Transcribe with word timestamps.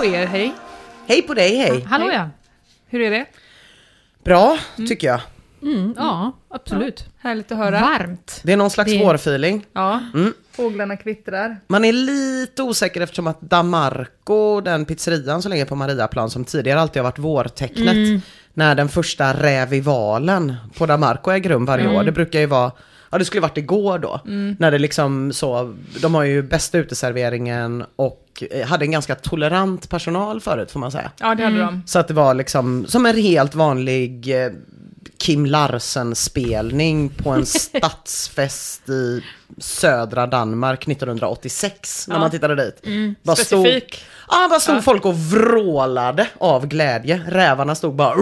På 0.00 0.06
er, 0.06 0.26
hej. 0.26 0.52
Hej 1.06 1.22
på 1.22 1.34
dig, 1.34 1.56
hej. 1.56 1.80
Hallå 1.88 2.10
ja. 2.12 2.28
Hur 2.86 3.00
är 3.00 3.10
det? 3.10 3.26
Bra, 4.24 4.58
tycker 4.88 5.06
jag. 5.06 5.20
Mm, 5.62 5.94
ja, 5.98 6.32
absolut. 6.50 7.04
Härligt 7.18 7.52
att 7.52 7.58
höra. 7.58 7.80
Varmt. 7.80 8.40
Det 8.44 8.52
är 8.52 8.56
någon 8.56 8.70
slags 8.70 8.92
Det- 8.92 8.98
vårfeeling. 8.98 9.66
Ja, 9.72 10.00
fåglarna 10.52 10.96
kvittrar. 10.96 11.56
Man 11.66 11.84
är 11.84 11.92
lite 11.92 12.62
osäker 12.62 13.00
eftersom 13.00 13.26
att 13.26 13.40
Damarco, 13.40 14.60
den 14.60 14.84
pizzerian 14.84 15.42
som 15.42 15.50
ligger 15.52 15.64
på 15.64 15.74
Mariaplan, 15.76 16.30
som 16.30 16.44
tidigare 16.44 16.80
alltid 16.80 17.02
har 17.02 17.04
varit 17.10 17.18
vårtecknet, 17.18 18.22
när 18.54 18.74
den 18.74 18.88
första 18.88 19.32
rävivalen 19.42 20.54
på 20.78 20.86
Damarco 20.86 21.30
äger 21.30 21.50
rum 21.50 21.64
varje 21.66 21.96
år. 21.96 22.04
Det 22.04 22.12
brukar 22.12 22.40
ju 22.40 22.46
vara, 22.46 22.72
ja 23.10 23.18
det 23.18 23.24
skulle 23.24 23.40
varit 23.40 23.58
igår 23.58 23.98
då, 23.98 24.20
när 24.58 24.70
det 24.70 24.78
liksom 24.78 25.32
så, 25.32 25.74
de 26.02 26.14
har 26.14 26.22
ju 26.24 26.42
bästa 26.42 26.78
uteserveringen 26.78 27.84
och 27.96 28.26
eh, 28.42 28.66
hade 28.66 28.84
en 28.84 28.90
ganska 28.90 29.14
tolerant 29.14 29.90
personal 29.90 30.40
förut 30.40 30.70
får 30.70 30.80
man 30.80 30.92
säga. 30.92 31.10
Ja, 31.20 31.34
det 31.34 31.44
hade 31.44 31.58
de. 31.58 31.82
Så 31.86 31.98
att 31.98 32.08
det 32.08 32.14
var 32.14 32.34
liksom 32.34 32.86
som 32.88 33.06
en 33.06 33.16
helt 33.16 33.54
vanlig 33.54 34.44
eh, 34.44 34.52
Kim 35.18 35.46
Larsen-spelning 35.46 37.08
på 37.08 37.30
en 37.30 37.46
stadsfest 38.10 38.88
i 38.88 39.22
södra 39.58 40.26
Danmark 40.26 40.88
1986 40.88 42.08
när 42.08 42.18
man 42.18 42.30
tittade 42.30 42.54
dit. 42.64 42.82
Bara 43.22 43.36
stod, 43.36 43.60
Specifik. 43.66 44.04
ja, 44.30 44.46
bara 44.50 44.60
stod 44.60 44.84
folk 44.84 45.04
och 45.04 45.16
vrålade 45.16 46.26
av 46.38 46.66
glädje. 46.66 47.22
Rävarna 47.28 47.74
stod 47.74 47.94
bara 47.94 48.14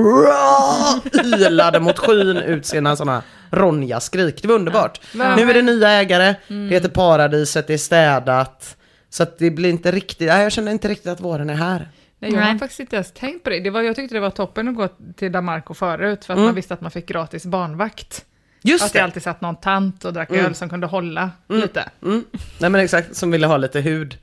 ylade 1.25 1.81
mot 1.81 1.99
skyn 1.99 2.37
ut 2.37 2.67
sina 2.67 2.97
sådana 2.97 3.23
Ronja-skrik. 3.51 4.43
Det 4.43 4.49
var 4.49 4.55
underbart. 4.55 5.01
Nu 5.13 5.51
är 5.51 5.55
det 5.55 5.63
nya 5.63 5.89
ägare, 5.89 6.35
det 6.49 6.75
heter 6.75 6.89
Paradiset, 6.89 7.67
det 7.67 7.75
är 7.75 7.79
städat. 7.79 8.77
Så 9.11 9.23
att 9.23 9.39
det 9.39 9.51
blir 9.51 9.71
inte 9.71 9.91
riktigt, 9.93 10.29
nej, 10.29 10.43
jag 10.43 10.53
känner 10.53 10.73
inte 10.73 10.89
riktigt 10.89 11.07
att 11.07 11.21
våren 11.21 11.51
är 11.51 11.55
här. 11.55 11.89
Nej, 12.19 12.33
jag 12.33 12.41
har 12.41 12.59
faktiskt 12.59 12.81
inte 12.81 12.97
ens 12.97 13.13
tänkt 13.13 13.45
på 13.45 13.51
det. 13.51 13.61
det 13.61 13.71
var, 13.71 13.83
jag 13.83 13.97
tyckte 13.97 14.15
det 14.15 14.21
var 14.21 14.31
toppen 14.31 14.69
att 14.69 14.75
gå 14.75 14.89
till 15.17 15.33
Damarco 15.33 15.75
förut, 15.75 16.25
för 16.25 16.33
att 16.33 16.37
Mm. 16.37 16.47
man 16.47 16.55
visste 16.55 16.75
att 16.75 16.81
man 16.81 16.91
fick 16.91 17.07
gratis 17.07 17.47
barnvakt. 17.47 18.25
Just 18.63 18.85
Att 18.85 18.93
det! 18.93 18.99
det 18.99 19.03
alltid 19.05 19.23
satt 19.23 19.41
någon 19.41 19.57
tant 19.57 20.05
och 20.05 20.13
drack 20.13 20.31
öl 20.31 20.55
som 20.55 20.69
kunde 20.69 20.87
hålla 20.87 21.31
lite. 21.49 21.85
Mm. 22.03 22.25
Nej 22.61 22.71
men 22.71 22.81
exakt, 22.81 23.17
som 23.17 23.31
ville 23.31 23.47
ha 23.47 23.57
lite 23.57 23.81
hud. 23.81 24.17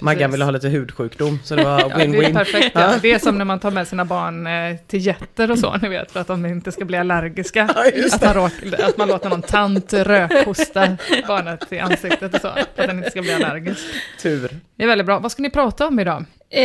Maggan 0.00 0.30
ville 0.30 0.44
ha 0.44 0.50
lite 0.50 0.68
hudsjukdom, 0.68 1.38
så 1.44 1.56
det 1.56 1.64
var 1.64 1.80
Ja, 1.80 1.88
det 1.88 2.02
är 2.02 2.08
win-win. 2.08 2.32
perfekt. 2.34 2.70
Ja. 2.74 2.94
Det 3.02 3.12
är 3.12 3.18
som 3.18 3.38
när 3.38 3.44
man 3.44 3.60
tar 3.60 3.70
med 3.70 3.88
sina 3.88 4.04
barn 4.04 4.46
eh, 4.46 4.76
till 4.86 5.06
jätter 5.06 5.50
och 5.50 5.58
så, 5.58 5.76
ni 5.76 5.88
vet, 5.88 6.12
för 6.12 6.20
att 6.20 6.26
de 6.26 6.46
inte 6.46 6.72
ska 6.72 6.84
bli 6.84 6.96
allergiska. 6.96 7.68
Ja, 7.74 8.06
att, 8.14 8.22
man 8.24 8.34
råk, 8.34 8.52
att 8.78 8.96
man 8.96 9.08
låter 9.08 9.28
någon 9.30 9.42
tant 9.42 9.92
rökhosta 9.92 10.96
barnet 11.28 11.72
i 11.72 11.78
ansiktet 11.78 12.34
och 12.34 12.40
så, 12.40 12.48
för 12.74 12.82
att 12.82 12.88
den 12.88 12.98
inte 12.98 13.10
ska 13.10 13.22
bli 13.22 13.32
allergisk. 13.32 13.80
Tur. 14.22 14.50
Det 14.76 14.82
är 14.82 14.86
väldigt 14.88 15.06
bra. 15.06 15.18
Vad 15.18 15.32
ska 15.32 15.42
ni 15.42 15.50
prata 15.50 15.86
om 15.86 15.98
idag? 16.00 16.24
Eh, 16.50 16.62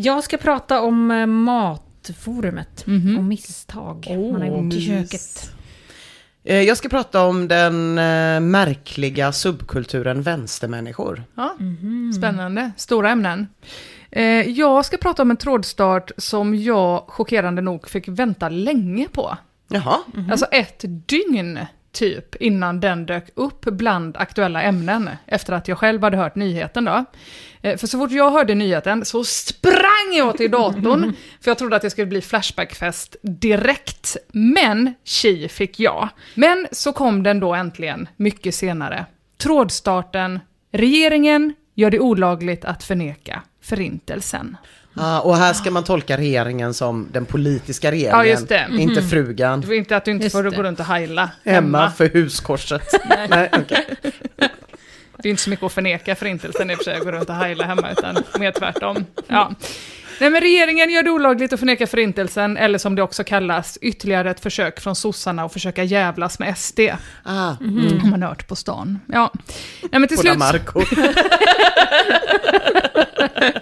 jag 0.00 0.24
ska 0.24 0.36
prata 0.36 0.80
om 0.80 1.10
eh, 1.10 1.26
matforumet 1.26 2.86
Mhm. 2.86 3.18
och 3.18 3.24
misstag 3.24 4.06
man 4.32 4.40
har 4.42 4.48
gjort 4.48 4.74
i 4.74 4.86
köket. 4.86 5.50
Eh, 6.50 6.62
Jag 6.62 6.76
ska 6.76 6.88
prata 6.88 7.24
om 7.26 7.48
den 7.48 7.98
eh, 7.98 8.40
märkliga 8.40 9.32
subkulturen 9.32 10.22
vänstermänniskor. 10.22 11.22
Ja, 11.34 11.56
Spännande. 12.16 12.70
Stora 12.76 13.10
ämnen. 13.10 13.48
Eh, 14.10 14.24
jag 14.48 14.84
ska 14.84 14.96
prata 14.96 15.22
om 15.22 15.30
en 15.30 15.36
trådstart 15.36 16.10
som 16.16 16.54
jag 16.54 17.04
chockerande 17.08 17.62
nog 17.62 17.88
fick 17.88 18.08
vänta 18.08 18.48
länge 18.48 19.08
på. 19.08 19.36
Jaha. 19.68 19.98
Alltså 20.30 20.46
ett 20.46 20.84
dygn 21.06 21.58
typ 21.92 22.36
innan 22.36 22.80
den 22.80 23.06
dök 23.06 23.24
upp 23.34 23.60
bland 23.60 24.16
aktuella 24.16 24.62
ämnen 24.62 25.10
efter 25.26 25.52
att 25.52 25.68
jag 25.68 25.78
själv 25.78 26.02
hade 26.02 26.16
hört 26.16 26.34
nyheten 26.34 26.84
då. 26.84 27.04
Eh, 27.62 27.76
För 27.76 27.86
så 27.86 27.98
fort 27.98 28.10
jag 28.10 28.30
hörde 28.30 28.54
nyheten 28.54 29.04
så 29.04 29.24
sprang 29.24 30.14
jag 30.16 30.36
till 30.36 30.50
datorn 30.50 31.12
för 31.40 31.50
jag 31.50 31.58
trodde 31.58 31.76
att 31.76 31.82
det 31.82 31.90
skulle 31.90 32.06
bli 32.06 32.20
Flashbackfest 32.20 33.16
direkt. 33.22 34.16
Men 34.32 34.94
tji 35.04 35.48
fick 35.48 35.80
jag. 35.80 36.08
Men 36.34 36.66
så 36.72 36.92
kom 36.92 37.22
den 37.22 37.40
då 37.40 37.54
äntligen 37.54 38.08
mycket 38.16 38.54
senare. 38.54 39.06
Trådstarten, 39.36 40.40
regeringen 40.72 41.54
gör 41.74 41.90
det 41.90 42.00
olagligt 42.00 42.64
att 42.64 42.84
förneka 42.84 43.42
förintelsen. 43.62 44.56
Ah, 44.94 45.20
och 45.20 45.36
här 45.36 45.52
ska 45.52 45.70
man 45.70 45.84
tolka 45.84 46.16
regeringen 46.16 46.74
som 46.74 47.08
den 47.12 47.24
politiska 47.26 47.90
regeringen, 47.90 48.18
Ja, 48.18 48.24
just 48.24 48.48
det. 48.48 48.66
inte 48.70 49.02
frugan. 49.02 49.60
Det 49.60 49.66
var 49.66 49.74
inte 49.74 49.96
att 49.96 50.04
du 50.04 50.10
inte 50.10 50.24
Just 50.24 50.36
får 50.36 50.42
det. 50.42 50.50
gå 50.56 50.62
runt 50.62 50.80
och 50.80 50.86
heila 50.86 51.30
Hemma 51.44 51.90
för 51.90 52.08
huskorset. 52.08 52.82
Nej, 53.30 53.50
okej. 53.52 53.86
Det 55.22 55.28
är 55.28 55.30
inte 55.30 55.42
så 55.42 55.50
mycket 55.50 55.64
att 55.66 55.72
förneka 55.72 56.14
förintelsen 56.16 56.70
i 56.70 56.74
och 56.74 56.78
för 56.78 56.84
sig, 56.84 56.96
att 56.96 57.04
gå 57.04 57.12
runt 57.12 57.28
och 57.28 57.34
heila 57.36 57.64
hemma, 57.64 57.90
utan 57.90 58.16
mer 58.38 58.52
tvärtom. 58.52 59.04
Ja. 59.28 59.52
Nej, 60.20 60.30
men 60.30 60.40
regeringen 60.40 60.90
gör 60.90 61.02
det 61.02 61.10
olagligt 61.10 61.52
att 61.52 61.58
förneka 61.60 61.86
förintelsen, 61.86 62.56
eller 62.56 62.78
som 62.78 62.94
det 62.94 63.02
också 63.02 63.24
kallas, 63.24 63.78
ytterligare 63.80 64.30
ett 64.30 64.40
försök 64.40 64.80
från 64.80 64.96
sossarna 64.96 65.44
att 65.44 65.52
försöka 65.52 65.84
jävlas 65.84 66.38
med 66.38 66.58
SD. 66.58 66.80
Ah, 67.24 67.32
Har 67.48 68.10
man 68.10 68.22
hört 68.22 68.48
på 68.48 68.56
stan. 68.56 69.00
Ja. 69.06 69.32
Nej, 69.82 70.00
men 70.00 70.08
till 70.08 70.16
på 70.16 70.22
slut... 70.22 70.32
Damarco. 70.32 70.80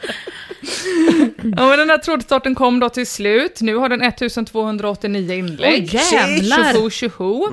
Ja, 1.57 1.69
men 1.69 1.79
den 1.79 1.91
här 1.91 1.99
trådstarten 1.99 2.55
kom 2.55 2.81
då 2.81 2.89
till 2.89 3.07
slut. 3.07 3.61
Nu 3.61 3.77
har 3.77 3.89
den 3.89 4.03
1289 4.03 5.33
inlägg. 5.33 5.91
Oj, 5.93 6.01
jävlar! 6.13 6.73
Tjoho, 6.73 6.91
tjoho. 6.91 7.51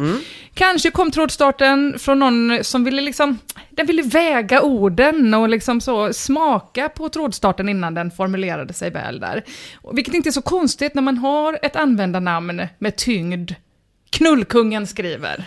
Kanske 0.53 0.91
kom 0.91 1.11
trådstarten 1.11 1.99
från 1.99 2.19
någon 2.19 2.63
som 2.63 2.83
ville 2.83 3.01
liksom, 3.01 3.39
den 3.69 3.85
ville 3.85 4.01
väga 4.01 4.61
orden 4.61 5.33
och 5.33 5.49
liksom 5.49 5.81
så 5.81 6.13
smaka 6.13 6.89
på 6.89 7.09
trådstarten 7.09 7.69
innan 7.69 7.93
den 7.93 8.11
formulerade 8.11 8.73
sig 8.73 8.89
väl 8.89 9.19
där. 9.19 9.43
Vilket 9.93 10.13
inte 10.13 10.29
är 10.29 10.31
så 10.31 10.41
konstigt 10.41 10.93
när 10.93 11.01
man 11.01 11.17
har 11.17 11.59
ett 11.61 11.75
användarnamn 11.75 12.61
med 12.79 12.95
tyngd. 12.95 13.51
Knullkungen 14.09 14.87
skriver. 14.87 15.45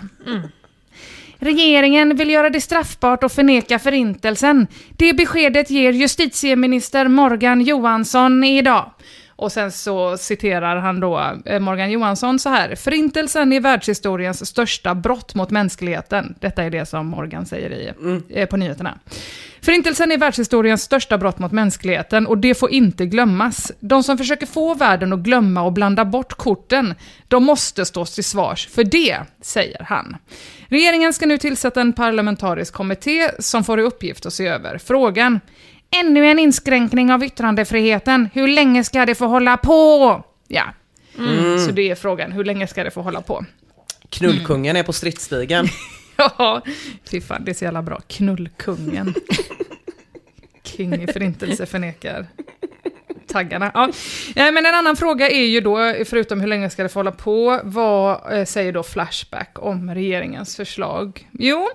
Regeringen 1.38 2.16
vill 2.16 2.30
göra 2.30 2.50
det 2.50 2.60
straffbart 2.60 3.24
att 3.24 3.34
förneka 3.34 3.78
förintelsen. 3.78 4.66
Det 4.96 5.12
beskedet 5.12 5.70
ger 5.70 5.92
justitieminister 5.92 7.08
Morgan 7.08 7.60
Johansson 7.60 8.44
idag. 8.44 8.90
Och 9.38 9.52
sen 9.52 9.72
så 9.72 10.16
citerar 10.16 10.76
han 10.76 11.00
då 11.00 11.32
eh, 11.44 11.60
Morgan 11.60 11.90
Johansson 11.90 12.38
så 12.38 12.48
här. 12.48 12.74
Förintelsen 12.74 13.52
är 13.52 13.60
världshistoriens 13.60 14.46
största 14.46 14.94
brott 14.94 15.34
mot 15.34 15.50
mänskligheten. 15.50 16.34
Detta 16.40 16.62
är 16.62 16.70
det 16.70 16.86
som 16.86 17.06
Morgan 17.06 17.46
säger 17.46 17.70
i, 17.70 17.92
eh, 18.28 18.48
på 18.48 18.56
nyheterna. 18.56 18.98
Förintelsen 19.60 20.12
är 20.12 20.18
världshistoriens 20.18 20.82
största 20.82 21.18
brott 21.18 21.38
mot 21.38 21.52
mänskligheten 21.52 22.26
och 22.26 22.38
det 22.38 22.54
får 22.54 22.70
inte 22.70 23.06
glömmas. 23.06 23.72
De 23.80 24.02
som 24.02 24.18
försöker 24.18 24.46
få 24.46 24.74
världen 24.74 25.12
att 25.12 25.20
glömma 25.20 25.62
och 25.62 25.72
blanda 25.72 26.04
bort 26.04 26.32
korten, 26.32 26.94
de 27.28 27.44
måste 27.44 27.84
stås 27.84 28.14
till 28.14 28.24
svars 28.24 28.68
för 28.68 28.84
det, 28.84 29.18
säger 29.40 29.82
han. 29.82 30.16
Regeringen 30.68 31.12
ska 31.12 31.26
nu 31.26 31.38
tillsätta 31.38 31.80
en 31.80 31.92
parlamentarisk 31.92 32.74
kommitté 32.74 33.30
som 33.38 33.64
får 33.64 33.80
i 33.80 33.82
uppgift 33.82 34.26
att 34.26 34.32
se 34.32 34.46
över 34.46 34.78
frågan. 34.78 35.40
Ännu 35.90 36.26
en 36.26 36.38
inskränkning 36.38 37.12
av 37.12 37.24
yttrandefriheten. 37.24 38.28
Hur 38.32 38.48
länge 38.48 38.84
ska 38.84 39.06
det 39.06 39.14
få 39.14 39.26
hålla 39.26 39.56
på? 39.56 40.24
Ja. 40.48 40.64
Så 41.66 41.72
det 41.72 41.90
är 41.90 41.94
frågan, 41.94 42.32
hur 42.32 42.44
länge 42.44 42.66
ska 42.66 42.84
det 42.84 42.90
få 42.90 43.02
hålla 43.02 43.20
på? 43.20 43.44
Knullkungen 44.10 44.76
är 44.76 44.82
på 44.82 44.92
stridsstigen. 44.92 45.68
Ja, 46.38 46.62
fy 47.10 47.20
fan, 47.20 47.44
det 47.44 47.50
är 47.50 47.54
så 47.54 47.64
jävla 47.64 47.82
bra. 47.82 48.00
Knullkungen. 48.06 49.14
King 50.62 51.02
i 51.02 51.06
förintelse 51.06 51.66
förnekar 51.66 52.26
taggarna. 53.28 53.70
Ja. 53.74 53.90
Ja, 54.34 54.50
men 54.50 54.66
en 54.66 54.74
annan 54.74 54.96
fråga 54.96 55.30
är 55.30 55.44
ju 55.44 55.60
då, 55.60 55.94
förutom 56.06 56.40
hur 56.40 56.48
länge 56.48 56.70
ska 56.70 56.82
det 56.82 56.88
få 56.88 56.98
hålla 56.98 57.12
på, 57.12 57.60
vad 57.64 58.38
eh, 58.38 58.44
säger 58.44 58.72
då 58.72 58.82
Flashback 58.82 59.56
om 59.58 59.94
regeringens 59.94 60.56
förslag? 60.56 61.28
Jo, 61.32 61.68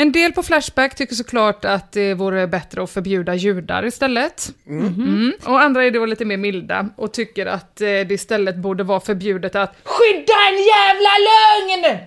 en 0.00 0.12
del 0.12 0.32
på 0.32 0.42
Flashback 0.42 0.94
tycker 0.94 1.14
såklart 1.14 1.64
att 1.64 1.92
det 1.92 2.14
vore 2.14 2.46
bättre 2.46 2.82
att 2.82 2.90
förbjuda 2.90 3.34
judar 3.34 3.86
istället. 3.86 4.52
Mm. 4.66 5.32
Och 5.44 5.60
andra 5.60 5.84
är 5.84 5.90
då 5.90 6.06
lite 6.06 6.24
mer 6.24 6.36
milda 6.36 6.88
och 6.96 7.12
tycker 7.12 7.46
att 7.46 7.80
eh, 7.80 7.86
det 7.86 8.10
istället 8.10 8.56
borde 8.56 8.84
vara 8.84 9.00
förbjudet 9.00 9.54
att 9.54 9.76
skydda 9.84 10.34
en 10.50 10.58
jävla 10.58 11.10
lögn! 11.28 11.98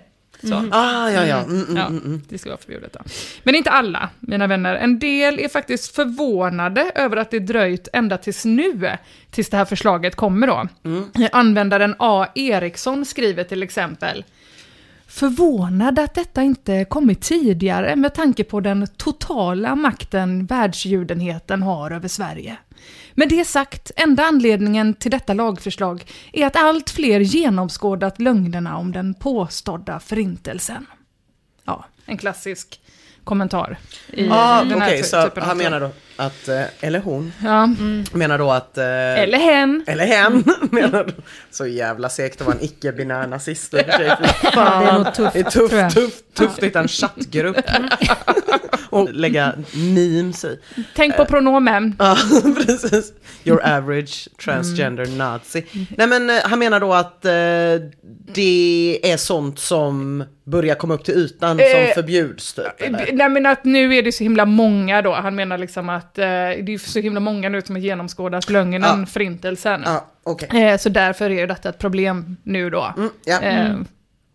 Så. 0.43 0.55
Ah, 0.71 1.09
ja, 1.09 1.25
ja. 1.25 1.37
Mm, 1.37 1.61
mm, 1.61 1.77
Ja, 1.77 1.87
mm, 1.87 2.03
mm. 2.05 2.21
det 2.29 2.37
ska 2.37 2.49
vara 2.49 2.59
förbjudet 2.59 2.93
då. 2.93 2.99
Men 3.43 3.55
inte 3.55 3.69
alla, 3.69 4.09
mina 4.19 4.47
vänner. 4.47 4.75
En 4.75 4.99
del 4.99 5.39
är 5.39 5.47
faktiskt 5.47 5.95
förvånade 5.95 6.91
över 6.95 7.17
att 7.17 7.31
det 7.31 7.39
dröjt 7.39 7.87
ända 7.93 8.17
tills 8.17 8.45
nu, 8.45 8.97
tills 9.31 9.49
det 9.49 9.57
här 9.57 9.65
förslaget 9.65 10.15
kommer 10.15 10.47
då. 10.47 10.67
Användaren 11.31 11.95
A. 11.99 12.27
Eriksson 12.35 13.05
skriver 13.05 13.43
till 13.43 13.63
exempel 13.63 14.23
Förvånad 15.11 15.99
att 15.99 16.13
detta 16.13 16.41
inte 16.41 16.85
kommit 16.85 17.21
tidigare 17.21 17.95
med 17.95 18.13
tanke 18.13 18.43
på 18.43 18.59
den 18.59 18.87
totala 18.97 19.75
makten 19.75 20.45
världsjudenheten 20.45 21.63
har 21.63 21.91
över 21.91 22.07
Sverige. 22.07 22.57
Med 23.13 23.29
det 23.29 23.45
sagt, 23.45 23.91
enda 23.95 24.23
anledningen 24.23 24.93
till 24.93 25.11
detta 25.11 25.33
lagförslag 25.33 26.05
är 26.33 26.45
att 26.45 26.55
allt 26.55 26.89
fler 26.89 27.19
genomskådat 27.19 28.19
lögnerna 28.21 28.77
om 28.77 28.91
den 28.91 29.13
påstådda 29.13 29.99
förintelsen. 29.99 30.85
Ja, 31.65 31.85
en 32.05 32.17
klassisk 32.17 32.81
kommentar 33.23 33.77
i 34.13 34.29
Ah, 34.31 34.63
den 34.63 34.81
här 34.81 34.87
Okej, 34.87 34.97
ty- 35.01 35.07
så 35.07 35.23
typen 35.23 35.43
av 35.43 35.47
han 35.49 35.57
menar 35.57 35.79
då 35.79 35.89
att, 36.25 36.47
eh, 36.47 36.61
eller 36.81 36.99
hon, 36.99 37.33
Ja, 37.43 37.69
menar 38.13 38.37
då 38.37 38.51
att... 38.51 38.77
eh, 38.77 38.85
eller 39.19 39.37
hen. 39.37 39.83
Eller 39.87 40.05
hen, 40.05 40.43
menar 40.71 41.03
då. 41.03 41.13
Så 41.51 41.67
jävla 41.67 42.09
segt 42.09 42.41
att 42.41 42.47
vara 42.47 42.57
en 42.57 42.63
icke-binär 42.63 43.27
nazist 43.27 43.71
det 43.71 43.79
är 43.81 44.93
nog 44.93 45.13
tufft, 45.13 45.33
Det 45.33 45.39
är 45.39 45.43
jag. 45.43 45.91
tufft, 45.91 45.95
tufft, 45.95 46.23
tufft 46.33 46.57
att 46.57 46.63
hitta 46.63 46.79
en 46.79 46.87
chattgrupp. 46.87 47.57
Och 48.89 49.13
lägga 49.13 49.53
memes 49.73 50.45
i. 50.45 50.59
Tänk 50.95 51.17
på 51.17 51.25
pronomen. 51.25 51.95
Ja, 51.99 52.17
precis. 52.65 53.13
Your 53.43 53.61
average 53.67 54.27
transgender 54.45 55.05
nazi. 55.17 55.65
Nej 55.97 56.07
men 56.07 56.29
eh, 56.29 56.35
han 56.43 56.59
menar 56.59 56.79
då 56.79 56.93
att 56.93 57.25
eh, 57.25 57.31
det 58.33 58.99
är 59.11 59.17
sånt 59.17 59.59
som 59.59 60.23
börjar 60.43 60.75
komma 60.75 60.93
upp 60.93 61.03
till 61.03 61.13
ytan 61.13 61.57
som 61.57 61.65
Eh, 61.67 61.93
förbjuds 61.93 62.53
typ. 62.53 62.65
eller? 62.77 63.09
Nej 63.13 63.29
men 63.29 63.45
att 63.45 63.63
nu 63.65 63.95
är 63.95 64.03
det 64.03 64.11
så 64.11 64.23
himla 64.23 64.45
många 64.45 65.01
då, 65.01 65.13
han 65.13 65.35
menar 65.35 65.57
liksom 65.57 65.89
att 65.89 66.10
eh, 66.17 66.23
det 66.63 66.73
är 66.73 66.77
så 66.77 66.99
himla 66.99 67.19
många 67.19 67.49
nu 67.49 67.61
som 67.61 67.75
har 67.75 67.81
genomskådat 67.81 68.49
lögnen, 68.49 68.81
Ja. 68.81 69.05
förintelsen. 69.05 69.81
Ja, 69.85 70.05
okej. 70.23 70.63
Eh, 70.71 70.77
så 70.77 70.89
därför 70.89 71.29
är 71.29 71.47
detta 71.47 71.69
ett 71.69 71.79
problem 71.79 72.37
nu 72.43 72.69
då. 72.69 72.93
Mm, 72.97 73.09
ja. 73.25 73.41
Eh, 73.41 73.75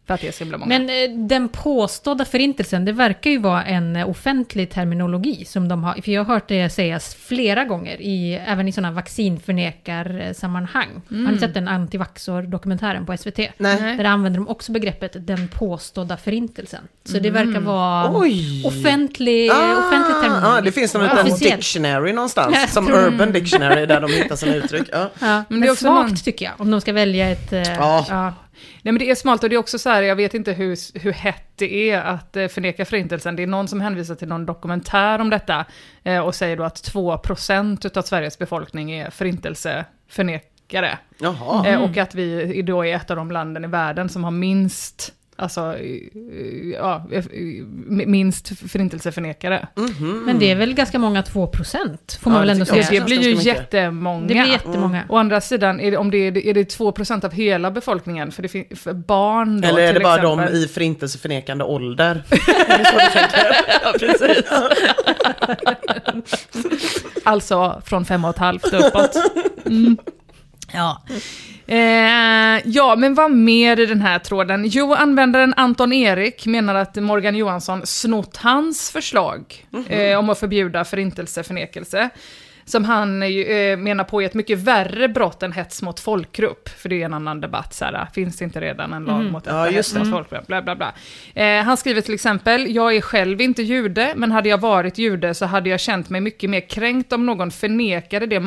för 0.06 0.14
att 0.14 0.20
det 0.20 0.28
är 0.28 0.32
så 0.32 0.44
himla 0.44 0.58
många. 0.58 0.78
Men 0.78 0.88
eh, 0.90 1.26
den 1.26 1.48
påstådda 1.48 2.24
förintelsen, 2.24 2.84
det 2.84 2.92
verkar 2.92 3.30
ju 3.30 3.38
vara 3.38 3.64
en 3.64 3.96
eh, 3.96 4.08
offentlig 4.10 4.70
terminologi 4.70 5.44
som 5.44 5.68
de 5.68 5.84
har, 5.84 5.94
för 5.94 6.12
jag 6.12 6.24
har 6.24 6.34
hört 6.34 6.48
det 6.48 6.70
sägas 6.70 7.14
flera 7.14 7.64
gånger, 7.64 7.96
i, 8.00 8.34
även 8.46 8.68
i 8.68 8.72
sådana 8.72 8.90
vaccinförnekarsammanhang. 8.92 10.88
Har 11.08 11.16
Mm. 11.16 11.32
ni 11.32 11.38
sett 11.40 11.54
den 11.54 11.68
antivaxor-dokumentären 11.68 13.06
på 13.06 13.16
SVT? 13.16 13.38
Nej. 13.58 13.96
Där 13.96 14.04
använder 14.04 14.40
de 14.40 14.48
också 14.48 14.72
begreppet 14.72 15.26
den 15.26 15.48
påstådda 15.48 16.16
förintelsen. 16.16 16.80
Så 17.04 17.18
det 17.18 17.30
verkar 17.30 17.60
vara 17.60 18.10
Oj! 18.18 18.62
offentlig, 18.66 19.50
offentlig 19.50 20.14
terminologi. 20.22 20.46
ah, 20.46 20.60
det 20.60 20.72
finns 20.72 20.94
liten 20.94 21.18
Officiellt. 21.18 21.56
dictionary 21.56 22.12
någonstans, 22.12 22.56
Jag 22.60 22.68
som 22.70 22.86
tror- 22.86 23.06
Urban 23.06 23.32
Dictionary 23.32 23.86
där 23.86 24.00
de 24.00 24.10
hittar 24.12 24.36
sina 24.36 24.54
uttryck. 24.54 24.88
Ja. 24.92 25.10
Ja, 25.20 25.26
Men 25.28 25.44
men 25.48 25.60
det 25.60 25.66
är 25.66 25.70
också 25.72 25.84
svagt 25.84 26.08
någon- 26.08 26.16
tycker 26.16 26.44
jag, 26.44 26.54
om 26.58 26.70
de 26.70 26.80
ska 26.80 26.92
välja 26.92 27.30
ett... 27.30 27.52
eh, 27.52 27.62
Ja. 27.74 28.32
Nej 28.82 28.92
men 28.92 28.98
det 28.98 29.10
är 29.10 29.14
smalt 29.14 29.42
och 29.42 29.48
det 29.48 29.56
är 29.56 29.58
också 29.58 29.78
så 29.78 29.90
här, 29.90 30.02
jag 30.02 30.16
vet 30.16 30.34
inte 30.34 30.52
hur, 30.52 30.98
hur 30.98 31.12
hett 31.12 31.46
det 31.56 31.90
är 31.90 32.00
att 32.00 32.36
eh, 32.36 32.48
förneka 32.48 32.84
förintelsen. 32.84 33.36
Det 33.36 33.42
är 33.42 33.46
någon 33.46 33.68
som 33.68 33.80
hänvisar 33.80 34.14
till 34.14 34.28
någon 34.28 34.46
dokumentär 34.46 35.18
om 35.18 35.30
detta 35.30 35.64
eh, 36.04 36.18
och 36.18 36.34
säger 36.34 36.56
då 36.56 36.64
att 36.64 36.92
2% 36.92 37.98
av 37.98 38.02
Sveriges 38.02 38.38
befolkning 38.38 38.90
är 38.90 39.10
förintelseförnekare. 39.10 40.98
Jaha. 41.18 41.66
Eh, 41.66 41.82
och 41.82 41.96
att 41.96 42.14
vi 42.14 42.62
då 42.62 42.84
är 42.84 42.96
ett 42.96 43.10
av 43.10 43.16
de 43.16 43.30
landen 43.30 43.64
i 43.64 43.68
världen 43.68 44.08
som 44.08 44.24
har 44.24 44.30
minst 44.30 45.15
Alltså, 45.38 45.60
eh, 45.60 46.68
ja, 46.72 47.04
eh, 47.12 47.24
minst 48.06 48.58
förintelseförnekare. 48.70 49.68
Men 50.24 50.38
det 50.38 50.50
är 50.50 50.54
väl 50.56 50.74
ganska 50.74 50.98
många 50.98 51.22
2% 51.22 52.18
får 52.20 52.30
man 52.30 52.34
Ja, 52.34 52.38
väl 52.40 52.46
det 52.46 52.52
ändå 52.52 52.64
säga. 52.64 53.00
Det 53.00 53.06
blir 53.06 53.22
ju 53.22 53.34
jättemånga. 53.34 54.26
Det 54.26 54.34
blir 54.34 54.52
jättemånga. 54.52 55.04
Å 55.08 55.16
andra 55.16 55.40
sidan, 55.40 55.80
är 55.80 55.90
det, 55.90 55.96
om 55.96 56.10
det 56.10 56.18
är, 56.18 56.46
är 56.46 56.54
det 56.54 56.78
2% 56.78 57.24
av 57.24 57.32
hela 57.32 57.70
befolkningen, 57.70 58.32
för, 58.32 58.42
det 58.42 58.48
för 58.78 58.92
barn 58.92 59.60
då 59.60 59.68
Eller 59.68 59.82
är 59.82 59.92
det 59.92 60.00
bara 60.00 60.14
exempel. 60.14 60.52
de 60.52 60.58
i 60.58 60.68
förintelseförnekande 60.68 61.64
ålder? 61.64 62.22
är 62.68 62.78
det 62.78 62.84
så 62.84 62.98
du 62.98 63.20
tänker? 63.20 63.56
Ja, 63.82 63.92
precis. 63.98 64.44
alltså 67.24 67.82
från 67.84 68.04
fem 68.04 68.24
och 68.24 68.30
ett 68.30 68.38
halvt 68.38 68.72
uppåt. 68.72 69.16
Mm. 69.66 69.96
Ja. 70.72 71.02
Eh, 71.66 72.62
ja, 72.64 72.96
men 72.96 73.14
vad 73.14 73.30
mer 73.30 73.80
i 73.80 73.86
den 73.86 74.00
här 74.00 74.18
tråden? 74.18 74.64
Jo, 74.66 74.94
användaren 74.94 75.54
Anton 75.56 75.92
Erik 75.92 76.46
menar 76.46 76.74
att 76.74 76.96
Morgan 76.96 77.36
Johansson 77.36 77.86
snott 77.86 78.36
hans 78.36 78.90
förslag 78.90 79.66
eh, 79.88 80.18
om 80.18 80.30
att 80.30 80.38
förbjuda 80.38 80.84
förintelseförnekelse. 80.84 82.10
Som 82.68 82.84
han 82.84 83.22
eh, 83.22 83.76
menar 83.76 84.04
på 84.04 84.22
är 84.22 84.26
ett 84.26 84.34
mycket 84.34 84.58
värre 84.58 85.08
brott 85.08 85.42
än 85.42 85.52
hets 85.52 85.82
mot 85.82 86.00
folkgrupp. 86.00 86.68
För 86.68 86.88
det 86.88 87.00
är 87.00 87.04
en 87.04 87.14
annan 87.14 87.40
debatt, 87.40 87.74
så 87.74 87.84
här, 87.84 88.06
finns 88.14 88.36
det 88.36 88.44
inte 88.44 88.60
redan 88.60 88.92
en 88.92 89.04
lag 89.04 89.24
mot 89.24 89.44
detta 89.44 89.56
Ja, 89.56 89.70
just 89.70 89.96
hets 89.96 90.08
mot 90.08 90.16
folkgrupp? 90.16 90.46
Bla, 90.46 90.62
bla, 90.62 90.76
bla. 90.76 90.92
Eh, 91.34 91.62
han 91.64 91.76
skriver 91.76 92.00
till 92.00 92.14
exempel, 92.14 92.74
jag 92.74 92.96
är 92.96 93.00
själv 93.00 93.40
inte 93.40 93.62
jude, 93.62 94.12
men 94.16 94.32
hade 94.32 94.48
jag 94.48 94.58
varit 94.58 94.98
jude 94.98 95.34
så 95.34 95.46
hade 95.46 95.70
jag 95.70 95.80
känt 95.80 96.10
mig 96.10 96.20
mycket 96.20 96.50
mer 96.50 96.68
kränkt 96.68 97.12
om 97.12 97.26
någon 97.26 97.50
förnekade 97.50 98.26
det 98.26 98.40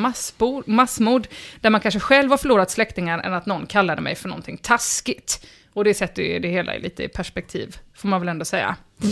massmord, 0.66 1.28
där 1.62 1.70
man 1.70 1.82
kanske 1.82 2.00
själv 2.00 2.30
har 2.30 2.38
förlorat 2.38 2.72
släktingar, 2.72 3.20
än 3.20 3.34
att 3.34 3.46
någon 3.46 3.66
kallade 3.66 4.02
mig 4.02 4.16
för 4.16 4.30
någonting 4.30 4.58
taskigt. 4.58 5.46
Och 5.74 5.84
det 5.84 5.94
sätter 5.94 6.24
ju 6.24 6.40
det 6.40 6.48
hela 6.48 6.74
lite 6.74 7.04
i 7.04 7.08
perspektiv, 7.08 7.78
får 7.96 8.08
man 8.08 8.20
väl 8.22 8.30
ändå 8.30 8.46
säga. 8.46 8.76
Eh, 9.04 9.10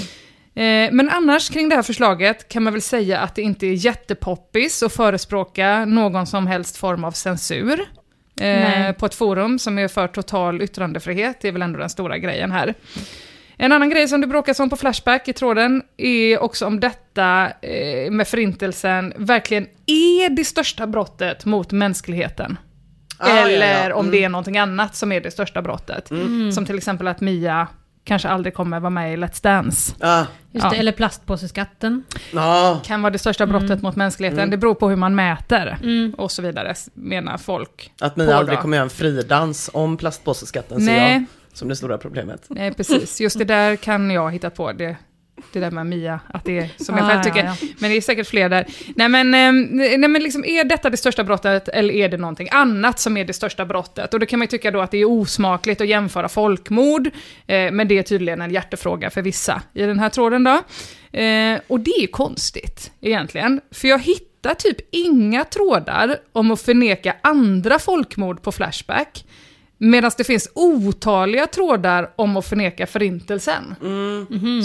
Men 0.91 1.09
annars 1.09 1.49
kring 1.49 1.69
det 1.69 1.75
här 1.75 1.83
förslaget 1.83 2.47
kan 2.49 2.63
man 2.63 2.73
väl 2.73 2.81
säga 2.81 3.19
att 3.19 3.35
det 3.35 3.41
inte 3.41 3.67
är 3.67 3.73
jättepoppis 3.73 4.83
att 4.83 4.93
förespråka 4.93 5.85
någon 5.85 6.27
som 6.27 6.47
helst 6.47 6.77
form 6.77 7.03
av 7.03 7.11
censur. 7.11 7.79
Eh, 7.79 8.45
Nej. 8.45 8.93
på 8.93 9.05
ett 9.05 9.15
forum 9.15 9.59
som 9.59 9.79
är 9.79 9.87
för 9.87 10.07
total 10.07 10.61
yttrandefrihet, 10.61 11.37
det 11.41 11.47
är 11.47 11.51
väl 11.51 11.61
ändå 11.61 11.79
den 11.79 11.89
stora 11.89 12.17
grejen 12.17 12.51
här. 12.51 12.73
En 13.57 13.71
annan 13.71 13.89
grej 13.89 14.07
som 14.07 14.21
det 14.21 14.27
bråkas 14.27 14.59
om 14.59 14.69
på 14.69 14.75
Flashback 14.75 15.27
i 15.27 15.33
tråden 15.33 15.81
är 15.97 16.39
också 16.39 16.65
om 16.65 16.79
detta 16.79 17.49
eh, 17.61 18.11
med 18.11 18.27
förintelsen 18.27 19.13
verkligen 19.17 19.67
är 19.85 20.29
det 20.29 20.43
största 20.45 20.87
brottet 20.87 21.45
mot 21.45 21.71
mänskligheten. 21.71 22.57
Ah, 23.19 23.29
ja, 23.29 23.49
Eller 23.49 23.89
ja. 23.89 23.95
om 23.95 24.05
Mm. 24.05 24.11
det 24.11 24.23
är 24.23 24.29
någonting 24.29 24.57
annat 24.57 24.95
som 24.95 25.11
är 25.11 25.21
det 25.21 25.31
största 25.31 25.61
brottet. 25.61 26.07
Som 26.53 26.65
till 26.65 26.77
exempel 26.77 27.07
att 27.07 27.21
Mia 27.21 27.67
kanske 28.07 28.29
aldrig 28.29 28.53
kommer 28.53 28.79
vara 28.79 28.89
med 28.89 29.13
i 29.13 29.17
Let's 29.17 29.43
Dance. 29.43 29.95
Ah, 29.99 30.25
Just 30.51 30.63
Ja. 30.63 30.69
det, 30.69 30.77
eller 30.77 30.91
plastpåseskatten. 30.91 32.03
ah. 32.35 32.75
Kan 32.85 33.01
vara 33.01 33.11
det 33.11 33.19
största 33.19 33.45
brottet 33.45 33.81
mot 33.81 33.95
mänskligheten. 33.95 34.49
Det 34.49 34.57
beror 34.57 34.73
på 34.75 34.89
hur 34.89 34.95
man 34.95 35.15
mäter 35.15 35.77
Mm. 35.83 36.13
och 36.17 36.31
så 36.31 36.41
vidare, 36.41 36.73
menar 36.93 37.37
folk. 37.37 37.91
Att 38.01 38.15
På 38.15 38.21
aldrig 38.33 38.57
då. 38.57 38.61
kommer 38.61 38.77
göra 38.77 38.83
en 38.83 38.89
fridans 38.89 39.69
om 39.73 39.97
plastpåseskatten 39.97 40.79
ser 40.79 40.85
Nej. 40.85 41.13
jag 41.13 41.23
som 41.57 41.67
det 41.67 41.75
stora 41.75 41.97
problemet. 41.97 42.45
Nej, 42.49 42.73
precis. 42.73 43.21
Just 43.21 43.37
det 43.37 43.45
där 43.45 43.75
kan 43.75 44.11
jag 44.11 44.31
hitta 44.31 44.49
på. 44.49 44.71
Det, 44.71 44.95
det 45.53 45.59
där 45.59 45.71
med 45.71 45.85
Mia, 45.85 46.19
att 46.33 46.45
det 46.45 46.57
är 46.57 46.69
som 46.83 46.97
jag 46.97 47.05
Ah, 47.05 47.09
själv 47.09 47.19
ja, 47.19 47.23
tycker. 47.23 47.45
ja. 47.45 47.55
Men 47.79 47.89
det 47.91 47.97
är 47.97 48.01
säkert 48.01 48.27
fler 48.27 48.49
där. 48.49 48.65
Nej 48.95 49.09
men, 49.09 49.33
ehm, 49.33 49.61
nej, 49.71 49.97
men 49.97 50.23
liksom, 50.23 50.45
är 50.45 50.63
detta 50.63 50.89
det 50.89 50.97
största 50.97 51.23
brottet 51.23 51.67
eller 51.67 51.93
är 51.93 52.09
det 52.09 52.17
någonting 52.17 52.47
annat 52.51 52.99
som 52.99 53.17
är 53.17 53.25
det 53.25 53.33
största 53.33 53.65
brottet? 53.65 54.13
Och 54.13 54.19
då 54.19 54.25
kan 54.25 54.39
man 54.39 54.43
ju 54.43 54.49
tycka 54.49 54.71
då 54.71 54.81
att 54.81 54.91
det 54.91 54.97
är 54.97 55.05
osmakligt 55.09 55.81
att 55.81 55.87
jämföra 55.87 56.29
folkmord, 56.29 57.07
eh, 57.47 57.71
men 57.71 57.87
det 57.87 57.97
är 57.97 58.03
tydligen 58.03 58.41
en 58.41 58.51
hjärtefråga 58.51 59.09
för 59.09 59.21
vissa 59.21 59.61
i 59.73 59.81
den 59.83 59.99
här 59.99 60.09
tråden 60.09 60.43
då. 60.43 60.61
Eh, 61.19 61.59
och 61.67 61.79
det 61.79 61.91
är 62.03 62.07
konstigt 62.07 62.91
egentligen, 63.01 63.61
för 63.71 63.87
jag 63.87 63.99
hittar 63.99 64.53
typ 64.53 64.77
inga 64.91 65.43
trådar 65.43 66.17
om 66.33 66.51
att 66.51 66.61
förneka 66.61 67.15
andra 67.21 67.79
folkmord 67.79 68.41
på 68.41 68.51
Flashback. 68.51 69.25
Medan 69.77 70.11
det 70.17 70.23
finns 70.23 70.49
otaliga 70.53 71.47
trådar 71.47 72.09
om 72.15 72.37
att 72.37 72.45
förneka 72.45 72.87
förintelsen. 72.87 73.75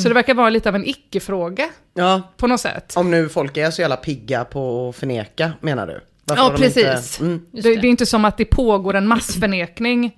Så 0.03 0.09
det 0.09 0.15
verkar 0.15 0.35
vara 0.35 0.51
lite 0.51 0.69
av 0.69 0.75
en 0.75 0.85
icke-fråga 0.87 1.69
Ja, 1.95 2.23
på 2.37 2.47
något 2.47 2.61
sätt. 2.61 2.93
om 2.97 3.11
nu 3.11 3.29
folk 3.29 3.57
är 3.57 3.71
så 3.71 3.81
jävla 3.81 3.97
pigga 3.97 4.45
på 4.45 4.89
att 4.89 4.97
förneka 4.97 5.53
menar 5.61 5.87
du? 5.87 6.01
Varför 6.25 6.43
Ja, 6.43 6.49
de 6.59 6.65
inte- 6.65 6.81
precis. 6.83 7.21
Mm. 7.21 7.47
Det, 7.53 7.61
det. 7.61 7.77
det 7.77 7.87
är 7.87 7.91
inte 7.91 8.07
som 8.07 8.25
att 8.25 8.37
det 8.37 8.45
pågår 8.45 8.95
en 8.95 9.07
massförnekning 9.07 10.17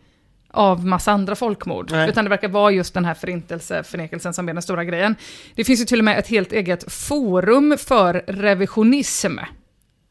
av 0.50 0.86
massa 0.86 1.12
andra 1.12 1.34
folkmord, 1.34 1.90
Nej. 1.90 2.08
utan 2.08 2.24
det 2.24 2.30
verkar 2.30 2.48
vara 2.48 2.70
just 2.70 2.94
den 2.94 3.04
här 3.04 3.14
förintelseförnekelsen 3.14 4.34
som 4.34 4.48
är 4.48 4.52
den 4.54 4.62
stora 4.62 4.84
grejen. 4.84 5.14
Det 5.54 5.64
finns 5.64 5.80
ju 5.80 5.84
till 5.84 5.98
och 5.98 6.04
med 6.04 6.18
ett 6.18 6.28
helt 6.28 6.52
eget 6.52 6.92
forum 6.92 7.76
för 7.78 8.24
revisionism, 8.26 9.38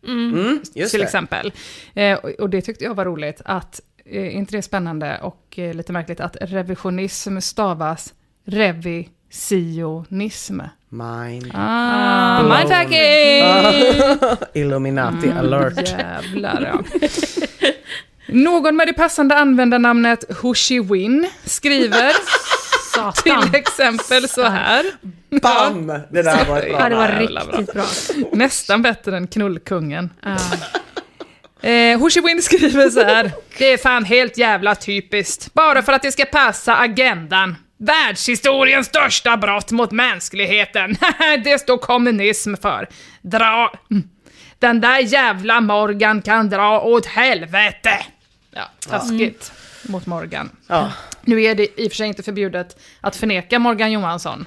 Mm, 0.07 0.59
just 0.73 0.91
till 0.91 0.99
det. 0.99 1.05
exempel. 1.05 1.51
Eh, 1.95 2.13
och, 2.17 2.29
och 2.29 2.49
det 2.49 2.61
tyckte 2.61 2.83
jag 2.83 2.95
var 2.95 3.05
roligt, 3.05 3.41
att, 3.45 3.81
eh, 4.05 4.36
inte 4.36 4.51
det 4.51 4.57
är 4.57 4.62
spännande 4.62 5.17
och 5.22 5.60
eh, 5.60 5.74
lite 5.74 5.91
märkligt, 5.91 6.19
att 6.19 6.38
revisionism 6.41 7.39
stavas 7.39 8.13
revisionism. 8.45 10.60
Mind. 10.89 11.51
Ah, 11.53 12.43
Blown. 12.43 12.57
mindfucking! 12.57 14.38
Illuminati 14.62 15.31
alert. 15.31 15.89
Jävlar 15.89 16.62
ja. 16.62 16.83
Någon 18.27 18.75
med 18.75 18.88
det 18.88 18.93
passande 18.93 19.36
användarnamnet 19.36 20.24
Hushi-Win 20.29 21.25
skriver 21.45 22.12
Satan. 22.93 23.41
till 23.43 23.55
exempel 23.60 24.29
så 24.29 24.43
här. 24.43 24.86
Bam! 25.41 25.88
Det 25.88 26.22
där 26.22 26.45
var 26.45 26.57
ett 26.57 26.69
bra 26.69 26.79
Ja, 26.79 26.89
det 26.89 26.95
var 26.95 27.07
riktigt 27.07 27.74
bra. 27.74 27.83
Nästan 28.31 28.81
bättre 28.81 29.17
än 29.17 29.27
Knullkungen. 29.27 30.10
Ja. 30.24 30.38
Eh, 31.63 32.00
Hushi-Win 32.00 32.41
skriver 32.41 32.89
så 32.89 33.03
här. 33.03 33.32
Det 33.58 33.74
är 33.74 33.77
fan 33.77 34.05
helt 34.05 34.38
jävla 34.38 34.75
typiskt. 34.75 35.53
Bara 35.53 35.82
för 35.82 35.93
att 35.93 36.01
det 36.01 36.12
ska 36.12 36.25
passa 36.25 36.75
agendan. 36.77 37.55
Världshistoriens 37.77 38.88
största 38.88 39.38
brott 39.38 39.72
mot 39.72 39.91
mänskligheten. 39.91 40.98
det 41.43 41.60
står 41.60 41.77
kommunism 41.77 42.55
för. 42.62 42.89
Dra... 43.22 43.74
Den 44.60 44.82
där 44.82 45.00
jävla 45.00 45.62
Morgan 45.62 46.22
kan 46.22 46.50
dra 46.50 46.82
åt 46.82 47.05
helvete. 47.05 48.05
Ja, 48.51 48.70
taskigt 48.89 49.51
mot 49.84 50.05
Morgan. 50.05 50.50
Ja. 50.67 50.91
Nu 51.22 51.43
är 51.43 51.55
det 51.55 51.82
i 51.82 51.88
och 51.88 51.91
för 51.91 51.96
sig 51.96 52.08
inte 52.08 52.24
förbjudet 52.24 52.77
att 53.01 53.15
förneka 53.15 53.60
Morgan 53.60 53.91
Johansson. 53.91 54.46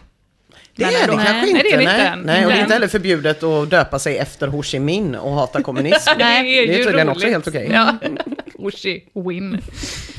Det 0.77 0.85
är 0.85 0.91
det 0.91 1.07
kanske 1.07 1.33
Nej, 1.33 1.51
inte. 1.51 1.63
det 1.63 1.73
är 1.73 1.79
det 1.79 1.85
nej. 1.85 2.07
inte. 2.07 2.17
nej, 2.27 2.45
och 2.47 2.53
det 2.53 2.59
är 2.59 2.63
inte 2.63 2.75
heller 2.75 2.89
förbjudet 2.89 3.43
att 3.43 3.71
döpa 3.71 3.99
sig 3.99 4.19
efter 4.19 4.49
Ho 4.49 4.63
Chi 4.63 4.79
Minh 4.79 5.17
och 5.19 5.33
hata 5.33 5.63
kommunism. 5.63 6.11
Nej, 6.19 6.43
det 6.43 6.59
är 6.73 6.79
ju 6.79 6.85
tydligen 6.85 7.07
roligt. 7.07 7.17
också 7.17 7.27
helt 7.29 7.49
okej. 7.49 7.71
Ja. 7.73 7.95
Ushi 8.59 9.05
win. 9.15 9.61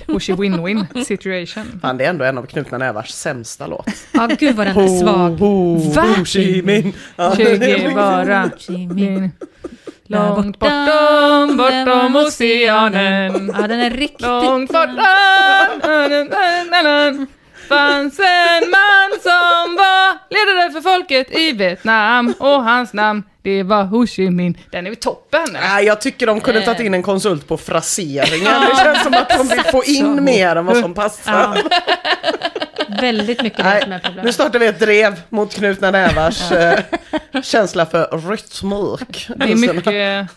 Ushi 0.08 0.34
win-win 0.34 1.04
situation. 1.06 1.80
Fan, 1.82 1.98
det 1.98 2.06
är 2.06 2.10
ändå 2.10 2.26
en 2.26 2.38
av 2.38 2.46
Knutna 2.46 2.78
Nävars 2.78 3.10
sämsta 3.10 3.68
låt. 3.68 3.88
ja, 4.12 4.28
gud 4.40 4.56
vad 4.56 4.68
den 4.68 4.78
är 4.78 5.00
svag. 5.00 5.30
ho, 5.40 5.76
Va? 5.94 6.02
Ho 6.18 6.26
Chi 6.26 6.62
Minh. 6.62 6.94
Che 7.36 7.58
Guevara. 7.58 8.42
Ho 8.44 8.50
Chi 8.58 8.88
Minh. 8.88 9.32
Långt 10.10 10.60
bortom, 10.60 11.58
bortom 11.58 12.16
oceanen. 12.16 13.52
Ja, 13.62 13.68
den 13.68 13.80
är 13.80 13.92
riktigt... 13.92 14.22
Långt 14.22 14.72
bortom 14.72 14.98
fanns 17.68 18.20
en 18.20 18.70
man 18.70 19.20
som 19.22 19.76
var 19.76 20.18
ledare 20.30 20.72
för 20.72 20.82
folket 20.82 21.32
i 21.32 21.52
Vietnam 21.52 22.34
och 22.40 22.64
hans 22.64 22.94
namn 22.94 23.24
det 23.42 23.64
var 23.64 23.84
Ho 23.84 24.08
Chi 24.08 24.30
Minh. 24.30 24.58
Den 24.72 24.86
är 24.86 24.90
ju 24.90 24.96
toppen. 24.96 25.48
Nej, 25.54 25.86
jag 25.86 26.02
tycker 26.02 26.28
de 26.28 26.42
kunde 26.42 26.62
tagit 26.62 26.82
in 26.82 26.94
en 26.94 27.04
konsult 27.04 27.48
på 27.48 27.58
fraseringen. 27.58 28.62
Det 28.70 28.84
känns 28.84 29.04
som 29.04 29.14
att 29.14 29.30
de 29.30 29.48
vill 29.48 29.64
få 29.64 29.84
in 29.84 30.24
mer 30.24 30.56
än 30.56 30.66
vad 30.66 30.78
som 30.78 30.94
passar. 30.94 31.64
Ja. 31.64 31.78
Väldigt 33.02 33.44
mycket 33.44 33.58
det 33.58 33.64
som 33.64 33.72
är 33.72 33.80
Nej, 33.88 33.90
nu 33.90 34.00
problemet. 34.08 34.34
startar 34.34 34.60
vi 34.60 34.68
ett 34.68 34.80
drev 34.80 35.22
mot 35.30 35.54
Knutna 35.54 35.92
Nävars 35.92 36.52
eh, 36.52 36.80
känsla 37.44 37.86
för 37.86 38.30
rytmik. 38.30 39.28
Det 39.36 39.52
är 39.52 39.56
mycket... 39.56 40.28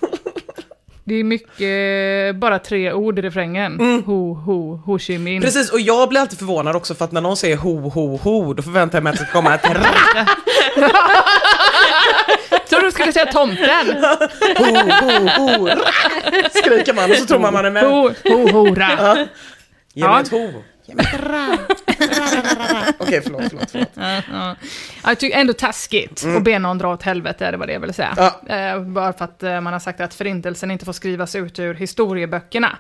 Det 1.11 1.15
är 1.17 1.25
mycket, 1.25 2.37
bara 2.41 2.59
tre 2.59 2.93
ord 2.93 3.19
i 3.19 3.23
refrängen. 3.23 4.03
Ho, 4.07 4.35
ho, 4.35 4.77
Ho 4.87 4.99
Chi 4.99 5.19
Minh. 5.19 5.41
Precis, 5.43 5.71
och 5.73 5.81
jag 5.81 6.09
blir 6.09 6.21
alltid 6.21 6.39
förvånad 6.39 6.77
också 6.77 6.95
för 6.95 7.05
att 7.05 7.13
när 7.13 7.21
någon 7.21 7.37
säger 7.37 7.57
ho, 7.57 7.89
ho, 7.89 8.17
ho, 8.17 8.55
då 8.55 8.63
förväntar 8.63 8.99
jag 8.99 9.03
mig 9.05 9.11
att 9.13 9.19
det 9.19 9.25
ska 9.25 9.33
komma 9.33 9.55
ett 9.55 9.65
r, 9.65 9.77
Tror 12.69 12.81
du 12.83 12.91
skulle 12.91 13.13
säga 13.13 13.27
tomten? 13.27 13.87
ho, 14.59 14.65
ho, 15.01 15.29
ho, 15.39 15.69
r, 15.69 15.79
skriker 16.51 16.93
man 16.95 17.11
och 17.11 17.17
så 17.17 17.27
tror 17.27 17.39
man 17.39 17.53
man 17.53 17.65
är 17.65 17.71
med. 17.71 17.85
Ho, 17.85 18.11
ho, 18.25 18.51
hora. 18.51 19.17
Ge 19.95 20.05
mig 20.05 20.09
Ja. 20.15 20.21
ett 20.21 20.29
ho. 20.31 20.49
Ett 20.99 21.21
ra. 21.21 21.59
Okej, 22.99 23.21
förlåt, 23.23 23.43
förlåt, 23.49 23.71
förlåt. 23.71 23.89
Ja, 23.95 24.23
ja. 24.33 24.57
Jag 25.05 25.19
tycker 25.19 25.39
ändå 25.39 25.53
taskigt 25.53 26.25
att 26.37 26.43
be 26.45 26.59
någon 26.59 26.79
dra 26.79 26.89
åt 26.93 27.03
helvete, 27.03 27.51
det 27.51 27.57
var 27.57 27.67
det 27.67 27.73
jag 27.73 27.81
ville 27.81 27.93
säga. 27.93 28.15
Ja. 28.17 28.57
Eh, 28.57 28.81
bara 28.83 29.13
för 29.13 29.25
att 29.25 29.43
eh, 29.43 29.61
man 29.61 29.73
har 29.73 29.81
sagt 29.81 30.01
att 30.01 30.15
förintelsen 30.15 30.71
inte 30.71 30.85
får 30.85 30.93
skrivas 30.93 31.35
ut 31.35 31.59
ur 31.59 31.75
historieböckerna. 31.75 32.79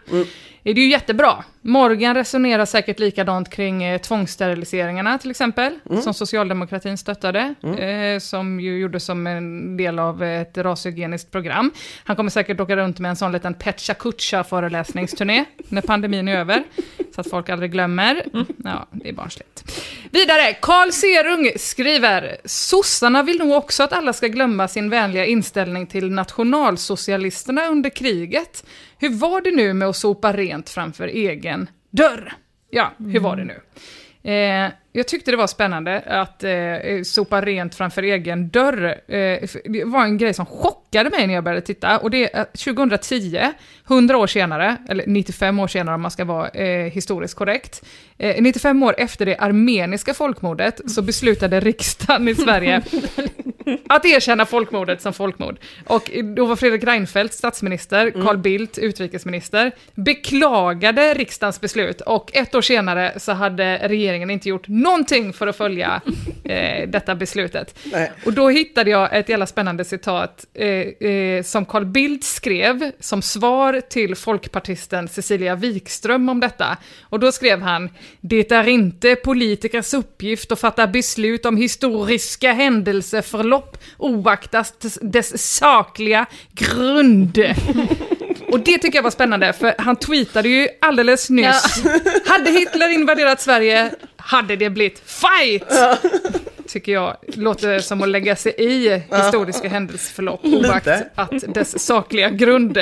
Det 0.63 0.71
är 0.71 0.75
ju 0.75 0.91
jättebra. 0.91 1.45
Morgan 1.63 2.15
resonerar 2.15 2.65
säkert 2.65 2.99
likadant 2.99 3.51
kring 3.51 3.85
eh, 3.85 3.99
tvångssteriliseringarna 4.01 5.19
till 5.19 5.31
exempel, 5.31 5.79
som 6.03 6.15
socialdemokratin 6.15 6.99
stöttade, 6.99 7.55
eh, 7.79 8.19
som 8.21 8.61
ju 8.61 8.79
gjordes 8.79 9.05
som 9.05 9.27
en 9.27 9.77
del 9.77 9.99
av 9.99 10.23
ett 10.23 10.59
rashygieniskt 10.59 11.31
program. 11.31 11.71
Han 12.05 12.17
kommer 12.17 12.31
säkert 12.31 12.61
åka 12.61 12.77
runt 12.77 12.99
med 12.99 13.09
en 13.09 13.17
sån 13.17 13.33
liten 13.33 13.55
Pecha 13.55 13.95
Kucha 13.95 14.45
föreläsningsturné 14.45 15.45
när 15.69 15.83
pandemin 15.83 16.29
är 16.29 16.37
över, 16.37 16.63
så 17.15 17.21
att 17.21 17.31
folk 17.31 17.49
aldrig 17.49 17.73
glömmer. 17.73 18.00
Ja, 18.65 18.89
det 18.91 19.09
är 19.09 19.13
barnsligt. 19.13 19.65
Vidare, 20.11 20.53
Carl 20.53 20.93
Serung 20.93 21.51
skriver, 21.57 22.37
sossarna 22.45 23.23
vill 23.23 23.39
nog 23.39 23.53
också 23.53 23.83
att 23.83 23.93
alla 23.93 24.13
ska 24.13 24.27
glömma 24.27 24.69
sin 24.69 24.91
vänliga 24.91 25.27
inställning 25.27 25.87
till 25.87 26.11
nationalsocialisterna 26.11 27.67
under 27.67 27.91
kriget. 27.91 28.65
Hur 28.99 29.11
var 29.11 29.41
det 29.41 29.51
nu 29.51 29.73
med 29.73 29.89
att 29.89 29.97
sopa 29.97 30.33
rent 30.33 30.71
framför 30.71 31.09
egen 31.09 31.71
dörr? 31.91 32.33
Ja, 32.71 32.93
hur 32.99 33.21
var 33.21 33.37
det 33.37 33.45
nu? 33.45 33.61
Eh, 34.23 34.71
jag 34.93 35.09
tyckte 35.09 35.31
det 35.31 35.37
var 35.37 35.47
spännande 35.47 36.01
att 36.01 36.45
eh, 36.45 37.03
sopa 37.05 37.41
rent 37.41 37.75
framför 37.75 38.03
egen 38.03 38.49
dörr. 38.49 38.85
Eh, 39.09 39.49
det 39.65 39.85
var 39.85 40.05
en 40.05 40.19
grej 40.19 40.35
som 40.35 40.47
chockade 40.47 41.11
mig 41.11 41.27
när 41.27 41.35
jag 41.35 41.45
började 41.45 41.67
titta. 41.67 41.99
Och 41.99 42.11
det 42.11 42.35
är 42.35 42.41
att 42.41 42.53
2010, 42.59 43.41
100 43.89 44.17
år 44.17 44.27
senare, 44.27 44.77
eller 44.89 45.05
95 45.07 45.59
år 45.59 45.69
senare 45.69 45.95
om 45.95 46.03
man 46.03 46.11
ska 46.11 46.25
vara 46.25 46.49
eh, 46.49 46.93
historiskt 46.93 47.35
korrekt, 47.35 47.85
eh, 48.19 48.43
95 48.43 48.83
år 48.83 48.95
efter 48.99 49.27
det 49.27 49.37
armeniska 49.37 50.15
folkmordet 50.15 50.81
så 50.91 51.03
beslutade 51.03 51.61
riksdagen 51.61 52.29
i 52.29 52.35
Sverige 52.35 52.83
att 53.89 54.05
erkänna 54.05 54.47
folkmordet 54.47 55.03
som 55.03 55.13
folkmord. 55.13 55.57
Och 55.87 56.11
då 56.37 56.47
var 56.47 56.57
Fredrik 56.57 56.85
Reinfeldt 56.85 57.35
statsminister, 57.35 58.11
Carl 58.11 58.39
Bildt 58.39 58.79
utrikesminister, 58.79 59.73
beklagade 59.95 61.15
riksdagens 61.15 61.61
beslut 61.61 62.01
och 62.01 62.31
ett 62.37 62.55
år 62.55 62.63
senare 62.63 63.13
så 63.17 63.33
hade 63.33 63.89
regeringen 63.89 64.31
inte 64.31 64.49
gjort 64.49 64.69
någonting 64.83 65.33
för 65.33 65.47
att 65.47 65.57
följa 65.57 66.01
eh, 66.45 66.89
detta 66.89 67.15
beslutet. 67.15 67.79
Nej. 67.93 68.13
Och 68.25 68.33
då 68.33 68.49
hittade 68.49 68.91
jag 68.91 69.17
ett 69.19 69.29
jävla 69.29 69.47
spännande 69.47 69.85
citat 69.85 70.47
eh, 70.55 70.69
eh, 70.69 71.43
som 71.43 71.65
Carl 71.65 71.85
Bildt 71.85 72.25
skrev 72.25 72.93
som 73.01 73.23
svar 73.23 73.81
till 73.81 74.17
folkpartisten 74.17 75.09
Cecilia 75.09 75.55
Wikström 75.55 76.29
om 76.29 76.41
detta. 76.41 76.77
Och 77.03 77.21
då 77.21 77.33
skrev 77.33 77.61
han, 77.63 77.91
det 78.21 78.53
är 78.53 78.69
inte 78.69 79.17
politikers 79.17 79.95
uppgift 79.95 80.53
att 80.53 80.61
fatta 80.61 80.87
beslut 80.87 81.47
om 81.47 81.57
historiska 81.57 82.53
händelseförlopp 82.53 83.79
oaktat 83.99 84.87
dess 85.01 85.57
sakliga 85.57 86.27
grund. 86.53 87.39
Och 88.53 88.61
det 88.61 88.79
tycker 88.79 88.99
jag 88.99 89.03
var 89.03 89.11
spännande, 89.11 89.53
för 89.53 89.75
han 89.79 89.97
tweetade 89.97 90.49
ju 90.49 90.69
alldeles 90.81 91.31
nyss. 91.31 91.83
Hade 92.27 92.51
Hitler 92.51 92.89
invaderat 92.89 93.41
Sverige, 93.41 93.91
hade 94.31 94.57
det 94.57 94.71
blivit 94.71 94.99
fight! 94.99 95.65
Tycker 96.69 96.93
jag 96.93 97.17
låter 97.35 97.79
som 97.79 98.03
att 98.03 98.09
lägga 98.09 98.37
sig 98.37 98.53
i 98.59 99.03
historiska 99.17 99.69
händelseförlopp, 99.69 100.41
oaktat 100.45 101.03
att 101.15 101.55
dess 101.55 101.85
sakliga 101.87 102.31
grund 102.31 102.79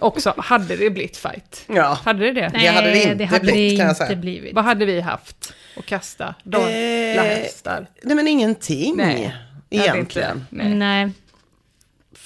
också 0.00 0.34
hade 0.38 0.76
det 0.76 0.90
blivit 0.90 1.16
fight. 1.16 1.64
Ja. 1.66 1.98
Hade 2.04 2.24
det 2.24 2.32
det? 2.32 2.50
Det 2.54 2.66
hade 2.66 2.90
det 2.90 3.02
inte 3.02 3.14
det 3.14 3.24
hade 3.24 3.40
blivit, 3.40 3.70
det 3.78 3.84
kan 3.86 3.94
jag 3.98 4.06
inte 4.10 4.16
blivit. 4.16 4.54
Vad 4.54 4.64
hade 4.64 4.84
vi 4.84 5.00
haft 5.00 5.52
att 5.76 5.86
kasta? 5.86 6.34
Dala 6.44 6.70
Eh, 6.70 7.22
hästar? 7.22 7.86
Nej 8.02 8.16
men 8.16 8.28
ingenting. 8.28 8.94
Nej, 8.96 9.36
Egentligen. 9.70 10.30
inte. 10.36 10.40
Nej. 10.50 10.74
Nej. 10.74 11.10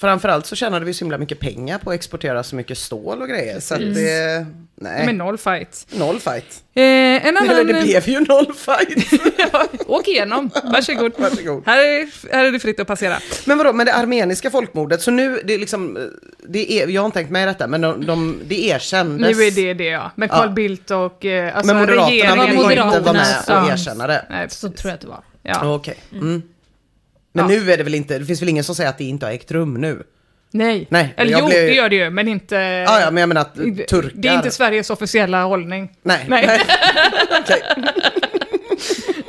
Framförallt 0.05 0.45
så 0.45 0.55
tjänade 0.55 0.85
vi 0.85 0.93
så 0.93 1.05
himla 1.05 1.17
mycket 1.17 1.39
pengar 1.39 1.77
på 1.77 1.89
att 1.89 1.95
exportera 1.95 2.43
så 2.43 2.55
mycket 2.55 2.77
stål 2.77 3.21
och 3.21 3.29
grejer. 3.29 3.59
Så 3.59 3.73
att 3.73 3.79
det, 3.79 4.45
nej, 4.75 5.05
Men 5.05 5.17
noll 5.17 5.37
fight. 5.37 5.87
noll 5.91 6.19
fight. 6.19 6.63
Eh, 6.75 6.83
en 6.83 7.37
annan... 7.37 7.49
Eller 7.49 7.73
det 7.73 7.81
blev 7.81 8.09
ju 8.09 8.19
noll 8.19 8.53
fight. 8.53 9.21
Ja, 9.51 9.65
Åk 9.87 10.07
igenom, 10.07 10.49
varsågod. 10.63 11.11
Varsågod. 11.17 11.63
Här, 11.65 11.77
är, 11.77 12.33
här 12.33 12.45
är 12.45 12.51
det 12.51 12.59
fritt 12.59 12.79
att 12.79 12.87
passera. 12.87 13.17
Men 13.45 13.57
vadå, 13.57 13.73
men 13.73 13.85
det 13.85 13.93
armeniska 13.93 14.51
folkmordet, 14.51 15.01
så 15.01 15.11
nu, 15.11 15.41
det 15.45 15.53
är 15.53 15.59
liksom, 15.59 16.09
det 16.47 16.71
är, 16.71 16.87
jag 16.87 17.01
har 17.01 17.05
inte 17.05 17.19
tänkt 17.19 17.31
med 17.31 17.43
i 17.43 17.45
detta, 17.45 17.67
men 17.67 17.81
de, 17.81 18.05
de, 18.05 18.39
det 18.47 18.65
erkändes. 18.67 19.37
Nu 19.37 19.43
är 19.43 19.51
det 19.51 19.73
det 19.73 19.85
ja. 19.85 20.11
Men 20.15 20.29
Carl 20.29 20.47
Ja. 20.47 20.53
Bildt 20.53 20.91
och 20.91 21.25
eh, 21.25 21.57
alltså 21.57 21.73
Men 21.73 21.81
Moderaterna 21.81 22.11
regeringen... 22.11 22.49
inte 22.49 22.63
Moderaterna 22.63 23.01
vara 23.01 23.13
med 23.13 23.63
och 23.63 23.71
erkänna 23.71 24.07
det. 24.07 24.25
Nej, 24.29 24.49
Så 24.49 24.69
tror 24.69 24.89
jag 24.89 24.93
att 24.95 25.01
det 25.01 25.07
var. 25.07 25.23
Ja. 25.43 25.75
Okej. 25.75 25.97
Mm. 26.13 26.41
Men 27.35 27.49
Ja. 27.51 27.59
nu 27.59 27.71
är 27.71 27.77
det 27.77 27.83
väl 27.83 27.95
inte, 27.95 28.19
det 28.19 28.25
finns 28.25 28.41
väl 28.41 28.49
ingen 28.49 28.63
som 28.63 28.75
säger 28.75 28.89
att 28.89 28.97
det 28.97 29.03
inte 29.03 29.25
har 29.25 29.33
ägt 29.33 29.51
rum 29.51 29.73
nu? 29.73 30.03
Nej. 30.51 30.87
Nej, 30.89 31.13
Eller 31.17 31.31
jag 31.31 31.39
jo, 31.41 31.47
blev- 31.47 31.67
det 31.67 31.73
gör 31.73 31.89
det 31.89 31.95
ju, 31.95 32.09
men 32.09 32.27
inte... 32.27 32.55
Ja, 32.55 32.99
ja, 33.01 33.11
men 33.11 33.21
jag 33.21 33.27
menar 33.27 33.41
att 33.41 33.55
turkar... 33.55 34.11
Det 34.13 34.27
är 34.27 34.35
inte 34.35 34.51
Sveriges 34.51 34.89
officiella 34.89 35.43
hållning. 35.43 35.89
Nej, 36.03 36.25
Nej. 36.27 36.61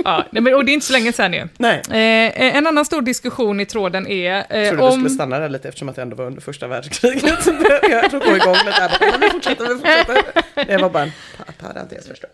Ja, 0.05 0.25
men, 0.31 0.55
och 0.55 0.65
det 0.65 0.71
är 0.73 0.75
inte 0.75 0.87
så 0.87 0.93
länge 0.93 1.13
sedan 1.13 1.33
ju. 1.33 1.49
nej. 1.59 1.83
Eh, 1.89 2.57
en 2.57 2.67
annan 2.67 2.85
stor 2.85 3.03
diskussion 3.03 3.61
i 3.61 3.67
tråden 3.67 4.07
är 4.07 4.31
Jag 4.33 4.39
eh, 4.39 4.45
trodde 4.47 4.87
du 4.87 4.91
skulle 4.93 5.05
om... 5.05 5.09
stanna 5.09 5.39
där 5.39 5.49
lite 5.49 5.69
eftersom 5.69 5.89
att 5.89 5.97
det 5.97 6.03
ändå 6.03 6.17
var 6.17 6.25
under 6.27 6.41
första 6.43 6.67
världskriget. 6.67 7.25
Jag 7.91 8.11
tror 8.11 8.21
gå 8.21 8.37
igång 8.37 8.57
lite 8.67 8.81
här. 8.81 8.97
Men 9.11 9.21
vi 9.21 9.31
fortsätter, 9.31 9.65
vi 9.69 9.75
fortsätter. 9.75 10.23
Det 10.67 10.77
var 10.77 10.91
bara 10.91 11.03
en 11.03 11.13
pa- 11.39 11.53
parentes 11.73 12.07
förstås. 12.09 12.31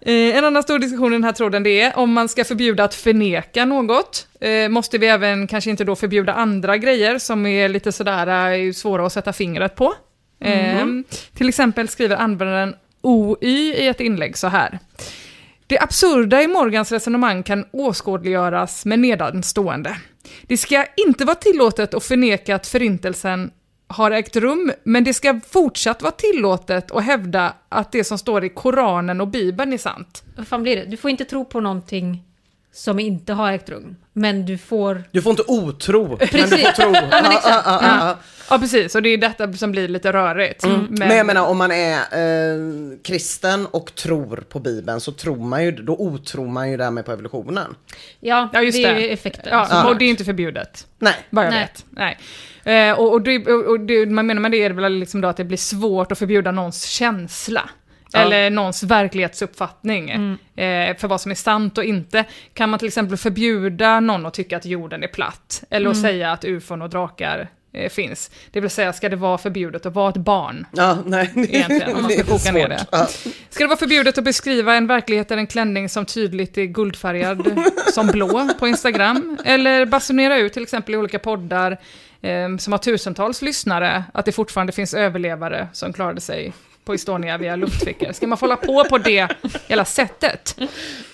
Eh, 0.00 0.36
en 0.36 0.44
annan 0.44 0.62
stor 0.62 0.78
diskussion 0.78 1.12
i 1.12 1.16
den 1.16 1.24
här 1.24 1.32
tråden 1.32 1.62
det 1.62 1.80
är 1.80 1.98
om 1.98 2.12
man 2.12 2.28
ska 2.28 2.44
förbjuda 2.44 2.84
att 2.84 2.94
förneka 2.94 3.64
något. 3.64 4.26
Eh, 4.40 4.68
måste 4.68 4.98
vi 4.98 5.06
även 5.06 5.46
kanske 5.46 5.70
inte 5.70 5.84
då 5.84 5.96
förbjuda 5.96 6.34
andra 6.34 6.76
grejer 6.76 7.18
som 7.18 7.46
är 7.46 7.68
lite 7.68 7.92
sådär 7.92 8.52
eh, 8.52 8.72
svåra 8.72 9.06
att 9.06 9.12
sätta 9.12 9.32
fingret 9.32 9.74
på. 9.76 9.94
Eh, 10.40 10.86
till 11.34 11.48
exempel 11.48 11.88
skriver 11.88 12.16
användaren 12.16 12.74
OY 13.02 13.72
i 13.72 13.86
ett 13.86 14.00
inlägg 14.00 14.36
så 14.36 14.48
här. 14.48 14.78
Det 15.66 15.78
absurda 15.78 16.42
i 16.42 16.46
Morgans 16.46 16.92
resonemang 16.92 17.42
kan 17.42 17.64
åskådliggöras 17.70 18.84
med 18.84 18.98
nedanstående. 18.98 19.96
Det 20.42 20.56
ska 20.56 20.84
inte 21.06 21.24
vara 21.24 21.34
tillåtet 21.34 21.94
att 21.94 22.04
förneka 22.04 22.54
att 22.54 22.66
förintelsen 22.66 23.50
har 23.90 24.10
ägt 24.10 24.36
rum, 24.36 24.72
men 24.84 25.04
det 25.04 25.14
ska 25.14 25.40
fortsatt 25.50 26.02
vara 26.02 26.12
tillåtet 26.12 26.90
att 26.90 27.04
hävda 27.04 27.52
att 27.68 27.92
det 27.92 28.04
som 28.04 28.18
står 28.18 28.44
i 28.44 28.48
Koranen 28.48 29.20
och 29.20 29.28
Bibeln 29.28 29.72
är 29.72 29.78
sant. 29.78 30.22
Vad 30.36 30.48
fan 30.48 30.62
blir 30.62 30.76
det? 30.76 30.84
Du 30.84 30.96
får 30.96 31.10
inte 31.10 31.24
tro 31.24 31.44
på 31.44 31.60
någonting 31.60 32.22
som 32.72 32.98
inte 32.98 33.32
har 33.32 33.52
ägt 33.52 33.68
rum. 33.68 33.96
Men 34.12 34.46
du 34.46 34.58
får... 34.58 35.04
Du 35.10 35.22
får 35.22 35.30
inte 35.30 35.42
otro, 35.46 36.08
men 36.08 36.18
du 36.18 36.26
Precis. 36.26 36.60
får 36.60 36.72
tro. 36.72 36.94
Ja, 36.94 37.02
men 37.10 37.32
exakt. 37.32 37.66
Ja, 37.66 38.16
ja, 38.50 38.58
precis, 38.58 38.94
och 38.94 39.02
det 39.02 39.08
är 39.08 39.18
detta 39.18 39.52
som 39.52 39.72
blir 39.72 39.88
lite 39.88 40.12
rörigt. 40.12 40.64
Mm. 40.64 40.86
Men, 40.90 41.16
jag 41.16 41.26
menar 41.26 41.46
om 41.46 41.58
man 41.58 41.70
är 41.72 41.96
eh, 41.96 42.58
kristen 43.04 43.66
och 43.66 43.94
tror 43.94 44.36
på 44.36 44.58
Bibeln 44.58 45.00
så 45.00 45.12
tror 45.12 45.36
man 45.36 45.64
ju, 45.64 45.70
då 45.70 45.96
otror 45.98 46.48
man 46.48 46.70
ju 46.70 46.76
därmed 46.76 47.04
på 47.04 47.12
evolutionen. 47.12 47.74
Ja, 48.20 48.48
Ja, 48.52 48.62
just 48.62 48.78
det 48.78 48.84
är 48.84 48.94
det. 48.94 49.00
ju 49.00 49.08
effekten. 49.08 49.46
Ja, 49.50 49.88
och 49.90 49.98
det 49.98 50.04
är 50.04 50.08
inte 50.08 50.24
förbjudet. 50.24 50.86
Nej. 50.98 51.14
Vad 51.30 51.44
jag 51.44 51.50
Nej. 51.50 51.60
vet. 51.60 51.84
Nej. 51.90 52.18
Eh, 52.64 52.98
och 52.98 53.12
och, 53.12 53.22
det, 53.22 53.46
och 53.46 53.70
och 53.70 53.80
det 53.80 54.06
man 54.06 54.26
menar 54.26 54.40
med 54.42 54.50
det 54.50 54.62
är 54.64 54.70
väl 54.70 54.92
liksom 54.92 55.20
då 55.20 55.28
att 55.28 55.36
det 55.36 55.44
blir 55.44 55.58
svårt 55.58 56.12
att 56.12 56.18
förbjuda 56.18 56.50
någons 56.50 56.84
känsla. 56.84 57.70
Ja. 58.12 58.18
Eller 58.18 58.50
någons 58.50 58.82
verklighetsuppfattning 58.82 60.10
eh, 60.10 60.96
för 60.96 61.08
vad 61.08 61.20
som 61.20 61.30
är 61.30 61.34
sant 61.34 61.78
och 61.78 61.84
inte. 61.84 62.24
Kan 62.54 62.70
man 62.70 62.78
till 62.78 62.88
exempel 62.88 63.16
förbjuda 63.16 64.00
någon 64.00 64.26
att 64.26 64.34
tycka 64.34 64.56
att 64.56 64.64
jorden 64.64 65.02
är 65.02 65.08
platt? 65.08 65.62
Eller 65.70 65.90
att 65.90 66.00
säga 66.00 66.32
att 66.32 66.44
ufon 66.44 66.82
och 66.82 66.90
drakar 66.90 67.48
finns? 67.90 68.30
Det 68.50 68.60
vill 68.60 68.70
säga, 68.70 68.92
ska 68.92 69.08
det 69.08 69.16
vara 69.16 69.38
förbjudet 69.38 69.86
att 69.86 69.94
vara 69.94 70.10
ett 70.10 70.16
barn? 70.16 70.66
Ja, 70.72 70.98
nej. 71.06 71.30
Egentligen, 71.36 71.96
om 71.96 72.02
man 72.02 72.10
ska 72.10 72.24
koka 72.24 72.52
ner 72.52 72.68
det. 72.68 72.86
Ja. 72.92 73.08
Ska 73.50 73.64
det 73.64 73.68
vara 73.68 73.78
förbjudet 73.78 74.18
att 74.18 74.24
beskriva 74.24 74.74
en 74.74 74.86
verklighet 74.86 75.30
eller 75.30 75.40
en 75.40 75.46
klänning 75.46 75.88
som 75.88 76.06
tydligt 76.06 76.58
är 76.58 76.64
guldfärgad 76.64 77.62
som 77.94 78.06
blå 78.06 78.48
på 78.58 78.68
Instagram? 78.68 79.38
Eller 79.44 79.86
basunera 79.86 80.38
ut 80.38 80.52
till 80.52 80.62
exempel 80.62 80.94
i 80.94 80.98
olika 80.98 81.18
poddar 81.18 81.78
eh, 82.22 82.56
som 82.58 82.72
har 82.72 82.78
tusentals 82.78 83.42
lyssnare 83.42 84.04
att 84.14 84.24
det 84.24 84.32
fortfarande 84.32 84.72
finns 84.72 84.94
överlevare 84.94 85.68
som 85.72 85.92
klarade 85.92 86.20
sig 86.20 86.52
på 86.84 86.94
Estonia 86.94 87.38
via 87.38 87.56
luftfickor. 87.56 88.12
Ska 88.12 88.26
man 88.26 88.38
få 88.38 88.46
hålla 88.46 88.56
på 88.56 88.84
på 88.84 88.98
det 88.98 89.28
hela 89.68 89.84
sättet? 89.84 90.56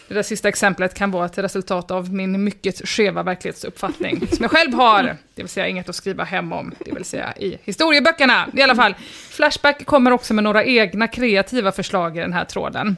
Det 0.08 0.14
där 0.14 0.22
sista 0.22 0.48
exemplet 0.48 0.94
kan 0.94 1.10
vara 1.10 1.26
ett 1.26 1.38
resultat 1.38 1.90
av 1.90 2.14
min 2.14 2.44
mycket 2.44 2.88
skeva 2.88 3.22
verklighetsuppfattning 3.22 4.26
som 4.26 4.38
jag 4.40 4.50
själv 4.50 4.74
har, 4.74 5.02
det 5.34 5.42
vill 5.42 5.48
säga 5.48 5.68
inget 5.68 5.88
att 5.88 5.94
skriva 5.94 6.24
hem 6.24 6.52
om, 6.52 6.74
det 6.84 6.92
vill 6.92 7.04
säga 7.04 7.36
i 7.36 7.58
historieböckerna. 7.64 8.48
I 8.54 8.62
alla 8.62 8.74
fall, 8.74 8.94
Flashback 9.30 9.86
kommer 9.86 10.10
också 10.10 10.34
med 10.34 10.44
några 10.44 10.64
egna 10.64 11.08
kreativa 11.08 11.72
förslag 11.72 12.16
i 12.16 12.20
den 12.20 12.32
här 12.32 12.44
tråden. 12.44 12.96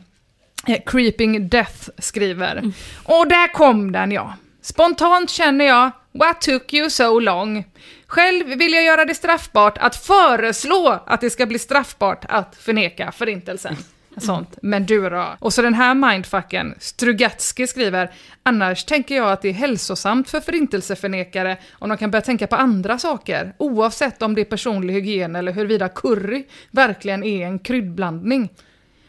Eh, 0.67 0.79
Creeping 0.87 1.49
Death 1.49 1.89
skriver, 1.99 2.73
och 3.05 3.29
där 3.29 3.53
kom 3.53 3.93
den 3.93 4.13
ja. 4.13 4.35
Spontant 4.63 5.31
känner 5.31 5.65
jag, 5.65 5.91
what 6.13 6.41
took 6.41 6.75
you 6.75 6.91
so 6.91 7.21
long? 7.21 7.65
Själv 8.07 8.47
vill 8.47 8.73
jag 8.73 8.85
göra 8.85 9.05
det 9.05 9.15
straffbart 9.15 9.79
att 9.79 9.97
föreslå 9.97 11.03
att 11.07 11.21
det 11.21 11.31
ska 11.31 11.47
bli 11.47 11.59
straffbart 11.59 12.25
att 12.29 12.57
förneka 12.57 13.13
förintelsen. 13.13 13.77
Sånt. 14.21 14.59
Men 14.63 14.87
du 14.87 15.11
då? 15.11 15.37
Och 15.39 15.53
så 15.53 15.63
den 15.63 15.75
här 15.75 15.95
mindfucken, 15.95 16.75
Strugatsky 16.79 17.67
skriver, 17.67 18.11
annars 18.43 18.85
tänker 18.85 19.17
jag 19.17 19.33
att 19.33 19.43
det 19.43 19.49
är 19.49 19.53
hälsosamt 19.53 20.31
för 20.31 20.41
förintelseförnekare 20.41 21.57
om 21.73 21.89
de 21.89 21.99
kan 21.99 22.11
börja 22.11 22.23
tänka 22.23 22.47
på 22.47 22.57
andra 22.57 22.99
saker, 22.99 23.55
oavsett 23.59 24.23
om 24.23 24.35
det 24.35 24.41
är 24.41 24.45
personlig 24.45 24.95
hygien 24.95 25.37
eller 25.37 25.53
huruvida 25.53 25.89
curry 25.89 26.45
verkligen 26.71 27.25
är 27.25 27.47
en 27.47 27.59
kryddblandning. 27.59 28.49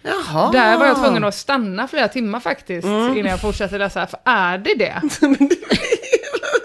Jaha. 0.01 0.51
Där 0.51 0.77
var 0.77 0.85
jag 0.85 1.03
tvungen 1.03 1.23
att 1.23 1.35
stanna 1.35 1.87
flera 1.87 2.07
timmar 2.07 2.39
faktiskt 2.39 2.87
innan 2.87 3.25
jag 3.25 3.41
fortsatte 3.41 3.77
läsa, 3.77 4.07
för 4.07 4.19
är 4.25 4.57
det 4.57 4.75
det? 4.75 5.01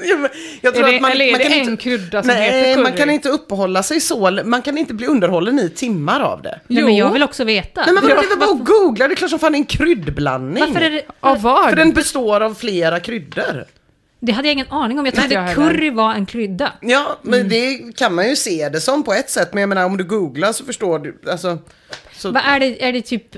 Jag 0.61 0.77
Är 0.77 0.83
det- 0.83 0.97
att 0.97 1.03
man, 1.03 1.11
eller 1.11 1.25
är 1.25 1.31
man 1.33 1.38
det 1.38 1.44
kan 1.44 1.53
en 1.53 1.59
inte, 1.70 1.83
krydda 1.83 2.23
som 2.23 2.29
nej, 2.29 2.42
heter 2.51 2.75
curry? 2.75 2.83
man 2.83 2.92
kan 2.92 3.11
inte 3.11 3.29
uppehålla 3.29 3.83
sig 3.83 4.01
så, 4.01 4.40
man 4.44 4.62
kan 4.62 4.79
inte 4.79 4.94
bli 4.94 5.07
underhållen 5.07 5.59
i 5.59 5.68
timmar 5.70 6.20
av 6.20 6.42
det. 6.42 6.61
Nej, 6.66 6.85
men 6.85 6.97
jag 6.97 7.12
vill 7.12 7.23
också 7.23 7.44
veta. 7.44 7.81
Nej 7.85 7.94
men 7.94 8.03
vadå, 8.09 8.14
det 8.23 8.33
är 8.33 8.37
bara 8.37 8.51
att 8.51 8.64
googla, 8.64 9.09
det 9.09 9.14
är 9.14 9.16
klart 9.16 9.31
som 9.31 9.38
fan 9.38 9.53
det 9.53 9.57
är 9.57 9.61
en 9.61 9.64
kryddblandning. 9.66 10.64
Varför 10.66 10.81
är 10.81 10.90
det... 10.90 11.03
Av 11.20 11.42
vad? 11.42 11.68
För 11.68 11.77
den 11.77 11.92
består 11.92 12.40
av 12.40 12.55
flera 12.55 13.01
kryddor. 13.01 13.64
Det 14.20 14.33
hade 14.33 14.49
jag 14.49 14.53
ingen 14.53 14.70
aning 14.70 14.99
om. 14.99 15.05
Jag 15.07 15.14
trodde 15.14 15.53
curry 15.55 15.90
var 15.90 16.14
en 16.14 16.27
krydda. 16.27 16.73
Ja, 16.81 17.18
men 17.23 17.40
Mm. 17.40 17.49
det 17.49 17.97
kan 17.97 18.14
man 18.14 18.29
ju 18.29 18.37
se 18.37 18.68
det 18.68 18.81
som 18.81 19.03
på 19.03 19.12
ett 19.14 19.31
sätt. 19.31 19.53
Men 19.55 19.61
jag 19.61 19.68
menar 19.68 19.85
om 19.85 19.97
du 19.97 20.05
googlar 20.05 20.53
så 20.53 20.64
förstår 20.64 20.99
du, 20.99 21.18
alltså. 21.31 21.59
Så, 22.16 22.31
Vad 22.31 22.42
är 22.47 22.61
det? 22.61 22.85
Är 22.88 22.92
det 22.92 23.03
typ... 23.03 23.37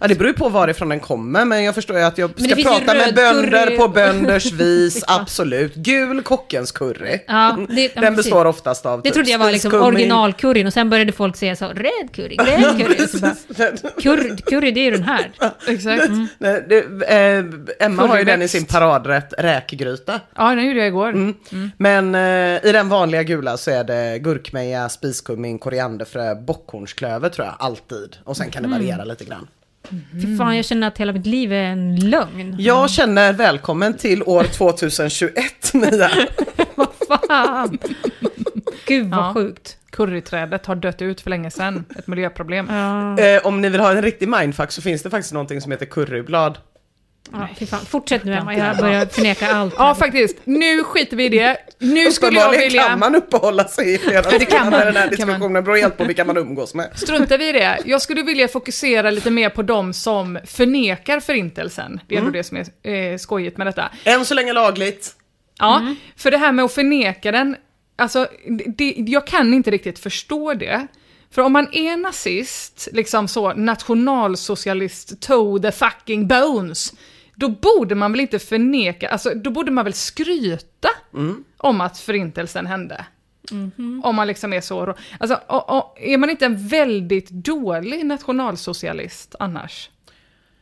ja, 0.00 0.08
det 0.08 0.14
beror 0.14 0.28
ju 0.28 0.34
på 0.34 0.48
varifrån 0.48 0.88
den 0.88 1.00
kommer, 1.00 1.44
men 1.44 1.64
jag 1.64 1.74
förstår 1.74 1.96
ju 1.96 2.02
att 2.02 2.18
jag 2.18 2.30
ska 2.40 2.54
prata 2.54 2.94
med 2.94 3.04
röd 3.04 3.14
bönder 3.14 3.66
curry. 3.66 3.76
på 3.76 3.88
bönders 3.88 4.52
vis, 4.60 5.04
absolut. 5.06 5.74
Gul 5.74 6.22
kockens 6.22 6.72
curry. 6.72 7.18
Ja, 7.26 7.58
det, 7.68 7.82
ja, 7.82 7.90
den 7.94 8.14
precis. 8.14 8.16
består 8.16 8.44
oftast 8.44 8.86
av 8.86 9.02
Det 9.02 9.08
typ 9.08 9.14
trodde 9.14 9.30
jag 9.30 9.38
var 9.38 9.52
liksom 9.52 9.74
originalcurryn 9.74 10.66
och 10.66 10.72
sen 10.72 10.90
började 10.90 11.12
folk 11.12 11.36
säga 11.36 11.56
så, 11.56 11.66
röd 11.66 12.12
curry, 12.12 12.36
grön 12.36 12.78
curry. 12.78 13.08
Så 13.08 13.18
bara, 13.18 13.34
curry, 14.02 14.36
curry 14.36 14.70
det 14.70 14.80
är 14.80 14.84
ju 14.84 14.90
den 14.90 15.02
här. 15.02 15.30
Exakt. 15.68 16.08
Nej, 16.38 16.64
det, 16.68 16.78
eh, 17.08 17.86
Emma 17.86 18.06
har 18.06 18.18
ju 18.18 18.24
den 18.24 18.42
i 18.42 18.48
sin 18.48 18.64
paradrätt 18.64 19.34
räkgryta. 19.38 20.20
Ja, 20.36 20.54
den 20.54 20.66
gjorde 20.66 20.78
jag 20.78 20.88
igår. 20.88 21.08
Mm. 21.08 21.34
Men 21.76 22.14
eh, 22.14 22.68
i 22.68 22.72
den 22.72 22.88
vanliga 22.88 23.22
gula 23.22 23.56
så 23.56 23.70
är 23.70 23.84
det 23.84 24.18
gurkmeja, 24.18 24.88
spiskummin, 24.88 25.58
korianderfrö, 25.58 26.34
bockhornsklöver 26.34 27.28
tror 27.28 27.46
jag 27.46 27.56
alltid. 27.58 28.16
Och 28.24 28.36
sen 28.36 28.50
kan 28.50 28.62
det 28.62 28.68
variera 28.68 29.04
lite 29.04 29.24
grann. 29.24 29.46
Fy 30.22 30.36
fan, 30.36 30.56
jag 30.56 30.64
känner 30.64 30.86
att 30.88 30.98
hela 30.98 31.12
mitt 31.12 31.26
liv 31.26 31.52
är 31.52 31.64
en 31.64 31.96
lögn. 31.96 32.56
Jag 32.58 32.90
känner 32.90 33.32
välkommen 33.32 33.94
till 33.96 34.22
år 34.22 34.44
2021 34.44 35.34
Mia. 35.74 36.10
Vad 36.74 36.88
fan! 37.28 37.78
Gud 38.86 39.06
vad 39.10 39.20
Ja. 39.20 39.34
sjukt. 39.34 39.76
Curryträdet 39.90 40.66
har 40.66 40.74
dött 40.76 41.02
ut 41.02 41.20
för 41.20 41.30
länge 41.30 41.50
sedan, 41.50 41.84
ett 41.98 42.06
miljöproblem. 42.06 42.66
Ja, 42.70 43.18
Eh, 43.18 43.46
om 43.46 43.60
ni 43.60 43.68
vill 43.68 43.80
ha 43.80 43.90
en 43.90 44.02
riktig 44.02 44.28
mindfuck 44.28 44.70
så 44.72 44.82
finns 44.82 45.02
det 45.02 45.10
faktiskt 45.10 45.32
någonting 45.32 45.60
som 45.60 45.72
heter 45.72 45.86
curryblad. 45.86 46.58
Ja, 47.32 47.48
fy 47.58 47.66
fan. 47.66 47.86
Fortsätt 47.86 48.24
nu 48.24 48.34
Emma, 48.34 48.54
jag 48.54 48.76
börjar 48.76 49.06
förneka 49.06 49.52
allt. 49.52 49.74
Ja, 49.78 49.94
faktiskt. 49.94 50.36
Nu 50.44 50.84
skiter 50.84 51.16
vi 51.16 51.24
i 51.24 51.28
det. 51.28 51.56
Nu 51.78 52.12
skulle 52.12 52.38
jag 52.40 52.50
vilja... 52.50 52.82
kan 52.82 52.98
man 52.98 53.14
uppehålla 53.14 53.64
sig 53.64 53.94
i 53.94 53.98
flera 53.98 54.22
det 54.22 54.44
kan 54.44 54.70
man. 54.70 54.80
den 54.80 54.96
här 54.96 55.08
Det 55.10 55.16
kan 55.16 55.26
man. 55.26 55.34
diskussionen, 55.34 55.64
beror 55.64 55.76
helt 55.76 55.96
på 55.96 56.04
vilka 56.04 56.24
man 56.24 56.36
umgås 56.36 56.74
med. 56.74 56.90
Struntar 56.94 57.38
vi 57.38 57.48
i 57.48 57.52
det. 57.52 57.78
Jag 57.84 58.02
skulle 58.02 58.22
vilja 58.22 58.48
fokusera 58.48 59.10
lite 59.10 59.30
mer 59.30 59.48
på 59.50 59.62
de 59.62 59.92
som 59.92 60.38
förnekar 60.46 61.20
förintelsen. 61.20 62.00
Det 62.06 62.14
är 62.14 62.18
ändå 62.18 62.30
det 62.30 62.44
som 62.44 62.56
är 62.56 62.92
eh, 62.92 63.16
skojigt 63.16 63.56
med 63.58 63.66
detta. 63.66 63.90
Än 64.04 64.24
så 64.24 64.34
länge 64.34 64.52
lagligt. 64.52 65.14
Ja, 65.58 65.94
för 66.16 66.30
det 66.30 66.38
här 66.38 66.52
med 66.52 66.64
att 66.64 66.72
förneka 66.72 67.32
den, 67.32 67.56
alltså, 67.98 68.26
det, 68.76 68.94
jag 68.96 69.26
kan 69.26 69.54
inte 69.54 69.70
riktigt 69.70 69.98
förstå 69.98 70.54
det. 70.54 70.86
För 71.34 71.42
om 71.42 71.52
man 71.52 71.68
är 71.72 71.96
nazist, 71.96 72.88
liksom 72.92 73.28
så 73.28 73.52
nationalsocialist 73.52 75.22
to 75.22 75.58
the 75.58 75.72
fucking 75.72 76.28
bones, 76.28 76.92
då 77.40 77.48
borde 77.48 77.94
man 77.94 78.12
väl 78.12 78.20
inte 78.20 78.38
förneka, 78.38 79.08
alltså 79.08 79.34
då 79.34 79.50
borde 79.50 79.70
man 79.70 79.84
väl 79.84 79.94
skryta 79.94 80.88
om 81.56 81.80
att 81.80 81.98
förintelsen 81.98 82.66
hände. 82.66 83.04
Om 84.02 84.16
man 84.16 84.26
liksom 84.26 84.52
är 84.52 84.60
så, 84.60 84.94
alltså 85.20 85.40
och, 85.46 85.76
och, 85.76 85.98
är 86.00 86.18
man 86.18 86.30
inte 86.30 86.46
en 86.46 86.68
väldigt 86.68 87.30
dålig 87.30 88.06
nationalsocialist 88.06 89.34
annars? 89.38 89.90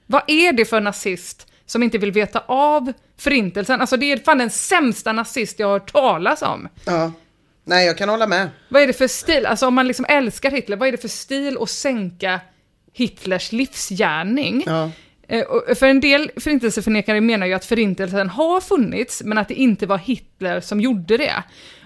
Vad 0.07 0.23
är 0.27 0.53
det 0.53 0.64
för 0.64 0.81
nazist 0.81 1.53
som 1.67 1.83
inte 1.83 1.99
vill 1.99 2.12
veta 2.12 2.43
av 2.47 2.93
förintelsen? 3.17 3.81
Alltså 3.81 3.97
det 3.97 4.12
är 4.12 4.17
fan 4.17 4.38
den 4.38 4.51
sämsta 4.51 5.12
nazist 5.12 5.59
jag 5.59 5.67
har 5.67 5.73
hört 5.73 5.93
talas 5.93 6.43
om. 6.43 6.69
Ja. 6.85 7.12
Nej, 7.64 7.87
jag 7.87 7.99
kan 7.99 8.09
hålla 8.09 8.27
med. 8.27 8.49
Vad 8.69 8.83
är 8.83 8.87
det 8.87 8.93
för 8.93 9.09
stil? 9.09 9.47
Alltså 9.47 9.67
om 9.67 9.75
man 9.75 9.87
liksom 9.87 10.07
älskar 10.09 10.51
Hitler, 10.51 10.77
vad 10.77 10.88
är 10.88 10.93
det 10.93 10.99
för 10.99 11.09
stil 11.09 11.59
att 11.61 11.71
sänka 11.71 12.41
Hitlers 12.93 13.53
livsgärning? 13.53 14.62
Ja. 14.67 14.91
Eh, 15.29 15.75
För 15.75 15.87
en 15.87 16.01
del 16.01 16.31
förintelseförnekare 16.41 17.21
menar 17.21 17.47
ju 17.47 17.53
att 17.55 17.64
förintelsen 17.64 18.29
har 18.29 18.61
funnits, 18.61 19.23
men 19.25 19.38
att 19.38 19.49
det 19.49 19.55
inte 19.55 19.87
var 19.87 19.99
Hitler 19.99 20.61
som 20.61 20.81
gjorde 20.81 21.17
det. 21.17 21.43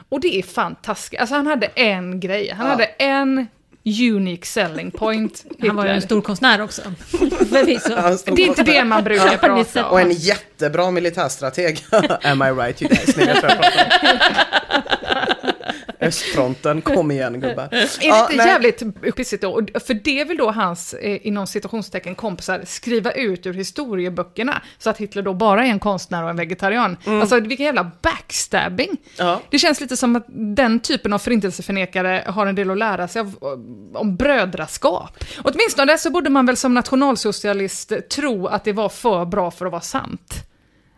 Och 0.08 0.20
det 0.20 0.38
är 0.38 0.42
fantastiskt. 0.42 1.20
Alltså 1.20 1.34
han 1.34 1.46
hade 1.46 1.66
en 1.66 2.20
grej, 2.20 2.54
han 2.56 2.66
hade 2.66 2.84
en 2.84 3.46
unique 3.84 4.46
selling 4.46 4.90
point. 4.90 5.44
Han 5.60 5.76
var 5.76 5.84
ju 5.84 5.88
en 5.88 5.94
Hitler. 5.94 6.06
stor 6.06 6.20
konstnär 6.20 6.60
också. 6.62 6.82
Förvisso. 7.50 7.88
Det 8.36 8.42
är 8.42 8.46
inte 8.46 8.62
det 8.62 8.84
man 8.84 9.04
brukar 9.04 9.36
prata 9.36 9.64
sett- 9.64 9.84
Och 9.84 9.92
om. 9.92 9.98
en 9.98 10.12
jättebra 10.12 10.90
militärstrateg. 10.90 11.84
Am 12.22 12.42
I 12.42 12.44
right 12.50 12.82
you 12.82 12.88
guys? 12.94 13.16
Ni 13.16 13.24
vet 13.26 13.42
vad 13.42 13.50
jag 13.50 13.58
pratar 13.60 13.86
om. 14.12 15.52
Östfronten, 16.02 16.82
kom 16.82 17.10
igen 17.10 17.40
gubbar. 17.40 17.62
Är 17.64 17.70
det 17.70 17.88
Ja, 18.00 18.22
inte 18.22 18.36
nej. 18.36 18.46
jävligt 18.46 18.82
pissigt 19.16 19.42
då? 19.42 19.60
För 19.86 19.94
det 19.94 20.24
vill 20.24 20.36
då 20.36 20.50
hans, 20.50 20.94
eh, 20.94 21.26
inom 21.26 21.46
citationstecken, 21.46 22.14
kompisar 22.14 22.60
skriva 22.66 23.12
ut 23.12 23.46
ur 23.46 23.54
historieböckerna. 23.54 24.62
Så 24.78 24.90
att 24.90 24.98
Hitler 24.98 25.22
då 25.22 25.34
bara 25.34 25.66
är 25.66 25.70
en 25.70 25.78
konstnär 25.80 26.22
och 26.24 26.30
en 26.30 26.36
vegetarian. 26.36 26.96
Alltså 27.06 27.40
vilken 27.40 27.66
jävla 27.66 27.90
backstabbing. 28.02 28.88
Mm. 28.88 28.98
Ja. 29.16 29.40
Det 29.50 29.58
känns 29.58 29.80
lite 29.80 29.96
som 29.96 30.16
att 30.16 30.24
den 30.28 30.80
typen 30.80 31.12
av 31.12 31.18
förintelseförnekare 31.18 32.24
har 32.26 32.46
en 32.46 32.54
del 32.54 32.70
att 32.70 32.78
lära 32.78 33.08
sig 33.08 33.20
av, 33.20 33.26
eh, 33.26 34.00
om 34.00 34.16
brödraskap. 34.16 35.24
Åtminstone 35.44 35.98
så 35.98 36.10
borde 36.10 36.30
man 36.30 36.46
väl 36.46 36.56
som 36.56 36.74
nationalsocialist 36.74 37.92
tro 38.10 38.46
att 38.46 38.64
det 38.64 38.72
var 38.72 38.88
för 38.88 39.24
bra 39.24 39.50
för 39.50 39.66
att 39.66 39.72
vara 39.72 39.80
sant. 39.82 40.34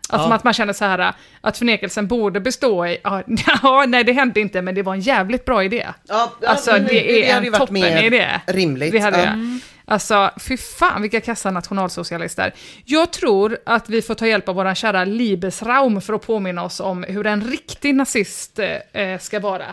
Alltså 0.08 0.28
Ja. 0.28 0.34
att 0.34 0.44
man 0.44 0.52
känner 0.52 0.72
så 0.72 0.84
här 0.84 1.14
att 1.40 1.58
förnekelsen 1.58 2.06
borde 2.06 2.40
bestå 2.40 2.86
i, 2.86 2.98
ja, 3.04 3.22
ja, 3.62 3.84
nej 3.88 4.04
det 4.04 4.12
hände 4.12 4.40
inte 4.40 4.62
men 4.62 4.74
det 4.74 4.82
var 4.82 4.94
en 4.94 5.00
jävligt 5.00 5.44
bra 5.44 5.64
idé. 5.64 5.86
Ja, 6.08 6.32
Alltså 6.46 6.72
men 6.72 6.84
det 6.86 7.30
är 7.30 7.36
en 7.36 7.42
varit 7.52 7.60
toppen 7.60 7.74
mer 7.74 8.02
idé. 8.02 8.40
Rimligt. 8.46 8.92
Det 8.92 8.98
hade 8.98 9.18
ja. 9.18 9.24
det. 9.26 9.58
Alltså, 9.86 10.30
fy 10.40 10.56
fan 10.56 11.02
vilka 11.02 11.20
kassa 11.20 11.50
nationalsocialister. 11.50 12.54
Jag 12.84 13.12
tror 13.12 13.58
att 13.66 13.88
vi 13.88 14.02
får 14.02 14.14
ta 14.14 14.26
hjälp 14.26 14.48
av 14.48 14.54
våran 14.54 14.74
kära 14.74 15.04
Liebesraum 15.04 16.00
för 16.00 16.14
att 16.14 16.26
påminna 16.26 16.64
oss 16.64 16.80
om 16.80 17.02
hur 17.08 17.26
en 17.26 17.44
riktig 17.44 17.94
nazist 17.94 18.58
eh, 18.92 19.18
ska 19.20 19.40
vara. 19.40 19.64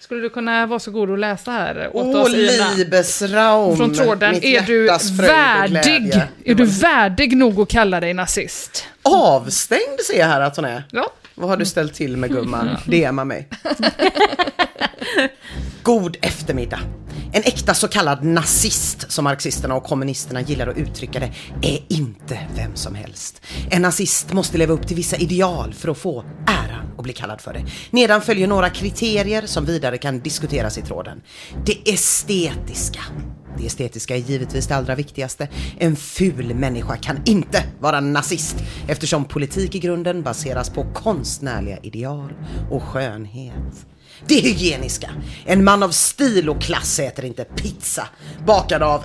Skulle 0.00 0.20
du 0.20 0.30
kunna 0.30 0.66
vara 0.66 0.78
så 0.78 0.90
god 0.90 1.10
att 1.10 1.18
läsa 1.18 1.50
här 1.50 1.96
åt 1.96 2.06
Åh, 2.06 2.22
oss 2.22 2.34
Ina? 2.34 2.70
Liebesraum. 2.76 3.76
Från 3.76 3.94
tråden, 3.94 4.44
är 4.44 4.60
du 4.60 4.90
och 4.90 5.00
värdig? 5.18 6.14
Är 6.44 6.54
du 6.54 6.64
värdig 6.64 7.36
nog 7.36 7.60
att 7.60 7.68
kalla 7.68 8.00
dig 8.00 8.14
nazist? 8.14 8.84
Avstängd 9.02 10.00
ser 10.06 10.18
jag 10.18 10.26
här 10.26 10.40
att 10.40 10.56
hon 10.56 10.64
är. 10.64 10.84
Ja. 10.90 11.12
Vad 11.34 11.50
har 11.50 11.56
du 11.56 11.64
ställt 11.64 11.94
till 11.94 12.16
med 12.16 12.30
gumman? 12.30 12.76
DMa 12.84 13.24
mig. 13.24 13.48
God 15.82 16.16
eftermiddag. 16.20 16.80
En 17.32 17.42
äkta 17.42 17.74
så 17.74 17.88
kallad 17.88 18.24
nazist, 18.24 19.12
som 19.12 19.24
marxisterna 19.24 19.74
och 19.74 19.84
kommunisterna 19.84 20.40
gillar 20.40 20.66
att 20.66 20.76
uttrycka 20.76 21.20
det, 21.20 21.32
är 21.62 21.80
inte 21.88 22.38
vem 22.56 22.76
som 22.76 22.94
helst. 22.94 23.42
En 23.70 23.82
nazist 23.82 24.32
måste 24.32 24.58
leva 24.58 24.74
upp 24.74 24.86
till 24.86 24.96
vissa 24.96 25.16
ideal 25.16 25.74
för 25.74 25.88
att 25.88 25.98
få 25.98 26.24
äran 26.46 26.92
att 26.98 27.04
bli 27.04 27.12
kallad 27.12 27.40
för 27.40 27.52
det. 27.52 27.64
Nedan 27.90 28.22
följer 28.22 28.46
några 28.46 28.70
kriterier 28.70 29.46
som 29.46 29.64
vidare 29.64 29.98
kan 29.98 30.20
diskuteras 30.20 30.78
i 30.78 30.82
tråden. 30.82 31.22
Det 31.66 31.90
estetiska. 31.92 33.00
Det 33.58 33.66
estetiska 33.66 34.16
är 34.16 34.20
givetvis 34.20 34.66
det 34.66 34.76
allra 34.76 34.94
viktigaste. 34.94 35.48
En 35.78 35.96
ful 35.96 36.54
människa 36.54 36.96
kan 36.96 37.20
inte 37.24 37.64
vara 37.80 38.00
nazist 38.00 38.56
eftersom 38.88 39.24
politik 39.24 39.74
i 39.74 39.78
grunden 39.78 40.22
baseras 40.22 40.70
på 40.70 40.86
konstnärliga 40.94 41.78
ideal 41.82 42.32
och 42.70 42.82
skönhet. 42.82 43.86
Det 44.26 44.40
hygieniska. 44.40 45.10
En 45.46 45.64
man 45.64 45.82
av 45.82 45.90
stil 45.90 46.48
och 46.48 46.62
klass 46.62 46.98
äter 46.98 47.24
inte 47.24 47.44
pizza 47.44 48.08
bakad 48.46 48.82
av 48.82 49.04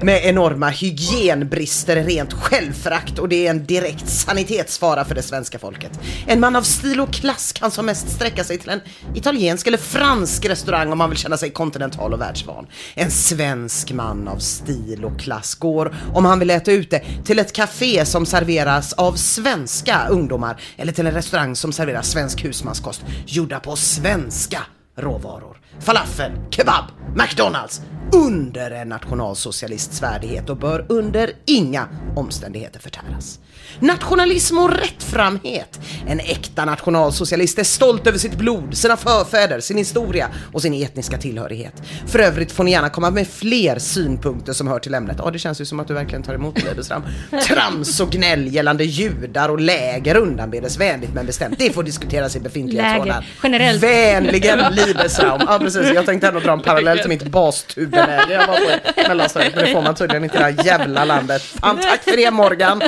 med 0.00 0.24
enorma 0.24 0.68
hygienbrister, 0.68 1.96
rent 2.04 2.32
självförakt 2.32 3.18
och 3.18 3.28
det 3.28 3.46
är 3.46 3.50
en 3.50 3.66
direkt 3.66 4.08
sanitetsfara 4.08 5.04
för 5.04 5.14
det 5.14 5.22
svenska 5.22 5.58
folket. 5.58 6.00
En 6.26 6.40
man 6.40 6.56
av 6.56 6.62
stil 6.62 7.00
och 7.00 7.12
klass 7.12 7.52
kan 7.52 7.70
som 7.70 7.86
mest 7.86 8.10
sträcka 8.10 8.44
sig 8.44 8.58
till 8.58 8.70
en 8.70 8.80
italiensk 9.14 9.66
eller 9.66 9.78
fransk 9.78 10.44
restaurang 10.44 10.92
om 10.92 10.98
man 10.98 11.10
vill 11.10 11.18
känna 11.18 11.36
sig 11.36 11.50
kontinental 11.50 12.12
och 12.12 12.20
världsvan. 12.20 12.66
En 12.94 13.10
svensk 13.10 13.92
man 13.92 14.28
av 14.28 14.38
stil 14.38 15.04
och 15.04 15.20
klass 15.20 15.54
går, 15.54 15.96
om 16.14 16.24
han 16.24 16.38
vill 16.38 16.50
äta 16.50 16.72
ute, 16.72 17.02
till 17.24 17.38
ett 17.38 17.52
café 17.52 18.04
som 18.04 18.26
serveras 18.26 18.92
av 18.92 19.12
svenska 19.12 20.08
ungdomar 20.10 20.60
eller 20.76 20.92
till 20.92 21.06
en 21.06 21.14
restaurang 21.14 21.56
som 21.56 21.72
serverar 21.72 22.02
svensk 22.02 22.44
husmanskost 22.44 23.02
gjorda 23.26 23.60
på 23.60 23.76
svenska 23.76 24.62
råvaror. 24.98 25.61
Falafel, 25.84 26.32
kebab, 26.50 26.84
McDonalds 27.16 27.80
under 28.12 28.70
en 28.70 28.88
nationalsocialists 28.88 30.02
värdighet 30.02 30.50
och 30.50 30.56
bör 30.56 30.86
under 30.88 31.30
inga 31.46 31.88
omständigheter 32.16 32.80
förtäras. 32.80 33.38
Nationalism 33.80 34.58
och 34.58 34.70
rättframhet. 34.70 35.80
En 36.06 36.20
äkta 36.20 36.64
nationalsocialist 36.64 37.58
är 37.58 37.64
stolt 37.64 38.06
över 38.06 38.18
sitt 38.18 38.34
blod, 38.38 38.76
sina 38.76 38.96
förfäder, 38.96 39.60
sin 39.60 39.76
historia 39.76 40.28
och 40.52 40.62
sin 40.62 40.74
etniska 40.74 41.18
tillhörighet. 41.18 41.82
För 42.06 42.18
övrigt 42.18 42.52
får 42.52 42.64
ni 42.64 42.70
gärna 42.70 42.88
komma 42.90 43.10
med 43.10 43.28
fler 43.28 43.78
synpunkter 43.78 44.52
som 44.52 44.66
hör 44.68 44.78
till 44.78 44.94
ämnet. 44.94 45.16
Ja, 45.18 45.30
det 45.30 45.38
känns 45.38 45.60
ju 45.60 45.64
som 45.64 45.80
att 45.80 45.88
du 45.88 45.94
verkligen 45.94 46.22
tar 46.22 46.34
emot 46.34 46.54
det, 46.54 46.64
Lebesram. 46.64 47.02
Trams 47.48 48.00
och 48.00 48.10
gnäll 48.10 48.54
gällande 48.54 48.84
judar 48.84 49.48
och 49.48 49.60
läger 49.60 50.16
undanbedes 50.16 50.80
vänligt 50.80 51.14
men 51.14 51.26
bestämt. 51.26 51.58
Det 51.58 51.72
får 51.72 51.82
diskuteras 51.82 52.36
i 52.36 52.40
befintliga 52.40 52.82
Läger, 52.82 52.96
trådar. 53.02 53.26
generellt. 53.42 53.82
Vänligen 53.82 54.60
Libesraum. 54.72 55.40
Ja 55.46 55.58
precis, 55.80 55.94
jag 55.94 56.06
tänkte 56.06 56.28
ändå 56.28 56.40
dra 56.40 56.52
en 56.52 56.60
parallell 56.60 56.98
till 56.98 57.08
mitt 57.08 57.22
bastubeläge 57.24 58.32
jag 58.32 58.46
var 58.46 58.56
på 58.56 59.08
mellanstadiet. 59.08 59.54
Men 59.54 59.64
det 59.64 59.72
får 59.72 59.82
man 59.82 59.94
tydligen 59.94 60.24
inte 60.24 60.36
i 60.36 60.38
det 60.38 60.44
här 60.44 60.64
jävla 60.64 61.04
landet. 61.04 61.42
Fan 61.42 61.78
tack 61.78 62.02
för 62.02 62.16
det 62.16 62.30
Morgan! 62.30 62.82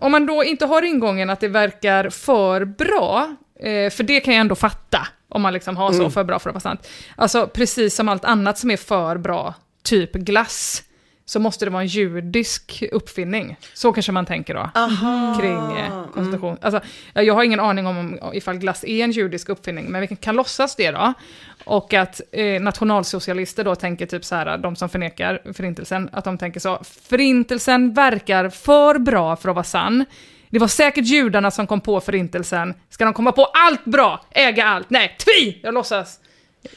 Om 0.00 0.12
man 0.12 0.26
då 0.26 0.44
inte 0.44 0.66
har 0.66 0.82
ingången 0.82 1.30
att 1.30 1.40
det 1.40 1.48
verkar 1.48 2.10
för 2.10 2.64
bra, 2.64 3.36
eh, 3.60 3.90
för 3.90 4.02
det 4.02 4.20
kan 4.20 4.34
jag 4.34 4.40
ändå 4.40 4.54
fatta, 4.54 5.08
om 5.28 5.42
man 5.42 5.52
liksom 5.52 5.76
har 5.76 5.92
så 5.92 6.10
för 6.10 6.24
bra 6.24 6.38
för 6.38 6.50
att 6.50 6.54
vara 6.54 6.60
sant. 6.60 6.88
Alltså 7.16 7.46
precis 7.46 7.94
som 7.94 8.08
allt 8.08 8.24
annat 8.24 8.58
som 8.58 8.70
är 8.70 8.76
för 8.76 9.18
bra, 9.18 9.54
typ 9.84 10.12
glass, 10.12 10.82
så 11.26 11.40
måste 11.40 11.64
det 11.64 11.70
vara 11.70 11.82
en 11.82 11.88
judisk 11.88 12.82
uppfinning. 12.92 13.56
Så 13.74 13.92
kanske 13.92 14.12
man 14.12 14.26
tänker 14.26 14.54
då. 14.54 14.70
Kring 15.40 15.78
eh, 15.78 16.06
konstitution. 16.14 16.56
Alltså, 16.60 16.80
ja, 17.12 17.22
jag 17.22 17.34
har 17.34 17.44
ingen 17.44 17.60
aning 17.60 17.86
om 17.86 18.18
om 18.20 18.34
ifall 18.34 18.58
glass 18.58 18.84
är 18.84 19.04
en 19.04 19.10
judisk 19.12 19.48
uppfinning, 19.48 19.86
men 19.90 20.00
vi 20.00 20.06
kan, 20.06 20.16
kan 20.16 20.36
låtsas 20.36 20.76
det 20.76 20.90
då. 20.90 21.12
Och 21.64 21.94
att 21.94 22.20
eh, 22.32 22.62
nationalsocialister 22.62 23.64
då 23.64 23.74
tänker 23.74 24.06
typ 24.06 24.24
så 24.24 24.34
här, 24.34 24.58
de 24.58 24.76
som 24.76 24.88
förnekar 24.88 25.52
förintelsen, 25.52 26.08
att 26.12 26.24
de 26.24 26.38
tänker 26.38 26.60
så, 26.60 26.82
förintelsen 27.08 27.94
verkar 27.94 28.48
för 28.48 28.98
bra 28.98 29.36
för 29.36 29.48
att 29.48 29.54
vara 29.54 29.64
sann. 29.64 30.04
Det 30.50 30.58
var 30.58 30.68
säkert 30.68 31.04
judarna 31.04 31.50
som 31.50 31.66
kom 31.66 31.80
på 31.80 32.00
förintelsen. 32.00 32.74
Ska 32.90 33.04
de 33.04 33.14
komma 33.14 33.32
på 33.32 33.44
allt 33.44 33.84
bra? 33.84 34.24
Äga 34.30 34.66
allt? 34.66 34.90
Nej, 34.90 35.16
tvi! 35.18 35.60
Jag 35.62 35.74
låtsas. 35.74 36.20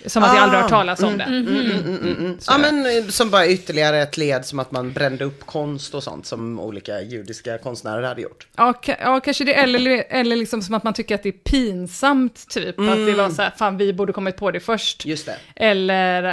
Som 0.05 0.23
att 0.23 0.35
jag 0.35 0.43
aldrig 0.43 0.59
Ah, 0.59 0.61
hört 0.61 0.69
talas 0.69 1.03
om 1.03 1.17
det. 1.17 1.23
Mm, 1.23 1.47
mm, 1.47 2.17
mm. 2.17 2.37
Ja 2.47 2.57
men 2.57 2.85
eh, 2.85 3.07
som 3.09 3.29
bara 3.29 3.47
ytterligare 3.47 4.01
ett 4.01 4.17
led 4.17 4.45
som 4.45 4.59
att 4.59 4.71
man 4.71 4.93
brände 4.93 5.25
upp 5.25 5.45
konst 5.45 5.95
och 5.95 6.03
sånt 6.03 6.25
som 6.25 6.59
olika 6.59 7.01
judiska 7.01 7.57
konstnärer 7.57 8.03
hade 8.03 8.21
gjort. 8.21 8.47
Ja, 8.57 8.73
ja, 8.99 9.19
kanske 9.19 9.43
det, 9.43 9.53
eller, 9.53 10.03
eller 10.09 10.35
liksom 10.35 10.61
som 10.61 10.75
att 10.75 10.83
man 10.83 10.93
tycker 10.93 11.15
att 11.15 11.23
det 11.23 11.29
är 11.29 11.33
pinsamt, 11.33 12.49
typ. 12.49 12.79
Att 12.79 13.05
det 13.05 13.13
var 13.13 13.29
så 13.29 13.41
här, 13.41 13.53
fan 13.57 13.77
vi 13.77 13.93
borde 13.93 14.13
kommit 14.13 14.37
på 14.37 14.51
det 14.51 14.59
först. 14.59 15.05
Just 15.05 15.25
det. 15.25 15.35
Eller 15.55 16.23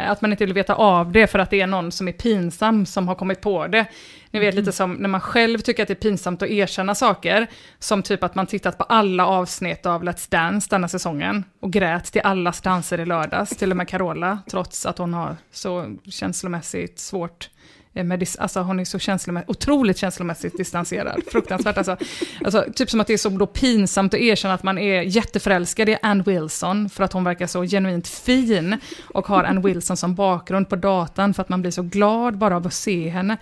eh, 0.00 0.10
att 0.10 0.20
man 0.20 0.30
inte 0.30 0.44
vill 0.44 0.54
veta 0.54 0.74
av 0.74 1.12
det 1.12 1.26
för 1.26 1.38
att 1.38 1.50
det 1.50 1.60
är 1.60 1.66
någon 1.66 1.92
som 1.92 2.08
är 2.08 2.12
pinsam 2.12 2.86
som 2.86 3.08
har 3.08 3.14
kommit 3.14 3.40
på 3.40 3.66
det. 3.66 3.86
Ni 4.36 4.40
vet 4.40 4.54
lite 4.54 4.72
som 4.72 4.92
när 4.92 5.08
man 5.08 5.20
själv 5.20 5.58
tycker 5.58 5.82
att 5.82 5.88
det 5.88 5.92
är 5.92 6.10
pinsamt 6.10 6.42
att 6.42 6.48
erkänna 6.48 6.94
saker, 6.94 7.46
som 7.78 8.02
typ 8.02 8.22
att 8.22 8.34
man 8.34 8.46
tittat 8.46 8.78
på 8.78 8.84
alla 8.84 9.26
avsnitt 9.26 9.86
av 9.86 10.04
Let's 10.04 10.30
Dance 10.30 10.66
denna 10.70 10.88
säsongen 10.88 11.44
och 11.60 11.72
grät 11.72 12.04
till 12.04 12.20
allas 12.24 12.60
danser 12.60 13.00
i 13.00 13.06
lördags, 13.06 13.50
till 13.50 13.70
och 13.70 13.76
med 13.76 13.88
Carola, 13.88 14.38
trots 14.50 14.86
att 14.86 14.98
hon 14.98 15.14
har 15.14 15.36
så 15.52 15.96
känslomässigt 16.10 16.98
svårt 16.98 17.50
eh, 17.94 18.04
med 18.04 18.28
alltså 18.38 18.60
hon 18.60 18.80
är 18.80 18.84
så 18.84 18.98
känslomässigt, 18.98 19.50
otroligt 19.50 19.98
känslomässigt 19.98 20.56
distanserad. 20.56 21.22
Fruktansvärt 21.32 21.78
alltså. 21.78 21.96
alltså. 22.44 22.64
Typ 22.74 22.90
som 22.90 23.00
att 23.00 23.06
det 23.06 23.12
är 23.12 23.18
så 23.18 23.28
då 23.28 23.46
pinsamt 23.46 24.14
att 24.14 24.20
erkänna 24.20 24.54
att 24.54 24.62
man 24.62 24.78
är 24.78 25.02
jätteförälskad 25.02 25.88
i 25.88 25.96
Ann 26.02 26.22
Wilson, 26.22 26.88
för 26.88 27.04
att 27.04 27.12
hon 27.12 27.24
verkar 27.24 27.46
så 27.46 27.62
genuint 27.62 28.08
fin, 28.08 28.76
och 29.14 29.26
har 29.26 29.44
Ann 29.44 29.62
Wilson 29.62 29.96
som 29.96 30.14
bakgrund 30.14 30.68
på 30.68 30.76
datan, 30.76 31.34
för 31.34 31.42
att 31.42 31.48
man 31.48 31.60
blir 31.60 31.70
så 31.70 31.82
glad 31.82 32.38
bara 32.38 32.56
av 32.56 32.66
att 32.66 32.74
se 32.74 33.08
henne. 33.08 33.36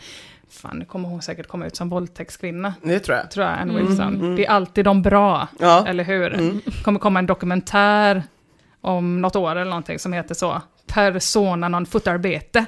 Fan, 0.55 0.79
nu 0.79 0.85
kommer 0.85 1.09
hon 1.09 1.23
säkert 1.23 1.47
komma 1.49 1.67
ut 1.67 1.77
som 1.77 1.89
våldtäktskvinna. 1.89 2.75
Det 2.83 2.99
tror 2.99 3.17
jag. 3.19 3.31
Tror 3.31 3.47
jag, 3.47 3.59
Ann 3.59 3.77
Wilson. 3.77 4.37
Det 4.37 4.47
är 4.47 4.51
alltid 4.51 4.85
de 4.85 5.03
bra, 5.03 5.49
Ja. 5.59 5.85
eller 5.87 6.05
hur? 6.05 6.61
kommer 6.85 7.01
komma 7.01 7.19
en 7.19 7.27
dokumentär 7.27 8.23
om 8.81 9.21
något 9.21 9.37
år 9.37 9.51
eller 9.57 9.65
någonting 9.71 9.99
som 9.99 10.13
heter 10.13 10.35
så. 10.35 10.63
Persona 10.95 11.69
non 11.69 11.87
fotarbete. 11.87 12.65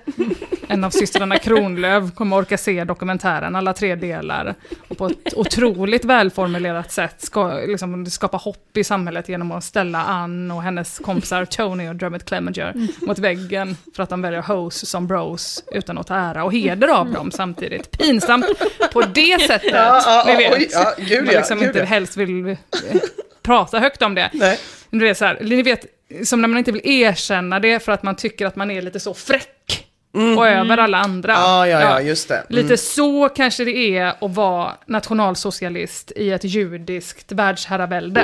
En 0.68 0.84
av 0.84 0.90
systrarna 0.90 1.38
Kronlöf 1.38 2.14
kommer 2.14 2.36
orka 2.36 2.58
se 2.58 2.84
dokumentären, 2.84 3.56
alla 3.56 3.72
tre 3.72 3.94
delar. 3.94 4.54
Och 4.88 4.98
på 4.98 5.06
ett 5.06 5.34
otroligt 5.36 6.04
välformulerat 6.04 6.92
sätt 6.92 7.14
ska, 7.22 7.52
liksom, 7.52 8.06
skapa 8.06 8.36
hopp 8.36 8.76
i 8.76 8.84
samhället 8.84 9.28
genom 9.28 9.52
att 9.52 9.64
ställa 9.64 9.98
Ann 10.04 10.50
och 10.50 10.62
hennes 10.62 10.98
kompisar 10.98 11.44
Tony 11.44 11.88
och 11.88 11.96
Dermot 11.96 12.24
Clemenger 12.24 12.74
mot 13.06 13.18
väggen 13.18 13.76
för 13.96 14.02
att 14.02 14.08
de 14.10 14.22
väljer 14.22 14.42
hoes 14.42 14.88
som 14.90 15.06
bros 15.06 15.64
utan 15.72 15.98
att 15.98 16.06
ta 16.06 16.14
ära 16.14 16.44
och 16.44 16.52
heder 16.52 16.88
av 16.88 17.12
dem 17.12 17.30
samtidigt. 17.30 17.98
Pinsamt 17.98 18.46
på 18.92 19.00
det 19.02 19.40
sättet, 19.46 19.70
Ja, 19.72 20.02
ja, 20.04 20.24
ni 20.26 20.36
vet. 20.36 20.52
oj, 20.54 20.68
ja, 20.72 20.92
gud 20.98 21.24
Man 21.24 21.34
liksom 21.34 21.58
gud 21.58 21.66
inte 21.68 21.84
helst 21.84 22.16
vill 22.16 22.46
eh, 22.48 22.56
prata 23.42 23.78
högt 23.78 24.02
om 24.02 24.14
det. 24.14 24.30
Nej. 24.32 24.58
Du 24.90 24.98
vet, 25.04 25.18
så 25.18 25.24
här, 25.24 25.38
ni 25.40 25.62
vet, 25.62 25.86
som 26.24 26.40
när 26.40 26.48
man 26.48 26.58
inte 26.58 26.72
vill 26.72 26.88
erkänna 26.88 27.60
det 27.60 27.80
för 27.80 27.92
att 27.92 28.02
man 28.02 28.16
tycker 28.16 28.46
att 28.46 28.56
man 28.56 28.70
är 28.70 28.82
lite 28.82 29.00
så 29.00 29.14
fräck 29.14 29.86
och 30.36 30.46
över 30.46 30.78
alla 30.78 30.98
andra. 30.98 31.32
Mm. 31.32 31.44
Ja, 31.44 31.68
ja, 31.68 31.80
ja, 31.80 32.00
just 32.00 32.28
det. 32.28 32.34
Mm. 32.34 32.46
Lite 32.48 32.76
så 32.76 33.28
kanske 33.28 33.64
det 33.64 33.76
är 33.76 34.24
att 34.24 34.34
vara 34.34 34.72
nationalsocialist 34.86 36.12
i 36.16 36.30
ett 36.30 36.44
judiskt 36.44 37.32
världsherravälde. 37.32 38.20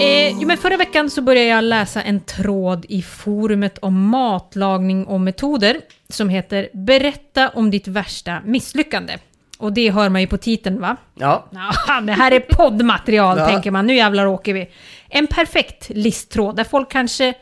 Eh, 0.00 0.38
jo, 0.40 0.46
men 0.46 0.56
förra 0.56 0.76
veckan 0.76 1.10
så 1.10 1.22
började 1.22 1.48
jag 1.48 1.64
läsa 1.64 2.02
en 2.02 2.20
tråd 2.20 2.86
i 2.88 3.02
forumet 3.02 3.78
om 3.78 4.08
matlagning 4.08 5.06
och 5.06 5.20
metoder 5.20 5.80
som 6.08 6.28
heter 6.28 6.68
“Berätta 6.72 7.48
om 7.48 7.70
ditt 7.70 7.88
värsta 7.88 8.40
misslyckande”. 8.44 9.18
Och 9.58 9.72
det 9.72 9.90
hör 9.90 10.08
man 10.08 10.20
ju 10.20 10.26
på 10.26 10.36
titeln 10.36 10.80
va? 10.80 10.96
Ja. 11.14 11.44
Ja, 11.86 12.00
det 12.00 12.12
här 12.12 12.30
är 12.32 12.40
poddmaterial 12.40 13.38
Ja. 13.44 13.48
tänker 13.48 13.70
man, 13.70 13.86
nu 13.86 13.94
jävlar 13.94 14.26
åker 14.26 14.54
vi. 14.54 14.70
En 15.08 15.26
perfekt 15.26 15.88
listtråd 15.88 16.56
där 16.56 16.64
folk 16.64 16.90
kanske, 16.90 17.26
ja, 17.26 17.32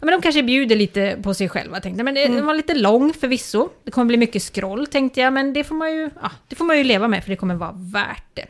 men 0.00 0.08
de 0.10 0.22
kanske 0.22 0.42
bjuder 0.42 0.76
lite 0.76 1.16
på 1.22 1.34
sig 1.34 1.48
själva 1.48 1.80
tänkte 1.80 1.98
jag. 1.98 2.04
Men 2.04 2.14
det 2.36 2.42
var 2.42 2.54
lite 2.54 2.74
lång 2.74 3.12
förvisso. 3.12 3.68
Det 3.84 3.90
kommer 3.90 4.06
bli 4.06 4.16
mycket 4.16 4.42
scroll 4.42 4.86
tänkte 4.86 5.20
jag, 5.20 5.32
men 5.32 5.52
det 5.52 5.64
får 5.64 5.74
man 5.74 5.92
ju, 5.92 6.10
ja, 6.22 6.30
det 6.48 6.56
får 6.56 6.64
man 6.64 6.78
ju 6.78 6.84
leva 6.84 7.08
med 7.08 7.22
för 7.24 7.30
det 7.30 7.36
kommer 7.36 7.54
vara 7.54 7.72
värt 7.76 8.24
det. 8.34 8.46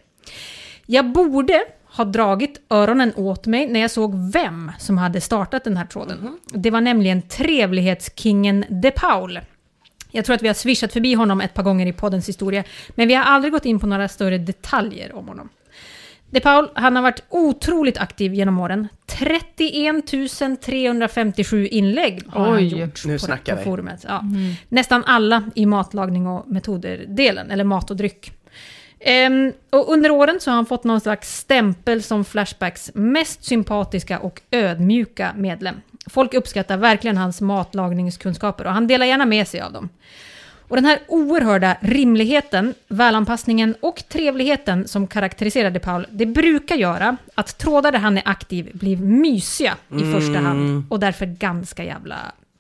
Jag 0.87 1.13
borde 1.13 1.61
ha 1.97 2.05
dragit 2.05 2.61
öronen 2.71 3.13
åt 3.17 3.47
mig 3.47 3.67
när 3.67 3.81
jag 3.81 3.91
såg 3.91 4.33
vem 4.33 4.73
som 4.79 4.99
hade 4.99 5.21
startat 5.21 5.65
den 5.65 5.77
här 5.77 5.87
tråden. 5.87 6.39
Det 6.47 6.71
var 6.71 6.81
nämligen 6.81 7.23
trevlighetskingen 7.23 8.65
De 8.69 8.91
Paul. 8.91 9.41
Jag 10.15 10.25
tror 10.25 10.35
att 10.35 10.43
vi 10.43 10.47
har 10.47 10.55
swishat 10.55 10.93
förbi 10.93 11.15
honom 11.15 11.41
ett 11.41 11.55
par 11.55 11.63
gånger 11.63 11.87
i 11.87 11.93
poddens 11.93 12.29
historia, 12.29 12.65
men 12.89 13.09
vi 13.09 13.15
har 13.15 13.25
aldrig 13.25 13.53
gått 13.53 13.65
in 13.65 13.79
på 13.79 13.87
några 13.87 14.09
större 14.09 14.39
detaljer 14.39 15.15
om 15.15 15.29
honom. 15.29 15.49
De 16.31 16.41
Paul, 16.41 16.69
han 16.75 16.97
har 16.97 17.03
varit 17.03 17.23
otroligt 17.29 17.99
aktiv 17.99 18.35
genom 18.35 18.59
åren. 18.59 18.89
31 19.07 20.61
357 20.63 21.67
inlägg 21.67 22.23
har 22.29 22.45
han 22.45 22.57
Oj, 22.57 22.81
gjort 22.81 23.07
nu 23.07 23.13
på, 23.13 23.19
snackar 23.19 23.57
på 23.57 23.63
forumet. 23.63 24.05
Ja. 24.09 24.25
Nästan 24.69 25.05
alla 25.05 25.43
i 25.55 25.67
matlagning 25.67 26.27
och 26.27 26.49
metoder-delen, 26.49 27.51
eller 27.51 27.65
mat 27.65 27.91
och 27.91 27.97
dryck. 27.97 28.33
Ehm, 29.01 29.53
och 29.71 29.93
under 29.93 30.11
åren 30.11 30.41
så 30.41 30.51
har 30.51 30.57
han 30.57 30.67
fått 30.67 30.85
någon 30.85 31.01
slags 31.01 31.37
stämpel 31.37 32.03
som 32.03 32.25
Flashbacks 32.25 32.91
mest 32.95 33.45
sympatiska 33.45 34.19
och 34.19 34.41
ödmjuka 34.51 35.33
medlem. 35.37 35.77
Folk 36.07 36.35
uppskattar 36.35 36.77
verkligen 36.77 37.17
hans 37.17 37.41
matlagningskunskaper 37.41 38.65
och 38.67 38.73
han 38.73 38.87
delar 38.87 39.07
gärna 39.07 39.27
med 39.27 39.49
sig 39.49 39.61
av 39.61 39.73
dem. 39.73 39.89
Och 40.69 40.77
den 40.77 40.85
här 40.85 40.99
oerhörda 41.09 41.77
rimligheten, 41.81 42.75
välanpassningen 42.89 43.75
och 43.81 44.03
trevligheten 44.09 44.89
som 44.89 45.07
karaktäriserar 45.07 45.71
De 45.71 45.81
Paul, 45.81 46.07
det 46.11 46.27
brukar 46.27 46.77
göra 46.77 47.17
att 47.35 47.59
trådar 47.59 47.93
där 47.93 47.99
han 47.99 48.19
är 48.19 48.23
aktiv 48.25 48.71
blir 48.75 48.97
mysiga 48.97 49.75
i 50.01 50.13
första 50.13 50.39
hand 50.39 50.85
och 50.91 51.01
därför 51.01 51.27
ganska 51.27 51.85
jävla 51.85 52.17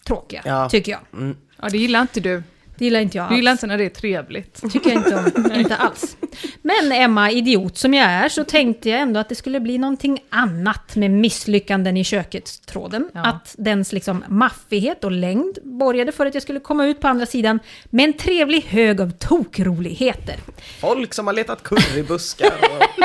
tråkiga, 0.07 0.43
Ja. 0.45 0.69
tycker 0.69 0.93
jag. 0.93 1.35
Ja, 1.63 1.69
det 1.71 1.79
gillar 1.79 2.01
inte 2.01 2.21
du. 2.21 2.43
Det 2.79 2.85
gillar 2.85 3.01
inte 3.01 3.17
jag 3.19 3.31
Du 3.31 3.37
gillar 3.37 3.51
alls. 3.51 3.63
inte 3.63 3.67
när 3.67 3.79
det 3.79 3.85
är 3.85 3.89
trevligt. 3.89 4.73
tycker 4.73 4.91
jag 4.91 4.99
inte 4.99 5.15
om. 5.37 5.53
inte 5.61 5.77
alls. 5.77 6.17
Men 6.63 6.93
Emma, 6.93 7.31
idiot 7.31 7.79
som 7.79 7.95
jag 7.95 8.07
är, 8.07 8.29
så 8.29 8.45
tänkte 8.45 8.91
jag 8.91 9.01
ändå 9.01 9.21
att 9.21 9.29
det 9.29 9.35
skulle 9.35 9.61
bli 9.61 9.79
någonting 9.79 10.19
annat 10.29 10.97
med 10.97 11.11
misslyckanden 11.11 11.97
i 11.97 12.05
köket-tråden. 12.05 13.11
Ja. 13.15 13.21
Att 13.27 13.55
dens 13.59 13.93
liksom 13.93 14.25
maffighet 14.29 15.05
och 15.05 15.13
längd 15.13 15.59
borgade 15.63 16.13
för 16.13 16.27
att 16.27 16.35
jag 16.35 16.43
skulle 16.43 16.61
komma 16.61 16.87
ut 16.87 17.01
på 17.01 17.09
andra 17.09 17.27
sidan 17.27 17.59
med 17.91 18.05
en 18.05 18.13
trevlig 18.13 18.63
hög 18.63 19.01
av 19.01 19.11
tokroligheter. 19.11 20.37
Folk 20.81 21.15
som 21.15 21.27
har 21.27 21.35
letat 21.35 21.63
currybuskar. 21.63 22.53
Och... 22.63 23.05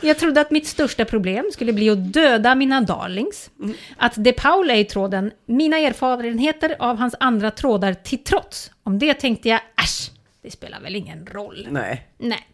Jag 0.00 0.18
trodde 0.18 0.40
att 0.40 0.50
mitt 0.50 0.66
största 0.66 1.04
problem 1.04 1.50
skulle 1.52 1.72
bli 1.72 1.90
att 1.90 2.12
döda 2.12 2.54
mina 2.54 2.80
darlings. 2.80 3.50
Att 3.96 4.12
De 4.16 4.32
Paul 4.32 4.70
är 4.70 4.74
i 4.74 4.84
tråden, 4.84 5.30
mina 5.46 5.78
erfarenheter 5.78 6.76
av 6.78 6.96
hans 6.96 7.14
andra 7.20 7.50
trådar 7.50 7.94
till 7.94 8.24
trots. 8.24 8.57
Om 8.82 8.98
det 8.98 9.14
tänkte 9.14 9.48
jag, 9.48 9.60
äsch, 9.84 10.10
det 10.42 10.50
spelar 10.50 10.80
väl 10.80 10.96
ingen 10.96 11.26
roll. 11.26 11.68
Nej. 11.70 12.06
Nej. 12.18 12.46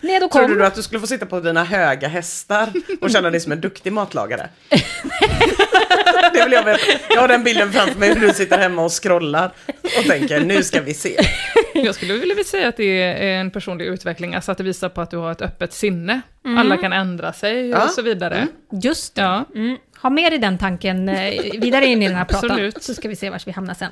Jag 0.00 0.22
då 0.22 0.28
kom... 0.28 0.40
Trodde 0.40 0.60
du 0.60 0.66
att 0.66 0.74
du 0.74 0.82
skulle 0.82 1.00
få 1.00 1.06
sitta 1.06 1.26
på 1.26 1.40
dina 1.40 1.64
höga 1.64 2.08
hästar 2.08 2.68
och 3.00 3.10
känna 3.10 3.30
dig 3.30 3.40
som 3.40 3.52
en 3.52 3.60
duktig 3.60 3.92
matlagare? 3.92 4.48
det 6.32 6.44
vill 6.44 6.52
jag 6.52 6.64
veta. 6.64 6.80
Jag 7.10 7.20
har 7.20 7.28
den 7.28 7.44
bilden 7.44 7.72
framför 7.72 7.98
mig 8.00 8.14
hur 8.14 8.26
du 8.28 8.34
sitter 8.34 8.58
hemma 8.58 8.84
och 8.84 9.02
scrollar 9.02 9.52
och 9.98 10.04
tänker 10.04 10.40
nu 10.40 10.62
ska 10.62 10.80
vi 10.80 10.94
se. 10.94 11.16
Jag 11.74 11.94
skulle 11.94 12.14
vilja 12.14 12.44
säga 12.44 12.68
att 12.68 12.76
det 12.76 13.02
är 13.02 13.40
en 13.40 13.50
personlig 13.50 13.86
utveckling, 13.86 14.34
alltså 14.34 14.52
att 14.52 14.58
det 14.58 14.64
visar 14.64 14.88
på 14.88 15.00
att 15.00 15.10
du 15.10 15.16
har 15.16 15.32
ett 15.32 15.42
öppet 15.42 15.72
sinne. 15.72 16.20
Alla 16.44 16.76
kan 16.76 16.92
ändra 16.92 17.32
sig 17.32 17.68
Ja. 17.68 17.84
och 17.84 17.90
så 17.90 18.02
vidare. 18.02 18.46
Just 18.82 19.14
det. 19.14 19.22
Ja. 19.22 19.44
Mm. 19.54 19.76
Ha 20.02 20.10
med 20.10 20.32
dig 20.32 20.38
den 20.38 20.58
tanken 20.58 21.08
eh, 21.08 21.42
vidare 21.60 21.86
in 21.86 22.02
i 22.02 22.08
den 22.08 22.16
här 22.16 22.24
pratan, 22.24 22.72
så 22.80 22.94
ska 22.94 23.08
vi 23.08 23.16
se 23.16 23.30
var 23.30 23.42
vi 23.46 23.52
hamnar 23.52 23.74
sen. 23.74 23.90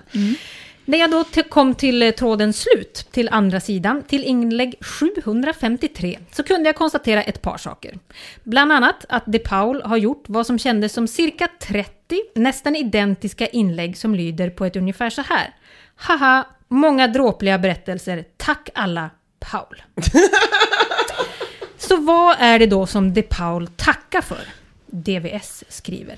När 0.89 0.99
jag 0.99 1.11
då 1.11 1.25
kom 1.49 1.75
till 1.75 2.03
eh, 2.03 2.11
trådens 2.11 2.61
slut, 2.61 3.09
till 3.11 3.29
andra 3.29 3.61
sidan, 3.61 4.03
till 4.03 4.25
inlägg 4.25 4.75
753, 4.81 6.19
så 6.33 6.43
kunde 6.43 6.69
jag 6.69 6.77
konstatera 6.77 7.23
ett 7.23 7.43
par 7.43 7.57
saker. 7.57 7.99
Bland 8.45 8.73
annat 8.73 9.05
att 9.09 9.23
De 9.27 9.39
Paul 9.39 9.83
har 9.83 9.97
gjort 9.97 10.25
vad 10.27 10.47
som 10.47 10.59
kändes 10.59 10.93
som 10.93 11.09
cirka 11.09 11.49
30 11.61 12.23
nästan 12.35 12.77
identiska 12.77 13.47
inlägg 13.47 13.99
som 13.99 14.15
lyder 14.15 14.51
på 14.51 14.65
ett 14.65 14.77
ungefär 14.77 15.11
så 15.11 15.23
här. 15.23 15.55
Haha, 15.97 16.47
många 16.69 17.07
dråpliga 17.07 17.59
berättelser, 17.59 18.25
tack 18.37 18.69
alla 18.75 19.11
Paul. 19.41 19.83
Så 21.79 21.97
vad 21.97 22.37
är 22.39 22.59
det 22.59 22.67
då 22.67 22.87
som 22.87 23.15
De 23.15 23.23
Paul 23.23 23.67
tackar 23.67 24.21
för? 24.21 24.49
DVS 24.87 25.65
skriver. 25.69 26.17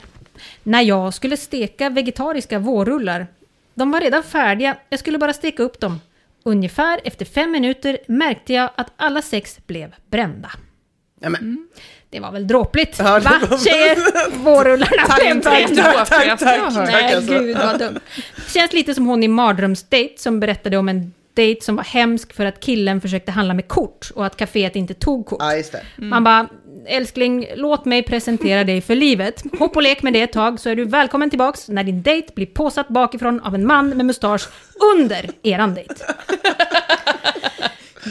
När 0.62 0.82
jag 0.82 1.14
skulle 1.14 1.36
steka 1.36 1.90
vegetariska 1.90 2.58
vårrullar, 2.58 3.26
de 3.74 3.90
var 3.90 4.00
redan 4.00 4.22
färdiga, 4.22 4.76
jag 4.88 5.00
skulle 5.00 5.18
bara 5.18 5.32
steka 5.32 5.62
upp 5.62 5.80
dem. 5.80 6.00
Ungefär 6.44 7.00
efter 7.04 7.24
fem 7.24 7.50
minuter 7.50 7.98
märkte 8.08 8.52
jag 8.52 8.70
att 8.76 8.92
alla 8.96 9.22
sex 9.22 9.58
blev 9.66 9.94
brända. 10.10 10.50
Men, 11.20 11.68
Det 12.10 12.20
var 12.20 12.32
väl 12.32 12.46
dråpligt? 12.46 12.98
Ja, 12.98 13.20
Va? 13.24 13.58
Tjejer, 13.64 13.98
vårrullarna 14.44 15.14
blev 15.20 15.40
brända. 15.42 15.82
tack, 15.82 16.08
tack, 16.08 16.38
tack, 16.40 16.72
Nej, 16.74 17.14
alltså. 17.14 17.32
gud 17.38 17.56
vad 17.56 17.78
dumt. 17.78 17.98
Känns 18.48 18.72
lite 18.72 18.94
som 18.94 19.06
hon 19.06 19.22
i 19.22 19.28
Mardrömsdate 19.28 20.12
som 20.16 20.40
berättade 20.40 20.76
om 20.76 20.88
en 20.88 21.12
dejt 21.34 21.64
som 21.64 21.76
var 21.76 21.84
hemsk 21.84 22.32
för 22.32 22.46
att 22.46 22.60
killen 22.60 23.00
försökte 23.00 23.32
handla 23.32 23.54
med 23.54 23.68
kort 23.68 24.10
och 24.14 24.26
att 24.26 24.36
kaféet 24.36 24.76
inte 24.76 24.94
tog 24.94 25.26
kort. 25.26 25.38
Ja, 25.40 25.56
just 25.56 25.72
det. 25.72 25.82
Man 25.96 26.24
bara, 26.24 26.48
älskling, 26.86 27.46
låt 27.56 27.84
mig 27.84 28.02
presentera 28.02 28.64
dig 28.64 28.80
för 28.80 28.94
livet. 28.94 29.42
Hopp 29.58 29.76
och 29.76 29.82
lek 29.82 30.02
med 30.02 30.12
det 30.12 30.22
ett 30.22 30.32
tag 30.32 30.60
så 30.60 30.70
är 30.70 30.76
du 30.76 30.84
välkommen 30.84 31.30
tillbaks 31.30 31.68
när 31.68 31.84
din 31.84 32.02
dejt 32.02 32.32
blir 32.34 32.46
påsatt 32.46 32.88
bakifrån 32.88 33.40
av 33.40 33.54
en 33.54 33.66
man 33.66 33.88
med 33.88 34.06
mustasch 34.06 34.48
under 34.94 35.30
eran 35.42 35.74
dejt. 35.74 35.94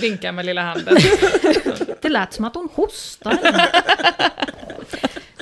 Vinka 0.02 0.32
med 0.32 0.46
lilla 0.46 0.62
handen. 0.62 0.98
Det 2.02 2.10
lät 2.10 2.34
som 2.34 2.46
att 2.46 2.56
hon 2.56 2.70
hostade. 2.74 3.70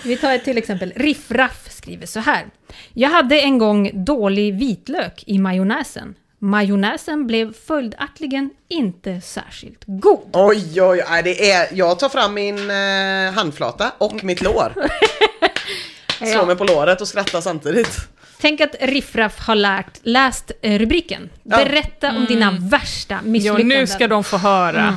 Vi 0.03 0.17
tar 0.17 0.37
till 0.37 0.57
exempel. 0.57 0.93
Riff 0.95 1.31
Raff 1.31 1.71
skriver 1.71 2.05
så 2.05 2.19
här. 2.19 2.45
Jag 2.93 3.09
hade 3.09 3.39
en 3.39 3.57
gång 3.57 3.91
dålig 4.05 4.55
vitlök 4.55 5.23
i 5.27 5.39
majonnäsen. 5.39 6.15
Majonnäsen 6.39 7.27
blev 7.27 7.53
följaktligen 7.67 8.49
inte 8.67 9.21
särskilt 9.21 9.83
god. 9.85 10.29
Oj, 10.33 10.81
oj, 10.81 11.03
oj, 11.11 11.21
det 11.23 11.51
är, 11.51 11.67
jag 11.73 11.99
tar 11.99 12.09
fram 12.09 12.33
min 12.33 12.69
eh, 12.69 13.33
handflata 13.33 13.91
och 13.97 14.23
mitt 14.23 14.41
lår. 14.41 14.73
Slår 16.17 16.29
Ja. 16.29 16.45
mig 16.45 16.55
på 16.55 16.63
låret 16.63 17.01
och 17.01 17.07
skrattar 17.07 17.41
samtidigt. 17.41 17.97
Tänk 18.41 18.61
att 18.61 18.75
Riff 18.81 19.15
Raff 19.15 19.39
har 19.39 19.55
lärt, 19.55 19.99
läst 20.03 20.51
eh, 20.61 20.79
rubriken. 20.79 21.29
Ja. 21.43 21.57
Berätta 21.57 22.09
om 22.09 22.25
dina 22.25 22.51
värsta 22.51 23.19
Jo, 23.23 23.31
misslyckanden. 23.31 23.67
nu 23.67 23.87
ska 23.87 24.07
de 24.07 24.23
få 24.23 24.37
höra. 24.37 24.95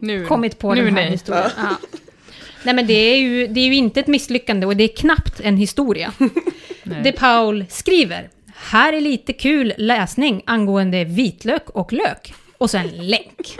Nu, 0.00 0.26
kommit 0.26 0.58
på 0.58 0.74
nu 0.74 0.84
den 0.84 0.96
här 0.96 1.02
nej. 1.02 1.10
historien. 1.10 1.50
Ja. 1.56 1.76
Nej 2.62 2.74
men 2.74 2.86
det 2.86 2.92
är, 2.92 3.16
ju, 3.16 3.46
det 3.46 3.60
är 3.60 3.66
ju 3.66 3.74
inte 3.74 4.00
ett 4.00 4.06
misslyckande 4.06 4.66
och 4.66 4.76
det 4.76 4.84
är 4.84 4.96
knappt 4.96 5.40
en 5.40 5.56
historia. 5.56 6.12
De 7.02 7.12
Paul 7.12 7.64
skriver, 7.68 8.28
här 8.62 8.92
är 8.92 9.00
lite 9.00 9.32
kul 9.32 9.72
läsning 9.78 10.42
angående 10.46 11.04
vitlök 11.04 11.70
och 11.70 11.92
lök. 11.92 12.34
Och 12.58 12.70
sen 12.70 12.88
länk. 12.88 13.56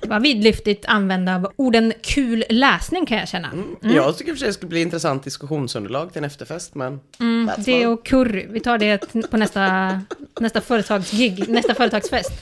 Det 0.00 0.08
var 0.08 0.20
vidlyftigt 0.20 0.84
använda 0.86 1.34
av 1.34 1.52
orden 1.56 1.92
kul 2.02 2.44
läsning 2.48 3.06
kan 3.06 3.18
jag 3.18 3.28
känna. 3.28 3.50
Jag 3.80 4.18
tycker 4.18 4.32
för 4.32 4.38
sig 4.38 4.46
det 4.46 4.54
skulle 4.54 4.68
bli 4.68 4.82
intressant 4.82 5.24
diskussionsunderlag 5.24 6.12
till 6.12 6.18
en 6.18 6.24
efterfest, 6.24 6.74
men... 6.74 7.00
that's 7.18 7.64
Det 7.64 7.86
och 7.86 8.06
curry. 8.06 8.46
Vi 8.50 8.60
tar 8.60 8.78
det 8.78 9.30
på 9.30 9.36
nästa, 9.36 10.00
nästa 10.40 10.60
företagsgig, 10.60 11.48
nästa 11.48 11.74
företagsfest. 11.74 12.32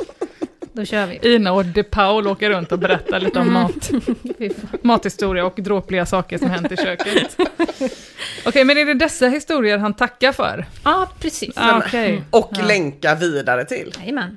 Då 0.74 0.84
kör 0.84 1.06
vi. 1.06 1.34
Ina 1.34 1.52
och 1.52 1.64
De 1.64 1.82
Paul 1.82 2.26
åker 2.28 2.50
runt 2.50 2.72
och 2.72 2.78
berättar 2.78 3.20
lite 3.20 3.38
om 3.38 3.52
mat, 3.52 3.90
Fy 4.38 4.50
fan. 4.50 4.78
mathistoria 4.82 5.44
och 5.44 5.54
dråpliga 5.56 6.06
saker 6.06 6.38
som 6.38 6.50
hänt 6.50 6.72
i 6.72 6.76
köket. 6.76 7.36
Okej, 8.46 8.64
men 8.64 8.78
är 8.78 8.84
det 8.86 8.94
dessa 8.94 9.28
historier 9.28 9.78
han 9.78 9.94
tackar 9.94 10.32
för? 10.32 10.66
Ja, 10.84 11.08
precis. 11.20 11.52
Ah, 11.56 11.78
Okej. 11.78 12.22
Och 12.30 12.52
länka 12.66 13.14
vidare 13.14 13.64
till. 13.64 13.92
Jajamän. 14.00 14.36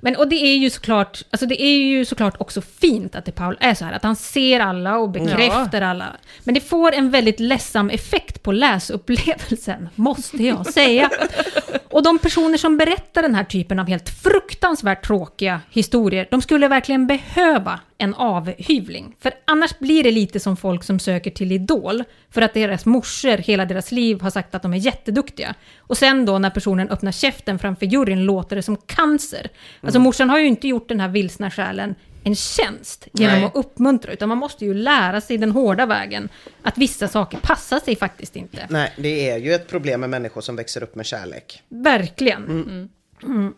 Men 0.00 0.16
och 0.16 0.28
det 0.28 0.36
är 0.36 0.56
ju 0.56 0.70
såklart, 0.70 1.22
alltså 1.30 1.46
det 1.46 1.62
är 1.62 1.76
ju 1.76 2.04
såklart 2.04 2.34
också 2.38 2.60
fint 2.60 3.14
att 3.16 3.24
det 3.24 3.32
Paul 3.32 3.56
är 3.60 3.74
så 3.74 3.84
här, 3.84 3.92
att 3.92 4.02
han 4.02 4.16
ser 4.16 4.60
alla 4.60 4.98
och 4.98 5.10
bekräftar 5.10 5.80
alla. 5.80 6.06
Men 6.44 6.54
det 6.54 6.60
får 6.60 6.92
en 6.94 7.10
väldigt 7.10 7.40
ledsam 7.40 7.90
effekt 7.90 8.42
på 8.42 8.52
läsupplevelsen, 8.52 9.88
måste 9.94 10.36
jag 10.44 10.66
säga. 10.66 11.10
Och 11.90 12.02
de 12.02 12.18
personer 12.18 12.58
som 12.58 12.76
berättar 12.76 13.22
den 13.22 13.34
här 13.34 13.44
typen 13.44 13.78
av 13.78 13.86
helt 13.88 14.08
fruktansvärt 14.08 15.06
tråkiga 15.06 15.60
historier, 15.70 16.28
de 16.30 16.42
skulle 16.42 16.68
verkligen 16.68 17.06
behöva 17.06 17.80
en 17.98 18.14
avhyvling. 18.14 19.16
För 19.20 19.32
annars 19.44 19.78
blir 19.78 20.02
det 20.02 20.10
lite 20.10 20.40
som 20.40 20.56
folk 20.56 20.84
som 20.84 20.98
söker 20.98 21.30
till 21.30 21.52
Idol, 21.52 22.04
för 22.30 22.42
att 22.42 22.54
deras 22.54 22.86
morsor 22.86 23.36
hela 23.36 23.64
deras 23.64 23.92
liv 23.92 24.20
har 24.20 24.30
sagt 24.30 24.54
att 24.54 24.62
de 24.62 24.72
är 24.72 24.76
jätteduktiga. 24.76 25.54
Och 25.78 25.98
sen 25.98 26.26
då 26.26 26.38
när 26.38 26.50
personen 26.50 26.88
öppnar 26.88 27.12
käften 27.12 27.58
framför 27.58 27.86
juryn 27.86 28.24
låter 28.24 28.56
det 28.56 28.62
som 28.62 28.76
cancer. 28.76 29.48
Alltså 29.80 30.00
morsan 30.00 30.30
har 30.30 30.38
ju 30.38 30.46
inte 30.46 30.68
gjort 30.68 30.88
den 30.88 31.00
här 31.00 31.08
vilsna 31.08 31.50
själen 31.50 31.94
en 32.24 32.34
tjänst 32.34 33.08
genom 33.12 33.36
Nej. 33.36 33.44
att 33.44 33.56
uppmuntra, 33.56 34.12
utan 34.12 34.28
man 34.28 34.38
måste 34.38 34.64
ju 34.64 34.74
lära 34.74 35.20
sig 35.20 35.38
den 35.38 35.50
hårda 35.50 35.86
vägen 35.86 36.28
att 36.62 36.78
vissa 36.78 37.08
saker 37.08 37.38
passar 37.38 37.80
sig 37.80 37.96
faktiskt 37.96 38.36
inte. 38.36 38.66
Nej, 38.70 38.92
det 38.96 39.30
är 39.30 39.38
ju 39.38 39.54
ett 39.54 39.68
problem 39.68 40.00
med 40.00 40.10
människor 40.10 40.40
som 40.40 40.56
växer 40.56 40.82
upp 40.82 40.94
med 40.94 41.06
kärlek. 41.06 41.62
Verkligen. 41.68 42.44
Mm. 43.22 43.54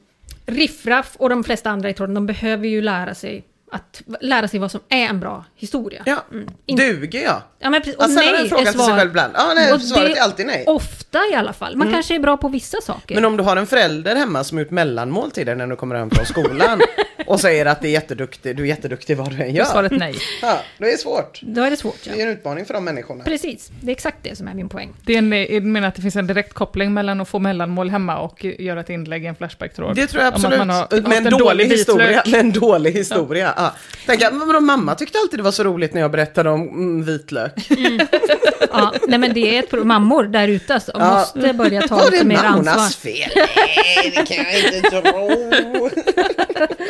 Riffraff 0.48 1.16
och 1.16 1.28
de 1.28 1.44
flesta 1.44 1.70
andra 1.70 1.90
i 1.90 1.94
tråden, 1.94 2.14
de 2.14 2.26
behöver 2.26 2.68
ju 2.68 2.82
lära 2.82 3.14
sig 3.14 3.44
att 3.72 4.02
lära 4.20 4.48
sig 4.48 4.60
vad 4.60 4.70
som 4.70 4.80
är 4.88 4.96
en 5.06 5.20
bra 5.20 5.44
historia. 5.56 6.02
Ja, 6.06 6.24
In- 6.66 6.76
duger 6.76 7.22
jag? 7.24 7.42
Ja, 7.58 7.70
men 7.70 7.80
precis. 7.80 7.96
Och 7.96 8.02
Alltså, 8.04 8.20
nej 8.20 8.32
den 8.32 8.48
frågan 8.48 8.66
är 8.66 8.72
till 8.72 8.80
sig 8.80 8.94
själv 8.94 9.10
ibland. 9.10 9.32
Ja, 9.36 9.52
nej, 9.54 9.72
Och 9.72 9.80
svaret 9.80 10.06
det- 10.14 10.18
är 10.18 10.22
alltid 10.22 10.46
nej. 10.46 10.64
Ofta 10.66 11.18
i 11.32 11.34
alla 11.34 11.52
fall. 11.52 11.76
Man 11.76 11.92
kanske 11.92 12.14
är 12.14 12.18
bra 12.18 12.36
på 12.36 12.48
vissa 12.48 12.80
saker. 12.80 13.14
Men 13.14 13.24
om 13.24 13.36
du 13.36 13.42
har 13.42 13.56
en 13.56 13.66
förälder 13.66 14.16
hemma 14.16 14.44
som 14.44 14.58
gjort 14.58 14.70
mellanmåltider 14.70 15.54
när 15.54 15.66
du 15.66 15.76
kommer 15.76 15.94
hem 15.94 16.10
från 16.10 16.26
skolan 16.26 16.80
och 17.26 17.40
säger 17.40 17.66
att 17.66 17.82
det 17.82 17.88
är 17.88 17.92
jätteduktig, 17.92 18.56
du 18.56 18.62
är 18.62 18.66
jätteduktig 18.66 19.16
vad 19.16 19.30
du 19.30 19.42
än 19.42 19.54
Då 19.54 19.60
är 19.60 19.64
svaret 19.64 19.92
gör. 19.92 19.98
nej. 19.98 20.14
Ja, 20.42 20.58
det 20.78 20.92
är 20.92 20.96
svårt. 20.96 21.40
Då 21.42 21.62
är 21.62 21.70
det 21.70 21.76
svårt. 21.76 21.98
Ja. 22.04 22.12
Det 22.14 22.22
är 22.22 22.26
en 22.26 22.32
utmaning 22.32 22.64
för 22.64 22.74
de 22.74 22.84
människorna. 22.84 23.24
Precis, 23.24 23.70
det 23.80 23.90
är 23.90 23.92
exakt 23.92 24.16
det 24.22 24.36
som 24.36 24.48
är 24.48 24.54
min 24.54 24.68
poäng. 24.68 24.94
Det 25.04 25.14
är 25.14 25.18
en, 25.18 25.32
jag 25.32 25.62
menar 25.62 25.88
att 25.88 25.94
det 25.94 26.02
finns 26.02 26.16
en 26.16 26.26
direkt 26.26 26.52
koppling 26.54 26.94
mellan 26.94 27.20
att 27.20 27.28
få 27.28 27.38
mellanmål 27.38 27.90
hemma 27.90 28.18
och 28.18 28.44
göra 28.44 28.80
ett 28.80 28.90
inlägg 28.90 29.24
i 29.24 29.26
en 29.26 29.34
Flashback-tråd. 29.36 29.96
Det 29.96 30.06
tror 30.06 30.22
jag 30.24 30.34
absolut. 30.34 30.58
man 30.58 30.70
har 30.70 30.86
en, 30.90 31.12
en 31.12 31.24
dålig, 31.38 31.66
historia. 31.66 32.22
Med 32.26 32.40
en 32.40 32.52
dålig 32.52 32.92
historia. 32.92 33.54
Ja. 33.57 33.57
Tänk 34.06 34.22
att, 34.22 34.34
men 34.34 34.46
vadå, 34.46 34.60
mamma 34.60 34.94
tyckte 34.94 35.18
alltid 35.18 35.38
det 35.38 35.42
var 35.42 35.52
så 35.52 35.64
roligt 35.64 35.94
när 35.94 36.00
jag 36.00 36.10
berättade 36.10 36.50
om 36.50 36.68
mm, 36.68 37.04
vitlök. 37.04 37.52
Ja, 38.72 38.94
nej 39.08 39.18
men 39.18 39.32
det 39.34 39.56
är 39.56 39.62
ett 39.62 39.70
pro- 39.70 39.84
mammor 39.84 40.24
där 40.24 40.48
ute 40.48 40.80
som 40.80 40.94
Ja. 41.00 41.14
måste 41.14 41.52
börja 41.52 41.88
ta 41.88 41.96
Var 41.96 42.04
lite 42.04 42.18
det 42.18 42.24
mer 42.24 42.36
mammornas 42.42 42.76
ansvar. 42.76 43.10
fel? 43.12 43.30
Nej, 43.56 44.12
det 44.16 44.26
kan 44.26 44.36
jag 44.44 44.74
inte 44.76 44.90
tro. 44.90 45.90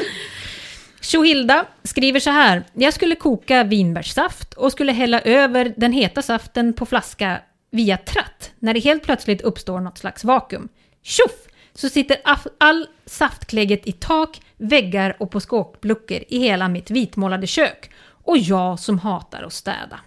Tjohilda 1.00 1.64
skriver 1.84 2.20
så 2.20 2.30
här. 2.30 2.64
Jag 2.74 2.94
skulle 2.94 3.14
koka 3.14 3.64
vinbärssaft 3.64 4.54
och 4.54 4.72
skulle 4.72 4.92
hälla 4.92 5.20
över 5.20 5.72
den 5.76 5.92
heta 5.92 6.22
saften 6.22 6.72
på 6.72 6.86
flaska 6.86 7.38
via 7.70 7.96
tratt 7.96 8.50
när 8.58 8.74
det 8.74 8.80
helt 8.80 9.02
plötsligt 9.02 9.40
uppstår 9.42 9.80
något 9.80 9.98
slags 9.98 10.24
vakuum. 10.24 10.68
Tjoff! 11.02 11.30
Så 11.78 11.88
sitter 11.88 12.16
all 12.58 12.86
saftklägget 13.06 13.86
i 13.86 13.92
tak, 13.92 14.40
väggar 14.56 15.16
och 15.18 15.30
på 15.30 15.40
skåpluckor 15.40 16.24
i 16.28 16.38
hela 16.38 16.68
mitt 16.68 16.90
vitmålade 16.90 17.46
kök. 17.46 17.90
Och 18.24 18.38
jag 18.38 18.80
som 18.80 18.98
hatar 18.98 19.42
att 19.42 19.52
städa. 19.52 20.00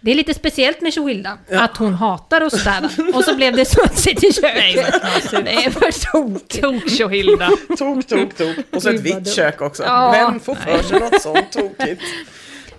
Det 0.00 0.10
är 0.10 0.14
lite 0.14 0.34
speciellt 0.34 0.80
med 0.80 0.92
Tjohilda, 0.92 1.38
att 1.50 1.76
hon 1.76 1.94
hatar 1.94 2.40
att 2.40 2.60
städa. 2.60 2.90
Och 3.14 3.24
så 3.24 3.36
blev 3.36 3.56
det 3.56 3.64
smutsigt 3.64 4.24
i 4.24 4.32
köket. 4.32 5.02
det 5.30 5.64
är 5.64 5.70
för 5.70 6.12
tokigt. 6.12 6.60
Tok 6.60 6.90
Tjohilda. 6.90 7.50
Tok, 7.78 8.06
tok, 8.06 8.36
tok. 8.36 8.56
Och 8.72 8.82
så 8.82 8.90
ett 8.90 9.00
vitt 9.00 9.34
kök 9.34 9.60
också. 9.60 9.82
Ja. 9.82 10.10
Vem 10.12 10.40
får 10.40 10.54
för 10.54 10.82
sig 10.82 11.00
något 11.00 11.22
sånt 11.22 11.52
tokigt? 11.52 12.02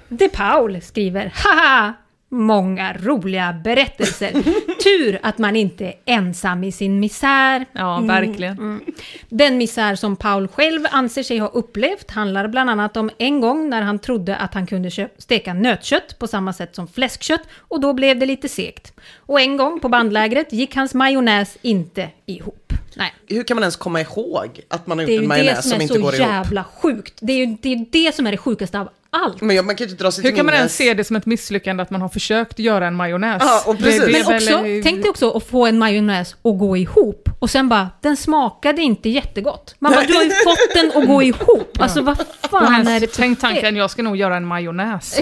De 0.09 0.29
Paul 0.29 0.81
skriver 0.81 1.33
Haha! 1.35 1.93
Många 2.29 2.93
roliga 2.93 3.53
berättelser. 3.63 4.31
Tur 4.83 5.19
att 5.23 5.37
man 5.37 5.55
inte 5.55 5.85
är 5.85 5.93
ensam 6.05 6.63
i 6.63 6.71
sin 6.71 6.99
misär. 6.99 7.65
Ja, 7.71 7.99
verkligen. 7.99 8.81
Den 9.29 9.57
misär 9.57 9.95
som 9.95 10.15
Paul 10.15 10.47
själv 10.47 10.85
anser 10.91 11.23
sig 11.23 11.37
ha 11.37 11.47
upplevt 11.47 12.11
handlar 12.11 12.47
bland 12.47 12.69
annat 12.69 12.97
om 12.97 13.09
en 13.17 13.41
gång 13.41 13.69
när 13.69 13.81
han 13.81 13.99
trodde 13.99 14.35
att 14.35 14.53
han 14.53 14.67
kunde 14.67 15.09
steka 15.17 15.53
nötkött 15.53 16.19
på 16.19 16.27
samma 16.27 16.53
sätt 16.53 16.75
som 16.75 16.87
fläskkött 16.87 17.41
och 17.57 17.81
då 17.81 17.93
blev 17.93 18.19
det 18.19 18.25
lite 18.25 18.49
segt. 18.49 18.93
Och 19.15 19.39
en 19.41 19.57
gång 19.57 19.79
på 19.79 19.89
bandlägret 19.89 20.53
gick 20.53 20.75
hans 20.75 20.93
majonnäs 20.93 21.57
inte 21.61 22.09
ihop. 22.25 22.73
Nej, 22.95 23.13
Hur 23.27 23.43
kan 23.43 23.55
man 23.55 23.63
ens 23.63 23.75
komma 23.75 24.01
ihåg 24.01 24.59
att 24.67 24.87
man 24.87 24.99
har 24.99 25.05
det 25.05 25.11
är 25.11 25.15
gjort 25.15 25.21
ju 25.21 25.25
en 25.25 25.29
det 25.29 25.45
majonnäs 25.45 25.61
som 25.61 25.71
som 25.71 25.79
är 25.79 25.81
inte 25.81 25.93
så 25.93 26.01
går 26.01 26.15
ihop? 26.15 26.27
jävla 26.27 26.63
sjukt. 26.63 27.13
Det 27.21 27.33
är 27.33 27.37
ju 27.37 27.57
det, 27.61 27.73
är 27.73 27.85
det 27.91 28.15
som 28.15 28.27
är 28.27 28.31
det 28.31 28.37
sjukaste 28.37 28.79
av 28.79 28.89
allt. 29.25 29.41
Men 29.41 29.55
jag, 29.55 29.65
man 29.65 29.75
kan 29.75 29.89
inte 29.89 30.03
dra 30.03 30.11
sig 30.11 30.23
Hur 30.23 30.31
kan 30.31 30.45
man 30.45 30.55
ens 30.55 30.75
se 30.75 30.93
det 30.93 31.03
som 31.03 31.15
ett 31.15 31.25
misslyckande 31.25 31.83
att 31.83 31.89
man 31.89 32.01
har 32.01 32.09
försökt 32.09 32.59
göra 32.59 32.87
en 32.87 32.95
majonnäs? 32.95 33.41
Ja, 33.45 33.63
och 33.65 33.77
precis. 33.77 33.99
Det- 33.99 34.05
det 34.05 34.11
Men 34.11 34.23
väl- 34.27 34.35
också, 34.53 34.63
tänk 34.83 35.01
dig 35.01 35.09
också 35.09 35.31
att 35.31 35.43
få 35.47 35.65
en 35.65 35.77
majonnäs 35.77 36.33
att 36.33 36.59
gå 36.59 36.77
ihop 36.77 37.29
och 37.39 37.49
sen 37.49 37.69
bara, 37.69 37.89
den 38.01 38.17
smakade 38.17 38.81
inte 38.81 39.09
jättegott. 39.09 39.75
Man 39.79 39.91
bara, 39.91 40.03
du 40.05 40.13
har 40.15 40.23
ju 40.23 40.29
fått 40.29 40.73
den 40.73 40.91
att 41.01 41.07
gå 41.07 41.23
ihop. 41.23 41.77
Alltså 41.79 42.01
vad 42.01 42.17
fan 42.51 42.87
är 42.87 42.99
det 42.99 43.07
Tänk 43.13 43.39
tanken, 43.39 43.75
jag 43.75 43.89
ska 43.91 44.01
nog 44.03 44.17
göra 44.17 44.37
en 44.37 44.45
majonnäs. 44.45 45.19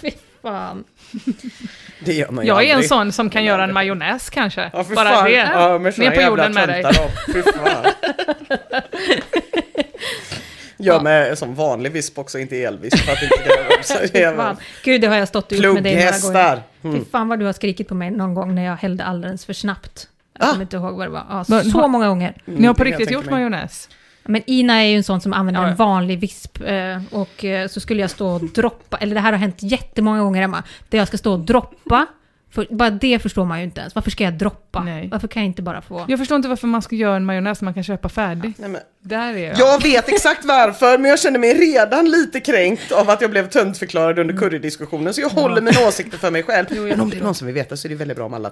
Fy 0.00 0.10
fan. 0.42 0.84
Det 2.04 2.12
gör 2.12 2.30
man 2.30 2.44
ju 2.44 2.48
Jag 2.48 2.64
är 2.64 2.74
en 2.76 2.82
sån 2.82 3.12
som 3.12 3.30
kan 3.30 3.44
göra 3.44 3.64
en 3.64 3.72
majonnäs 3.72 4.30
kanske. 4.30 4.70
Ja, 4.72 4.84
för 4.84 4.94
Bara 4.94 5.08
fan. 5.10 5.24
det. 5.24 5.30
Ja, 5.54 5.78
Ner 5.78 6.10
på 6.16 6.22
jorden 6.22 6.54
med 6.54 6.68
dig. 6.68 6.84
Fy 7.32 7.42
fan. 7.42 7.84
Gör 10.80 11.00
med 11.00 11.38
som 11.38 11.54
vanlig 11.54 11.92
visp 11.92 12.18
också, 12.18 12.38
inte 12.38 12.56
elvisp 12.62 12.98
för 12.98 13.12
att 13.12 13.22
inte 13.22 14.34
fan. 14.36 14.56
Gud, 14.84 15.00
det 15.00 15.06
har 15.06 15.16
jag 15.16 15.28
stått 15.28 15.52
ut 15.52 15.74
med 15.74 15.82
dig 15.82 15.94
några 15.96 16.18
gånger. 16.32 16.62
Mm. 16.82 16.98
Fy 17.04 17.10
fan 17.10 17.28
vad 17.28 17.38
du 17.38 17.44
har 17.46 17.52
skrikit 17.52 17.88
på 17.88 17.94
mig 17.94 18.10
någon 18.10 18.34
gång 18.34 18.54
när 18.54 18.64
jag 18.64 18.76
hällde 18.76 19.04
alldeles 19.04 19.44
för 19.46 19.52
snabbt. 19.52 20.08
Jag 20.38 20.48
Ah. 20.48 20.50
kommer 20.50 20.62
inte 20.62 20.76
ihåg 20.76 20.96
vad 20.96 21.06
det 21.06 21.10
var. 21.10 21.24
Ja, 21.30 21.44
Men 21.48 21.64
så 21.70 21.78
har- 21.80 21.88
många 21.88 22.08
gånger. 22.08 22.34
Ni 22.44 22.66
har 22.66 22.74
på 22.74 22.84
det 22.84 22.90
riktigt 22.90 23.10
gjort 23.10 23.24
mig. 23.24 23.34
majonnäs? 23.34 23.88
Men 24.24 24.42
Ina 24.46 24.74
är 24.82 24.84
ju 24.86 24.96
en 24.96 25.04
sån 25.04 25.20
som 25.20 25.32
använder 25.32 25.60
Ja, 25.60 25.66
ja. 25.66 25.70
en 25.70 25.76
vanlig 25.76 26.18
visp. 26.20 26.58
eh, 26.66 27.02
Och 27.10 27.44
eh, 27.44 27.68
så 27.68 27.80
skulle 27.80 28.00
jag 28.00 28.10
stå 28.10 28.28
och 28.28 28.40
droppa, 28.44 28.96
eller 28.96 29.14
det 29.14 29.20
här 29.20 29.32
har 29.32 29.38
hänt 29.38 29.56
jättemånga 29.58 30.20
gånger 30.22 30.40
hemma, 30.40 30.62
där 30.88 30.98
jag 30.98 31.08
ska 31.08 31.18
stå 31.18 31.32
och 31.32 31.40
droppa 31.40 32.06
För, 32.50 32.66
bara 32.70 32.90
det 32.90 33.18
förstår 33.18 33.44
man 33.44 33.58
ju 33.58 33.64
inte 33.64 33.80
ens. 33.80 33.94
Varför 33.94 34.10
ska 34.10 34.24
jag 34.24 34.34
droppa? 34.34 34.82
Nej. 34.82 35.08
Varför 35.12 35.28
kan 35.28 35.42
jag 35.42 35.46
inte 35.50 35.62
bara 35.62 35.82
få... 35.82 36.04
Jag 36.08 36.18
förstår 36.18 36.36
inte 36.36 36.48
varför 36.48 36.66
man 36.66 36.82
ska 36.82 36.96
göra 36.96 37.16
en 37.16 37.24
majonnäs 37.24 37.62
man 37.62 37.74
kan 37.74 37.82
köpa 37.84 38.08
färdig. 38.08 38.52
Nej, 38.56 38.68
men, 38.68 38.80
Där 39.02 39.34
är 39.34 39.48
jag. 39.48 39.58
jag 39.58 39.82
vet 39.82 40.08
exakt 40.08 40.44
varför, 40.44 40.98
men 40.98 41.10
jag 41.10 41.20
känner 41.20 41.38
mig 41.38 41.54
redan 41.54 42.10
lite 42.10 42.40
kränkt 42.40 42.92
av 42.92 43.10
att 43.10 43.20
jag 43.20 43.30
blev 43.30 43.48
töntförklarad 43.48 44.18
under 44.18 44.36
currydiskussionen, 44.36 45.14
så 45.14 45.20
jag 45.20 45.28
håller 45.28 45.60
mina 45.60 45.88
åsikter 45.88 46.18
för 46.18 46.30
mig 46.30 46.42
själv. 46.42 46.66
men 46.70 47.00
om 47.00 47.10
det 47.10 47.16
är 47.16 47.22
någon 47.22 47.34
som 47.34 47.46
vill 47.46 47.54
veta 47.54 47.76
så 47.76 47.88
är 47.88 47.90
det 47.90 47.94
väldigt 47.94 48.16
bra 48.16 48.26
om 48.26 48.34
alla 48.34 48.50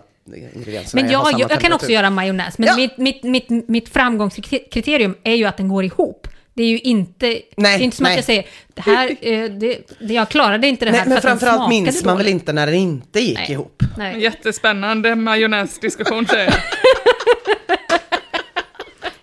ingredienserna 0.55 1.03
Men 1.03 1.11
jag, 1.13 1.27
samma 1.27 1.39
jag, 1.41 1.51
jag 1.51 1.61
kan 1.61 1.73
också 1.73 1.91
göra 1.91 2.11
majonnäs, 2.11 2.59
men 2.59 2.67
Ja. 2.69 2.77
mitt, 2.77 2.97
mitt, 2.99 3.23
mitt, 3.23 3.69
mitt 3.69 3.89
framgångskriterium 3.89 5.15
är 5.23 5.35
ju 5.35 5.45
att 5.45 5.57
den 5.57 5.69
går 5.69 5.85
ihop. 5.85 6.29
Det 6.59 6.63
är 6.65 6.69
ju 6.69 6.79
inte, 6.79 7.41
det 7.57 7.67
är 7.67 7.81
inte 7.81 7.97
som 7.97 8.05
nej. 8.05 8.13
att 8.13 8.17
jag 8.17 8.25
säger, 8.25 8.45
det 8.75 8.81
här, 8.83 9.09
eh, 9.21 9.45
det, 9.45 9.79
det, 10.01 10.15
jag 10.15 10.29
klarade 10.29 10.67
inte 10.67 10.85
det 10.85 10.91
här 10.91 10.99
Nej, 10.99 11.09
men 11.09 11.21
för 11.23 11.29
den 11.29 11.39
framförallt 11.39 11.71
minns 11.71 12.05
man 12.05 12.17
väl 12.17 12.27
dåligt. 12.27 12.41
inte 12.41 12.53
när 12.53 12.67
den 12.67 12.75
inte 12.75 13.21
gick 13.21 13.39
Nej. 13.39 13.53
ihop. 13.53 13.83
Nej. 13.99 14.23
Jättespännande 14.23 15.15
majonnäsdiskussion 15.15 16.27
säger 16.27 16.45
jag. 16.45 16.55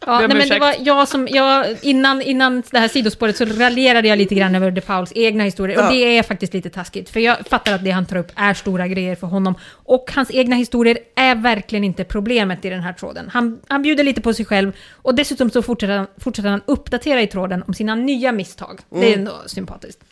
Ja, 0.06 0.20
nej, 0.20 0.38
men 0.38 0.50
det 0.50 0.60
var 0.60 0.76
jag 0.80 1.08
som, 1.08 1.28
jag, 1.32 1.66
innan, 1.82 2.22
innan 2.22 2.64
det 2.72 2.80
här 2.80 2.88
sidospåret 2.88 3.38
så 3.38 3.46
raljerade 3.46 4.08
jag 4.08 4.18
lite 4.18 4.36
grann 4.36 4.56
över 4.56 4.72
De 4.72 4.82
Pauls 4.82 5.12
egna 5.16 5.44
historier. 5.44 5.78
Ja. 5.78 5.88
Och 5.88 5.94
det 5.94 6.18
är 6.18 6.24
faktiskt 6.24 6.54
lite 6.54 6.70
taskigt. 6.70 7.10
För 7.10 7.20
jag 7.20 7.38
fattar 7.50 7.74
att 7.74 7.84
det 7.84 7.92
han 7.92 8.06
tar 8.06 8.18
upp 8.18 8.32
är 8.36 8.54
stora 8.54 8.88
grejer 8.88 9.16
för 9.16 9.28
honom. 9.28 9.56
Och 9.70 10.12
hans 10.16 10.32
egna 10.32 10.56
historier 10.56 10.98
är 11.16 11.36
verkligen 11.36 11.84
inte 11.84 12.04
problemet 12.04 12.66
i 12.66 12.70
den 12.70 12.82
här 12.82 12.94
tråden. 12.94 13.30
Han, 13.34 13.60
han 13.68 13.82
bjuder 13.82 14.04
lite 14.04 14.22
på 14.22 14.34
sig 14.34 14.46
själv. 14.46 14.72
Och 14.92 15.16
dessutom 15.16 15.50
så 15.50 15.62
fortsätter 15.62 15.98
han, 15.98 16.08
fortsätter 16.18 16.50
han 16.50 16.62
uppdatera 16.66 17.22
i 17.22 17.28
tråden 17.28 17.64
om 17.68 17.74
sina 17.74 17.96
nya 17.96 18.32
misstag. 18.32 18.80
Det 18.90 19.14
är 19.14 19.18
ändå 19.18 19.34
sympatiskt. 19.46 20.04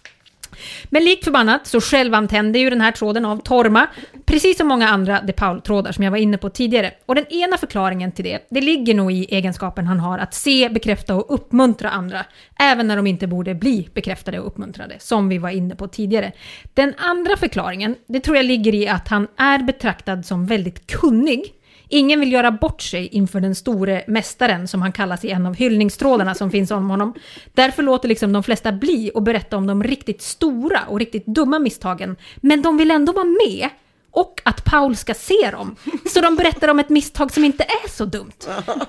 Men 0.89 1.03
likt 1.03 1.23
förbannat 1.23 1.67
så 1.67 1.81
självantände 1.81 2.59
ju 2.59 2.69
den 2.69 2.81
här 2.81 2.91
tråden 2.91 3.25
av 3.25 3.37
Torma, 3.37 3.87
precis 4.25 4.57
som 4.57 4.67
många 4.67 4.87
andra 4.87 5.21
De 5.21 5.33
Paul-trådar 5.33 5.91
som 5.91 6.03
jag 6.03 6.11
var 6.11 6.17
inne 6.17 6.37
på 6.37 6.49
tidigare. 6.49 6.91
Och 7.05 7.15
den 7.15 7.33
ena 7.33 7.57
förklaringen 7.57 8.11
till 8.11 8.25
det, 8.25 8.47
det 8.49 8.61
ligger 8.61 8.93
nog 8.93 9.11
i 9.11 9.25
egenskapen 9.25 9.87
han 9.87 9.99
har 9.99 10.19
att 10.19 10.33
se, 10.33 10.69
bekräfta 10.69 11.15
och 11.15 11.33
uppmuntra 11.33 11.89
andra, 11.89 12.25
även 12.59 12.87
när 12.87 12.95
de 12.95 13.07
inte 13.07 13.27
borde 13.27 13.55
bli 13.55 13.89
bekräftade 13.93 14.39
och 14.39 14.47
uppmuntrade, 14.47 14.95
som 14.99 15.29
vi 15.29 15.37
var 15.37 15.49
inne 15.49 15.75
på 15.75 15.87
tidigare. 15.87 16.31
Den 16.73 16.93
andra 16.97 17.37
förklaringen, 17.37 17.95
det 18.07 18.19
tror 18.19 18.37
jag 18.37 18.45
ligger 18.45 18.75
i 18.75 18.87
att 18.87 19.07
han 19.07 19.27
är 19.37 19.59
betraktad 19.59 20.25
som 20.25 20.45
väldigt 20.45 20.87
kunnig, 20.87 21.52
Ingen 21.93 22.19
vill 22.19 22.31
göra 22.31 22.51
bort 22.51 22.81
sig 22.81 23.07
inför 23.07 23.39
den 23.41 23.55
store 23.55 24.03
mästaren, 24.07 24.67
som 24.67 24.81
han 24.81 24.91
kallas 24.91 25.25
i 25.25 25.29
en 25.31 25.45
av 25.45 25.55
hyllningstrådarna 25.55 26.35
som 26.35 26.51
finns 26.51 26.71
om 26.71 26.89
honom. 26.89 27.13
Därför 27.53 27.83
låter 27.83 28.07
liksom 28.09 28.33
de 28.33 28.43
flesta 28.43 28.71
bli 28.71 29.11
och 29.13 29.21
berätta 29.23 29.57
om 29.57 29.67
de 29.67 29.83
riktigt 29.83 30.21
stora 30.21 30.79
och 30.87 30.99
riktigt 30.99 31.25
dumma 31.25 31.59
misstagen. 31.59 32.15
Men 32.35 32.61
de 32.61 32.77
vill 32.77 32.91
ändå 32.91 33.13
vara 33.13 33.25
med. 33.25 33.69
Och 34.11 34.41
att 34.45 34.65
Paul 34.65 34.95
ska 34.95 35.13
se 35.13 35.51
dem. 35.51 35.75
Så 36.13 36.21
de 36.21 36.35
berättar 36.35 36.67
om 36.67 36.79
ett 36.79 36.89
misstag 36.89 37.31
som 37.31 37.43
inte 37.43 37.63
är 37.63 37.89
så 37.89 38.05
dumt. 38.05 38.31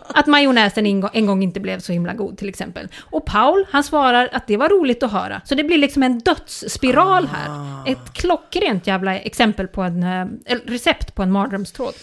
Att 0.09 0.27
majonnäsen 0.27 0.87
en 0.87 1.27
gång- 1.27 1.43
inte 1.43 1.61
blev 1.61 1.79
så 1.79 1.93
himla 1.93 2.13
god 2.15 2.39
till 2.39 2.49
exempel. 2.49 2.89
Och 3.11 3.25
Paul, 3.27 3.67
han 3.71 3.85
svarar 3.85 4.29
att 4.33 4.47
det 4.47 4.57
var 4.57 4.69
roligt 4.69 5.03
att 5.03 5.13
höra. 5.13 5.41
Så 5.45 5.55
det 5.55 5.65
blir 5.65 5.79
liksom 5.79 6.03
en 6.03 6.19
dödsspiral 6.19 7.29
här. 7.33 7.49
Ett 7.93 8.13
klockrent 8.15 8.87
jävla 8.87 9.19
exempel 9.19 9.69
på 9.69 9.83
en, 9.83 10.03
eh, 10.03 10.27
recept 10.67 11.15
på 11.15 11.23
en 11.23 11.33
mardrömstråd. 11.33 11.95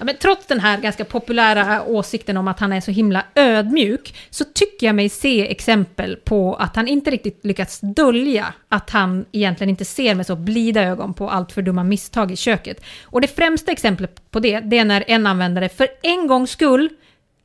Ja, 0.00 0.04
men 0.04 0.16
trots 0.16 0.46
den 0.46 0.60
här 0.60 0.80
ganska 0.80 1.04
populära 1.04 1.84
åsikten 1.84 2.36
om 2.36 2.48
att 2.48 2.60
han 2.60 2.72
är 2.72 2.80
så 2.80 2.90
himla 2.90 3.24
ödmjuk, 3.34 4.14
så 4.30 4.44
tycker 4.44 4.86
jag 4.86 4.96
mig 4.96 5.08
se 5.08 5.50
exempel 5.50 6.16
på 6.16 6.54
att 6.54 6.76
han 6.76 6.88
inte 6.88 7.10
riktigt 7.10 7.44
lyckats 7.44 7.80
dölja 7.80 8.52
att 8.68 8.90
han 8.90 9.24
egentligen 9.32 9.68
inte 9.70 9.84
ser 9.84 10.14
med 10.14 10.26
så 10.26 10.36
blida 10.36 10.82
ögon 10.82 11.14
på 11.14 11.30
allt 11.30 11.52
för 11.52 11.62
dumma 11.62 11.84
misstag 11.84 12.30
i 12.30 12.36
köket. 12.36 12.84
Och 13.04 13.20
det 13.20 13.36
främsta 13.36 13.72
exemplet 13.72 14.30
på 14.30 14.40
det, 14.40 14.60
det 14.60 14.78
är 14.78 14.84
när 14.84 15.04
en 15.06 15.26
användare 15.26 15.68
för 15.68 15.88
en 16.02 16.26
gångs 16.26 16.50
skull 16.50 16.88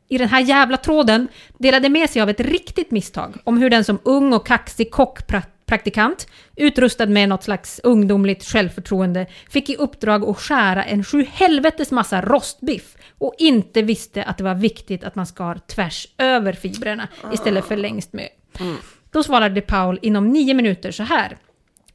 i 0.09 0.17
den 0.17 0.29
här 0.29 0.41
jävla 0.41 0.77
tråden 0.77 1.27
delade 1.57 1.89
med 1.89 2.09
sig 2.09 2.21
av 2.21 2.29
ett 2.29 2.39
riktigt 2.39 2.91
misstag 2.91 3.37
om 3.43 3.57
hur 3.57 3.69
den 3.69 3.83
som 3.83 3.99
ung 4.03 4.33
och 4.33 4.47
kaxig 4.47 4.91
kock 4.91 5.27
kockpraktikant, 5.65 6.27
utrustad 6.55 7.05
med 7.05 7.29
något 7.29 7.43
slags 7.43 7.79
ungdomligt 7.83 8.43
självförtroende, 8.43 9.27
fick 9.49 9.69
i 9.69 9.75
uppdrag 9.75 10.23
att 10.23 10.37
skära 10.37 10.83
en 10.83 11.03
sju 11.03 11.25
helvetes 11.31 11.91
massa 11.91 12.21
rostbiff 12.21 12.97
och 13.17 13.35
inte 13.37 13.81
visste 13.81 14.23
att 14.23 14.37
det 14.37 14.43
var 14.43 14.55
viktigt 14.55 15.03
att 15.03 15.15
man 15.15 15.25
skar 15.25 15.59
tvärs 15.67 16.07
över 16.17 16.53
fibrerna 16.53 17.07
istället 17.33 17.65
för 17.65 17.77
längst 17.77 18.13
med. 18.13 18.29
Då 19.11 19.23
svarade 19.23 19.61
Paul 19.61 19.99
inom 20.01 20.29
nio 20.29 20.53
minuter 20.53 20.91
så 20.91 21.03
här. 21.03 21.37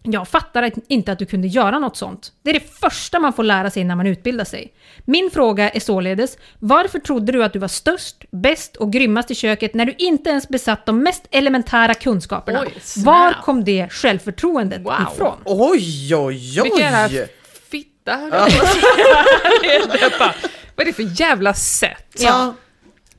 Jag 0.02 0.28
fattar 0.28 0.62
att- 0.62 0.72
inte 0.88 1.12
att 1.12 1.18
du 1.18 1.26
kunde 1.26 1.48
göra 1.48 1.78
något 1.78 1.96
sånt. 1.96 2.32
Det 2.42 2.50
är 2.50 2.54
det 2.54 2.78
första 2.80 3.18
man 3.18 3.32
får 3.32 3.42
lära 3.42 3.70
sig 3.70 3.84
när 3.84 3.96
man 3.96 4.06
utbildar 4.06 4.44
sig. 4.44 4.72
Min 5.04 5.30
fråga 5.30 5.70
är 5.70 5.80
således, 5.80 6.36
varför 6.58 6.98
trodde 6.98 7.32
du 7.32 7.44
att 7.44 7.52
du 7.52 7.58
var 7.58 7.68
störst, 7.68 8.16
bäst 8.30 8.76
och 8.76 8.92
grymmast 8.92 9.30
i 9.30 9.34
köket 9.34 9.74
när 9.74 9.86
du 9.86 9.94
inte 9.98 10.30
ens 10.30 10.48
besatt 10.48 10.86
de 10.86 11.02
mest 11.02 11.22
elementära 11.30 11.94
kunskaperna? 11.94 12.60
Oj. 12.60 12.74
Var 12.96 13.32
kom 13.42 13.64
det 13.64 13.88
självförtroendet 13.92 14.80
Wow. 14.82 14.94
ifrån? 15.14 15.36
Oj, 15.44 16.14
oj, 16.16 16.60
Vilken 16.62 16.78
jävla 16.80 17.20
oj! 17.20 17.28
fitta. 17.70 18.16
höll 18.16 18.30
jag 18.30 18.58
på 18.58 18.62
att 18.62 18.72
säga. 18.72 19.24
Det 19.62 20.02
är 20.04 20.18
bara, 20.18 20.34
Vad 20.76 20.82
är 20.82 20.84
det 20.84 20.92
för 20.92 21.20
jävla 21.20 21.54
sätt? 21.54 22.14
Ja. 22.18 22.54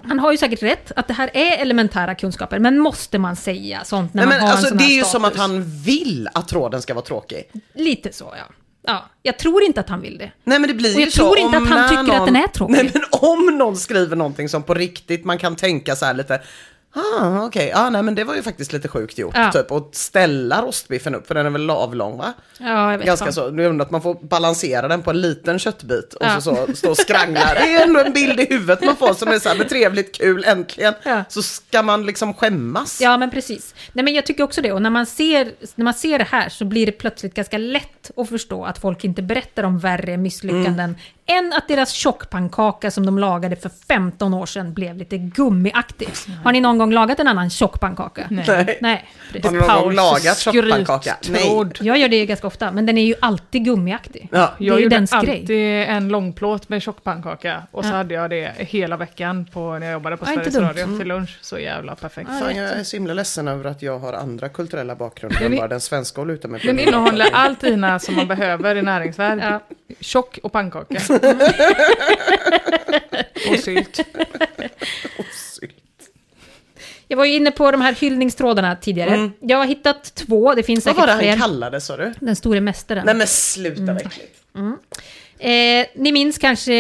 Han 0.03 0.19
har 0.19 0.31
ju 0.31 0.37
säkert 0.37 0.63
rätt 0.63 0.91
att 0.95 1.07
det 1.07 1.13
här 1.13 1.29
är 1.33 1.61
elementära 1.61 2.15
kunskaper, 2.15 2.59
men 2.59 2.79
måste 2.79 3.19
man 3.19 3.35
säga 3.35 3.83
sånt 3.83 4.13
när 4.13 4.25
Nej, 4.25 4.27
man 4.27 4.37
men 4.37 4.41
har 4.41 4.47
en 4.47 4.51
alltså, 4.51 4.69
sån 4.69 4.77
det 4.77 4.83
här 4.83 4.91
är 4.91 4.95
ju 4.95 5.01
status? 5.01 5.11
som 5.11 5.25
att 5.25 5.37
han 5.37 5.63
vill 5.63 6.29
att 6.33 6.47
tråden 6.47 6.81
ska 6.81 6.93
vara 6.93 7.05
tråkig. 7.05 7.43
Lite 7.73 8.13
så, 8.13 8.33
ja. 8.37 8.53
ja. 8.87 9.05
Jag 9.23 9.39
tror 9.39 9.63
inte 9.63 9.79
att 9.79 9.89
han 9.89 10.01
vill 10.01 10.17
det. 10.17 10.31
Nej 10.43 10.59
men 10.59 10.67
det 10.67 10.73
blir 10.73 10.93
Och 10.95 10.99
ju 10.99 11.05
jag 11.05 11.13
så 11.13 11.17
tror 11.23 11.37
inte 11.37 11.57
om 11.57 11.63
att 11.63 11.69
han 11.69 11.79
när 11.79 12.03
tycker 12.03 12.19
att 12.19 12.25
den 12.25 12.35
är 12.35 12.47
tråkig. 12.47 12.75
Nej 12.75 12.91
men 12.93 13.03
om 13.11 13.57
någon 13.57 13.77
skriver 13.77 14.15
någonting 14.15 14.49
som 14.49 14.63
på 14.63 14.73
riktigt 14.73 15.25
man 15.25 15.37
kan 15.37 15.55
tänka 15.55 15.95
så 15.95 16.05
här 16.05 16.13
lite 16.13 16.41
Ah, 16.93 17.45
okej, 17.45 17.71
ah, 17.75 17.89
nej 17.89 18.03
men 18.03 18.15
det 18.15 18.23
var 18.23 18.35
ju 18.35 18.43
faktiskt 18.43 18.73
lite 18.73 18.87
sjukt 18.87 19.17
gjort. 19.17 19.35
Ja. 19.37 19.51
Typ, 19.51 19.71
och 19.71 19.89
ställa 19.93 20.61
rostbiffen 20.61 21.15
upp, 21.15 21.27
för 21.27 21.35
den 21.35 21.45
är 21.45 21.49
väl 21.49 21.69
avlång 21.69 22.17
va? 22.17 22.33
Ja, 22.57 22.91
jag 22.91 22.97
vet 22.97 23.07
Ganska 23.07 23.25
fan. 23.25 23.33
så, 23.33 23.49
nu 23.49 23.65
undrar 23.65 23.85
att 23.85 23.91
man 23.91 24.01
får 24.01 24.13
balansera 24.27 24.87
den 24.87 25.01
på 25.01 25.09
en 25.09 25.21
liten 25.21 25.59
köttbit 25.59 26.13
och 26.13 26.25
Ja. 26.25 26.41
så, 26.41 26.55
så 26.67 26.75
stå 26.75 26.89
och 26.89 26.97
skrangla. 26.97 27.53
Det 27.53 27.75
är 27.75 27.83
ändå 27.83 27.99
en 27.99 28.13
bild 28.13 28.39
i 28.39 28.45
huvudet 28.49 28.83
man 28.83 28.95
får 28.95 29.13
som 29.13 29.27
är 29.27 29.39
så 29.39 29.49
här, 29.49 29.55
men 29.57 29.67
trevligt, 29.67 30.15
kul, 30.17 30.43
äntligen. 30.47 30.93
Ja. 31.03 31.23
Så 31.29 31.41
ska 31.41 31.81
man 31.81 32.05
liksom 32.05 32.33
skämmas. 32.33 33.01
Ja, 33.01 33.17
men 33.17 33.31
precis. 33.31 33.75
Nej, 33.93 34.05
men 34.05 34.13
jag 34.13 34.25
tycker 34.25 34.43
också 34.43 34.61
det. 34.61 34.71
Och 34.71 34.81
när 34.81 34.89
man, 34.89 35.05
ser, 35.05 35.51
när 35.75 35.83
man 35.83 35.93
ser 35.93 36.17
det 36.19 36.27
här 36.31 36.49
så 36.49 36.65
blir 36.65 36.85
det 36.85 36.91
plötsligt 36.91 37.33
ganska 37.33 37.57
lätt 37.57 38.00
att 38.17 38.29
förstå 38.29 38.65
att 38.65 38.77
folk 38.77 39.03
inte 39.03 39.21
berättar 39.21 39.63
om 39.63 39.79
värre 39.79 40.17
misslyckanden 40.17 40.95
än 41.25 41.53
att 41.53 41.67
deras 41.67 41.91
tjockpannkaka 41.91 42.91
som 42.91 43.05
de 43.05 43.19
lagade 43.19 43.55
för 43.55 43.71
15 43.87 44.33
år 44.33 44.45
sedan 44.45 44.73
blev 44.73 44.97
lite 44.97 45.17
gummiaktig. 45.17 46.09
Har 46.43 46.51
ni 46.51 46.61
någon 46.61 46.77
gång 46.77 46.91
lagat 46.93 47.19
en 47.19 47.27
annan 47.27 47.49
tjockpannkaka? 47.49 48.25
Nej. 48.29 48.45
Nej. 48.47 48.77
Nej. 48.81 49.05
Har 49.43 49.51
ni 49.51 49.57
någon 49.57 49.81
gång 49.83 49.93
lagat 49.93 50.37
tjockpannkaka? 50.39 51.15
Nej. 51.29 51.65
Jag 51.79 51.97
gör 51.97 52.09
det 52.09 52.25
ganska 52.25 52.47
ofta, 52.47 52.71
men 52.71 52.85
den 52.85 52.97
är 52.97 53.05
ju 53.05 53.15
alltid 53.21 53.65
gummiaktig. 53.65 54.29
Ja. 54.31 54.37
Det 54.57 54.63
är 54.63 54.67
Jag 54.67 54.77
ju 54.77 54.83
gjorde 54.83 54.95
dens 54.95 55.11
grej. 55.11 55.39
alltid 55.39 55.59
en 55.89 56.07
långplåt 56.09 56.69
med 56.69 56.81
tjockpannkaka 56.81 57.63
och 57.71 57.83
så 57.85 57.89
Ja. 57.91 57.95
hade 57.95 58.13
jag 58.13 58.29
det 58.29 58.51
hela 58.57 58.97
veckan 58.97 59.45
på, 59.45 59.77
när 59.79 59.85
jag 59.87 59.93
jobbade 59.93 60.17
på 60.17 60.25
Ja, 60.25 60.33
Sveriges. 60.33 60.55
Radio 60.55 60.97
till 60.99 61.07
lunch. 61.07 61.37
Så 61.41 61.59
jävla 61.59 61.95
perfekt. 61.95 62.29
Fan, 62.29 62.55
jag 62.55 62.69
är 62.69 62.83
så 62.83 62.95
himla 62.97 63.13
ledsen 63.13 63.47
över 63.47 63.65
att 63.69 63.81
jag 63.81 63.99
har 63.99 64.13
andra 64.13 64.49
kulturella 64.49 64.95
bakgrunder 64.95 65.45
än 65.45 65.53
är- 65.53 65.57
bara 65.57 65.67
den 65.67 65.81
svenska 65.81 66.21
och 66.21 66.27
luta 66.27 66.47
mig 66.47 66.61
på. 66.61 66.67
Den 66.67 66.79
innehåller 66.79 67.27
allt 67.33 67.63
Ina 67.71 67.99
som 68.01 68.15
man 68.15 68.27
behöver 68.27 68.75
i 68.75 68.81
näringsvärde. 68.81 69.43
Ja. 69.43 69.59
Tjock 69.99 70.39
och 70.43 70.51
pannkaka. 70.51 70.95
och 73.49 73.57
sylt. 73.57 73.99
Jag 77.07 77.17
var 77.17 77.25
ju 77.25 77.33
inne 77.35 77.51
på 77.51 77.71
de 77.71 77.81
här 77.81 77.93
hyllningstrådarna 77.93 78.75
tidigare. 78.75 79.31
Jag 79.39 79.57
har 79.57 79.65
hittat 79.65 80.15
två, 80.15 80.53
det 80.55 80.63
finns 80.63 80.85
Mm. 80.87 80.95
Vad 80.97 81.07
var 81.07 81.13
säkert 81.13 81.23
det 81.23 81.29
han 81.29 81.37
fler. 81.37 81.47
kallade 81.47 81.81
sa 81.81 81.97
du? 81.97 82.13
Den 82.19 82.35
store 82.35 82.61
mästaren. 82.61 83.05
Nej 83.05 83.15
men 83.15 83.27
sluta 83.27 83.81
vad 83.93 83.97
äckligt. 83.97 84.37
Eh, 85.39 85.85
ni 85.95 86.11
minns 86.11 86.37
kanske 86.37 86.71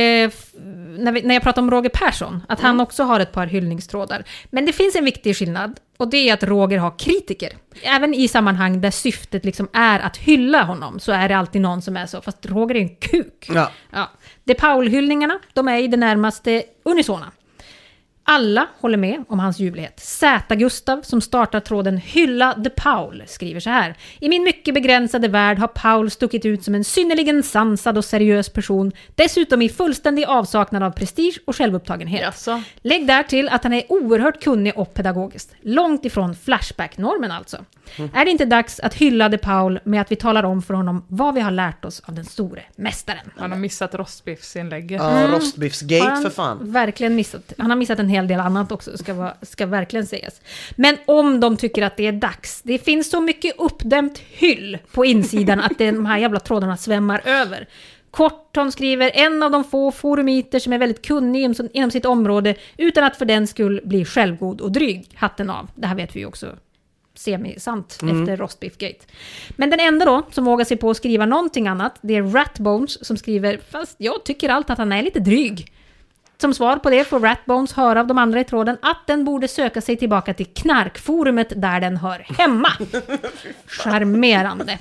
när, 0.97 1.11
vi, 1.11 1.21
när 1.21 1.35
jag 1.35 1.43
pratade 1.43 1.61
om 1.63 1.71
Roger 1.71 1.89
Persson, 1.89 2.43
att 2.49 2.59
han 2.59 2.79
också 2.79 3.03
har 3.03 3.19
ett 3.19 3.31
par 3.31 3.45
hyllningstrådar. 3.45 4.23
Men 4.49 4.65
det 4.65 4.73
finns 4.73 4.95
en 4.95 5.05
viktig 5.05 5.37
skillnad, 5.37 5.79
och 6.01 6.09
det 6.09 6.29
är 6.29 6.33
att 6.33 6.43
Roger 6.43 6.77
har 6.77 6.99
kritiker. 6.99 7.57
Även 7.81 8.13
i 8.13 8.27
sammanhang 8.27 8.81
där 8.81 8.91
syftet 8.91 9.45
liksom 9.45 9.69
är 9.73 9.99
att 9.99 10.17
hylla 10.17 10.63
honom, 10.63 10.99
så 10.99 11.11
är 11.11 11.29
det 11.29 11.37
alltid 11.37 11.61
någon 11.61 11.81
som 11.81 11.97
är 11.97 12.05
så, 12.05 12.21
fast 12.21 12.45
Roger 12.45 12.75
är 12.75 12.79
en 12.79 12.95
kuk. 12.95 13.49
Ja. 13.53 13.71
Ja. 13.91 14.09
De 14.43 14.53
Paul-hyllningarna, 14.53 15.39
de 15.53 15.67
är 15.67 15.77
i 15.77 15.87
det 15.87 15.97
närmaste 15.97 16.63
unisona. 16.85 17.31
Alla 18.33 18.67
håller 18.79 18.97
med 18.97 19.23
om 19.27 19.39
hans 19.39 19.59
ljuvlighet. 19.59 19.99
Z-Gustav, 19.99 21.01
som 21.01 21.21
startar 21.21 21.59
tråden 21.59 21.97
Hylla 21.97 22.53
the 22.63 22.69
Paul, 22.69 23.23
skriver 23.27 23.59
så 23.59 23.69
här. 23.69 23.95
I 24.19 24.29
min 24.29 24.43
mycket 24.43 24.73
begränsade 24.73 25.27
värld 25.27 25.59
har 25.59 25.67
Paul 25.67 26.09
stuckit 26.09 26.45
ut 26.45 26.63
som 26.63 26.75
en 26.75 26.83
synnerligen 26.83 27.43
sansad 27.43 27.97
och 27.97 28.05
seriös 28.05 28.49
person, 28.49 28.91
dessutom 29.15 29.61
i 29.61 29.69
fullständig 29.69 30.25
avsaknad 30.25 30.83
av 30.83 30.91
prestige 30.91 31.39
och 31.45 31.55
självupptagenhet. 31.55 32.21
Jaså? 32.21 32.61
Lägg 32.81 33.07
där 33.07 33.23
till 33.23 33.49
att 33.49 33.63
han 33.63 33.73
är 33.73 33.91
oerhört 33.91 34.43
kunnig 34.43 34.77
och 34.77 34.93
pedagogisk. 34.93 35.49
Långt 35.61 36.05
ifrån 36.05 36.35
Flashback-normen 36.35 37.31
alltså. 37.31 37.65
Är 38.13 38.25
det 38.25 38.31
inte 38.31 38.45
dags 38.45 38.79
att 38.79 38.93
hylla 38.93 39.29
de 39.29 39.37
Paul 39.37 39.79
med 39.83 40.01
att 40.01 40.11
vi 40.11 40.15
talar 40.15 40.43
om 40.43 40.61
för 40.61 40.73
honom 40.73 41.05
vad 41.07 41.33
vi 41.33 41.41
har 41.41 41.51
lärt 41.51 41.85
oss 41.85 41.99
av 42.05 42.13
den 42.15 42.25
store 42.25 42.63
mästaren? 42.75 43.31
Han 43.37 43.51
har 43.51 43.59
missat 43.59 43.95
rostbiffsinlägget. 43.95 45.01
Ja, 45.01 45.27
rostbiffsgate 45.31 46.03
Har 46.03 46.11
han 46.11 46.23
för 46.23 46.29
fan. 46.29 46.71
Verkligen 46.71 47.15
missat. 47.15 47.53
Han 47.57 47.69
har 47.69 47.77
missat 47.77 47.99
en 47.99 48.09
hel 48.09 48.20
del 48.27 48.39
annat 48.39 48.71
också, 48.71 48.97
ska, 48.97 49.13
vara, 49.13 49.33
ska 49.41 49.65
verkligen 49.65 50.05
sägas. 50.05 50.41
Men 50.75 50.97
om 51.05 51.39
de 51.39 51.57
tycker 51.57 51.83
att 51.83 51.97
det 51.97 52.07
är 52.07 52.11
dags, 52.11 52.61
det 52.61 52.77
finns 52.77 53.09
så 53.09 53.21
mycket 53.21 53.55
uppdämt 53.57 54.17
hyll 54.17 54.77
på 54.91 55.05
insidan 55.05 55.59
att 55.59 55.77
de 55.77 56.05
här 56.05 56.17
jävla 56.17 56.39
trådarna 56.39 56.77
svämmar 56.77 57.21
över. 57.25 57.67
Korton 58.11 58.71
skriver 58.71 59.11
en 59.13 59.43
av 59.43 59.51
de 59.51 59.63
få 59.63 59.91
forumiter 59.91 60.59
som 60.59 60.73
är 60.73 60.77
väldigt 60.77 61.05
kunnig 61.05 61.55
inom, 61.73 61.91
sitt 61.91 62.05
område 62.05 62.55
utan 62.77 63.03
att 63.03 63.17
för 63.17 63.25
den 63.25 63.47
skull 63.47 63.81
bli 63.83 64.05
självgod 64.05 64.61
och 64.61 64.71
dryg. 64.71 65.09
Hatten 65.15 65.49
av. 65.49 65.69
Det 65.75 65.87
här 65.87 65.95
vet 65.95 66.15
vi 66.15 66.19
ju 66.19 66.25
också 66.25 66.47
semi-sant 67.15 67.99
efter 68.03 68.37
Rostbiffgate. 68.37 69.05
Men 69.49 69.69
den 69.69 69.79
enda 69.79 70.05
då 70.05 70.23
som 70.31 70.45
vågar 70.45 70.65
sig 70.65 70.77
på 70.77 70.89
att 70.89 70.97
skriva 70.97 71.25
någonting 71.25 71.67
annat, 71.67 71.99
det 72.01 72.15
är 72.15 72.23
Ratbones 72.23 73.05
som 73.05 73.17
skriver 73.17 73.59
“Fast 73.69 73.95
jag 73.97 74.23
tycker 74.23 74.49
allt 74.49 74.69
att 74.69 74.77
han 74.77 74.91
är 74.91 75.03
lite 75.03 75.19
dryg”. 75.19 75.71
Som 76.41 76.53
svar 76.53 76.77
på 76.77 76.89
det 76.89 77.03
får 77.03 77.19
Ratbones 77.19 77.73
höra 77.73 77.99
av 77.99 78.07
de 78.07 78.17
andra 78.17 78.39
i 78.39 78.43
tråden 78.43 78.77
att 78.81 79.07
den 79.07 79.25
borde 79.25 79.47
söka 79.47 79.81
sig 79.81 79.97
tillbaka 79.97 80.33
till 80.33 80.45
knarkforumet 80.45 81.53
där 81.55 81.79
den 81.79 81.97
hör 81.97 82.25
hemma. 82.37 82.69
Charmerande. 83.67 84.79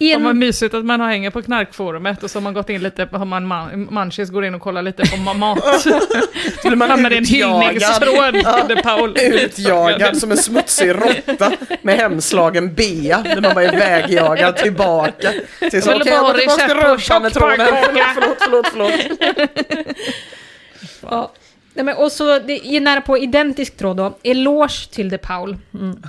I 0.00 0.14
Vad 0.16 0.30
en, 0.30 0.38
mysigt 0.38 0.74
att 0.74 0.84
man 0.84 1.00
har 1.00 1.08
hänger 1.08 1.30
på 1.30 1.42
knarkforumet 1.42 2.22
och 2.22 2.30
så 2.30 2.38
har 2.38 2.42
man 2.42 2.54
gått 2.54 2.70
in 2.70 2.82
lite, 2.82 3.08
har 3.12 3.24
man 3.24 3.46
man, 3.46 3.88
Munchies 3.90 4.30
går 4.30 4.44
in 4.44 4.54
och 4.54 4.60
kollar 4.60 4.82
lite 4.82 5.02
på 5.02 5.16
ma- 5.16 5.34
mat. 5.34 5.80
Skulle 6.58 6.76
man 6.76 6.90
Hamnar 6.90 7.10
i 7.10 7.16
en 7.16 7.24
hyllningstråd, 7.24 8.34
de 8.68 8.82
Paul. 8.82 9.16
utjagad 9.20 10.16
som 10.16 10.30
en 10.30 10.36
smutsig 10.36 10.90
råtta 10.90 11.52
med 11.82 11.96
hemslagen 11.96 12.74
bea 12.74 13.22
när 13.24 13.40
man 13.40 13.54
var 13.54 13.62
ivägjagad 13.62 14.56
tillbaka. 14.56 15.32
Till 15.70 15.82
så, 15.82 15.90
jag 15.90 15.98
går 16.00 16.10
bara 16.22 16.34
till 16.34 16.48
recept 16.48 16.74
på 16.82 16.98
tjockpannkaka. 16.98 17.82
Förlåt, 18.14 18.36
förlåt, 18.40 18.66
förlåt, 18.72 18.92
förlåt. 19.10 19.78
ja. 21.10 21.32
Nej, 21.78 21.84
men, 21.84 21.96
och 21.96 22.12
så 22.12 22.38
det 22.38 22.66
är 22.66 22.80
nära 22.80 23.00
på 23.00 23.18
identisk 23.18 23.76
tråd 23.76 23.96
då. 23.96 24.18
Eloge 24.22 24.90
till 24.90 25.08
de 25.08 25.18
Paul. 25.18 25.56
Mm. 25.74 26.02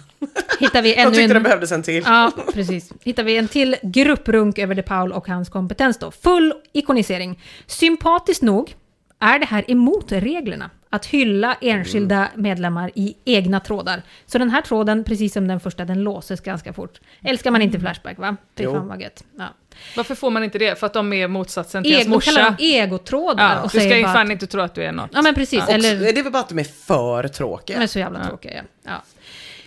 Hittar 0.60 0.82
vi 0.82 0.90
Jag 0.96 1.02
ännu 1.02 1.16
tyckte 1.16 1.24
en... 1.24 1.30
det 1.30 1.40
behövdes 1.40 1.72
en 1.72 1.84
till. 1.84 2.04
Ja, 2.06 2.32
precis. 2.54 2.92
Hittar 3.04 3.24
vi 3.24 3.38
en 3.38 3.48
till 3.48 3.76
grupprunk 3.82 4.60
över 4.60 4.76
De 4.76 4.84
Paul 4.84 5.12
och 5.12 5.28
hans 5.28 5.50
kompetens 5.50 5.98
då. 5.98 6.12
Full 6.12 6.54
ikonisering. 6.74 7.40
Sympatiskt 7.68 8.42
nog 8.42 8.76
är 9.20 9.40
det 9.40 9.46
här 9.46 9.72
emot 9.72 10.12
reglerna. 10.12 10.70
Att 10.92 11.06
hylla 11.06 11.58
enskilda 11.62 12.30
medlemmar 12.36 12.92
i 12.96 13.16
egna 13.26 13.60
trådar. 13.60 14.02
Så 14.26 14.38
den 14.38 14.50
här 14.50 14.62
tråden, 14.62 15.04
precis 15.04 15.34
som 15.34 15.48
den 15.48 15.60
första, 15.60 15.86
den 15.86 16.04
låses 16.04 16.42
ganska 16.42 16.74
fort. 16.74 17.00
Älskar 17.24 17.52
man 17.52 17.62
inte 17.62 17.80
Flashback 17.80 18.18
va? 18.18 18.36
Fy 18.58 18.64
fan 18.64 18.88
vad 18.88 19.02
gött. 19.02 19.24
Ja. 19.38 19.48
Varför 19.96 20.16
får 20.16 20.30
man 20.30 20.44
inte 20.44 20.58
det? 20.58 20.80
För 20.80 20.88
att 20.88 20.94
de 20.94 21.14
är 21.14 21.28
motsatsen 21.28 21.84
till 21.84 21.92
ens 21.92 22.26
kallar 22.26 22.42
morsa. 22.44 22.56
de 22.58 22.78
egotrådar 22.78 23.56
Ja, 23.56 23.62
och 23.62 23.70
du 23.74 23.80
ska 23.80 23.98
ju 23.98 24.04
fan 24.04 24.26
att, 24.28 24.32
inte 24.32 24.48
tro 24.48 24.62
att 24.62 24.76
du 24.76 24.84
är 24.84 24.92
något. 24.92 25.10
Ja 25.14 25.22
men 25.22 25.36
precis, 25.36 25.64
Och 25.64 25.70
eller... 25.70 26.00
Det 26.00 26.20
är 26.20 26.24
väl 26.24 26.32
bara 26.32 26.40
att 26.40 26.50
de 26.50 26.60
är 26.60 26.64
för 26.64 27.24
De 27.24 27.30
tråkiga. 27.30 27.82
är 27.82 27.88
så 27.88 28.00
jävla 28.00 28.26
tråkiga, 28.26 28.54
ja. 28.56 28.62
ja. 28.84 29.02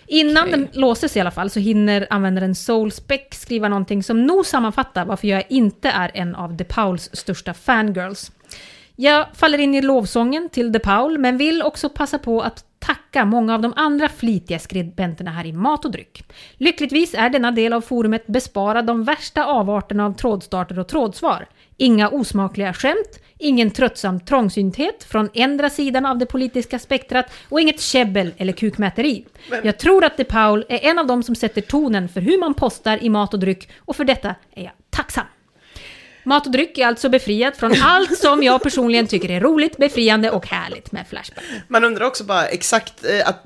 Innan 0.06 0.50
den 0.50 0.68
låses 0.72 1.16
i 1.16 1.20
alla 1.20 1.30
fall 1.30 1.50
så 1.50 1.60
hinner 1.60 2.06
användaren 2.10 2.54
Soulspec 2.54 3.20
skriva 3.30 3.68
någonting 3.68 4.02
som 4.02 4.26
nog 4.26 4.46
sammanfattar 4.46 5.04
varför 5.04 5.28
jag 5.28 5.44
inte 5.48 5.88
är 5.88 6.10
en 6.14 6.34
av 6.34 6.56
De 6.56 6.64
Pauls 6.64 7.10
största 7.12 7.54
fangirls. 7.54 8.32
Jag 8.96 9.26
faller 9.34 9.58
in 9.58 9.74
i 9.74 9.82
lovsången 9.82 10.48
till 10.48 10.72
De 10.72 10.78
Paul, 10.78 11.18
men 11.18 11.36
vill 11.36 11.62
också 11.62 11.88
passa 11.88 12.18
på 12.18 12.40
att 12.42 12.64
tacka 12.78 13.24
många 13.24 13.54
av 13.54 13.62
de 13.62 13.72
andra 13.76 14.08
flitiga 14.08 14.58
skribenterna 14.58 15.30
här 15.30 15.46
i 15.46 15.52
Mat 15.52 15.84
och 15.84 15.90
dryck. 15.90 16.24
Lyckligtvis 16.56 17.14
är 17.14 17.30
denna 17.30 17.50
del 17.50 17.72
av 17.72 17.80
forumet 17.80 18.26
besparad 18.26 18.86
de 18.86 19.04
värsta 19.04 19.44
avarterna 19.44 20.06
av 20.06 20.12
trådstarter 20.12 20.78
och 20.78 20.88
trådsvar. 20.88 21.46
Inga 21.76 22.08
osmakliga 22.08 22.72
skämt, 22.72 23.20
ingen 23.38 23.70
tröttsam 23.70 24.20
trångsynthet 24.20 25.04
från 25.04 25.28
ändra 25.34 25.70
sidan 25.70 26.06
av 26.06 26.18
det 26.18 26.26
politiska 26.26 26.78
spektrat 26.78 27.32
och 27.48 27.60
inget 27.60 27.80
käbbel 27.80 28.32
eller 28.36 28.52
kukmäteri. 28.52 29.24
Jag 29.62 29.78
tror 29.78 30.04
att 30.04 30.16
De 30.16 30.24
Paul 30.24 30.64
är 30.68 30.84
en 30.84 30.98
av 30.98 31.06
dem 31.06 31.22
som 31.22 31.34
sätter 31.34 31.60
tonen 31.60 32.08
för 32.08 32.20
hur 32.20 32.40
man 32.40 32.54
postar 32.54 33.04
i 33.04 33.08
Mat 33.08 33.34
och 33.34 33.40
dryck 33.40 33.70
och 33.78 33.96
för 33.96 34.04
detta 34.04 34.34
är 34.54 34.62
jag 34.64 34.72
tacksam. 34.90 35.26
Mat 36.24 36.46
och 36.46 36.52
dryck 36.52 36.78
är 36.78 36.86
alltså 36.86 37.08
befriat 37.08 37.56
från 37.56 37.74
allt 37.82 38.18
som 38.18 38.42
jag 38.42 38.62
personligen 38.62 39.06
tycker 39.06 39.30
är 39.30 39.40
roligt, 39.40 39.76
befriande 39.76 40.30
och 40.30 40.46
härligt 40.46 40.92
med 40.92 41.06
Flashback. 41.08 41.44
Man 41.68 41.84
undrar 41.84 42.06
också 42.06 42.24
bara 42.24 42.46
exakt, 42.46 43.04
eh, 43.04 43.28
att, 43.28 43.44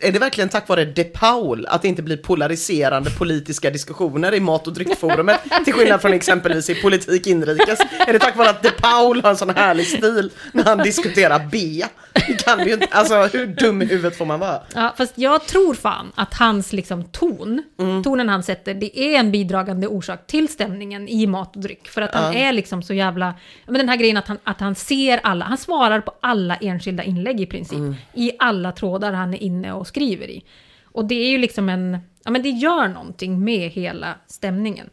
är 0.00 0.12
det 0.12 0.18
verkligen 0.18 0.48
tack 0.48 0.68
vare 0.68 0.84
De 0.84 1.04
Paul 1.04 1.66
att 1.66 1.82
det 1.82 1.88
inte 1.88 2.02
blir 2.02 2.16
polariserande 2.16 3.10
politiska 3.10 3.70
diskussioner 3.70 4.34
i 4.34 4.40
mat 4.40 4.66
och 4.66 4.72
dryckforumet? 4.72 5.40
till 5.64 5.74
skillnad 5.74 6.00
från 6.00 6.12
exempelvis 6.12 6.70
i 6.70 6.74
politik 6.74 7.26
inrikes. 7.26 7.80
Är 8.06 8.12
det 8.12 8.18
tack 8.18 8.36
vare 8.36 8.50
att 8.50 8.62
De 8.62 8.70
Paul 8.70 9.22
har 9.22 9.30
en 9.30 9.36
sån 9.36 9.50
härlig 9.50 9.86
stil 9.86 10.30
när 10.52 10.64
han 10.64 10.78
diskuterar 10.78 11.48
B? 11.52 11.84
Det 12.12 12.44
kan 12.44 12.66
ju 12.66 12.72
inte, 12.72 12.86
alltså 12.90 13.14
hur 13.14 13.46
dum 13.46 13.82
i 13.82 13.84
huvudet 13.84 14.18
får 14.18 14.24
man 14.24 14.40
vara? 14.40 14.60
Ja, 14.74 14.94
fast 14.96 15.12
jag 15.14 15.46
tror 15.46 15.74
fan 15.74 16.12
att 16.14 16.34
hans 16.34 16.72
liksom 16.72 17.04
ton, 17.04 17.62
tonen 18.04 18.28
han 18.28 18.42
sätter, 18.42 18.74
det 18.74 18.98
är 18.98 19.18
en 19.18 19.30
bidragande 19.30 19.86
orsak 19.86 20.26
till 20.26 20.48
stämningen 20.48 21.08
i 21.08 21.26
mat 21.26 21.56
och 21.56 21.62
dryck. 21.62 21.88
För 21.88 22.02
att 22.02 22.09
han 22.12 22.34
är 22.34 22.52
liksom 22.52 22.82
så 22.82 22.94
jävla... 22.94 23.34
Men 23.66 23.74
den 23.74 23.88
här 23.88 23.96
grejen 23.96 24.16
att 24.16 24.28
han, 24.28 24.38
att 24.44 24.60
han 24.60 24.74
ser 24.74 25.20
alla, 25.22 25.44
han 25.44 25.58
svarar 25.58 26.00
på 26.00 26.12
alla 26.20 26.56
enskilda 26.56 27.02
inlägg 27.02 27.40
i 27.40 27.46
princip. 27.46 27.78
I 28.14 28.32
alla 28.38 28.72
trådar 28.72 29.12
han 29.12 29.34
är 29.34 29.42
inne 29.42 29.72
och 29.72 29.86
skriver 29.86 30.30
i. 30.30 30.44
Och 30.84 31.04
det 31.04 31.14
är 31.14 31.30
ju 31.30 31.38
liksom 31.38 31.68
en... 31.68 31.98
Ja 32.24 32.30
men 32.30 32.42
det 32.42 32.48
gör 32.48 32.88
någonting 32.88 33.44
med 33.44 33.70
hela 33.70 34.14
stämningen. 34.26 34.90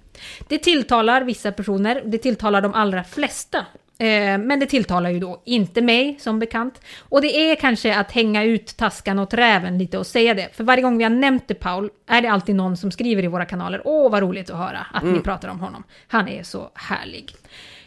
Det 0.47 0.57
tilltalar 0.57 1.21
vissa 1.21 1.51
personer, 1.51 2.01
det 2.05 2.17
tilltalar 2.17 2.61
de 2.61 2.73
allra 2.73 3.03
flesta. 3.03 3.65
Eh, 3.99 4.37
men 4.37 4.59
det 4.59 4.65
tilltalar 4.65 5.09
ju 5.09 5.19
då 5.19 5.41
inte 5.45 5.81
mig, 5.81 6.17
som 6.19 6.39
bekant. 6.39 6.81
Och 6.99 7.21
det 7.21 7.51
är 7.51 7.55
kanske 7.55 7.95
att 7.95 8.11
hänga 8.11 8.43
ut 8.43 8.77
taskan 8.77 9.19
åt 9.19 9.33
räven 9.33 9.77
lite 9.77 9.97
och 9.97 10.07
säga 10.07 10.33
det. 10.33 10.49
För 10.55 10.63
varje 10.63 10.83
gång 10.83 10.97
vi 10.97 11.03
har 11.03 11.11
nämnt 11.11 11.47
det, 11.47 11.53
Paul, 11.53 11.89
är 12.07 12.21
det 12.21 12.27
alltid 12.27 12.55
någon 12.55 12.77
som 12.77 12.91
skriver 12.91 13.23
i 13.23 13.27
våra 13.27 13.45
kanaler. 13.45 13.81
Åh, 13.85 14.11
vad 14.11 14.21
roligt 14.23 14.49
att 14.49 14.57
höra 14.57 14.85
att 14.93 15.03
ni 15.03 15.19
pratar 15.19 15.49
om 15.49 15.59
honom. 15.59 15.83
Han 16.07 16.27
är 16.27 16.43
så 16.43 16.69
härlig. 16.73 17.35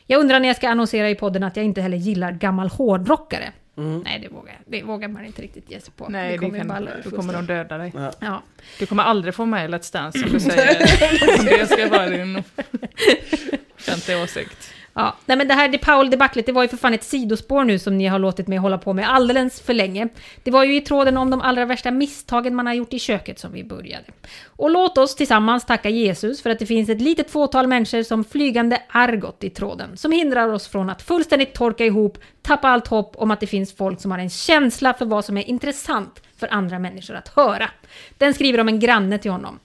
Jag 0.06 0.20
undrar 0.20 0.40
när 0.40 0.48
jag 0.48 0.56
ska 0.56 0.68
annonsera 0.68 1.10
i 1.10 1.14
podden 1.14 1.42
att 1.42 1.56
jag 1.56 1.64
inte 1.64 1.80
heller 1.80 1.96
gillar 1.96 2.32
gammal 2.32 2.68
hårdrockare. 2.68 3.52
Nej, 3.74 4.18
det 4.22 4.28
vågar, 4.28 4.60
det 4.66 4.82
vågar 4.82 5.08
man 5.08 5.24
inte 5.24 5.42
riktigt 5.42 5.70
ge 5.70 5.80
sig 5.80 5.92
på. 5.96 6.08
Nej, 6.08 6.32
det 6.32 6.38
kommer 6.38 6.58
kan, 6.58 6.68
balla 6.68 6.90
ur 6.90 7.02
då 7.04 7.16
kommer 7.16 7.32
de 7.32 7.46
döda 7.46 7.78
dig. 7.78 7.92
Ja. 8.20 8.42
Du 8.78 8.86
kommer 8.86 9.02
aldrig 9.02 9.34
få 9.34 9.46
med 9.46 9.70
Let's 9.70 9.92
Dance 9.92 10.18
som 10.18 10.30
du 10.30 10.40
säger. 10.50 11.58
det 11.58 11.66
ska 11.66 11.88
vara 11.88 12.08
din 12.08 12.42
offentliga 13.78 14.22
åsikt. 14.22 14.72
Ja, 14.94 15.16
nej 15.26 15.36
men 15.36 15.48
det 15.48 15.54
här 15.54 15.68
DePaul 15.68 16.10
debaclet 16.10 16.46
det 16.46 16.52
var 16.52 16.62
ju 16.62 16.68
för 16.68 16.76
fan 16.76 16.94
ett 16.94 17.04
sidospår 17.04 17.64
nu 17.64 17.78
som 17.78 17.98
ni 17.98 18.06
har 18.06 18.18
låtit 18.18 18.48
mig 18.48 18.58
hålla 18.58 18.78
på 18.78 18.92
med 18.92 19.10
alldeles 19.10 19.60
för 19.60 19.74
länge. 19.74 20.08
Det 20.42 20.50
var 20.50 20.64
ju 20.64 20.76
i 20.76 20.80
tråden 20.80 21.16
om 21.16 21.30
de 21.30 21.40
allra 21.40 21.64
värsta 21.64 21.90
misstagen 21.90 22.54
man 22.54 22.66
har 22.66 22.74
gjort 22.74 22.92
i 22.92 22.98
köket 22.98 23.38
som 23.38 23.52
vi 23.52 23.64
började. 23.64 24.04
Och 24.46 24.70
låt 24.70 24.98
oss 24.98 25.16
tillsammans 25.16 25.66
tacka 25.66 25.88
Jesus 25.88 26.42
för 26.42 26.50
att 26.50 26.58
det 26.58 26.66
finns 26.66 26.88
ett 26.88 27.00
litet 27.00 27.30
fåtal 27.30 27.66
människor 27.66 28.02
som 28.02 28.24
flygande 28.24 28.82
Argot 28.88 29.44
i 29.44 29.50
tråden, 29.50 29.96
som 29.96 30.12
hindrar 30.12 30.48
oss 30.48 30.68
från 30.68 30.90
att 30.90 31.02
fullständigt 31.02 31.54
torka 31.54 31.84
ihop, 31.84 32.18
tappa 32.42 32.68
allt 32.68 32.86
hopp 32.86 33.16
om 33.16 33.30
att 33.30 33.40
det 33.40 33.46
finns 33.46 33.76
folk 33.76 34.00
som 34.00 34.10
har 34.10 34.18
en 34.18 34.30
känsla 34.30 34.94
för 34.94 35.06
vad 35.06 35.24
som 35.24 35.36
är 35.36 35.48
intressant 35.48 36.22
för 36.36 36.48
andra 36.54 36.78
människor 36.78 37.14
att 37.14 37.28
höra. 37.28 37.70
Den 38.18 38.34
skriver 38.34 38.60
om 38.60 38.68
en 38.68 38.80
granne 38.80 39.18
till 39.18 39.30
honom. 39.30 39.58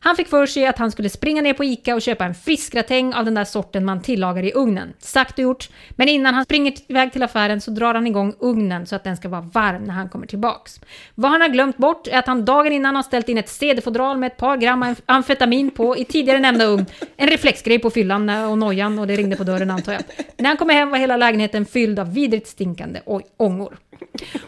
Han 0.00 0.16
fick 0.16 0.28
för 0.28 0.46
sig 0.46 0.66
att 0.66 0.78
han 0.78 0.90
skulle 0.90 1.08
springa 1.08 1.42
ner 1.42 1.54
på 1.54 1.64
Ica 1.64 1.94
och 1.94 2.02
köpa 2.02 2.24
en 2.24 2.34
fiskgratäng 2.34 3.14
av 3.14 3.24
den 3.24 3.34
där 3.34 3.44
sorten 3.44 3.84
man 3.84 4.02
tillagar 4.02 4.42
i 4.42 4.52
ugnen. 4.52 4.92
Sagt 4.98 5.32
och 5.32 5.38
gjort. 5.38 5.68
Men 5.90 6.08
innan 6.08 6.34
han 6.34 6.44
springer 6.44 6.72
iväg 6.88 7.12
till 7.12 7.22
affären 7.22 7.60
så 7.60 7.70
drar 7.70 7.94
han 7.94 8.06
igång 8.06 8.34
ugnen 8.38 8.86
så 8.86 8.96
att 8.96 9.04
den 9.04 9.16
ska 9.16 9.28
vara 9.28 9.40
varm 9.40 9.84
när 9.84 9.94
han 9.94 10.08
kommer 10.08 10.26
tillbaks. 10.26 10.80
Vad 11.14 11.30
han 11.30 11.40
har 11.40 11.48
glömt 11.48 11.76
bort 11.76 12.08
är 12.08 12.18
att 12.18 12.26
han 12.26 12.44
dagen 12.44 12.72
innan 12.72 12.96
har 12.96 13.02
ställt 13.02 13.28
in 13.28 13.38
ett 13.38 13.48
CD-fodral 13.48 14.18
med 14.18 14.26
ett 14.26 14.36
par 14.36 14.56
gram 14.56 14.94
amfetamin 15.06 15.70
på 15.70 15.96
i 15.96 16.04
tidigare 16.04 16.38
nämnda 16.38 16.64
ugn. 16.64 16.86
En 17.16 17.28
reflexgrej 17.28 17.78
på 17.78 17.90
fyllan 17.90 18.28
och 18.28 18.58
nojan 18.58 18.98
och 18.98 19.06
det 19.06 19.16
ringde 19.16 19.36
på 19.36 19.44
dörren 19.44 19.70
antar 19.70 19.92
jag. 19.92 20.02
När 20.36 20.48
han 20.48 20.56
kommer 20.56 20.74
hem 20.74 20.90
var 20.90 20.98
hela 20.98 21.16
lägenheten 21.16 21.66
fylld 21.66 21.98
av 21.98 22.14
vidrigt 22.14 22.48
stinkande 22.48 23.00
ångor. 23.36 23.78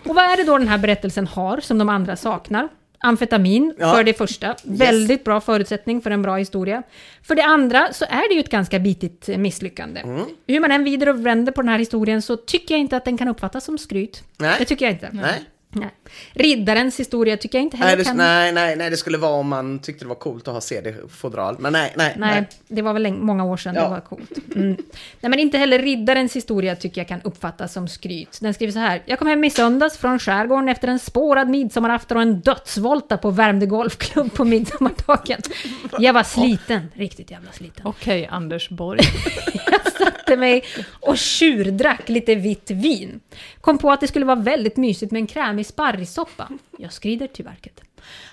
Och 0.08 0.14
vad 0.14 0.24
är 0.24 0.36
det 0.36 0.44
då 0.44 0.58
den 0.58 0.68
här 0.68 0.78
berättelsen 0.78 1.26
har 1.26 1.60
som 1.60 1.78
de 1.78 1.88
andra 1.88 2.16
saknar? 2.16 2.68
Amfetamin, 3.02 3.74
Ja. 3.78 3.94
för 3.94 4.04
det 4.04 4.14
första. 4.14 4.56
Väldigt 4.64 5.24
bra 5.24 5.40
förutsättning 5.40 6.00
för 6.00 6.10
en 6.10 6.22
bra 6.22 6.36
historia. 6.36 6.82
För 7.22 7.34
det 7.34 7.44
andra 7.44 7.92
så 7.92 8.04
är 8.04 8.28
det 8.28 8.34
ju 8.34 8.40
ett 8.40 8.50
ganska 8.50 8.78
bitigt 8.78 9.28
misslyckande. 9.28 10.00
Mm. 10.00 10.24
Hur 10.46 10.60
man 10.60 10.70
än 10.72 10.82
vrider 10.82 11.08
och 11.08 11.26
vänder 11.26 11.52
på 11.52 11.62
den 11.62 11.68
här 11.68 11.78
historien 11.78 12.22
så 12.22 12.36
tycker 12.36 12.74
jag 12.74 12.80
inte 12.80 12.96
att 12.96 13.04
den 13.04 13.18
kan 13.18 13.28
uppfattas 13.28 13.64
som 13.64 13.78
skryt. 13.78 14.22
Nej. 14.36 14.54
Det 14.58 14.64
tycker 14.64 14.84
jag 14.84 14.94
inte. 14.94 15.08
Nej. 15.12 15.40
Nej. 15.72 15.90
Riddarens 16.32 17.00
historia 17.00 17.36
tycker 17.36 17.58
jag 17.58 17.62
inte 17.62 17.76
heller 17.76 17.90
Nej, 17.90 17.96
det, 17.96 18.04
kan... 18.04 18.16
nej, 18.16 18.52
nej, 18.52 18.76
nej, 18.76 18.90
det 18.90 18.96
skulle 18.96 19.18
vara 19.18 19.32
om 19.32 19.48
man 19.48 19.78
tyckte 19.78 20.04
det 20.04 20.08
var 20.08 20.14
coolt 20.14 20.48
att 20.48 20.54
ha 20.54 20.60
CD-fodral. 20.60 21.56
Men 21.58 21.72
nej, 21.72 21.92
nej, 21.96 22.14
Nej, 22.18 22.48
det 22.68 22.82
var 22.82 22.92
väl 22.92 23.12
många 23.12 23.44
år 23.44 23.56
sedan 23.56 23.74
Ja. 23.74 23.82
det 23.82 23.88
var 23.88 24.00
coolt. 24.00 24.30
Mm. 24.54 24.76
Nej, 25.20 25.30
men 25.30 25.38
inte 25.38 25.58
heller 25.58 25.78
riddarens 25.78 26.36
historia 26.36 26.76
tycker 26.76 27.00
jag 27.00 27.08
kan 27.08 27.20
uppfattas 27.22 27.72
som 27.72 27.88
skryt. 27.88 28.38
Den 28.40 28.54
skriver 28.54 28.72
så 28.72 28.78
här. 28.78 29.02
Jag 29.06 29.18
kom 29.18 29.28
hem 29.28 29.44
i 29.44 29.50
söndags 29.50 29.98
från 29.98 30.18
skärgården 30.18 30.68
efter 30.68 30.88
en 30.88 30.98
spårad 30.98 31.48
midsommarafton 31.48 32.16
och 32.16 32.22
en 32.22 32.40
dödsvolta 32.40 33.16
på 33.16 33.30
Värmdö 33.30 33.66
Golfklubb 33.66 34.34
på 34.34 34.44
midsommardagen. 34.44 35.40
Jag 35.98 36.12
var 36.12 36.22
sliten, 36.22 36.88
riktigt 36.94 37.30
jävla 37.30 37.52
sliten. 37.52 37.86
Okej, 37.86 38.26
Anders 38.30 38.68
Borg. 38.68 39.00
Jag 39.70 39.92
satte 39.92 40.36
mig 40.36 40.64
och 41.00 41.18
tjurdrack 41.18 42.08
lite 42.08 42.34
vitt 42.34 42.70
vin. 42.70 43.20
Kom 43.60 43.78
på 43.78 43.90
att 43.90 44.00
det 44.00 44.08
skulle 44.08 44.24
vara 44.24 44.40
väldigt 44.40 44.76
mysigt 44.76 45.12
med 45.12 45.20
en 45.20 45.26
krämig 45.26 45.59
sparrissoppa. 45.64 46.48
Jag 46.78 46.92
skrider 46.92 47.26
till 47.26 47.44
verket. 47.44 47.80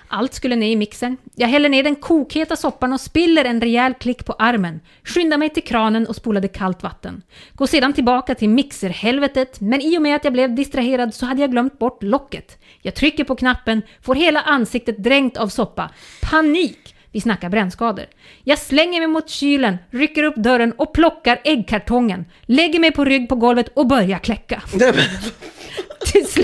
Allt 0.08 0.34
skulle 0.34 0.56
ner 0.56 0.70
i 0.70 0.76
mixern. 0.76 1.16
Jag 1.34 1.48
häller 1.48 1.68
ner 1.68 1.82
den 1.82 1.96
kokheta 1.96 2.56
soppan 2.56 2.92
och 2.92 3.00
spiller 3.00 3.44
en 3.44 3.60
rejäl 3.60 3.94
klick 3.94 4.24
på 4.24 4.32
armen. 4.32 4.80
Skyndar 5.02 5.38
mig 5.38 5.50
till 5.50 5.64
kranen 5.64 6.06
och 6.06 6.16
spolade 6.16 6.48
kallt 6.48 6.82
vatten. 6.82 7.22
Går 7.52 7.66
sedan 7.66 7.92
tillbaka 7.92 8.34
till 8.34 8.48
mixerhelvetet, 8.48 9.60
men 9.60 9.80
i 9.80 9.98
och 9.98 10.02
med 10.02 10.16
att 10.16 10.24
jag 10.24 10.32
blev 10.32 10.54
distraherad 10.54 11.14
så 11.14 11.26
hade 11.26 11.40
jag 11.40 11.50
glömt 11.50 11.78
bort 11.78 12.02
locket. 12.02 12.58
Jag 12.82 12.94
trycker 12.94 13.24
på 13.24 13.36
knappen, 13.36 13.82
får 14.02 14.14
hela 14.14 14.40
ansiktet 14.40 14.98
dränkt 14.98 15.36
av 15.36 15.48
soppa. 15.48 15.90
Panik! 16.22 16.94
Vi 17.12 17.20
snackar 17.20 17.48
brännskador. 17.48 18.04
Jag 18.44 18.58
slänger 18.58 19.00
mig 19.00 19.08
mot 19.08 19.28
kylen, 19.28 19.78
rycker 19.90 20.22
upp 20.22 20.36
dörren 20.36 20.72
och 20.72 20.92
plockar 20.94 21.40
äggkartongen. 21.44 22.24
Lägger 22.42 22.80
mig 22.80 22.92
på 22.92 23.04
rygg 23.04 23.28
på 23.28 23.34
golvet 23.34 23.68
och 23.74 23.86
börjar 23.86 24.18
kläcka. 24.18 24.62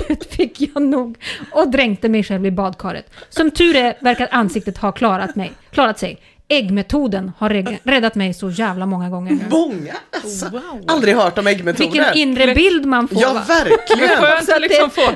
Slut 0.07 0.35
fick 0.35 0.61
jag 0.61 0.83
nog 0.83 1.19
och 1.53 1.71
dränkte 1.71 2.09
mig 2.09 2.23
själv 2.23 2.47
i 2.47 2.51
badkaret. 2.51 3.11
Som 3.29 3.51
tur 3.51 3.77
är 3.77 3.97
verkar 4.01 4.29
ansiktet 4.31 4.79
ha 4.79 4.93
klarat, 4.93 5.37
mig, 5.37 5.53
klarat 5.71 5.99
sig. 5.99 6.21
Äggmetoden 6.49 7.33
har 7.39 7.51
räddat 7.91 8.15
mig 8.15 8.35
så 8.35 8.51
jävla 8.51 8.87
många 8.87 9.11
gånger 9.11 9.31
nu. 9.33 9.41
Många? 9.51 9.95
Alltså, 10.23 10.61
Aldrig 10.87 11.15
hört 11.17 11.39
om 11.39 11.47
äggmetoder. 11.47 11.91
Vilken 11.93 12.15
inre 12.15 12.55
bild 12.55 12.87
man 12.87 13.09
får 13.09 13.23
Ja, 13.23 13.33
va? 13.33 13.45
verkligen. 13.49 14.09
Skönt 14.09 14.49
att 14.49 14.61
liksom 14.61 14.91
få 14.91 15.01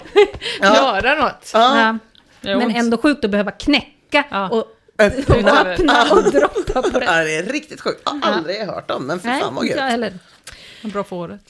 göra 0.63 1.15
något. 1.15 1.51
Ja. 1.53 1.99
Det 2.41 2.51
gör 2.51 2.59
Men 2.59 2.77
ändå 2.77 2.99
sjukt 2.99 3.25
att 3.25 3.31
behöva 3.31 3.51
knäcka 3.51 4.25
Ja. 4.31 4.49
och 4.49 4.65
Öppna. 4.99 5.61
öppna 5.61 6.05
och 6.11 6.23
droppa 6.33 6.83
på 6.83 6.99
det. 6.99 7.05
Ja, 7.05 7.25
det 7.25 7.37
är 7.37 7.43
riktigt 7.43 7.81
sjukt. 7.81 8.03
Jag 8.05 8.13
har 8.13 8.33
aldrig 8.37 8.57
hört 8.67 8.91
om, 8.91 9.07
men 9.07 9.21
för 9.21 9.29
Nej, 9.29 9.41
fan 9.43 9.55
vad 9.55 9.67
gött. 9.67 9.79
heller. 9.81 10.13
Bra 10.83 11.05
för 11.05 11.17
året. 11.17 11.41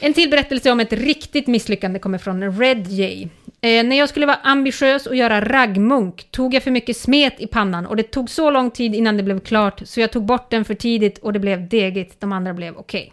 En 0.00 0.14
till 0.14 0.30
berättelse 0.30 0.70
om 0.70 0.80
ett 0.80 0.92
riktigt 0.92 1.46
misslyckande 1.46 1.98
kommer 1.98 2.18
från 2.18 2.58
Red 2.60 2.86
Jay. 2.88 3.28
Eh, 3.60 3.84
när 3.84 3.98
jag 3.98 4.08
skulle 4.08 4.26
vara 4.26 4.38
ambitiös 4.42 5.06
och 5.06 5.16
göra 5.16 5.40
raggmunk 5.40 6.26
tog 6.30 6.54
jag 6.54 6.62
för 6.62 6.70
mycket 6.70 6.96
smet 6.96 7.34
i 7.40 7.46
pannan 7.46 7.86
och 7.86 7.96
det 7.96 8.02
tog 8.02 8.30
så 8.30 8.50
lång 8.50 8.70
tid 8.70 8.94
innan 8.94 9.16
det 9.16 9.22
blev 9.22 9.40
klart 9.40 9.80
så 9.84 10.00
jag 10.00 10.10
tog 10.10 10.24
bort 10.24 10.50
den 10.50 10.64
för 10.64 10.74
tidigt 10.74 11.18
och 11.18 11.32
det 11.32 11.38
blev 11.38 11.68
degigt. 11.68 12.20
De 12.20 12.32
andra 12.32 12.54
blev 12.54 12.76
okej. 12.76 13.12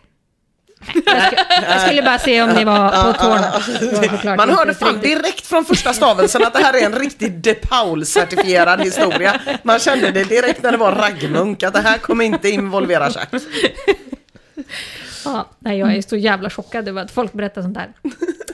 Nej, 0.93 0.93
Jag, 1.05 1.23
sku- 1.23 1.63
jag 1.69 1.81
skulle 1.81 2.01
bara 2.03 2.19
se 2.19 2.41
om 2.41 2.49
ni 2.49 2.63
var 2.63 2.89
på 3.13 3.19
tårna. 3.19 4.35
Man 4.37 4.49
hörde 4.49 4.73
fan 4.73 4.99
direkt 4.99 5.47
från 5.47 5.65
första 5.65 5.93
stavelsen 5.93 6.43
att 6.43 6.53
det 6.53 6.59
här 6.63 6.73
är 6.81 6.85
en 6.85 6.95
riktigt 6.99 7.43
De 7.43 7.53
Paul-certifierad 7.55 8.83
historia. 8.83 9.41
Man 9.63 9.79
kände 9.79 10.11
det 10.11 10.23
direkt 10.23 10.63
när 10.63 10.71
det 10.71 10.77
var 10.77 10.91
raggmunk, 10.91 11.63
att 11.63 11.73
det 11.73 11.81
här 11.81 11.97
kommer 11.97 12.25
inte 12.25 12.49
involvera 12.49 13.09
chatt. 13.11 13.33
Ja, 15.25 15.49
nej, 15.59 15.79
jag 15.79 15.95
är 15.95 16.01
så 16.01 16.17
jävla 16.17 16.49
chockad 16.49 16.87
över 16.87 17.01
att 17.01 17.11
folk 17.11 17.33
berättar 17.33 17.61
sånt 17.61 17.77
här. 17.77 17.93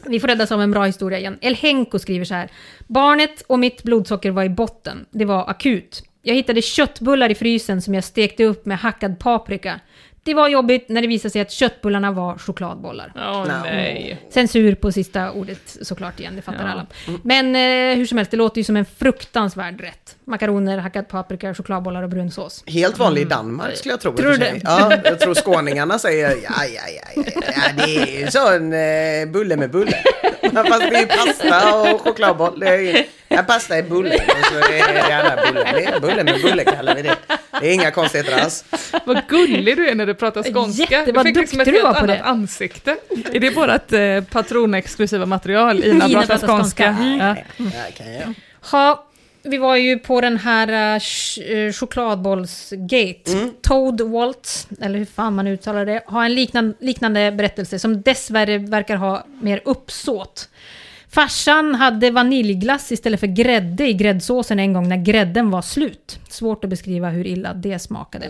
Vi 0.05 0.19
får 0.19 0.28
räddas 0.28 0.51
av 0.51 0.61
en 0.61 0.72
bra 0.72 0.86
historia 0.86 1.19
igen. 1.19 1.38
Elhenko 1.41 1.99
skriver 1.99 2.26
så 2.26 2.34
här. 2.34 2.51
Barnet 2.88 3.41
och 3.41 3.59
mitt 3.59 3.84
blodsocker 3.84 4.32
var 4.32 4.43
i 4.43 4.49
botten. 4.49 5.05
Det 5.11 5.26
var 5.26 5.49
akut. 5.49 6.03
Jag 6.22 6.36
hittade 6.36 6.61
köttbullar 6.61 7.32
i 7.32 7.36
frysen 7.36 7.82
som 7.82 7.93
jag 7.93 8.03
stekte 8.03 8.43
upp 8.43 8.65
med 8.65 8.78
hackad 8.78 9.19
paprika. 9.19 9.80
Det 10.24 10.34
var 10.34 10.47
jobbigt 10.47 10.89
när 10.89 11.01
det 11.01 11.07
visade 11.07 11.30
sig 11.32 11.41
att 11.41 11.51
köttbullarna 11.51 12.11
var 12.11 12.38
chokladbollar. 12.38 13.11
Åh 13.15 13.45
nej. 13.47 14.22
Censur 14.30 14.76
på 14.76 14.91
sista 14.91 15.32
ordet 15.32 15.78
såklart 15.82 16.19
igen, 16.19 16.36
det 16.36 16.41
fattar 16.41 16.65
Ja. 16.65 16.72
alla. 16.72 16.86
Men 17.24 17.55
eh, 17.55 17.97
hur 17.97 18.05
som 18.05 18.17
helst, 18.17 18.32
det 18.32 18.38
låter 18.38 18.57
ju 18.57 18.63
som 18.63 18.76
en 18.78 18.86
fruktansvärd 18.86 19.82
rätt. 19.82 20.15
Makaroner, 20.26 20.78
hackad 20.78 21.07
paprika, 21.07 21.53
chokladbollar 21.53 22.03
och 22.03 22.09
brunsås. 22.09 22.63
Helt 22.67 22.97
vanlig 22.99 23.22
i 23.22 23.26
Danmark 23.26 23.76
skulle 23.78 23.93
jag 23.93 24.01
tro. 24.01 24.13
Tror 24.17 24.32
du 24.32 24.38
det? 24.38 24.61
Ja, 24.63 24.91
jag 25.03 25.19
tror 25.19 25.34
skåningarna 25.34 25.99
säger 25.99 26.30
ja, 26.30 26.36
ja, 26.43 26.63
ja, 26.65 27.11
ja, 27.15 27.32
ja 27.55 27.86
det 27.86 27.97
är 27.97 28.19
ju 28.26 28.28
sån 28.32 28.74
eh, 28.74 29.34
bulle 29.34 29.57
med 29.57 29.72
bulle. 29.72 29.91
Fast 30.42 30.80
det 30.89 30.98
är 30.98 31.06
pasta 31.06 31.82
och 31.82 32.02
chokladboll. 32.02 32.60
Det 32.60 32.68
är 32.68 33.06
ja, 33.28 33.44
pasta 33.44 33.78
är 33.78 33.84
bulle 33.84 34.16
och 34.16 34.46
så 34.52 34.56
är 34.58 34.94
det 34.94 35.10
gärna 35.10 35.42
bulle. 35.46 35.72
Det 35.74 35.86
är 35.86 36.00
bulle 36.00 36.24
med 36.24 36.42
bulle 36.42 36.64
kallar 36.64 36.96
vi 36.96 37.02
det. 37.02 37.16
Det 37.62 37.68
är 37.70 37.74
inga 37.74 37.92
konstigheter 37.92 38.44
alls. 38.44 38.66
Vad 39.06 39.28
gullig 39.28 39.78
du 39.78 39.89
är 39.89 39.96
när 39.96 40.06
du 40.06 40.14
pratar 40.14 40.44
skånska. 40.54 40.84
Jätte, 41.00 41.12
du 41.12 41.24
fick 41.24 41.38
liksom 41.38 41.60
ett 41.62 41.68
helt 41.68 41.86
annat 41.86 42.08
det. 42.08 42.22
ansikte. 42.24 42.98
Är 43.34 43.39
det 43.39 43.50
vårt 43.50 43.92
eh, 43.94 44.24
patronexklusiva 44.34 45.26
material? 45.26 45.84
Ina, 45.84 46.06
Ina 46.08 46.20
pratar 46.22 46.38
pratar 46.38 46.48
skånska. 46.48 46.86
skånska. 46.86 47.04
Mm. 47.04 47.20
Ja. 47.20 47.36
Ja, 47.58 47.92
kan 47.98 48.14
jag. 48.14 48.34
Ha, 48.72 49.06
vi 49.44 49.58
var 49.58 49.76
ju 49.76 50.00
på 50.00 50.22
den 50.22 50.38
här 50.38 50.68
uh, 50.68 51.00
ch- 51.00 51.54
eh, 51.68 51.72
chokladbollsgate. 51.74 53.32
Mm. 53.32 53.52
Toad 53.62 54.02
Waltz, 54.02 54.68
eller 54.82 55.00
hur 55.00 55.06
fan 55.06 55.36
man 55.36 55.48
uttalar 55.48 55.86
det, 55.86 56.04
har 56.06 56.26
en 56.26 56.36
liknande, 56.36 56.74
liknande 56.80 57.32
berättelse 57.32 57.80
som 57.80 58.02
dessvärre 58.02 58.58
verkar 58.58 58.96
ha 58.96 59.26
mer 59.42 59.62
uppsåt. 59.66 60.50
Farsan 61.10 61.76
hade 61.76 62.12
vaniljglass 62.12 62.92
istället 62.92 63.20
för 63.20 63.28
grädde 63.28 63.88
i 63.88 63.94
gräddsåsen 63.94 64.60
en 64.60 64.74
gång 64.74 64.89
när 64.89 64.98
grädden 64.98 65.52
var 65.52 65.62
slut. 65.62 66.20
Svårt 66.30 66.64
att 66.64 66.70
beskriva 66.70 67.10
hur 67.10 67.28
illa 67.28 67.54
det 67.54 67.80
smakade. 67.80 68.30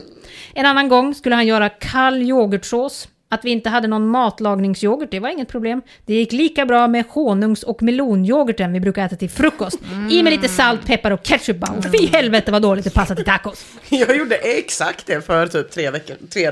En 0.54 0.66
annan 0.66 0.90
gång 0.90 1.16
skulle 1.16 1.36
han 1.36 1.48
göra 1.48 1.70
kall 1.70 2.22
yoghurtsås. 2.22 3.08
Att 3.34 3.46
vi 3.46 3.50
inte 3.50 3.70
hade 3.70 3.88
någon 3.88 4.08
matlagningsyoghurt, 4.08 5.12
det 5.12 5.20
var 5.20 5.30
inget 5.30 5.48
problem. 5.48 5.82
Det 6.06 6.14
gick 6.14 6.32
lika 6.32 6.66
bra 6.66 6.88
med 6.88 7.06
honungs 7.10 7.64
och 7.64 7.84
melonyoghurten 7.84 8.74
vi 8.74 8.80
brukar 8.80 9.06
äta 9.06 9.16
till 9.16 9.30
frukost. 9.30 9.80
I 10.10 10.24
med 10.24 10.34
lite 10.34 10.48
salt, 10.48 10.86
peppar 10.86 11.12
och 11.12 11.24
ketchup 11.24 11.58
bara. 11.58 11.82
Fy 11.82 12.08
helvete 12.08 12.52
vad 12.52 12.62
dåligt 12.62 12.84
det 12.84 12.94
passar 12.94 13.16
till 13.16 13.26
tacos. 13.26 13.66
Jag 13.90 14.18
gjorde 14.18 14.36
exakt 14.36 15.06
det 15.06 15.22
för 15.22 15.48
typ 15.48 15.72
tre 15.72 15.90
veckor, 15.92 16.16
tre, 16.30 16.52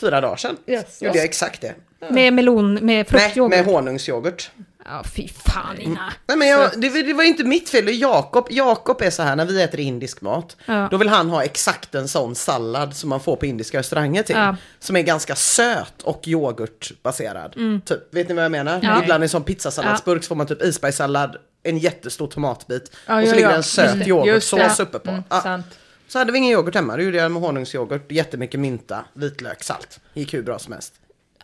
fyra 0.00 0.20
dagar 0.20 0.36
sedan. 0.36 0.56
Yes. 0.66 1.02
Gjorde 1.02 1.18
jag 1.18 1.24
exakt 1.24 1.60
det. 1.60 1.74
Med 2.10 2.32
melon, 2.32 2.74
med 2.74 2.82
Nej, 2.82 3.04
fruktyoghurt. 3.04 3.50
med 3.50 3.64
honungsyoghurt. 3.64 4.50
Ja, 4.84 5.04
fy 5.16 5.28
fan 5.28 5.78
Ina. 5.80 6.12
Nej 6.26 6.36
men 6.36 6.48
jag, 6.48 6.70
det, 6.80 7.02
det 7.02 7.12
var 7.12 7.24
inte 7.24 7.44
mitt 7.44 7.68
fel, 7.68 7.84
det 7.86 7.92
är 7.92 7.96
Jakob. 7.96 8.46
Jakob 8.50 9.02
är 9.02 9.10
så 9.10 9.22
här 9.22 9.36
när 9.36 9.46
vi 9.46 9.62
äter 9.62 9.80
indisk 9.80 10.20
mat. 10.20 10.56
Ja. 10.66 10.88
Då 10.90 10.96
vill 10.96 11.08
han 11.08 11.30
ha 11.30 11.44
exakt 11.44 11.94
en 11.94 12.08
sån 12.08 12.34
sallad 12.34 12.96
som 12.96 13.08
man 13.10 13.20
får 13.20 13.36
på 13.36 13.46
indiska 13.46 13.78
restauranger 13.78 14.22
till. 14.22 14.36
Ja. 14.36 14.56
Som 14.78 14.96
är 14.96 15.02
ganska 15.02 15.36
söt 15.36 16.02
och 16.02 16.28
yoghurtbaserad. 16.28 17.52
Typ, 17.84 18.14
vet 18.14 18.28
ni 18.28 18.34
vad 18.34 18.44
jag 18.44 18.52
menar? 18.52 18.80
Ja. 18.82 19.02
Ibland 19.02 19.22
i 19.22 19.24
en 19.24 19.28
sån 19.28 19.42
pizzasalladsburk 19.42 20.24
så 20.24 20.28
får 20.28 20.34
man 20.36 20.46
typ 20.46 20.62
isbergssallad, 20.62 21.36
en 21.62 21.78
jättestor 21.78 22.26
tomatbit 22.26 22.96
Ja, 23.06 23.22
och 23.22 23.28
så 23.28 23.34
ligger 23.34 23.50
ja. 23.50 23.56
en 23.56 23.62
söt 23.62 23.98
det. 23.98 24.06
yoghurtsås 24.08 24.76
det. 24.76 24.82
uppe 24.82 24.98
på. 24.98 25.10
Mm, 25.10 25.22
Ja. 25.30 25.40
sant. 25.40 25.66
Så 26.08 26.18
hade 26.18 26.32
vi 26.32 26.38
ingen 26.38 26.50
yoghurt 26.52 26.74
hemma, 26.74 26.96
då 26.96 27.02
gjorde 27.02 27.16
jag 27.16 27.32
med 27.32 27.42
honungsyoghurt, 27.42 28.12
jättemycket 28.12 28.60
mynta, 28.60 29.04
vitlök, 29.12 29.62
salt. 29.64 30.00
Gick 30.14 30.34
hur 30.34 30.42
bra 30.42 30.58
som 30.58 30.72
helst. 30.72 30.94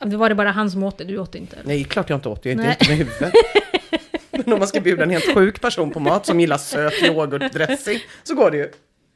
Det 0.05 0.17
var 0.17 0.29
det 0.29 0.35
bara 0.35 0.51
han 0.51 0.71
som 0.71 0.83
åt 0.83 0.99
det, 0.99 1.05
du 1.05 1.19
åt 1.19 1.33
det 1.33 1.39
inte. 1.39 1.57
Nej, 1.65 1.85
klart 1.85 2.11
jag 2.11 2.17
inte 2.17 2.29
åt, 2.29 2.45
jag 2.45 2.51
är 2.51 2.53
inte 2.53 2.67
Nej. 2.67 2.77
med 2.89 2.99
huvudet. 2.99 3.35
Men 4.31 4.53
om 4.53 4.59
man 4.59 4.69
ska 4.69 4.81
bjuda 4.81 5.03
en 5.03 5.11
helt 5.11 5.35
sjuk 5.35 5.61
person 5.61 5.91
på 5.91 6.01
mat 6.01 6.27
som 6.27 6.41
gillar 6.41 6.59
söt 6.59 7.03
yoghurtdressing 7.03 7.99
så 8.23 8.35
går 8.35 8.51
det 8.51 8.57
ju. 8.57 8.71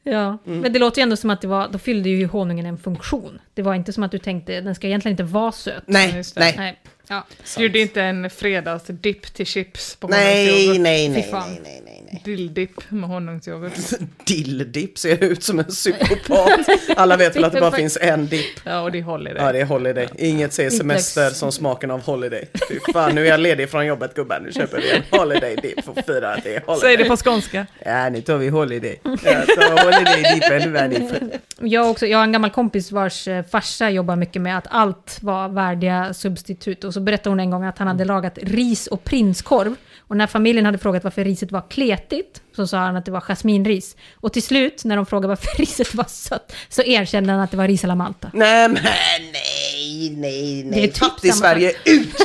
Ja, 0.07 0.37
men 0.43 0.73
det 0.73 0.79
låter 0.79 1.01
ju 1.01 1.03
ändå 1.03 1.15
som 1.15 1.29
att 1.29 1.41
det 1.41 1.47
var, 1.47 1.67
då 1.67 1.77
fyllde 1.77 2.09
ju 2.09 2.25
honungen 2.25 2.65
en 2.65 2.77
funktion. 2.77 3.39
Det 3.53 3.61
var 3.61 3.75
inte 3.75 3.93
som 3.93 4.03
att 4.03 4.11
du 4.11 4.17
tänkte, 4.19 4.61
den 4.61 4.75
ska 4.75 4.87
egentligen 4.87 5.13
inte 5.13 5.23
vara 5.23 5.51
söt. 5.51 5.83
Nej, 5.87 6.15
Just 6.15 6.35
det. 6.35 6.41
nej, 6.41 6.53
Nej. 6.57 6.79
Ja. 7.07 7.23
Så 7.43 7.61
gjorde 7.61 7.79
inte 7.79 8.01
en 8.01 8.29
fredagsdipp 8.29 9.33
till 9.33 9.45
chips 9.45 9.95
på 9.95 10.07
nej, 10.07 10.45
nej, 10.45 10.79
nej, 10.79 11.09
nej, 11.09 11.31
nej, 11.31 11.61
nej, 11.63 11.81
nej. 11.85 12.04
Dilldipp 12.23 12.91
med 12.91 13.09
honungsyoghurt. 13.09 13.73
Dilldipp 14.25 14.97
ser 14.97 15.23
ut 15.23 15.43
som 15.43 15.59
en 15.59 15.65
psykopat. 15.65 16.49
Alla 16.95 17.17
vet 17.17 17.35
väl 17.35 17.43
att 17.43 17.53
det 17.53 17.59
bara 17.59 17.71
finns 17.77 17.97
en 18.01 18.27
dipp. 18.27 18.59
Ja, 18.63 18.81
och 18.81 18.91
det 18.91 19.01
håller 19.01 19.33
det. 19.33 19.41
Ja, 19.41 19.51
det 19.51 19.61
är 19.61 19.65
Holiday. 19.65 20.07
Inget 20.17 20.53
säger 20.53 20.69
semester 20.69 21.29
som 21.29 21.51
smaken 21.51 21.91
av 21.91 22.01
Holiday. 22.01 22.49
Fy 22.69 22.79
fan, 22.93 23.15
nu 23.15 23.25
är 23.25 23.29
jag 23.29 23.39
ledig 23.39 23.69
från 23.69 23.85
jobbet 23.85 24.15
gubben. 24.15 24.43
Nu 24.43 24.51
köper 24.51 24.77
vi 24.77 24.91
en 24.91 25.19
Holiday 25.19 25.55
dipp 25.55 25.89
och 25.89 26.05
firar 26.05 26.33
att 26.37 26.43
det 26.43 26.55
är 26.55 26.61
Holiday. 26.65 26.81
Säg 26.81 26.97
det 26.97 27.05
på 27.05 27.17
skånska. 27.17 27.67
Ja, 27.85 28.09
nu 28.09 28.21
tar 28.21 28.37
vi 28.37 28.49
Holiday. 28.49 28.99
Ja, 29.03 29.43
ta 29.55 29.83
Holiday-dippen, 29.83 30.75
är. 30.75 31.39
Jag, 31.59 31.89
också, 31.91 32.05
jag 32.05 32.17
har 32.17 32.23
en 32.23 32.31
gammal 32.31 32.49
kompis 32.49 32.91
vars 32.91 33.27
eh, 33.27 33.43
farsa 33.45 33.89
jobbar 33.89 34.15
mycket 34.15 34.41
med 34.41 34.57
att 34.57 34.67
allt 34.69 35.17
var 35.21 35.49
värdiga 35.49 36.13
substitut. 36.13 36.83
Och 36.83 36.93
så 36.93 36.99
berättade 36.99 37.29
hon 37.29 37.39
en 37.39 37.51
gång 37.51 37.63
att 37.63 37.77
han 37.77 37.87
hade 37.87 38.05
lagat 38.05 38.37
ris 38.41 38.87
och 38.87 39.03
prinskorv. 39.03 39.75
Och 40.07 40.17
när 40.17 40.27
familjen 40.27 40.65
hade 40.65 40.77
frågat 40.77 41.03
varför 41.03 41.23
riset 41.23 41.51
var 41.51 41.69
klet, 41.69 42.05
spretigt 42.05 42.41
så 42.55 42.67
sa 42.67 42.77
han 42.77 42.95
att 42.95 43.05
det 43.05 43.11
var 43.11 43.21
jasminris. 43.21 43.95
Och 44.15 44.33
till 44.33 44.43
slut, 44.43 44.85
när 44.85 44.95
de 44.95 45.05
frågade 45.05 45.27
varför 45.27 45.57
riset 45.57 45.95
var 45.95 46.03
sött, 46.03 46.55
så 46.69 46.81
erkände 46.81 47.31
han 47.31 47.41
att 47.41 47.51
det 47.51 47.57
var 47.57 47.67
ris 47.67 47.83
alla 47.83 47.95
Malta. 47.95 48.31
Nej 48.33 48.69
men 48.69 48.83
nej, 48.83 50.09
nej, 50.17 50.63
Det 50.63 50.69
är 50.69 50.71
nej. 50.71 50.87
typ 50.87 50.97
Fattig-Sverige, 50.97 51.71
ut, 51.85 52.15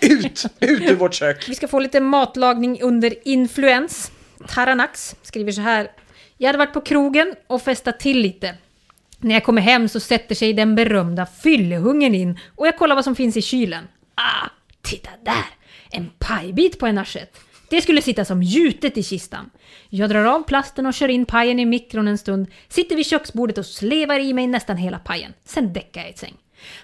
ut, 0.00 0.44
ut 0.60 0.90
ur 0.90 0.94
vårt 0.94 1.14
kök. 1.14 1.48
Vi 1.48 1.54
ska 1.54 1.68
få 1.68 1.78
lite 1.78 2.00
matlagning 2.00 2.82
under 2.82 3.28
influens. 3.28 4.10
Taranax 4.48 5.16
skriver 5.22 5.52
så 5.52 5.60
här. 5.60 5.90
Jag 6.38 6.48
hade 6.48 6.58
varit 6.58 6.72
på 6.72 6.80
krogen 6.80 7.34
och 7.46 7.62
festat 7.62 8.00
till 8.00 8.18
lite. 8.18 8.54
När 9.18 9.34
jag 9.34 9.44
kommer 9.44 9.62
hem 9.62 9.88
så 9.88 10.00
sätter 10.00 10.34
sig 10.34 10.52
den 10.52 10.74
berömda 10.74 11.26
fyllehungern 11.26 12.14
in 12.14 12.38
och 12.56 12.66
jag 12.66 12.78
kollar 12.78 12.94
vad 12.94 13.04
som 13.04 13.14
finns 13.16 13.36
i 13.36 13.42
kylen. 13.42 13.84
Ah, 14.14 14.48
titta 14.82 15.10
där! 15.24 15.55
En 15.90 16.10
pajbit 16.18 16.78
på 16.78 16.86
en 16.86 16.98
assiett. 16.98 17.36
Det 17.70 17.80
skulle 17.80 18.02
sitta 18.02 18.24
som 18.24 18.42
gjutet 18.42 18.96
i 18.98 19.02
kistan. 19.02 19.50
Jag 19.88 20.10
drar 20.10 20.24
av 20.24 20.42
plasten 20.42 20.86
och 20.86 20.94
kör 20.94 21.08
in 21.08 21.26
pajen 21.26 21.58
i 21.60 21.66
mikron 21.66 22.08
en 22.08 22.18
stund, 22.18 22.46
sitter 22.68 22.96
vid 22.96 23.06
köksbordet 23.06 23.58
och 23.58 23.66
slevar 23.66 24.18
i 24.18 24.32
mig 24.32 24.46
nästan 24.46 24.76
hela 24.76 24.98
pajen. 24.98 25.32
Sen 25.44 25.72
däckar 25.72 26.00
jag 26.00 26.10
i 26.10 26.16
säng. 26.16 26.34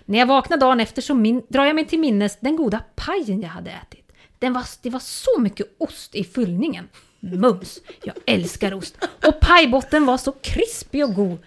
När 0.04 0.18
jag 0.18 0.26
vaknar 0.26 0.56
dagen 0.56 0.80
efter 0.80 1.02
så 1.02 1.14
min- 1.14 1.42
drar 1.48 1.64
jag 1.64 1.74
mig 1.76 1.84
till 1.86 1.98
minnes 1.98 2.38
den 2.40 2.56
goda 2.56 2.82
pajen 2.94 3.40
jag 3.42 3.48
hade 3.48 3.70
ätit. 3.70 4.12
Den 4.38 4.52
var, 4.52 4.64
det 4.82 4.90
var 4.90 5.00
så 5.00 5.40
mycket 5.40 5.66
ost 5.78 6.14
i 6.14 6.24
fyllningen. 6.24 6.88
Mums! 7.20 7.80
Jag 8.04 8.14
älskar 8.26 8.74
ost. 8.74 8.96
Och 9.26 9.40
pajbotten 9.40 10.06
var 10.06 10.18
så 10.18 10.32
krispig 10.32 11.04
och 11.04 11.14
god. 11.14 11.38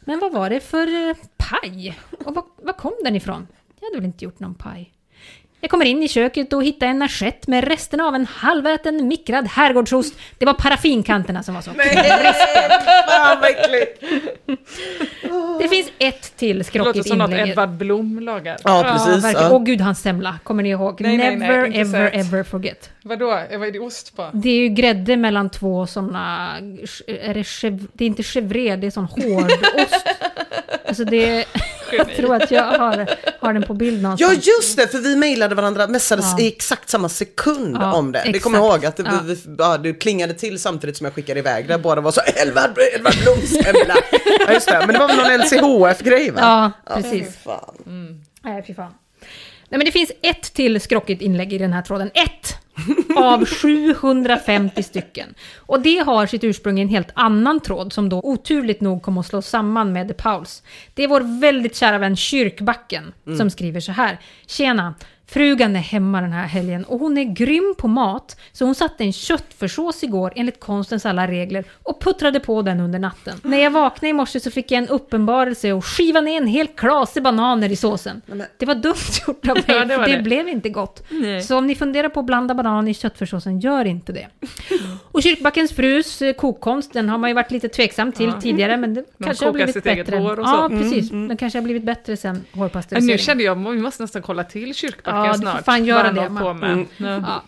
Men 0.00 0.18
vad 0.18 0.32
var 0.32 0.50
det 0.50 0.60
för 0.60 1.08
eh, 1.08 1.16
paj? 1.36 1.98
Och 2.24 2.34
var, 2.34 2.44
var 2.62 2.72
kom 2.72 2.92
den 3.04 3.16
ifrån? 3.16 3.46
Jag 3.80 3.86
hade 3.86 3.96
väl 3.96 4.04
inte 4.06 4.24
gjort 4.24 4.40
någon 4.40 4.54
paj. 4.54 4.92
Jag 5.64 5.70
kommer 5.70 5.84
in 5.84 6.02
i 6.02 6.08
köket 6.08 6.52
och 6.52 6.64
hittar 6.64 6.86
en 6.86 7.02
assiett 7.02 7.46
med 7.46 7.64
resterna 7.64 8.04
av 8.04 8.14
en 8.14 8.26
halväten 8.26 9.08
mikrad 9.08 9.46
herrgårdsost. 9.48 10.14
Det 10.38 10.46
var 10.46 10.54
paraffinkanterna 10.54 11.42
som 11.42 11.54
var 11.54 11.62
så 11.62 11.70
Fan 13.08 13.40
vad 13.40 13.50
äckligt. 13.50 14.02
Det 15.60 15.68
finns 15.68 15.90
ett 15.98 16.36
till 16.36 16.48
Det 16.48 16.54
låter 16.58 16.70
skrockigt 16.70 17.08
som 17.08 17.18
något 17.18 17.30
inlägg. 17.30 17.48
Edvard 17.48 17.68
Blom 17.68 18.20
lagar. 18.20 18.56
Ja 18.64 18.82
precis. 18.92 19.24
verkligen. 19.24 19.50
Ja. 19.50 19.56
Åh 19.56 19.64
gud, 19.64 19.80
hans 19.80 20.00
semla. 20.00 20.38
Kommer 20.42 20.62
ni 20.62 20.68
ihåg? 20.68 21.00
Nej, 21.00 21.16
nej, 21.16 21.36
nej, 21.36 21.48
Never, 21.48 21.66
inte 21.66 21.78
ever, 21.78 22.10
sett. 22.10 22.26
ever 22.26 22.42
forget. 22.42 22.90
Vadå, 23.02 23.26
vad 23.26 23.68
är 23.68 23.72
det 23.72 23.78
ost 23.78 24.16
på? 24.16 24.30
Det 24.32 24.50
är 24.50 24.58
ju 24.58 24.68
grädde 24.68 25.16
mellan 25.16 25.50
två 25.50 25.86
sådana... 25.86 26.56
Är 27.06 27.34
det, 27.34 27.44
chev, 27.44 27.86
det 27.92 28.04
är 28.04 28.06
inte 28.06 28.22
chèvre, 28.22 28.76
det 28.76 28.86
är 28.86 28.90
sån 28.90 29.04
hård 29.04 29.52
ost. 29.76 30.06
Alltså 30.86 31.04
det... 31.04 31.44
Jag 31.92 32.16
tror 32.16 32.34
att 32.34 32.50
jag 32.50 32.64
har, 32.64 33.06
har 33.40 33.52
den 33.52 33.62
på 33.62 33.74
bild 33.74 33.98
Ja 33.98 34.02
någonstans. 34.02 34.46
just 34.46 34.76
det, 34.76 34.88
för 34.88 34.98
vi 34.98 35.16
mejlade 35.16 35.54
varandra, 35.54 35.86
messades 35.86 36.26
Ja. 36.38 36.44
i 36.44 36.48
exakt 36.48 36.90
samma 36.90 37.08
sekund 37.08 37.76
Ja, 37.80 37.92
om 37.94 38.12
det. 38.12 38.22
Det 38.32 38.38
kommer 38.38 38.58
exakt. 38.58 38.72
jag 38.72 38.76
ihåg 38.76 38.86
att 38.86 38.96
det, 38.96 39.02
Ja. 39.02 39.20
vi, 39.24 39.38
ja, 39.58 39.78
det 39.78 39.92
klingade 39.92 40.34
till 40.34 40.58
samtidigt 40.58 40.96
som 40.96 41.04
jag 41.04 41.14
skickade 41.14 41.40
iväg 41.40 41.68
det. 41.68 41.78
Båda 41.78 42.00
var 42.00 42.12
så 42.12 42.20
Edvard, 42.36 42.78
Edvard 42.94 43.14
Bloms 43.22 43.64
hemla. 43.66 43.94
Ja 44.46 44.52
just 44.52 44.68
det, 44.68 44.78
men 44.86 44.88
det 44.88 44.98
var 44.98 45.08
väl 45.08 45.16
någon 45.16 45.40
LCHF-grej 45.40 46.30
va? 46.30 46.72
Ja, 46.86 46.94
precis. 46.94 47.12
fy 47.12 47.24
fan. 47.44 47.74
Nej, 48.42 48.64
fy 48.66 48.74
fan. 48.74 48.94
Nej, 49.68 49.78
men 49.78 49.84
det 49.84 49.92
finns 49.92 50.10
ett 50.22 50.54
till 50.54 50.80
skrockigt 50.80 51.22
inlägg 51.22 51.52
i 51.52 51.58
den 51.58 51.72
här 51.72 51.82
tråden. 51.82 52.10
Ett! 52.14 52.56
Av 53.16 53.46
750 53.46 54.82
stycken. 54.82 55.34
Och 55.56 55.80
det 55.80 55.98
har 55.98 56.26
sitt 56.26 56.44
ursprung 56.44 56.78
i 56.78 56.82
en 56.82 56.88
helt 56.88 57.10
annan 57.14 57.60
tråd 57.60 57.92
som 57.92 58.08
då 58.08 58.20
oturligt 58.24 58.80
nog 58.80 59.02
kom 59.02 59.18
att 59.18 59.26
slås 59.26 59.48
samman 59.48 59.92
med 59.92 60.08
The 60.08 60.14
Pauls. 60.14 60.62
Det 60.94 61.04
är 61.04 61.08
vår 61.08 61.40
väldigt 61.40 61.76
kära 61.76 61.98
vän 61.98 62.16
Kyrkbacken 62.16 63.12
som 63.38 63.50
skriver 63.50 63.80
så 63.80 63.92
här. 63.92 64.18
Tjena! 64.46 64.94
Frugan 65.32 65.76
är 65.76 65.80
hemma 65.80 66.20
den 66.20 66.32
här 66.32 66.46
helgen 66.46 66.84
och 66.84 66.98
hon 67.00 67.18
är 67.18 67.24
grym 67.24 67.74
på 67.78 67.88
mat 67.88 68.36
så 68.52 68.64
hon 68.64 68.74
satte 68.74 69.04
en 69.04 69.12
köttfärssås 69.12 70.02
igår 70.04 70.32
enligt 70.36 70.60
konstens 70.60 71.06
alla 71.06 71.26
regler 71.28 71.64
och 71.82 72.00
puttrade 72.02 72.40
på 72.40 72.62
den 72.62 72.80
under 72.80 72.98
natten. 72.98 73.34
När 73.42 73.58
jag 73.58 73.70
vaknade 73.70 74.08
i 74.08 74.12
morse 74.12 74.40
så 74.40 74.50
fick 74.50 74.70
jag 74.70 74.78
en 74.78 74.88
uppenbarelse 74.88 75.72
och 75.72 75.84
skiva 75.84 76.20
ner 76.20 76.36
en 76.40 76.46
hel 76.46 76.66
klase 76.66 77.20
bananer 77.20 77.72
i 77.72 77.76
såsen. 77.76 78.22
Det 78.58 78.66
var 78.66 78.74
dumt 78.74 78.94
gjort 79.26 79.48
av 79.48 79.54
mig, 79.54 79.64
Ja, 79.66 79.84
det 79.84 79.94
för 79.94 80.06
det 80.06 80.16
det. 80.16 80.22
blev 80.22 80.48
inte 80.48 80.68
gott. 80.68 81.04
Nej. 81.10 81.42
Så 81.42 81.58
om 81.58 81.66
ni 81.66 81.74
funderar 81.74 82.08
på 82.08 82.20
att 82.20 82.26
blanda 82.26 82.54
banan 82.54 82.88
i 82.88 82.94
köttfärssåsen, 82.94 83.60
gör 83.60 83.84
inte 83.84 84.12
det. 84.12 84.26
Och 85.12 85.22
Kyrkbackens 85.22 85.72
frus 85.72 86.22
eh, 86.22 86.32
kokkonst, 86.32 86.92
den 86.92 87.08
har 87.08 87.18
man 87.18 87.30
ju 87.30 87.34
varit 87.34 87.50
lite 87.50 87.68
tveksam 87.68 88.12
till 88.12 88.32
tidigare, 88.32 88.76
men 88.76 88.94
det 88.94 89.04
kanske 89.24 89.44
har 89.44 89.52
blivit 89.52 89.74
sitt 89.74 89.86
eget 89.86 90.06
bättre. 90.06 90.18
hår 90.20 90.38
och 90.40 90.46
ja, 90.46 90.68
så. 90.70 90.76
precis. 90.76 91.10
Den 91.10 91.36
kanske 91.36 91.58
har 91.58 91.64
blivit 91.64 91.82
bättre 91.84 92.16
sen 92.16 92.32
Men 92.52 92.60
hårpasteuriseringen. 92.60 93.14
nu 93.14 93.18
kände 93.18 93.44
jag, 93.44 93.70
vi 93.72 93.78
måste 93.78 94.02
nästan 94.02 94.22
kolla 94.22 94.44
till 94.44 94.74
kyrkbacken 94.74 95.21
Ja, 95.26 95.32
du 95.32 95.38
får 95.38 95.50
snart. 95.50 95.64
fan 95.64 95.84
göra 95.84 96.12
det, 96.12 96.26
på 96.26 96.54
med. 96.54 96.72
Mm. 96.72 96.86
Ja. 96.96 97.06
Ja. 97.06 97.42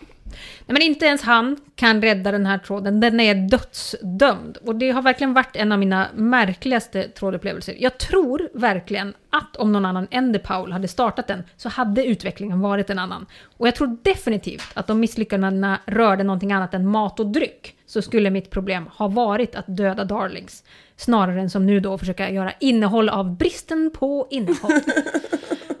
Nej, 0.67 0.73
men 0.73 0.81
inte 0.81 1.05
ens 1.05 1.21
han 1.21 1.57
kan 1.75 2.01
rädda 2.01 2.31
den 2.31 2.45
här 2.45 2.57
tråden. 2.57 2.99
Den 2.99 3.19
är 3.19 3.35
dödsdömd. 3.35 4.57
Och 4.57 4.75
det 4.75 4.91
har 4.91 5.01
verkligen 5.01 5.33
varit 5.33 5.55
en 5.55 5.71
av 5.71 5.79
mina 5.79 6.07
märkligaste 6.15 7.03
trådupplevelser. 7.03 7.75
Jag 7.79 7.97
tror 7.97 8.49
verkligen 8.53 9.13
att 9.29 9.55
om 9.55 9.71
någon 9.71 9.85
annan 9.85 10.07
än 10.11 10.31
De 10.31 10.39
Paul 10.39 10.71
hade 10.71 10.87
startat 10.87 11.27
den 11.27 11.43
så 11.57 11.69
hade 11.69 12.05
utvecklingen 12.05 12.61
varit 12.61 12.89
en 12.89 12.99
annan. 12.99 13.25
Och 13.57 13.67
jag 13.67 13.75
tror 13.75 13.97
definitivt 14.01 14.71
att 14.73 14.89
om 14.89 14.99
misslyckandena 14.99 15.79
rörde 15.85 16.23
någonting 16.23 16.51
annat 16.51 16.73
än 16.73 16.87
mat 16.87 17.19
och 17.19 17.27
dryck 17.27 17.75
så 17.85 18.01
skulle 18.01 18.29
mitt 18.29 18.49
problem 18.49 18.89
ha 18.93 19.07
varit 19.07 19.55
att 19.55 19.65
döda 19.67 20.03
darlings. 20.03 20.63
Snarare 20.97 21.41
än 21.41 21.49
som 21.49 21.65
nu 21.65 21.79
då 21.79 21.97
försöka 21.97 22.29
göra 22.29 22.51
innehåll 22.59 23.09
av 23.09 23.37
bristen 23.37 23.91
på 23.99 24.27
innehåll. 24.29 24.71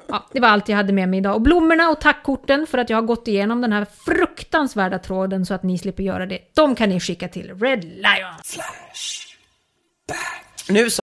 Ja, 0.07 0.25
det 0.31 0.39
var 0.39 0.47
allt 0.47 0.69
jag 0.69 0.77
hade 0.77 0.93
med 0.93 1.09
mig 1.09 1.19
idag. 1.19 1.35
Och 1.35 1.41
blommorna 1.41 1.89
och 1.89 2.01
tackkorten 2.01 2.67
för 2.67 2.77
att 2.77 2.89
jag 2.89 2.97
har 2.97 3.03
gått 3.03 3.27
igenom 3.27 3.61
den 3.61 3.73
här 3.73 3.85
fruktansvärda 4.05 4.99
tråden 4.99 5.45
så 5.45 5.53
att 5.53 5.63
ni 5.63 5.77
slipper 5.77 6.03
göra 6.03 6.25
det. 6.25 6.39
De 6.55 6.75
kan 6.75 6.89
ni 6.89 6.99
skicka 6.99 7.27
till 7.27 7.59
Red 7.59 7.83
Lion. 7.83 8.35
Nu 10.69 10.89
så. 10.89 11.01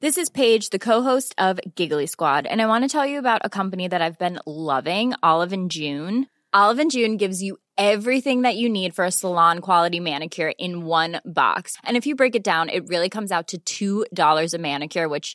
This 0.00 0.18
is 0.18 0.30
Paige, 0.30 0.70
the 0.70 0.78
co-host 0.78 1.34
of 1.38 1.58
Giggly 1.76 2.06
Squad, 2.06 2.46
and 2.46 2.60
I 2.60 2.66
want 2.66 2.84
to 2.84 2.98
tell 2.98 3.10
you 3.10 3.18
about 3.18 3.40
a 3.44 3.48
company 3.48 3.88
that 3.88 4.00
I've 4.00 4.18
been 4.18 4.38
loving, 4.46 5.12
Olive 5.22 5.52
and 5.52 5.72
June. 5.72 6.26
Olive 6.54 6.78
and 6.78 6.90
June 6.92 7.16
gives 7.16 7.42
you 7.42 7.56
everything 7.76 8.42
that 8.42 8.56
you 8.56 8.68
need 8.68 8.94
for 8.94 9.04
a 9.04 9.10
salon 9.10 9.58
quality 9.58 9.98
manicure 9.98 10.52
in 10.56 10.86
one 10.86 11.20
box. 11.24 11.76
And 11.84 11.96
if 11.96 12.06
you 12.06 12.14
break 12.14 12.36
it 12.36 12.44
down, 12.44 12.68
it 12.68 12.88
really 12.88 13.08
comes 13.08 13.32
out 13.32 13.54
to 13.66 14.06
$2 14.06 14.54
a 14.54 14.58
manicure, 14.58 15.08
which 15.08 15.34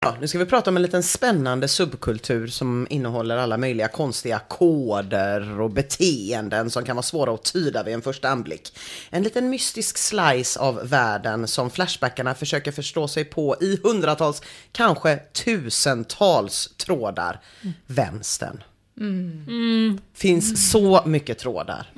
Ja, 0.00 0.16
nu 0.20 0.28
ska 0.28 0.38
vi 0.38 0.46
prata 0.46 0.70
om 0.70 0.76
en 0.76 0.82
liten 0.82 1.02
spännande 1.02 1.68
subkultur 1.68 2.46
som 2.46 2.86
innehåller 2.90 3.36
alla 3.36 3.56
möjliga 3.56 3.88
konstiga 3.88 4.38
koder 4.38 5.60
och 5.60 5.70
beteenden 5.70 6.70
som 6.70 6.84
kan 6.84 6.96
vara 6.96 7.02
svåra 7.02 7.34
att 7.34 7.44
tyda 7.44 7.82
vid 7.82 7.94
en 7.94 8.02
första 8.02 8.28
anblick. 8.28 8.78
En 9.10 9.22
liten 9.22 9.50
mystisk 9.50 9.98
slice 9.98 10.60
av 10.60 10.88
världen 10.88 11.48
som 11.48 11.70
Flashbackarna 11.70 12.34
försöker 12.34 12.72
förstå 12.72 13.08
sig 13.08 13.24
på 13.24 13.56
i 13.60 13.80
hundratals, 13.82 14.42
kanske 14.72 15.16
tusentals 15.16 16.74
trådar. 16.76 17.40
Vänstern. 17.86 18.62
Finns 20.14 20.70
så 20.70 21.02
mycket 21.06 21.38
trådar. 21.38 21.92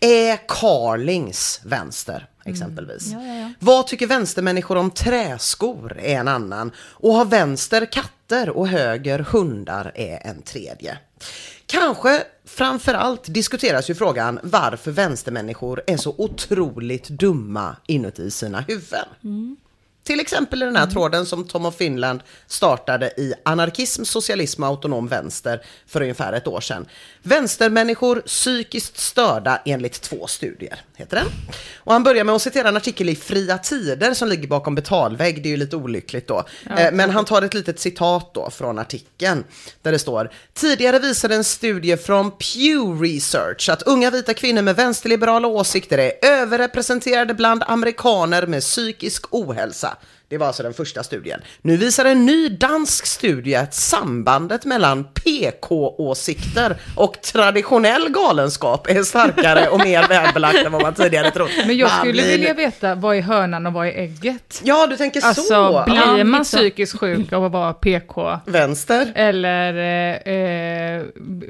Är 0.00 0.48
Carlings 0.48 1.60
vänster 1.64 2.28
exempelvis. 2.44 3.12
Vad 3.58 3.86
tycker 3.86 4.06
vänstermänniskor 4.06 4.76
om 4.76 4.90
träskor 4.90 5.98
är 5.98 6.18
en 6.18 6.28
annan. 6.28 6.72
Och 6.78 7.14
har 7.14 7.24
vänster 7.24 7.86
katter 7.92 8.50
och 8.50 8.68
höger 8.68 9.18
hundar 9.18 9.92
är 9.94 10.26
en 10.26 10.42
tredje. 10.42 10.98
Kanske 11.66 12.22
framförallt 12.44 13.34
diskuteras 13.34 13.90
ju 13.90 13.94
frågan 13.94 14.40
varför 14.42 14.90
vänstermänniskor 14.90 15.82
är 15.86 15.96
så 15.96 16.14
otroligt 16.18 17.08
dumma 17.08 17.76
inuti 17.86 18.30
sina 18.30 18.60
huvuden. 18.60 19.06
Till 20.04 20.20
exempel 20.20 20.62
i 20.62 20.66
den 20.66 20.76
här 20.76 20.86
tråden 20.86 21.26
som 21.26 21.44
Tom 21.44 21.66
of 21.66 21.76
Finland 21.76 22.22
startade 22.46 23.06
i 23.06 23.34
Anarkism, 23.42 24.04
socialism 24.04 24.62
och 24.62 24.68
autonom 24.68 25.08
vänster 25.08 25.62
för 25.86 26.00
ungefär 26.00 26.32
ett 26.32 26.46
år 26.46 26.60
sedan. 26.60 26.86
Vänstermänniskor 27.22 28.20
psykiskt 28.20 28.98
störda 28.98 29.62
enligt 29.64 30.00
två 30.02 30.26
studier, 30.26 30.80
heter 30.96 31.16
den. 31.16 31.26
Och 31.76 31.92
han 31.92 32.02
börjar 32.02 32.24
med 32.24 32.34
att 32.34 32.42
citera 32.42 32.68
en 32.68 32.76
artikel 32.76 33.08
i 33.08 33.16
Fria 33.16 33.58
Tider 33.58 34.14
som 34.14 34.28
ligger 34.28 34.48
bakom 34.48 34.74
betalvägg, 34.74 35.42
det 35.42 35.48
är 35.48 35.50
ju 35.50 35.56
lite 35.56 35.76
olyckligt 35.76 36.28
då. 36.28 36.44
Eh, 36.76 36.92
Men 36.92 37.10
han 37.10 37.24
tar 37.24 37.42
ett 37.42 37.54
litet 37.54 37.80
citat 37.80 38.34
då 38.34 38.50
från 38.50 38.78
artikeln 38.78 39.44
där 39.82 39.92
det 39.92 39.98
står 39.98 40.30
Tidigare 40.54 40.98
visade 40.98 41.34
en 41.34 41.44
studie 41.44 41.96
från 41.96 42.30
Pew 42.30 43.04
Research 43.04 43.68
att 43.68 43.82
unga 43.82 44.10
vita 44.10 44.34
kvinnor 44.34 44.62
med 44.62 44.76
vänsterliberala 44.76 45.48
åsikter 45.48 45.98
är 45.98 46.12
överrepresenterade 46.22 47.34
bland 47.34 47.62
amerikaner 47.66 48.46
med 48.46 48.60
psykisk 48.62 49.24
ohälsa. 49.30 49.96
Det 50.28 50.38
var 50.38 50.46
alltså 50.46 50.62
den 50.62 50.74
första 50.74 51.02
studien. 51.02 51.40
Nu 51.62 51.76
visar 51.76 52.04
en 52.04 52.26
ny 52.26 52.48
dansk 52.48 53.06
studie 53.06 53.54
att 53.54 53.74
sambandet 53.74 54.64
mellan 54.64 55.04
PK-åsikter 55.04 56.76
och 56.96 57.20
traditionell 57.22 58.08
galenskap 58.08 58.86
är 58.90 59.02
starkare 59.02 59.68
och 59.68 59.78
mer 59.78 60.08
välbelagt 60.08 60.56
än 60.66 60.72
vad 60.72 60.82
man 60.82 60.94
tidigare 60.94 61.30
trott. 61.30 61.50
Men 61.66 61.76
jag 61.76 61.88
Man 61.88 61.98
skulle 61.98 62.12
blir- 62.12 62.24
vilja 62.30 62.54
veta, 62.54 62.94
vad 62.94 63.16
är 63.16 63.20
hönan 63.20 63.66
och 63.66 63.72
vad 63.72 63.86
är 63.86 63.90
ägget? 63.92 64.60
Ja, 64.64 64.86
du 64.86 64.96
tänker 64.96 65.24
Alltså, 65.26 65.42
så. 65.42 65.82
blir 65.86 65.96
Ja, 66.18 66.24
man 66.24 66.44
så. 66.44 66.56
psykiskt 66.56 66.98
sjuk 66.98 67.32
av 67.32 67.44
att 67.44 67.52
vara 67.52 67.72
PK? 67.72 68.38
Vänster. 68.46 69.12
Eller 69.14 69.74
eh, 69.74 70.34
eh, 70.34 71.02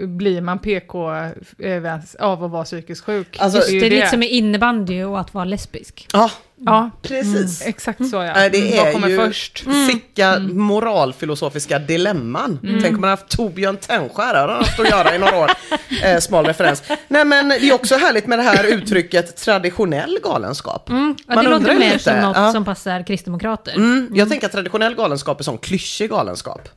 blir 0.06 0.40
man 0.40 0.58
PK 0.58 1.10
eh, 1.58 1.98
av 2.20 2.44
att 2.44 2.50
vara 2.50 2.64
psykiskt 2.64 3.04
sjuk? 3.04 3.36
Alltså, 3.40 3.58
är 3.58 3.80
Det 3.80 3.86
är 3.86 3.90
lite 3.90 4.06
som 4.08 4.20
med 4.20 4.30
innebandy 4.30 5.02
och 5.02 5.20
att 5.20 5.34
vara 5.34 5.44
lesbisk. 5.44 6.08
Ja, 6.12 6.30
Ja, 6.56 6.90
precis. 7.02 7.62
exakt 7.66 8.08
så 8.10 8.16
ja. 8.16 8.48
Det 8.48 8.78
är 8.78 8.84
vad 8.84 8.92
kommer 8.92 9.08
ju 9.08 9.16
först? 9.16 9.64
sicka 9.90 10.38
moralfilosofiska 10.38 11.78
dilemman. 11.78 12.58
Tänk 12.82 12.94
om 12.94 13.00
man 13.00 13.10
haft 13.10 13.28
Torbjörn 13.28 13.76
Tännsjö 13.76 14.22
här, 14.22 14.34
har 14.34 14.48
han 14.48 14.58
haft 14.58 14.80
att 14.80 14.90
göra 14.90 15.14
i 15.14 15.18
några 15.18 15.38
år. 15.38 15.50
Eh, 16.04 16.20
smal 16.20 16.46
referens. 16.46 16.82
Nej 17.08 17.24
men 17.24 17.48
det 17.48 17.68
är 17.68 17.74
också 17.74 17.96
härligt 17.96 18.26
med 18.26 18.38
det 18.38 18.42
här 18.42 18.64
uttrycket 18.64 19.36
traditionell 19.36 20.18
galenskap. 20.22 20.82
Ja, 20.86 20.94
Man 20.94 21.16
det 21.26 21.42
låter 21.42 21.78
mer 21.78 21.78
lite, 21.78 21.98
som 21.98 22.20
något 22.20 22.36
ja. 22.36 22.52
som 22.52 22.64
passar 22.64 23.06
kristdemokrater. 23.06 23.74
Mm, 23.74 24.10
jag 24.14 24.28
tänker 24.28 24.46
att 24.46 24.52
traditionell 24.52 24.94
galenskap 24.94 25.40
är 25.40 25.44
sån 25.44 25.58
klyschig 25.58 26.10
galenskap. 26.10 26.68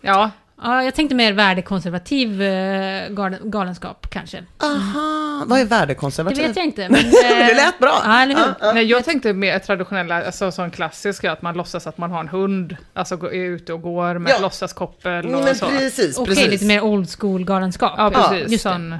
Ja, 0.00 0.30
Ja, 0.64 0.84
jag 0.84 0.94
tänkte 0.94 1.14
mer 1.14 1.32
värdekonservativ 1.32 2.42
eh, 2.42 3.08
galen- 3.10 3.50
galenskap 3.50 4.06
kanske. 4.10 4.44
Aha, 4.62 5.44
vad 5.46 5.58
är 5.58 5.64
Det 5.64 5.70
värdekonservativ? 5.70 6.46
vet 6.46 6.56
jag 6.56 6.64
inte. 6.64 6.80
Men, 6.90 7.10
Det 7.10 7.54
lät 7.54 7.78
bra. 7.78 8.02
Ja, 8.04 8.22
eller 8.22 8.34
hur? 8.34 8.74
Nej, 8.74 8.84
jag 8.84 9.04
tänkte 9.04 9.32
mer 9.32 9.58
traditionella, 9.58 10.24
alltså 10.26 10.52
sån 10.52 10.70
klassisk, 10.70 11.24
att 11.24 11.42
man 11.42 11.54
låtsas 11.56 11.86
att 11.86 11.98
man 11.98 12.10
har 12.10 12.20
en 12.20 12.28
hund, 12.28 12.76
alltså 12.94 13.14
är 13.14 13.32
ute 13.44 13.72
och 13.72 13.82
går 13.82 14.18
med 14.18 14.30
Ja. 14.32 14.38
låtsaskoppel 14.42 15.12
Mm, 15.24 15.34
och 15.38 15.44
men 15.44 15.54
så. 15.54 15.66
precis, 15.66 16.18
Okej, 16.18 16.34
precis. 16.34 16.50
lite 16.50 16.64
mer 16.64 16.80
old 16.80 17.10
school 17.18 17.44
galenskap. 17.44 17.92
Ja, 17.96 18.10
precis. 18.10 18.52
just 18.52 18.64
det. 18.64 18.70
sån, 18.70 18.94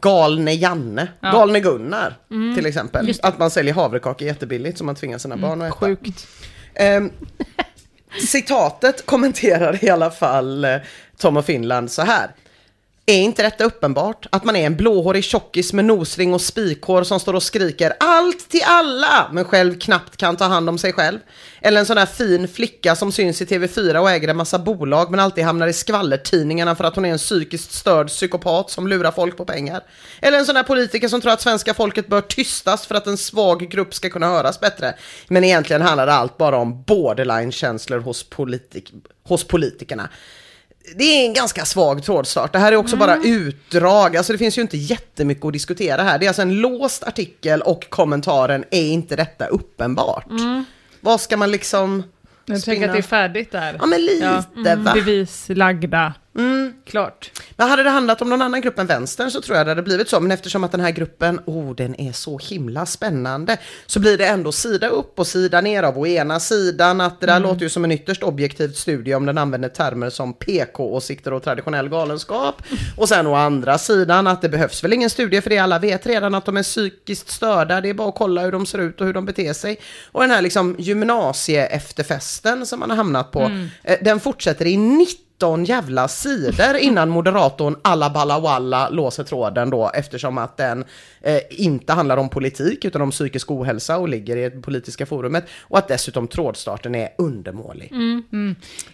Galne 0.00 0.52
Janne, 0.54 1.08
Ja. 1.20 1.32
Galne 1.32 1.60
Gunnar 1.60 2.14
till 2.56 2.66
exempel. 2.66 3.08
Just 3.08 3.22
det. 3.22 3.28
Att 3.28 3.38
man 3.38 3.50
säljer 3.50 3.74
havrekakor 3.74 4.26
jättebilligt 4.28 4.78
som 4.78 4.86
man 4.86 4.94
tvingar 4.94 5.18
sina 5.18 5.36
barn 5.36 5.62
att 5.62 5.68
äta. 5.68 5.86
sjukt. 5.86 6.26
Ehm, 6.74 7.10
citatet 8.20 9.06
kommenterar 9.06 9.84
i 9.84 9.90
alla 9.90 10.10
fall 10.10 10.64
eh, 10.64 10.76
Tom 11.18 11.36
och 11.36 11.44
Finland 11.44 11.90
så 11.90 12.02
här. 12.02 12.30
Är 13.10 13.18
inte 13.18 13.42
detta 13.42 13.64
uppenbart? 13.64 14.26
Att 14.30 14.44
man 14.44 14.56
är 14.56 14.66
en 14.66 14.76
blåhårig 14.76 15.24
tjockis 15.24 15.72
med 15.72 15.84
nosring 15.84 16.34
och 16.34 16.40
spikhår 16.40 17.02
som 17.02 17.20
står 17.20 17.34
och 17.34 17.42
skriker 17.42 17.92
allt 18.00 18.48
till 18.48 18.62
alla, 18.64 19.28
men 19.32 19.44
själv 19.44 19.78
knappt 19.78 20.16
kan 20.16 20.36
ta 20.36 20.44
hand 20.44 20.68
om 20.68 20.78
sig 20.78 20.92
själv. 20.92 21.18
Eller 21.60 21.80
en 21.80 21.86
sån 21.86 21.98
här 21.98 22.06
fin 22.06 22.48
flicka 22.48 22.96
som 22.96 23.12
syns 23.12 23.42
i 23.42 23.44
TV4 23.44 23.96
och 23.96 24.10
äger 24.10 24.28
en 24.28 24.36
massa 24.36 24.58
bolag 24.58 25.10
men 25.10 25.20
alltid 25.20 25.44
hamnar 25.44 25.66
i 25.68 25.72
skvallertidningarna 25.72 26.74
för 26.74 26.84
att 26.84 26.94
hon 26.94 27.04
är 27.04 27.12
en 27.12 27.18
psykiskt 27.18 27.72
störd 27.72 28.08
psykopat 28.08 28.70
som 28.70 28.88
lurar 28.88 29.10
folk 29.10 29.36
på 29.36 29.44
pengar. 29.44 29.82
Eller 30.20 30.38
en 30.38 30.46
sån 30.46 30.56
här 30.56 30.62
politiker 30.62 31.08
som 31.08 31.20
tror 31.20 31.32
att 31.32 31.40
svenska 31.40 31.74
folket 31.74 32.08
bör 32.08 32.20
tystas 32.20 32.86
för 32.86 32.94
att 32.94 33.06
en 33.06 33.18
svag 33.18 33.70
grupp 33.70 33.94
ska 33.94 34.10
kunna 34.10 34.26
höras 34.26 34.60
bättre. 34.60 34.94
Men 35.28 35.44
egentligen 35.44 35.82
handlar 35.82 36.06
det 36.06 36.12
allt 36.12 36.38
bara 36.38 36.56
om 36.56 36.82
borderline-känslor 36.82 37.98
hos, 38.00 38.22
politik 38.22 38.92
hos 39.22 39.44
politikerna 39.44 40.08
det 40.96 41.04
är 41.04 41.26
en 41.26 41.32
ganska 41.32 41.64
svag 41.64 42.02
trådstart. 42.02 42.52
Det 42.52 42.58
här 42.58 42.72
är 42.72 42.76
också 42.76 42.96
bara 42.96 43.16
utdrag, 43.16 44.16
alltså 44.16 44.32
det 44.32 44.38
finns 44.38 44.58
ju 44.58 44.62
inte 44.62 44.76
jättemycket 44.76 45.44
att 45.44 45.52
diskutera 45.52 46.02
här. 46.02 46.18
Det 46.18 46.26
är 46.26 46.28
alltså 46.28 46.42
en 46.42 46.60
låst 46.60 47.04
artikel 47.04 47.62
och 47.62 47.90
kommentaren 47.90 48.64
är 48.70 48.88
inte 48.88 49.16
detta 49.16 49.46
uppenbart? 49.46 50.26
Vad 51.00 51.20
ska 51.20 51.36
man 51.36 51.50
liksom... 51.50 52.02
Jag 52.46 52.62
tänker 52.62 52.86
att 52.86 52.92
det 52.92 52.98
är 52.98 53.02
färdigt 53.02 53.52
där. 53.52 53.76
Ja 53.80 53.86
men 53.86 54.00
lite 54.00 54.76
va? 54.76 54.94
Bevis 54.94 55.44
lagda. 55.48 56.14
Klart. 56.84 57.30
Men 57.56 57.68
hade 57.68 57.82
det 57.82 57.90
handlat 57.90 58.22
om 58.22 58.28
någon 58.30 58.42
annan 58.42 58.60
grupp 58.60 58.78
än 58.78 58.86
vänstern 58.86 59.30
så 59.30 59.40
tror 59.40 59.56
jag 59.56 59.66
det 59.66 59.70
hade 59.70 59.82
blivit 59.82 60.08
så. 60.08 60.20
Men 60.20 60.30
eftersom 60.30 60.64
att 60.64 60.72
den 60.72 60.80
här 60.80 60.90
gruppen, 60.90 61.40
oh 61.46 61.74
den 61.74 62.00
är 62.00 62.12
så 62.12 62.38
himla 62.38 62.86
spännande, 62.86 63.56
så 63.86 64.00
blir 64.00 64.18
det 64.18 64.26
ändå 64.26 64.52
sida 64.52 64.88
upp 64.88 65.18
och 65.18 65.26
sida 65.26 65.60
ner 65.60 65.82
av 65.82 65.98
å 65.98 66.06
ena 66.06 66.40
sidan 66.40 67.00
att 67.00 67.20
det 67.20 67.26
där 67.26 67.40
låter 67.40 67.60
ju 67.62 67.68
som 67.68 67.84
en 67.84 67.92
ytterst 67.92 68.22
objektivt 68.22 68.76
studie 68.76 69.14
om 69.14 69.26
den 69.26 69.38
använder 69.38 69.68
termer 69.68 70.10
som 70.10 70.32
PK-åsikter 70.32 71.32
och 71.32 71.42
traditionell 71.42 71.88
galenskap. 71.88 72.62
Och 72.96 73.08
sen 73.08 73.26
å 73.26 73.34
andra 73.34 73.78
sidan 73.78 74.26
att 74.26 74.42
det 74.42 74.48
behövs 74.48 74.84
väl 74.84 74.92
ingen 74.92 75.10
studie 75.10 75.40
för 75.40 75.50
det 75.50 75.58
alla 75.58 75.78
vet 75.78 76.06
redan 76.06 76.34
att 76.34 76.44
de 76.44 76.56
är 76.56 76.62
psykiskt 76.62 77.30
störda, 77.30 77.80
det 77.80 77.88
är 77.88 77.94
bara 77.94 78.08
att 78.08 78.14
kolla 78.14 78.42
hur 78.42 78.52
de 78.52 78.66
ser 78.66 78.78
ut 78.78 79.00
och 79.00 79.06
hur 79.06 79.14
de 79.14 79.24
beter 79.24 79.52
sig. 79.52 79.80
Och 80.12 80.20
den 80.20 80.30
här 80.30 80.42
liksom 80.42 80.76
gymnasie-efterfesten 80.78 82.66
som 82.66 82.80
man 82.80 82.90
har 82.90 82.96
hamnat 82.96 83.32
på, 83.32 83.50
eh, 83.84 83.98
den 84.02 84.20
fortsätter 84.20 84.66
i 84.66 84.76
19 85.38 85.64
jävla 85.64 86.08
sidor 86.08 86.76
innan 86.76 87.08
moderatorn 87.08 87.76
alla 87.82 88.10
balla 88.10 88.40
walla 88.40 88.88
låser 88.88 89.24
tråden 89.24 89.70
då 89.70 89.90
eftersom 89.94 90.38
att 90.38 90.56
den 90.56 90.84
eh, 91.20 91.38
inte 91.50 91.92
handlar 91.92 92.16
om 92.16 92.28
politik 92.28 92.84
utan 92.84 93.02
om 93.02 93.10
psykisk 93.10 93.50
ohälsa 93.50 93.98
och 93.98 94.08
ligger 94.08 94.36
i 94.36 94.48
det 94.50 94.62
politiska 94.62 95.06
forumet 95.06 95.44
och 95.62 95.78
att 95.78 95.88
dessutom 95.88 96.28
trådstarten 96.28 96.94
är 96.94 97.08
undermålig. 97.18 97.92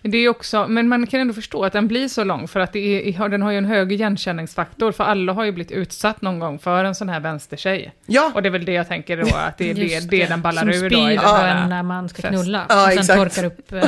Det 0.02 0.18
är 0.18 0.28
också, 0.28 0.66
men 0.68 0.88
man 0.88 1.06
kan 1.06 1.20
ändå 1.20 1.34
förstå 1.34 1.64
att 1.64 1.72
den 1.72 1.88
blir 1.88 2.08
så 2.08 2.24
lång 2.24 2.48
för 2.48 2.60
att 2.60 2.72
det 2.72 3.08
är, 3.18 3.28
den 3.28 3.42
har 3.42 3.50
ju 3.50 3.58
en 3.58 3.64
hög 3.64 3.92
igenkänningsfaktor 3.92 4.92
för 4.92 5.04
alla 5.04 5.32
har 5.32 5.44
ju 5.44 5.52
blivit 5.52 5.72
utsatt 5.72 6.22
någon 6.22 6.38
gång 6.38 6.58
för 6.58 6.84
en 6.84 6.94
sån 6.94 7.08
här 7.08 7.20
vänstertjej. 7.20 7.92
Ja, 8.06 8.32
Och 8.34 8.42
det 8.42 8.48
är 8.48 8.50
väl 8.50 8.64
det 8.64 8.72
jag 8.72 8.88
tänker 8.88 9.16
då, 9.16 9.36
att 9.36 9.58
det 9.58 9.70
är 9.70 9.74
det, 9.74 9.80
Just 9.82 10.10
det 10.10 10.26
den 10.26 10.42
ballar 10.42 10.60
Som 10.62 10.70
ur 10.70 10.90
då. 10.90 10.96
i 10.96 11.16
spyr 11.18 11.18
på 11.18 11.34
en 11.36 11.68
när 11.68 11.82
man 11.82 12.08
ska 12.08 12.22
fest. 12.22 12.34
knulla. 12.34 12.66
Ja, 12.68 12.84
och 12.86 12.90
sen 12.90 12.98
exakt. 12.98 13.18
torkar 13.34 13.44
upp 13.44 13.72
eh, 13.72 13.80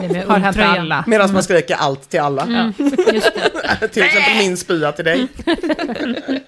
det 0.00 0.08
med 0.12 0.24
Har 0.26 0.38
hänt 0.38 0.56
alla. 0.58 1.04
medan 1.06 1.32
man 1.32 1.42
skriker 1.42 1.74
allt 1.74 1.93
till 1.96 2.20
alla. 2.20 2.42
Mm, 2.42 2.72
det. 2.78 3.88
till 3.92 4.02
exempel 4.02 4.36
min 4.38 4.56
spya 4.56 4.92
till 4.92 5.04
dig. 5.04 5.28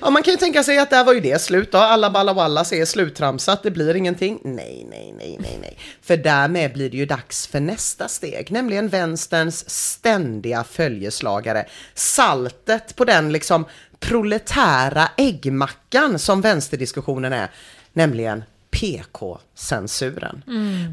ja, 0.00 0.10
man 0.10 0.22
kan 0.22 0.32
ju 0.32 0.38
tänka 0.38 0.62
sig 0.62 0.78
att 0.78 0.90
där 0.90 1.04
var 1.04 1.12
ju 1.12 1.20
det 1.20 1.42
slut 1.42 1.72
då. 1.72 1.78
Alla 1.78 2.10
balla 2.10 2.32
wallas 2.32 2.72
är 2.72 2.84
sluttramsat, 2.84 3.62
det 3.62 3.70
blir 3.70 3.96
ingenting. 3.96 4.40
Nej, 4.44 4.86
nej, 4.90 5.14
nej, 5.18 5.38
nej, 5.40 5.58
nej. 5.60 5.78
För 6.02 6.16
därmed 6.16 6.72
blir 6.72 6.90
det 6.90 6.96
ju 6.96 7.06
dags 7.06 7.46
för 7.46 7.60
nästa 7.60 8.08
steg, 8.08 8.50
nämligen 8.50 8.88
vänsterns 8.88 9.70
ständiga 9.70 10.64
följeslagare. 10.64 11.66
Saltet 11.94 12.96
på 12.96 13.04
den 13.04 13.32
liksom 13.32 13.64
proletära 14.00 15.08
äggmackan 15.16 16.18
som 16.18 16.40
vänsterdiskussionen 16.40 17.32
är, 17.32 17.50
nämligen 17.92 18.44
PK-censuren. 18.72 20.42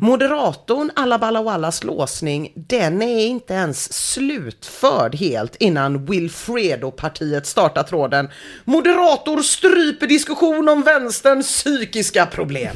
Moderatorn 0.01 0.91
alla 0.95 1.19
balla 1.19 1.41
wallas 1.41 1.84
låsning, 1.84 2.51
den 2.55 3.01
är 3.01 3.25
inte 3.25 3.53
ens 3.53 3.93
slutförd 3.93 5.15
helt 5.15 5.55
innan 5.55 6.05
Wilfredo-partiet 6.05 7.45
startar 7.45 7.84
tråden. 7.84 8.30
Moderator 8.65 9.41
stryper 9.41 10.07
diskussion 10.07 10.69
om 10.69 10.82
vänsterns 10.82 11.47
psykiska 11.47 12.25
problem. 12.25 12.75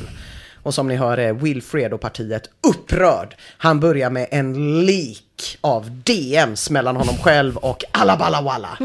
Och 0.63 0.73
som 0.73 0.87
ni 0.87 0.95
hör 0.95 1.17
är 1.17 1.33
Wilfredo-partiet 1.33 2.49
upprörd. 2.67 3.35
Han 3.57 3.79
börjar 3.79 4.09
med 4.09 4.27
en 4.31 4.85
lik 4.85 5.32
av 5.61 5.91
DMs 5.91 6.69
mellan 6.69 6.95
honom 6.95 7.17
själv 7.17 7.57
och 7.57 7.83
alla 7.91 8.17
balla 8.17 8.41
walla. 8.41 8.77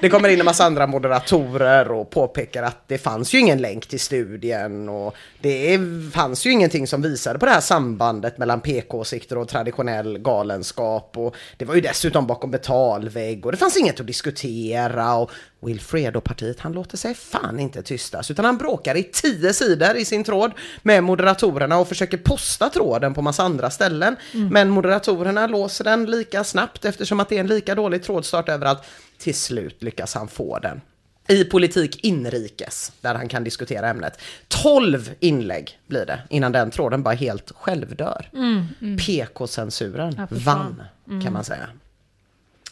Det 0.00 0.08
kommer 0.08 0.28
in 0.28 0.38
en 0.38 0.44
massa 0.44 0.64
andra 0.64 0.86
moderatorer 0.86 1.92
och 1.92 2.10
påpekar 2.10 2.62
att 2.62 2.88
det 2.88 2.98
fanns 2.98 3.34
ju 3.34 3.38
ingen 3.38 3.58
länk 3.58 3.86
till 3.86 4.00
studien 4.00 4.88
och 4.88 5.14
det 5.40 5.78
fanns 6.12 6.46
ju 6.46 6.50
ingenting 6.50 6.86
som 6.86 7.02
visade 7.02 7.38
på 7.38 7.46
det 7.46 7.52
här 7.52 7.60
sambandet 7.60 8.38
mellan 8.38 8.60
PK-åsikter 8.60 9.38
och 9.38 9.48
traditionell 9.48 10.18
galenskap 10.18 11.12
och 11.16 11.36
det 11.56 11.64
var 11.64 11.74
ju 11.74 11.80
dessutom 11.80 12.26
bakom 12.26 12.50
betalvägg 12.50 13.46
och 13.46 13.52
det 13.52 13.58
fanns 13.58 13.76
inget 13.76 14.00
att 14.00 14.06
diskutera 14.06 15.14
och 15.14 15.30
Wilfredo-partiet 15.60 16.60
han 16.60 16.72
låter 16.72 16.96
sig 16.96 17.14
fan 17.14 17.60
inte 17.60 17.82
tystas 17.82 18.30
utan 18.30 18.44
han 18.44 18.58
bråkar 18.58 18.96
i 18.96 19.02
tio 19.02 19.52
sidor 19.52 19.96
i 19.96 20.04
sin 20.04 20.24
tråd 20.24 20.52
med 20.82 21.04
moderatorerna 21.04 21.78
och 21.78 21.88
försöker 21.88 22.16
posta 22.16 22.68
tråden 22.68 23.14
på 23.14 23.22
massa 23.22 23.42
andra 23.42 23.70
ställen. 23.70 24.16
Mm. 24.34 24.48
Men 24.48 24.70
moderatorerna 24.70 25.46
låser 25.46 25.84
den 25.84 25.91
lika 25.96 26.44
snabbt 26.44 26.84
eftersom 26.84 27.20
att 27.20 27.28
det 27.28 27.36
är 27.36 27.40
en 27.40 27.46
lika 27.46 27.74
dålig 27.74 28.02
trådstart 28.02 28.48
överallt. 28.48 28.82
Till 29.18 29.34
slut 29.34 29.82
lyckas 29.82 30.14
han 30.14 30.28
få 30.28 30.58
den. 30.58 30.80
I 31.28 31.44
politik 31.44 32.04
inrikes, 32.04 32.92
där 33.00 33.14
han 33.14 33.28
kan 33.28 33.44
diskutera 33.44 33.88
ämnet. 33.88 34.20
12 34.48 35.10
inlägg 35.20 35.78
blir 35.86 36.06
det 36.06 36.22
innan 36.30 36.52
den 36.52 36.70
tråden 36.70 37.02
bara 37.02 37.14
helt 37.14 37.52
självdör. 37.56 38.30
Mm, 38.32 38.64
mm. 38.80 38.96
PK-censuren 38.98 40.14
ja, 40.18 40.26
vann, 40.30 40.82
mm. 41.08 41.22
kan 41.22 41.32
man 41.32 41.44
säga. 41.44 41.68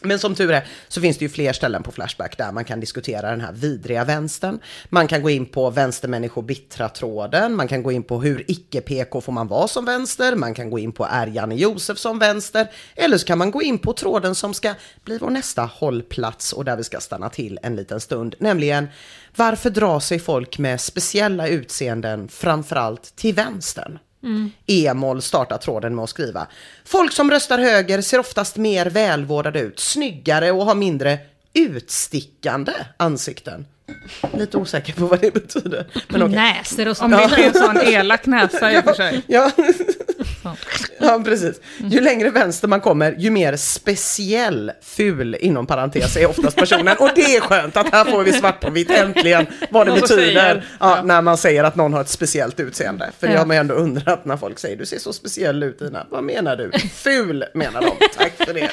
Men 0.03 0.19
som 0.19 0.35
tur 0.35 0.51
är 0.51 0.67
så 0.87 1.01
finns 1.01 1.17
det 1.17 1.25
ju 1.25 1.29
fler 1.29 1.53
ställen 1.53 1.83
på 1.83 1.91
Flashback 1.91 2.37
där 2.37 2.51
man 2.51 2.65
kan 2.65 2.79
diskutera 2.79 3.29
den 3.29 3.41
här 3.41 3.51
vidriga 3.51 4.03
vänstern. 4.03 4.59
Man 4.89 5.07
kan 5.07 5.21
gå 5.21 5.29
in 5.29 5.45
på 5.45 5.69
vänstermänniskor 5.69 6.41
bittra-tråden, 6.41 7.55
man 7.55 7.67
kan 7.67 7.83
gå 7.83 7.91
in 7.91 8.03
på 8.03 8.21
hur 8.21 8.45
icke-PK 8.47 9.21
får 9.21 9.31
man 9.31 9.47
vara 9.47 9.67
som 9.67 9.85
vänster, 9.85 10.35
man 10.35 10.53
kan 10.53 10.69
gå 10.69 10.79
in 10.79 10.91
på 10.91 11.05
är 11.05 11.27
Janne 11.27 11.55
Josef 11.55 11.97
som 11.97 12.19
vänster, 12.19 12.67
eller 12.95 13.17
så 13.17 13.25
kan 13.25 13.37
man 13.37 13.51
gå 13.51 13.61
in 13.61 13.79
på 13.79 13.93
tråden 13.93 14.35
som 14.35 14.53
ska 14.53 14.73
bli 15.03 15.17
vår 15.17 15.29
nästa 15.29 15.61
hållplats 15.61 16.53
och 16.53 16.65
där 16.65 16.77
vi 16.77 16.83
ska 16.83 16.99
stanna 16.99 17.29
till 17.29 17.59
en 17.63 17.75
liten 17.75 17.99
stund, 17.99 18.35
nämligen 18.39 18.87
varför 19.35 19.69
drar 19.69 19.99
sig 19.99 20.19
folk 20.19 20.57
med 20.57 20.81
speciella 20.81 21.47
utseenden 21.47 22.27
framförallt 22.27 23.15
till 23.15 23.35
vänstern? 23.35 23.99
Mm. 24.23 24.51
Emol 24.67 25.21
startar 25.21 25.57
tråden 25.57 25.95
med 25.95 26.03
att 26.03 26.09
skriva. 26.09 26.47
Folk 26.85 27.11
som 27.11 27.31
röstar 27.31 27.59
höger 27.59 28.01
ser 28.01 28.19
oftast 28.19 28.57
mer 28.57 28.85
välvårdade 28.85 29.59
ut, 29.59 29.79
snyggare 29.79 30.51
och 30.51 30.65
har 30.65 30.75
mindre 30.75 31.19
utstickande 31.53 32.73
ansikten. 32.97 33.65
Lite 34.37 34.57
osäker 34.57 34.93
på 34.93 35.05
vad 35.05 35.21
det 35.21 35.33
betyder. 35.33 35.85
Men 36.07 36.23
okay. 36.23 36.35
Näsor 36.35 36.87
och 36.87 36.97
sånt. 36.97 37.13
Om 37.13 37.19
det 37.19 37.43
är 37.43 37.47
en 37.47 37.53
sån 37.53 37.77
elak 37.77 38.25
näsa 38.25 38.73
i 38.73 38.79
och 38.79 38.83
för 38.83 38.93
sig. 38.93 39.21
Ja, 39.27 39.51
ja 40.99 41.21
precis. 41.25 41.61
Ju 41.77 42.01
längre 42.01 42.29
vänster 42.29 42.67
man 42.67 42.81
kommer, 42.81 43.15
ju 43.17 43.29
mer 43.29 43.55
speciell 43.55 44.71
ful 44.81 45.35
inom 45.39 45.67
parentes 45.67 46.17
är 46.17 46.29
oftast 46.29 46.57
personen. 46.57 46.97
Och 46.99 47.09
det 47.15 47.35
är 47.35 47.41
skönt 47.41 47.77
att 47.77 47.91
här 47.91 48.05
får 48.05 48.23
vi 48.23 48.33
svart 48.33 48.59
på 48.61 48.69
vitt 48.69 48.89
äntligen 48.89 49.45
vad 49.69 49.87
det 49.87 50.01
betyder 50.01 50.65
ja, 50.79 51.01
när 51.03 51.21
man 51.21 51.37
säger 51.37 51.63
att 51.63 51.75
någon 51.75 51.93
har 51.93 52.01
ett 52.01 52.09
speciellt 52.09 52.59
utseende. 52.59 53.11
För 53.19 53.27
det 53.27 53.37
har 53.37 53.45
man 53.45 53.55
ju 53.55 53.59
ändå 53.59 53.73
undrat 53.73 54.25
när 54.25 54.37
folk 54.37 54.59
säger 54.59 54.77
du 54.77 54.85
ser 54.85 54.99
så 54.99 55.13
speciell 55.13 55.63
ut 55.63 55.81
Ina. 55.81 56.07
Vad 56.09 56.23
menar 56.23 56.55
du? 56.55 56.71
Ful 56.93 57.45
menar 57.53 57.81
de. 57.81 57.91
Tack 58.17 58.33
för 58.37 58.53
det. 58.53 58.69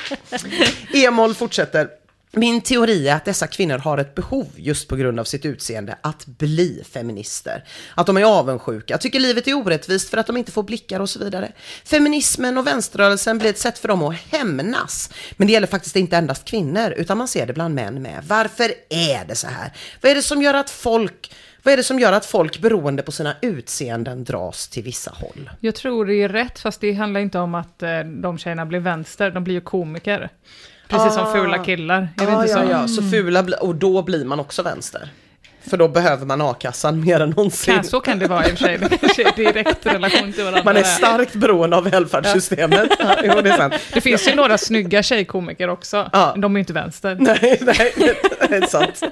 Emol 1.07 1.35
fortsätter. 1.35 1.89
Min 2.33 2.61
teori 2.61 3.09
är 3.09 3.14
att 3.14 3.24
dessa 3.24 3.47
kvinnor 3.47 3.79
har 3.79 3.99
ett 3.99 4.14
behov 4.14 4.47
just 4.57 4.89
på 4.89 4.97
grund 4.97 5.20
av 5.20 5.24
sitt 5.24 5.45
utseende 5.45 5.99
att 6.01 6.26
bli 6.26 6.83
feminister. 6.93 7.64
Att 7.95 8.07
de 8.07 8.16
är 8.16 8.24
avundsjuka, 8.24 8.99
tycker 8.99 9.20
livet 9.20 9.49
är 9.49 9.55
orättvist 9.55 10.11
för 10.11 10.16
att 10.16 10.26
de 10.26 10.37
inte 10.37 10.53
får 10.53 10.62
blickar 10.62 11.01
och 11.01 11.11
så 11.11 11.18
vidare. 11.18 11.53
Feminismen 11.85 12.59
och 12.59 12.66
vänsterrörelsen 12.66 13.39
blir 13.39 13.51
ett 13.51 13.59
sätt 13.59 13.79
för 13.79 13.89
dem 13.89 14.03
att 14.03 14.16
hämnas. 14.16 15.11
Men 15.37 15.47
det 15.47 15.53
gäller 15.53 15.66
faktiskt 15.66 15.97
inte 15.97 16.16
endast 16.16 16.45
kvinnor, 16.45 16.95
utan 16.97 17.18
man 17.18 17.29
ser 17.29 17.47
det 17.47 17.53
bland 17.53 17.74
män 17.74 18.03
med. 18.03 18.24
Varför 18.26 18.72
är 18.89 19.24
det 19.24 19.35
så 19.35 19.47
här? 19.47 19.72
Vad 20.01 20.11
är 20.11 20.14
det 20.14 20.22
som 20.22 20.43
gör 20.43 20.55
att 20.55 20.70
folk 20.70 21.33
vad 21.62 21.72
är 21.72 21.76
det 21.76 21.85
som 21.85 21.99
gör 21.99 22.12
att 22.12 22.26
folk 22.26 22.59
beroende 22.59 23.03
på 23.03 23.12
sina 23.12 23.37
utseenden 23.43 24.24
dras 24.24 24.68
till 24.68 24.83
vissa 24.83 25.11
håll? 25.11 25.51
Jag 25.61 25.74
tror 25.74 26.07
det 26.07 26.14
är 26.14 26.29
rätt, 26.29 26.59
fast 26.59 26.81
det 26.81 26.93
handlar 26.93 27.20
inte 27.20 27.39
om 27.39 27.55
att 27.55 27.83
eh, 27.83 28.01
de 28.01 28.39
tjejerna 28.39 28.66
blir 28.66 28.81
vänster, 28.81 29.31
de 29.31 29.45
blir 29.45 29.55
ju 29.55 29.61
komiker. 29.61 30.31
Precis 30.89 31.14
som 31.14 31.32
fula 31.32 31.64
killar, 31.64 32.09
är 32.16 32.26
det 32.26 32.36
ah, 32.36 32.43
inte 32.43 32.55
så? 32.55 32.59
Ja, 32.59 32.70
ja, 32.70 32.89
så 32.89 33.03
fula, 33.03 33.45
och 33.61 33.74
då 33.74 34.03
blir 34.03 34.24
man 34.24 34.41
också 34.41 34.62
vänster. 34.62 35.09
För 35.68 35.76
då 35.76 35.89
behöver 35.89 36.26
man 36.26 36.41
a-kassan 36.41 37.01
mer 37.05 37.20
än 37.20 37.30
någonsin. 37.30 37.74
Ja, 37.74 37.82
så 37.82 38.01
kan 38.01 38.18
det 38.18 38.26
vara 38.26 38.49
i 38.49 38.53
och 38.53 38.59
för 38.59 38.64
sig. 38.64 38.78
Det 38.78 38.99
kanske 38.99 39.28
är 39.28 39.36
direkt 39.36 39.86
relation 39.86 40.32
till 40.32 40.45
varandra. 40.45 40.62
Man 40.64 40.76
är 40.76 40.82
starkt 40.82 41.34
beroende 41.34 41.76
av 41.76 41.84
välfärdssystemet. 41.84 42.91
Ja. 42.99 43.16
jo, 43.24 43.41
det, 43.41 43.51
är 43.51 43.57
sant. 43.57 43.74
det 43.93 44.01
finns 44.01 44.28
ju 44.28 44.34
några 44.34 44.59
snygga 44.59 45.03
tjejkomiker 45.03 45.68
också. 45.68 46.11
Ja. 46.12 46.34
De 46.36 46.55
är 46.55 46.59
ju 46.59 46.61
inte 46.61 46.72
vänster. 46.72 47.16
Nej, 47.20 47.59
nej, 47.61 47.93
det 48.49 48.57
är 48.57 48.66
sant. 48.66 49.03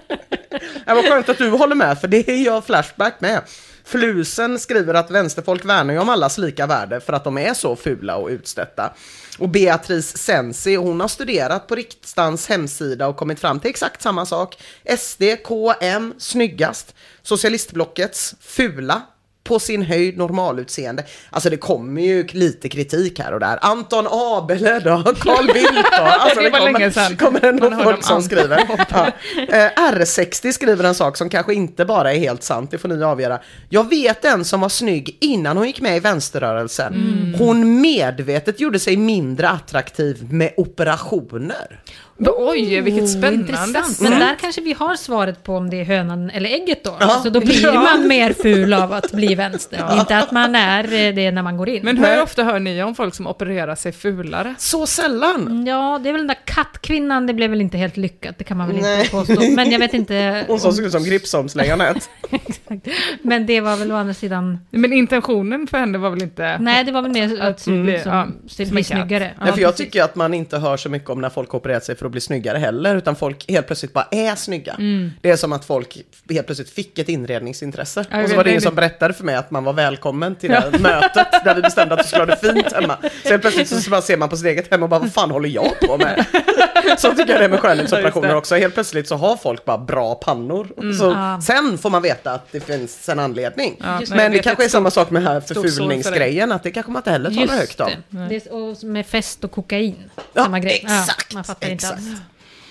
Det 0.87 0.95
var 0.95 1.03
skönt 1.03 1.29
att 1.29 1.39
du 1.39 1.51
håller 1.51 1.74
med, 1.74 2.01
för 2.01 2.09
det 2.09 2.29
är 2.29 2.45
jag 2.45 2.66
Flashback 2.66 3.20
med. 3.20 3.41
Flusen 3.87 4.59
skriver 4.59 4.95
att 4.95 5.11
vänsterfolk 5.11 5.64
värnar 5.64 5.95
ju 5.95 6.01
om 6.01 6.09
allas 6.09 6.39
lika 6.39 6.66
värde 6.66 7.01
för 7.01 7.12
att 7.12 7.24
de 7.24 7.39
är 7.39 7.55
så 7.55 7.76
fula 7.76 8.16
och 8.16 8.28
utstötta. 8.28 8.95
Och 9.39 9.49
Beatrice 9.49 10.16
Sensi, 10.16 10.74
hon 10.74 11.01
har 11.01 11.09
studerat 11.09 11.66
på 11.66 11.74
Riksdagens 11.74 12.49
hemsida 12.49 13.09
och 13.09 13.16
kommit 13.16 13.41
fram 13.41 13.61
till 13.61 13.70
exakt 13.70 14.03
samma 14.03 14.26
sak. 14.26 14.62
SD, 14.99 15.22
KM, 15.45 16.14
snyggast. 16.18 16.95
Socialistblockets 17.22 18.34
fula 18.41 19.03
på 19.47 19.59
sin 19.59 19.83
höjd 19.83 20.19
normalutseende. 20.19 21.05
Alltså 21.31 21.51
det 21.51 21.57
kommer 21.57 22.03
ju 22.03 22.27
lite 22.27 22.69
kritik 22.69 23.19
här 23.19 23.35
och 23.35 23.41
där. 23.41 23.59
Anton 23.63 24.07
Abele 24.11 24.81
då, 24.81 25.03
Carl 25.21 25.47
Bildt 25.55 25.89
då. 25.99 26.03
Alltså 26.03 26.41
det, 26.41 26.51
det 26.51 27.17
kommer, 27.17 27.17
kommer 27.17 27.53
nog 27.53 27.83
folk 27.83 28.05
som 28.05 28.23
skriver. 28.23 28.65
Ja. 28.91 29.07
Eh, 29.49 29.93
R60 29.93 30.53
skriver 30.53 30.85
en 30.85 30.95
sak 30.95 31.17
som 31.17 31.29
kanske 31.29 31.55
inte 31.55 31.85
bara 31.85 32.13
är 32.13 32.19
helt 32.19 32.43
sant, 32.43 32.71
det 32.71 32.79
får 32.79 32.89
ni 32.89 33.05
avgöra. 33.05 33.41
Jag 33.69 33.91
vet 33.91 34.25
en 34.25 34.45
som 34.45 34.61
var 34.61 34.69
snygg 34.69 35.17
innan 35.21 35.57
hon 35.57 35.67
gick 35.67 35.81
med 35.81 35.97
i 35.97 36.01
vänsterrörelsen. 36.01 36.95
Mm. 36.95 37.35
Hon 37.39 37.81
medvetet 37.81 38.61
gjorde 38.61 38.79
sig 38.79 38.97
mindre 38.97 39.49
attraktiv 39.49 40.33
med 40.33 40.53
operationer. 40.57 41.81
Oj, 42.19 42.81
vilket 42.81 43.11
spännande. 43.11 43.53
Intressant. 43.53 44.01
Men 44.01 44.21
där 44.21 44.37
kanske 44.41 44.61
vi 44.61 44.73
har 44.73 44.95
svaret 44.95 45.45
på 45.45 45.57
om 45.57 45.71
det 45.71 45.81
är 45.81 45.85
hönan 45.85 46.31
eller 46.31 46.51
ägget 46.51 46.85
då. 46.85 46.97
Ja. 47.01 47.07
Alltså 47.07 47.31
då 47.31 47.41
blir 47.41 47.62
ja. 47.62 47.73
man 47.73 48.09
mer 48.09 48.33
ful 48.33 48.75
av 48.75 48.93
att 48.93 49.12
bli 49.12 49.35
vänster. 49.35 49.77
Ja. 49.89 50.01
Inte 50.01 50.19
att 50.19 50.33
man 50.33 50.55
är 50.55 50.85
eh, 50.85 51.14
det 51.14 51.31
när 51.31 51.43
man 51.43 51.57
går 51.57 51.69
in. 51.69 51.85
Men 51.85 51.99
hur 51.99 52.23
ofta 52.23 52.45
hör 52.45 52.59
ni 52.59 52.83
om 52.83 52.95
folk 52.95 53.14
som 53.14 53.27
opererar 53.27 53.75
sig 53.75 53.93
fulare? 53.93 54.55
Så 54.59 54.87
sällan. 54.87 55.41
Mm, 55.41 55.67
ja, 55.67 56.01
det 56.03 56.09
är 56.09 56.12
väl 56.12 56.21
den 56.21 56.29
där 56.29 56.39
kattkvinnan, 56.45 57.27
det 57.27 57.35
blev 57.35 57.51
väl 57.51 57.61
inte 57.61 57.79
helt 57.79 57.97
lyckat. 57.97 58.39
Det 58.39 58.45
kan 58.45 58.57
man 58.57 58.69
väl 58.69 58.77
Nej. 58.77 58.99
inte 58.99 59.11
påstå. 59.11 59.51
Men 59.51 59.71
jag 59.71 59.79
vet 59.79 59.95
inte. 59.95 60.45
Hon 60.49 60.61
som 60.61 60.73
såg 60.73 60.85
ut 60.85 60.93
som 60.93 61.05
Gripsholmslejonet. 61.05 62.11
Men 63.23 63.47
det 63.47 63.61
var 63.61 63.77
väl 63.77 63.93
å 63.93 63.95
andra 63.95 64.14
sidan. 64.14 64.59
Men 64.71 64.93
intentionen 64.93 65.67
för 65.67 65.79
henne 65.79 65.99
var 65.99 66.11
väl 66.11 66.23
inte. 66.23 66.59
Nej, 66.59 66.85
det 66.85 66.93
var 66.93 67.03
väl 67.03 67.12
mer 67.12 67.41
att 67.41 67.67
mm, 67.67 67.83
bli, 67.83 68.01
ja, 68.05 68.27
bli 68.71 68.85
snyggare. 68.85 69.31
Ja, 69.41 69.53
för 69.53 69.61
jag 69.61 69.77
tycker 69.77 70.03
att 70.03 70.14
man 70.14 70.35
inte 70.35 70.59
hör 70.59 70.77
så 70.77 70.89
mycket 70.89 71.11
om 71.11 71.21
när 71.21 71.31
folk 71.31 71.55
opererat 71.55 71.85
sig 71.85 71.97
för 72.07 72.09
att 72.09 72.13
bli 72.13 72.21
snyggare 72.21 72.59
heller, 72.59 72.97
utan 72.97 73.17
folk 73.17 73.45
helt 73.49 73.67
plötsligt 73.67 73.93
bara 73.93 74.09
är 74.11 74.35
snygga. 74.35 74.73
Mm. 74.73 75.13
Det 75.21 75.31
är 75.31 75.37
som 75.37 75.53
att 75.53 75.65
folk 75.65 75.99
helt 76.31 76.47
plötsligt 76.47 76.71
fick 76.71 76.99
ett 76.99 77.09
inredningsintresse. 77.09 78.05
Ja, 78.11 78.23
och 78.23 78.31
så 78.31 78.37
var 78.37 78.45
det 78.45 78.51
ingen 78.51 78.63
som 78.63 78.75
berättade 78.75 79.15
för 79.15 79.25
mig 79.25 79.35
att 79.35 79.51
man 79.51 79.65
var 79.65 79.73
välkommen 79.73 80.35
till 80.35 80.51
det 80.51 80.57
här 80.57 80.71
mötet 80.79 81.27
där 81.45 81.55
vi 81.55 81.63
bestämde 81.63 81.95
att 81.95 82.01
du 82.01 82.07
skulle 82.07 82.23
ha 82.23 82.27
det 82.27 82.37
fint 82.37 82.73
hemma. 82.73 82.99
Så 83.23 83.29
helt 83.29 83.43
plötsligt 83.43 83.69
så 83.69 83.91
bara 83.91 84.03
ser 84.03 84.17
man 84.17 84.29
på 84.29 84.37
sitt 84.37 84.47
eget 84.47 84.71
hem 84.71 84.83
och 84.83 84.89
bara, 84.89 85.01
vad 85.01 85.13
fan 85.13 85.31
håller 85.31 85.49
jag 85.49 85.81
på 85.81 85.99
med? 85.99 86.25
så 86.99 87.11
tycker 87.11 87.33
jag 87.33 87.41
det 87.41 87.45
är 87.45 87.49
med 87.49 87.61
skönhetsoperationer 87.61 88.35
också. 88.35 88.55
Helt 88.55 88.75
plötsligt 88.75 89.09
så 89.09 89.17
har 89.17 89.37
folk 89.37 89.65
bara 89.65 89.79
bra 89.79 90.15
pannor. 90.15 90.69
Mm. 90.79 90.95
Så 90.95 91.15
ah. 91.17 91.41
Sen 91.41 91.79
får 91.79 91.91
man 91.91 92.03
veta 92.03 92.33
att 92.33 92.53
det 92.53 92.61
finns 92.61 93.09
en 93.09 93.19
anledning. 93.19 93.77
Ja, 93.81 94.01
men 94.09 94.33
det 94.33 94.39
kanske 94.39 94.65
är 94.65 94.69
samma 94.69 94.91
sak 94.91 95.11
med 95.11 95.23
här 95.23 95.41
förfulningsgrejen, 95.41 96.53
att 96.53 96.63
det 96.63 96.71
kanske 96.71 96.93
man 96.93 97.01
inte 97.01 97.11
heller 97.11 97.31
talar 97.31 97.55
högt 97.55 97.81
om. 97.81 97.91
Det. 98.29 98.47
och 98.47 98.85
med 98.85 99.07
fest 99.07 99.45
och 99.45 99.51
kokain, 99.51 100.11
ja, 100.33 100.43
samma 100.43 100.61
grej. 100.61 100.81
Exakt, 100.85 101.27
ja, 101.31 101.35
man 101.35 101.45
fattar 101.45 101.69
exakt. 101.69 101.93
inte 101.93 101.96
alls 101.97 102.21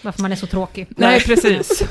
varför 0.06 0.22
man 0.22 0.32
är 0.32 0.36
så 0.36 0.48
tråkig. 0.48 0.88
Nej, 0.90 1.22
precis. 1.22 1.84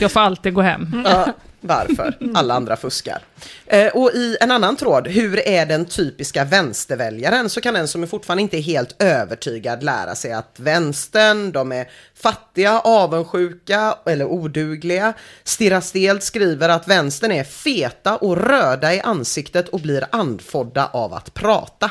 Jag 0.00 0.12
får 0.12 0.20
alltid 0.20 0.54
gå 0.54 0.62
hem. 0.62 1.02
Ja, 1.04 1.32
varför? 1.60 2.18
Alla 2.34 2.54
andra 2.54 2.76
fuskar. 2.76 3.22
Eh, 3.66 3.86
och 3.86 4.10
i 4.10 4.36
en 4.40 4.50
annan 4.50 4.76
tråd, 4.76 5.08
hur 5.08 5.48
är 5.48 5.66
den 5.66 5.84
typiska 5.84 6.44
vänsterväljaren? 6.44 7.50
Så 7.50 7.60
kan 7.60 7.74
den 7.74 7.88
som 7.88 8.02
är 8.02 8.06
fortfarande 8.06 8.42
inte 8.42 8.58
är 8.58 8.62
helt 8.62 9.02
övertygad 9.02 9.82
lära 9.82 10.14
sig 10.14 10.32
att 10.32 10.56
vänstern, 10.58 11.52
de 11.52 11.72
är 11.72 11.88
fattiga, 12.14 12.78
avundsjuka 12.78 13.94
eller 14.06 14.24
odugliga. 14.24 15.12
Stirra 15.44 15.80
Stelt 15.80 16.22
skriver 16.22 16.68
att 16.68 16.88
vänstern 16.88 17.32
är 17.32 17.44
feta 17.44 18.16
och 18.16 18.36
röda 18.36 18.94
i 18.94 19.00
ansiktet 19.00 19.68
och 19.68 19.80
blir 19.80 20.04
andfådda 20.10 20.86
av 20.86 21.14
att 21.14 21.34
prata. 21.34 21.90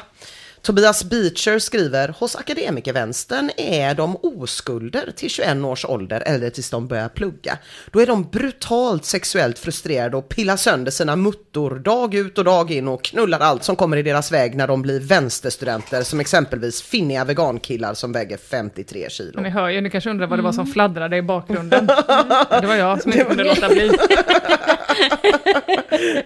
Tobias 0.61 1.03
Beecher 1.03 1.59
skriver, 1.59 2.15
hos 2.19 2.35
akademikervänstern 2.35 3.51
är 3.57 3.95
de 3.95 4.17
oskulder 4.21 5.11
till 5.15 5.29
21 5.29 5.57
års 5.57 5.85
ålder 5.85 6.23
eller 6.25 6.49
tills 6.49 6.69
de 6.69 6.87
börjar 6.87 7.09
plugga. 7.09 7.57
Då 7.91 7.99
är 7.99 8.07
de 8.07 8.23
brutalt 8.23 9.05
sexuellt 9.05 9.59
frustrerade 9.59 10.17
och 10.17 10.29
pillar 10.29 10.55
sönder 10.55 10.91
sina 10.91 11.15
muttor 11.15 11.79
dag 11.79 12.13
ut 12.13 12.37
och 12.37 12.43
dag 12.43 12.71
in 12.71 12.87
och 12.87 13.03
knullar 13.03 13.39
allt 13.39 13.63
som 13.63 13.75
kommer 13.75 13.97
i 13.97 14.03
deras 14.03 14.31
väg 14.31 14.55
när 14.55 14.67
de 14.67 14.81
blir 14.81 14.99
vänsterstudenter 14.99 16.03
som 16.03 16.19
exempelvis 16.19 16.81
finniga 16.81 17.25
vegankillar 17.25 17.93
som 17.93 18.11
väger 18.11 18.37
53 18.37 19.09
kilo. 19.09 19.41
Ni 19.41 19.49
hör 19.49 19.69
ju, 19.69 19.81
ni 19.81 19.89
kanske 19.89 20.09
undrar 20.09 20.27
vad 20.27 20.39
det 20.39 20.43
var 20.43 20.51
som 20.51 20.67
fladdrade 20.67 21.17
i 21.17 21.21
bakgrunden. 21.21 21.85
Det 22.61 22.67
var 22.67 22.75
jag 22.75 23.01
som 23.01 23.11
inte 23.11 23.25
kunde 23.25 23.43
låta 23.43 23.69
bli. 23.69 23.91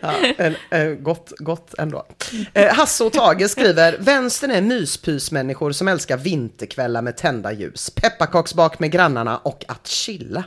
Ja, 0.01 0.13
en, 0.38 0.55
en, 0.70 1.03
gott, 1.03 1.34
gott 1.38 1.74
ändå. 1.78 2.05
Eh, 2.53 2.74
Hasse 2.74 3.03
och 3.03 3.13
Tage 3.13 3.49
skriver, 3.49 3.97
vänstern 3.99 4.51
är 4.51 4.61
myspysmänniskor 4.61 5.72
som 5.72 5.88
älskar 5.88 6.18
vinterkvällar 6.18 7.01
med 7.01 7.18
tända 7.18 7.51
ljus, 7.51 7.89
pepparkaksbak 7.89 8.80
med 8.80 8.91
grannarna 8.91 9.38
och 9.38 9.66
att 9.68 9.88
chilla. 9.88 10.43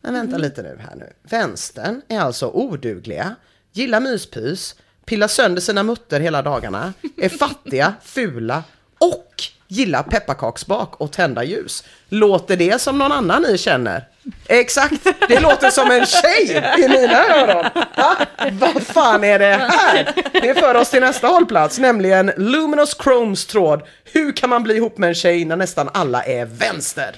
Men 0.00 0.14
vänta 0.14 0.38
lite 0.38 0.62
nu 0.62 0.78
här 0.80 0.96
nu. 0.96 1.12
Vänstern 1.22 2.02
är 2.08 2.20
alltså 2.20 2.48
odugliga, 2.48 3.34
gillar 3.72 4.00
myspys, 4.00 4.74
pillar 5.04 5.28
sönder 5.28 5.60
sina 5.60 5.82
mutter 5.82 6.20
hela 6.20 6.42
dagarna, 6.42 6.92
är 7.16 7.28
fattiga, 7.28 7.94
fula 8.02 8.62
och 8.98 9.42
gillar 9.74 10.02
pepparkaksbak 10.02 11.00
och 11.00 11.12
tända 11.12 11.44
ljus. 11.44 11.84
Låter 12.08 12.56
det 12.56 12.80
som 12.80 12.98
någon 12.98 13.12
annan 13.12 13.42
ni 13.42 13.58
känner? 13.58 14.04
Exakt, 14.46 15.06
det 15.28 15.40
låter 15.40 15.70
som 15.70 15.90
en 15.90 16.06
tjej 16.06 16.74
i 16.78 16.88
mina 16.88 17.26
öron. 17.26 17.66
Ja, 17.96 18.16
vad 18.52 18.82
fan 18.82 19.24
är 19.24 19.38
det 19.38 19.70
här? 19.70 20.12
Det 20.32 20.54
för 20.54 20.74
oss 20.74 20.90
till 20.90 21.00
nästa 21.00 21.26
hållplats, 21.26 21.78
nämligen 21.78 22.32
Luminous 22.36 22.96
Chromes 23.02 23.46
tråd. 23.46 23.82
Hur 24.04 24.32
kan 24.32 24.50
man 24.50 24.62
bli 24.62 24.74
ihop 24.74 24.98
med 24.98 25.08
en 25.08 25.14
tjej 25.14 25.44
när 25.44 25.56
nästan 25.56 25.90
alla 25.94 26.24
är 26.24 26.44
vänster? 26.44 27.16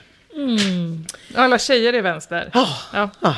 Alla 1.35 1.59
tjejer 1.59 1.93
är 1.93 2.03
vänster. 2.03 2.51
Ah, 2.53 3.01
ah. 3.21 3.35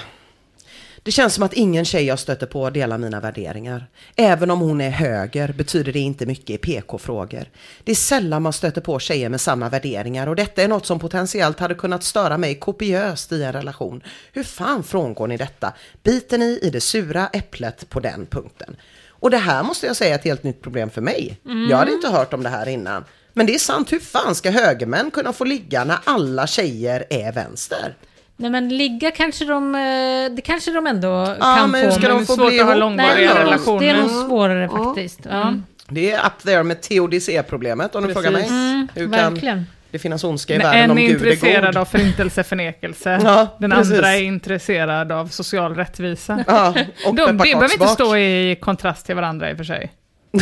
Det 1.09 1.13
känns 1.13 1.35
som 1.35 1.45
att 1.45 1.53
ingen 1.53 1.85
tjej 1.85 2.05
jag 2.05 2.19
stöter 2.19 2.47
på 2.47 2.71
delar 2.71 2.99
mina 2.99 3.21
värderingar. 3.21 3.87
Även 4.17 4.51
om 4.51 4.61
hon 4.61 4.81
är 4.81 4.91
höger 4.91 5.53
betyder 5.53 5.93
det 5.93 5.99
inte 5.99 6.27
mycket 6.27 6.51
i 6.51 6.59
PK-frågor. 6.59 7.45
Det 7.85 7.93
är 7.93 7.97
sällan 7.97 8.43
man 8.43 8.53
stöter 8.53 8.81
på 8.81 8.99
tjejer 8.99 9.29
med 9.29 9.41
samma 9.41 9.69
värderingar 9.69 10.27
och 10.27 10.37
detta 10.37 10.63
är 10.63 10.69
något 10.69 10.87
som 10.87 10.99
potentiellt 10.99 11.61
hade 11.61 11.75
kunnat 11.75 12.05
störa 12.05 12.39
mig 12.39 12.55
kopiöst 12.55 13.33
i 13.33 13.43
en 13.43 13.53
relation. 13.53 14.03
Hur 14.33 14.43
fan 14.43 14.83
frångår 14.83 15.27
ni 15.27 15.37
detta? 15.37 15.73
Biter 16.03 16.39
ni 16.39 16.59
i 16.63 16.71
det 16.71 16.81
sura 16.81 17.29
äpplet 17.33 17.89
på 17.89 18.01
den 18.01 18.27
punkten? 18.27 18.77
Och 19.09 19.31
det 19.31 19.39
här 19.39 19.63
måste 19.63 19.87
jag 19.87 19.97
säga 19.97 20.15
är 20.15 20.19
ett 20.19 20.25
helt 20.25 20.43
nytt 20.43 20.63
problem 20.63 20.91
för 20.91 21.01
mig. 21.01 21.41
Jag 21.71 21.77
hade 21.77 21.93
inte 21.93 22.09
hört 22.09 22.33
om 22.33 22.43
det 22.43 22.49
här 22.49 22.69
innan. 22.69 23.05
Men 23.33 23.47
det 23.47 23.55
är 23.55 23.59
sant, 23.59 23.93
hur 23.93 24.01
fan 24.01 24.35
ska 24.35 24.51
högermän 24.51 25.11
kunna 25.11 25.33
få 25.33 25.45
ligga 25.45 25.85
när 25.85 25.99
alla 26.05 26.47
tjejer 26.47 27.05
är 27.11 27.33
vänster? 27.33 27.97
Nej 28.41 28.51
men 28.51 28.69
ligga 28.69 29.11
kanske 29.11 29.45
de, 29.45 29.75
eh, 29.75 30.35
det 30.37 30.43
kanske 30.45 30.71
de 30.71 30.87
ändå 30.87 31.09
Ja, 31.41 31.57
kan 31.57 31.71
men 31.71 31.81
hur 31.81 31.91
få. 31.91 31.95
ska 31.97 32.09
men 32.09 32.17
de 32.19 32.27
få 32.27 32.35
svårt 32.35 32.49
bli 32.49 32.61
att 32.61 32.67
ha 32.67 32.73
ihop? 32.73 32.81
långvariga 32.81 33.15
Nej, 33.15 33.25
det 33.25 33.31
är 33.31 33.35
nog- 33.35 33.45
relationer. 33.47 33.81
Det 33.81 33.89
är 33.89 33.97
nog 34.01 34.11
svårare 34.11 34.69
faktiskt. 34.69 35.21
Ja. 35.31 35.55
Det 35.89 36.11
är 36.11 36.27
up 36.27 36.39
there 36.45 36.63
med 36.63 36.81
teodicé-problemet 36.83 37.95
om 37.95 38.07
du 38.07 38.15
frågar 38.15 38.31
mig. 38.31 38.47
Mm, 38.49 38.89
hur 38.95 39.03
kan 39.13 39.33
verkligen. 39.33 39.67
det 39.91 39.99
finnas 39.99 40.25
ondska 40.25 40.55
i 40.55 40.59
Men 40.59 40.67
världen 40.67 40.85
en 40.85 40.91
om 40.91 40.99
är 40.99 41.03
Gud 41.09 41.23
är 41.23 41.27
intresserad 41.33 41.65
god? 41.67 41.77
av 41.77 41.85
förintelseförnekelse. 41.85 43.21
Ja, 43.25 43.57
Den 43.61 43.71
precis. 43.71 43.93
andra 43.95 44.09
är 44.15 44.23
intresserad 44.23 45.13
av 45.13 45.27
social 45.27 45.75
rättvisa. 45.75 46.45
Ja, 46.47 46.75
och 47.07 47.15
De, 47.15 47.27
det 47.27 47.33
behöver 47.33 47.73
inte 47.73 47.87
stå 47.87 48.17
i 48.17 48.59
kontrast 48.61 49.07
till 49.07 49.15
varandra 49.15 49.51
i 49.51 49.53
och 49.53 49.57
för 49.57 49.65
sig. 49.65 49.93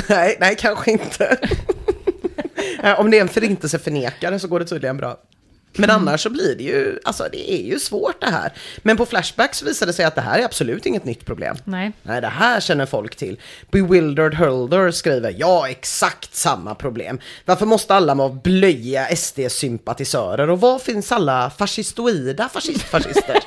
Nej, 0.08 0.36
nej, 0.40 0.56
kanske 0.58 0.90
inte. 0.90 1.36
Om 2.98 3.10
det 3.10 3.16
är 3.16 3.20
en 3.20 3.28
förintelseförnekare 3.28 4.38
så 4.38 4.48
går 4.48 4.60
det 4.60 4.66
tydligen 4.66 4.96
bra. 4.96 5.16
Men 5.78 5.90
annars 5.90 6.22
så 6.22 6.30
blir 6.30 6.54
det 6.54 6.62
ju, 6.62 6.98
alltså 7.04 7.28
det 7.32 7.52
är 7.52 7.62
ju 7.62 7.78
svårt 7.78 8.20
det 8.20 8.30
här. 8.30 8.52
Men 8.82 8.96
på 8.96 9.06
Flashback 9.06 9.54
så 9.54 9.64
visade 9.64 9.88
det 9.88 9.96
sig 9.96 10.04
att 10.04 10.14
det 10.14 10.20
här 10.20 10.38
är 10.38 10.44
absolut 10.44 10.86
inget 10.86 11.04
nytt 11.04 11.24
problem. 11.24 11.56
Nej. 11.64 11.92
Nej, 12.02 12.20
det 12.20 12.26
här 12.26 12.60
känner 12.60 12.86
folk 12.86 13.16
till. 13.16 13.40
Bewildered 13.70 14.34
Holder 14.34 14.90
skriver, 14.90 15.34
ja 15.38 15.68
exakt 15.68 16.34
samma 16.34 16.74
problem. 16.74 17.20
Varför 17.44 17.66
måste 17.66 17.94
alla 17.94 18.14
vara 18.14 18.28
blöjiga 18.28 19.06
SD-sympatisörer 19.16 20.50
och 20.50 20.60
var 20.60 20.78
finns 20.78 21.12
alla 21.12 21.50
fascistoida 21.50 22.48
fascistfascister? 22.48 23.36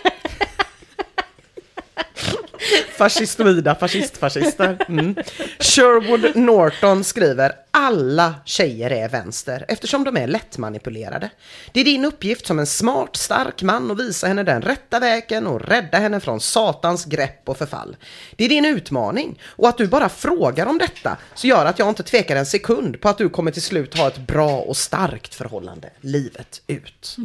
Fascistoida 2.97 3.76
fascistfascister. 3.76 4.86
Mm. 4.89 5.15
Sherwood 5.59 6.36
Norton 6.36 7.03
skriver 7.03 7.51
alla 7.72 8.36
tjejer 8.45 8.91
är 8.91 9.09
vänster 9.09 9.65
eftersom 9.67 10.03
de 10.03 10.17
är 10.17 10.28
lättmanipulerade. 10.28 11.30
Det 11.74 11.80
är 11.80 11.86
din 11.86 12.05
uppgift 12.05 12.47
som 12.47 12.59
en 12.59 12.67
smart, 12.67 13.15
stark 13.15 13.61
man 13.61 13.91
att 13.91 13.99
visa 13.99 14.28
henne 14.28 14.43
den 14.43 14.61
rätta 14.61 14.99
vägen 14.99 15.47
och 15.47 15.61
rädda 15.61 15.97
henne 15.97 16.20
från 16.20 16.39
satans 16.39 17.05
grepp 17.05 17.49
och 17.49 17.57
förfall. 17.57 17.95
Det 18.36 18.45
är 18.45 18.49
din 18.49 18.65
utmaning 18.65 19.39
och 19.45 19.70
att 19.70 19.78
du 19.78 19.88
bara 19.88 20.09
frågar 20.09 20.65
om 20.65 20.78
detta 20.78 21.17
så 21.36 21.47
gör 21.47 21.65
att 21.65 21.80
jag 21.80 21.89
inte 21.89 22.03
tvekar 22.03 22.36
en 22.36 22.45
sekund 22.45 23.01
på 23.01 23.09
att 23.09 23.17
du 23.17 23.30
kommer 23.30 23.51
till 23.51 23.61
slut 23.61 23.97
ha 23.97 24.07
ett 24.07 24.17
bra 24.17 24.59
och 24.59 24.78
starkt 24.78 25.36
förhållande 25.36 25.89
livet 26.01 26.61
ut. 26.67 27.17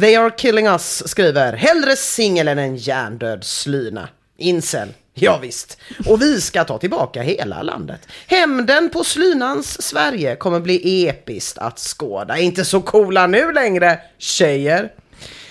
They 0.00 0.16
are 0.16 0.30
killing 0.30 0.66
us 0.66 1.08
skriver 1.08 1.52
hellre 1.52 1.96
singel 1.96 2.48
än 2.48 2.58
en 2.58 2.76
hjärndöd 2.76 3.44
slyna. 3.44 4.08
Incel. 4.38 4.88
Ja, 5.14 5.38
visst. 5.42 5.78
Och 6.06 6.22
vi 6.22 6.40
ska 6.40 6.64
ta 6.64 6.78
tillbaka 6.78 7.22
hela 7.22 7.62
landet. 7.62 8.00
Hämnden 8.26 8.90
på 8.90 9.04
slynans 9.04 9.82
Sverige 9.82 10.36
kommer 10.36 10.60
bli 10.60 11.08
episkt 11.08 11.58
att 11.58 11.78
skåda. 11.78 12.38
Inte 12.38 12.64
så 12.64 12.80
coola 12.80 13.26
nu 13.26 13.52
längre, 13.52 13.98
tjejer. 14.18 14.92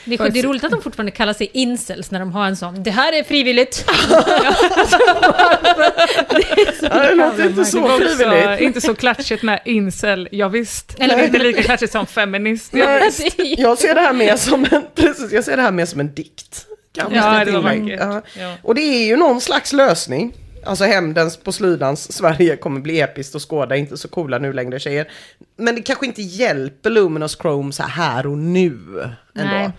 Det 0.06 0.20
är, 0.20 0.30
det 0.30 0.40
är 0.40 0.44
roligt 0.44 0.64
att 0.64 0.72
de 0.72 0.82
fortfarande 0.82 1.12
kallar 1.12 1.34
sig 1.34 1.50
incels 1.54 2.12
när 2.12 2.20
de 2.20 2.32
har 2.32 2.46
en 2.46 2.56
sån. 2.58 2.84
Det 2.84 2.92
här 2.92 3.14
är 3.14 3.24
frivilligt. 3.24 3.86
Det 6.80 7.14
låter 7.16 7.46
inte 7.50 7.66
så 7.66 7.80
Också, 7.84 7.98
frivilligt. 7.98 8.60
inte 8.62 8.82
så 8.82 8.96
klatschigt 8.96 9.44
med 9.44 9.62
incel, 9.66 10.30
ja, 10.32 10.48
visst. 10.48 10.96
Eller- 11.00 11.24
inte 11.24 11.40
lika 11.40 11.64
klatschigt 11.64 11.92
som 11.92 12.06
feminist. 12.08 12.74
Ja, 12.74 13.00
visst. 13.04 13.36
jag 13.58 13.78
ser 13.78 13.96
det 13.96 14.02
här 14.02 14.14
mer 14.14 14.36
som 14.36 14.66
en, 14.72 14.84
precis, 14.96 15.32
jag 15.32 15.44
ser 15.44 15.58
det 15.58 15.64
här 15.64 15.72
mer 15.72 15.86
som 15.86 16.00
en 16.00 16.14
dikt. 16.14 16.66
Kan 16.96 17.14
Ja, 17.14 17.46
det 17.46 17.52
var 17.52 17.62
vackert. 17.62 18.00
Ja. 18.00 18.22
Ja. 18.40 18.54
Och 18.64 18.76
det 18.76 18.82
är 18.82 19.06
ju 19.06 19.16
någon 19.16 19.42
slags 19.42 19.74
lösning. 19.74 20.34
Alltså 20.66 20.84
hämndens 20.84 21.38
på 21.38 21.52
slydans 21.52 22.12
Sverige 22.12 22.56
kommer 22.56 22.82
bli 22.82 23.02
episkt 23.02 23.36
och 23.36 23.50
skåda, 23.50 23.76
inte 23.76 23.98
så 23.98 24.08
coola 24.08 24.38
nu 24.38 24.54
längre 24.54 24.80
tjejer. 24.80 25.12
Men 25.58 25.76
det 25.76 25.82
kanske 25.82 26.06
inte 26.06 26.22
hjälper 26.22 26.90
Luminous 26.90 27.38
Chrome 27.42 27.74
så 27.74 27.84
här 27.84 28.28
och 28.28 28.38
nu 28.38 28.78
ändå. 29.36 29.72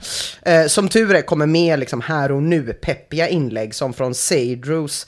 Eh, 0.43 0.67
som 0.67 0.89
tur 0.89 1.15
är 1.15 1.23
kommer 1.23 1.47
mer 1.47 1.77
liksom 1.77 2.01
här 2.01 2.33
och 2.33 2.43
nu 2.43 2.73
peppiga 2.73 3.29
inlägg 3.29 3.75
som 3.75 3.93
från 3.93 4.15
Sadros. 4.15 5.07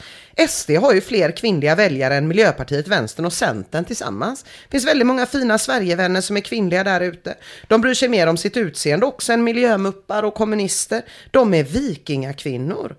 SD 0.49 0.71
har 0.71 0.93
ju 0.93 1.01
fler 1.01 1.31
kvinnliga 1.31 1.75
väljare 1.75 2.15
än 2.15 2.29
Miljöpartiet, 2.29 2.89
Vänstern 2.89 3.27
och 3.27 3.33
Centern 3.33 3.85
tillsammans. 3.85 4.43
Det 4.43 4.71
finns 4.71 4.87
väldigt 4.87 5.07
många 5.07 5.27
fina 5.27 5.59
Sverigevänner 5.59 6.21
som 6.21 6.37
är 6.37 6.41
kvinnliga 6.41 6.85
där 6.85 7.01
ute. 7.01 7.35
De 7.69 7.81
bryr 7.81 7.95
sig 7.95 8.09
mer 8.09 8.27
om 8.27 8.37
sitt 8.37 8.57
utseende 8.57 9.07
också 9.07 9.33
än 9.33 9.45
miljömuppar 9.45 10.23
och 10.23 10.35
kommunister. 10.35 11.03
De 11.31 11.55
är 11.55 11.65
vikingakvinnor. 11.65 12.97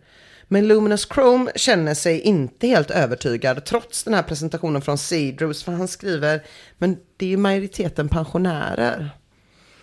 Men 0.48 0.68
Luminous 0.68 1.08
Chrome 1.14 1.52
känner 1.56 1.94
sig 1.94 2.22
inte 2.22 2.68
helt 2.68 2.92
övertygad 2.92 3.66
trots 3.66 4.04
den 4.04 4.14
här 4.14 4.24
presentationen 4.24 4.82
från 4.82 4.98
Cedros 4.98 5.64
för 5.64 5.72
han 5.72 5.88
skriver 5.88 6.44
men 6.78 6.98
det 7.18 7.26
är 7.26 7.30
ju 7.30 7.38
majoriteten 7.38 8.10
pensionärer. 8.10 9.10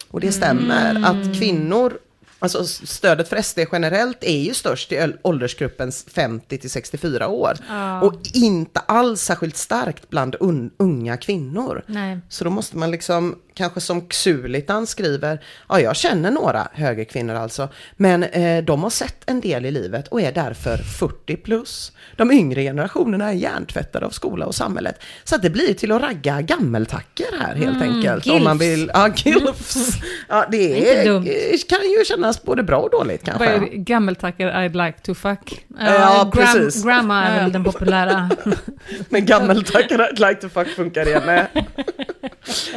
Och 0.09 0.21
det 0.21 0.33
stämmer 0.33 1.05
att 1.05 1.39
kvinnor, 1.39 1.99
alltså 2.43 2.65
stödet 2.65 3.29
för 3.29 3.43
SD 3.43 3.59
generellt 3.73 4.25
är 4.25 4.39
ju 4.41 4.55
störst 4.55 4.93
i 4.93 5.13
åldersgruppen 5.23 5.93
50 6.15 6.59
till 6.59 6.71
64 6.71 7.29
år. 7.29 7.57
Och 8.03 8.15
inte 8.35 8.81
alls 8.81 9.21
särskilt 9.23 9.57
starkt 9.57 10.11
bland 10.11 10.35
un- 10.35 10.71
unga 10.77 11.17
kvinnor. 11.17 11.83
Nej. 11.87 12.19
Så 12.29 12.45
då 12.45 12.51
måste 12.51 12.77
man 12.77 12.91
liksom, 12.91 13.39
kanske 13.55 13.81
som 13.81 14.09
Xulitan 14.09 14.87
skriver, 14.87 15.45
ja 15.69 15.81
jag 15.81 15.97
känner 15.97 16.31
några 16.31 16.69
högerkvinnor 16.73 17.35
alltså, 17.35 17.69
men 17.97 18.23
eh, 18.23 18.65
de 18.65 18.83
har 18.83 18.91
sett 18.91 19.23
en 19.31 19.41
del 19.41 19.67
i 19.67 19.71
livet 19.71 20.09
och 20.09 20.21
är 20.21 20.33
därför 20.33 20.77
40 20.77 21.37
plus. 21.37 21.93
De 22.17 22.33
yngre 22.33 22.63
generationerna 22.63 23.29
är 23.29 23.33
hjärntvättade 23.35 24.07
av 24.07 24.11
skola 24.11 24.47
och 24.47 24.55
samhället. 24.55 25.01
Så 25.25 25.35
att 25.35 25.43
det 25.43 25.51
blir 25.51 25.75
till 25.75 25.93
att 25.93 26.03
ragga 26.03 26.41
gammeltacker 26.41 27.27
här 27.41 27.55
helt 27.55 27.83
enkelt. 27.83 28.27
Om 28.27 28.45
man 28.45 28.59
gilfs. 28.59 28.79
vill, 28.81 28.91
ja 28.95 29.09
gilfs. 29.17 29.89
Ja 30.29 30.47
det 30.51 30.91
är, 30.99 31.05
dumt. 31.05 31.27
eh, 31.27 31.59
kan 31.69 31.91
ju 31.99 32.05
kännas 32.05 32.32
både 32.43 32.63
bra 32.63 32.77
och 32.79 32.91
dåligt 32.91 33.21
Vad 33.29 33.39
kanske. 33.39 33.47
är 33.57 33.61
det? 33.61 33.67
Gammeltacker 33.77 34.53
I'd 34.53 34.87
like 34.87 34.99
to 34.99 35.15
fuck. 35.15 35.67
Ja, 35.81 36.31
gram- 36.35 36.55
precis. 36.55 36.85
Grandma 36.85 37.25
är 37.25 37.41
väl 37.43 37.53
den 37.53 37.65
populära. 37.65 38.31
Men 39.09 39.27
gammeltackar 39.27 39.99
I'd 39.99 40.29
like 40.29 40.41
to 40.41 40.49
fuck 40.49 40.69
funkar 40.69 41.09
igen. 41.09 41.23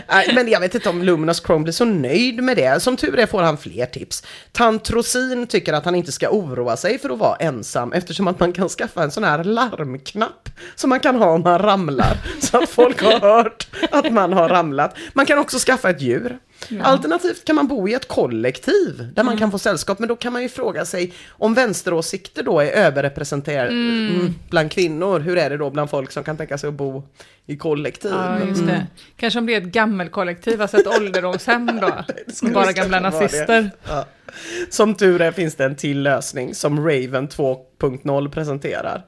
Nej, 0.07 0.31
men 0.35 0.47
jag 0.47 0.59
vet 0.59 0.75
inte 0.75 0.89
om 0.89 1.03
Luminous 1.03 1.41
Chrome 1.45 1.63
blir 1.63 1.73
så 1.73 1.85
nöjd 1.85 2.43
med 2.43 2.57
det. 2.57 2.81
Som 2.81 2.97
tur 2.97 3.19
är 3.19 3.25
får 3.25 3.41
han 3.43 3.57
fler 3.57 3.85
tips. 3.85 4.23
Tantrosin 4.51 5.47
tycker 5.47 5.73
att 5.73 5.85
han 5.85 5.95
inte 5.95 6.11
ska 6.11 6.29
oroa 6.29 6.77
sig 6.77 6.99
för 6.99 7.09
att 7.09 7.19
vara 7.19 7.35
ensam 7.35 7.93
eftersom 7.93 8.27
att 8.27 8.39
man 8.39 8.53
kan 8.53 8.69
skaffa 8.69 9.03
en 9.03 9.11
sån 9.11 9.23
här 9.23 9.43
larmknapp 9.43 10.49
som 10.75 10.89
man 10.89 10.99
kan 10.99 11.15
ha 11.15 11.25
om 11.31 11.41
man 11.41 11.59
ramlar. 11.59 12.17
Så 12.39 12.57
att 12.57 12.69
folk 12.69 13.03
har 13.03 13.19
hört 13.19 13.67
att 13.91 14.11
man 14.13 14.33
har 14.33 14.49
ramlat. 14.49 14.95
Man 15.13 15.25
kan 15.25 15.37
också 15.39 15.57
skaffa 15.59 15.89
ett 15.89 16.01
djur. 16.01 16.37
Alternativt 16.81 17.45
kan 17.45 17.55
man 17.55 17.67
bo 17.67 17.87
i 17.87 17.93
ett 17.93 18.07
kollektiv 18.07 19.09
där 19.15 19.23
man 19.23 19.37
kan 19.37 19.51
få 19.51 19.59
sällskap, 19.59 19.99
men 19.99 20.09
då 20.09 20.15
kan 20.15 20.33
man 20.33 20.41
ju 20.41 20.49
fråga 20.49 20.85
sig 20.85 21.13
om 21.29 21.53
vänsteråsikter 21.53 22.43
då 22.43 22.59
är 22.59 22.67
överrepresenterade 22.67 23.69
mm. 23.69 24.33
bland 24.49 24.71
kvinnor, 24.71 25.19
hur 25.19 25.37
är 25.37 25.49
det 25.49 25.57
då 25.57 25.69
bland 25.69 25.89
folk 25.89 26.11
som 26.11 26.23
kan 26.23 26.37
tänka 26.37 26.57
sig 26.57 26.67
att 26.67 26.73
bo 26.73 27.03
i 27.45 27.57
kollektiv? 27.57 28.11
Ja, 28.11 28.39
det. 28.65 28.87
Kanske 29.17 29.39
om 29.39 29.45
det 29.45 29.53
är 29.53 29.61
ett 29.61 29.67
gammelkollektiv, 29.67 30.61
alltså 30.61 30.77
ett 30.77 30.87
ålderdomshem 30.87 31.79
då, 31.81 32.03
med 32.41 32.53
bara 32.53 32.71
gamla 32.71 32.99
nazister. 32.99 33.71
Ja. 33.87 34.05
Som 34.69 34.95
tur 34.95 35.21
är 35.21 35.31
finns 35.31 35.55
det 35.55 35.65
en 35.65 35.75
till 35.75 36.01
lösning 36.01 36.55
som 36.55 36.77
Raven 36.79 37.29
2.0 37.29 38.29
presenterar. 38.29 39.05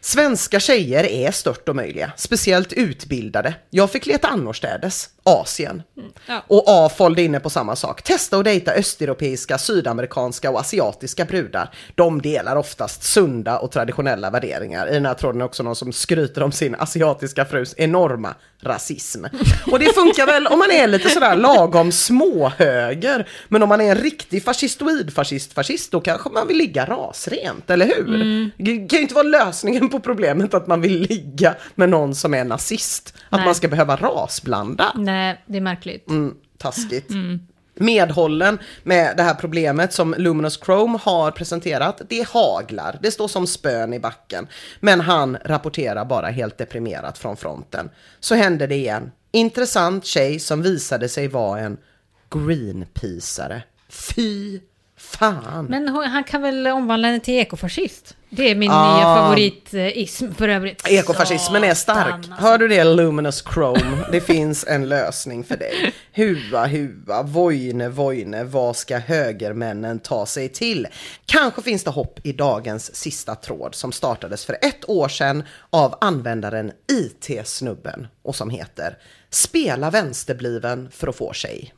Svenska 0.00 0.60
tjejer 0.60 1.04
är 1.04 1.30
stört 1.30 1.68
omöjliga, 1.68 2.12
speciellt 2.16 2.72
utbildade. 2.72 3.54
Jag 3.70 3.90
fick 3.90 4.06
leta 4.06 4.28
annorstädes, 4.28 5.10
Asien. 5.26 5.82
ja. 6.26 6.44
Och 6.48 6.64
A 6.66 6.88
följde 6.88 7.22
inne 7.22 7.40
på 7.40 7.50
samma 7.50 7.76
sak. 7.76 8.02
Testa 8.02 8.38
att 8.38 8.44
dejta 8.44 8.72
östeuropeiska, 8.72 9.58
sydamerikanska 9.58 10.50
och 10.50 10.60
asiatiska 10.60 11.24
brudar. 11.24 11.70
De 11.94 12.22
delar 12.22 12.56
oftast 12.56 13.02
sunda 13.02 13.58
och 13.58 13.70
traditionella 13.70 14.30
värderingar. 14.30 14.90
I 14.90 14.94
den 14.94 15.06
här 15.06 15.14
tråden 15.14 15.40
är 15.40 15.44
också 15.44 15.62
någon 15.62 15.76
som 15.76 15.92
skryter 15.92 16.42
om 16.42 16.52
sin 16.52 16.74
asiatiska 16.74 17.44
frus 17.44 17.74
enorma 17.76 18.34
rasism. 18.60 19.24
Och 19.72 19.78
det 19.78 19.94
funkar 19.94 20.26
väl 20.26 20.46
om 20.46 20.58
man 20.58 20.70
är 20.70 20.86
lite 20.86 21.08
sådär 21.08 21.36
lagom 21.36 21.92
småhöger. 21.92 23.28
Men 23.48 23.62
om 23.62 23.68
man 23.68 23.80
är 23.80 23.90
en 23.90 23.98
riktig 23.98 24.44
fascistoid 24.44 25.14
fascist 25.14 25.52
fascist 25.52 25.92
då 25.92 26.00
kanske 26.00 26.30
man 26.30 26.48
vill 26.48 26.56
ligga 26.56 26.84
rasrent, 26.84 27.70
eller 27.70 27.86
hur? 27.86 28.50
Det 28.56 28.88
kan 28.88 28.96
ju 28.96 29.02
inte 29.02 29.14
vara 29.14 29.26
lösningen 29.26 29.88
på 29.88 30.00
problemet 30.00 30.54
att 30.54 30.66
man 30.66 30.80
vill 30.80 31.00
ligga 31.00 31.54
med 31.74 31.88
någon 31.88 32.14
som 32.14 32.34
är 32.34 32.44
nazist. 32.44 33.14
Att 33.28 33.38
Nej. 33.38 33.44
man 33.44 33.54
ska 33.54 33.68
behöva 33.68 33.96
rasblanda. 33.96 34.92
Nej, 34.94 35.15
det 35.46 35.56
är 35.56 35.60
märkligt. 35.60 36.08
Mm, 36.08 36.34
taskigt. 36.58 37.10
Medhållen 37.78 38.58
med 38.82 39.16
det 39.16 39.22
här 39.22 39.34
problemet 39.34 39.92
som 39.92 40.14
Luminous 40.18 40.60
Chrome 40.64 40.98
har 41.02 41.30
presenterat, 41.30 42.02
det 42.08 42.28
haglar. 42.28 42.98
Det 43.02 43.10
står 43.10 43.28
som 43.28 43.46
spön 43.46 43.94
i 43.94 44.00
backen. 44.00 44.46
Men 44.80 45.00
han 45.00 45.38
rapporterar 45.44 46.04
bara 46.04 46.26
helt 46.26 46.58
deprimerat 46.58 47.18
från 47.18 47.36
fronten. 47.36 47.90
Så 48.20 48.34
hände 48.34 48.66
det 48.66 48.74
igen. 48.74 49.10
Intressant 49.32 50.04
tjej 50.04 50.38
som 50.38 50.62
visade 50.62 51.08
sig 51.08 51.28
vara 51.28 51.60
en 51.60 51.76
Greenpeaceare. 52.30 53.62
Fy 53.88 54.60
fan! 54.96 55.64
Men 55.64 55.88
han 55.88 56.24
kan 56.24 56.42
väl 56.42 56.66
omvandla 56.66 57.08
henne 57.08 57.20
till 57.20 57.34
ekofascist? 57.34 58.16
Det 58.36 58.50
är 58.50 58.54
min 58.54 58.70
Ah. 58.70 58.96
nya 58.96 59.04
favoritism 59.16 60.32
för 60.32 60.48
övrigt. 60.48 60.88
Ekofascismen 60.88 61.64
är 61.64 61.74
stark. 61.74 62.14
Alltså. 62.14 62.32
Hör 62.32 62.58
du 62.58 62.68
det 62.68 62.84
Luminous 62.84 63.44
Chrome? 63.54 64.06
Det 64.12 64.20
finns 64.20 64.64
en 64.68 64.88
lösning 64.88 65.44
för 65.44 65.56
dig. 65.56 65.92
Hua, 66.12 66.66
hua, 66.66 67.22
vojne, 67.22 67.88
vojne, 67.88 68.44
vad 68.44 68.76
ska 68.76 68.98
högermännen 68.98 69.98
ta 69.98 70.26
sig 70.26 70.48
till? 70.48 70.86
Kanske 71.26 71.62
finns 71.62 71.84
det 71.84 71.90
hopp 71.90 72.20
i 72.26 72.32
dagens 72.32 72.94
sista 72.94 73.34
tråd 73.34 73.74
som 73.74 73.92
startades 73.92 74.44
för 74.44 74.56
ett 74.62 74.88
år 74.88 75.08
sedan 75.08 75.42
av 75.70 75.94
användaren 76.00 76.72
IT-snubben 76.92 78.06
och 78.22 78.36
som 78.36 78.50
heter 78.50 78.98
Spela 79.30 79.90
vänsterbliven 79.90 80.88
för 80.92 81.08
att 81.08 81.16
få 81.16 81.32
tjej. 81.32 81.72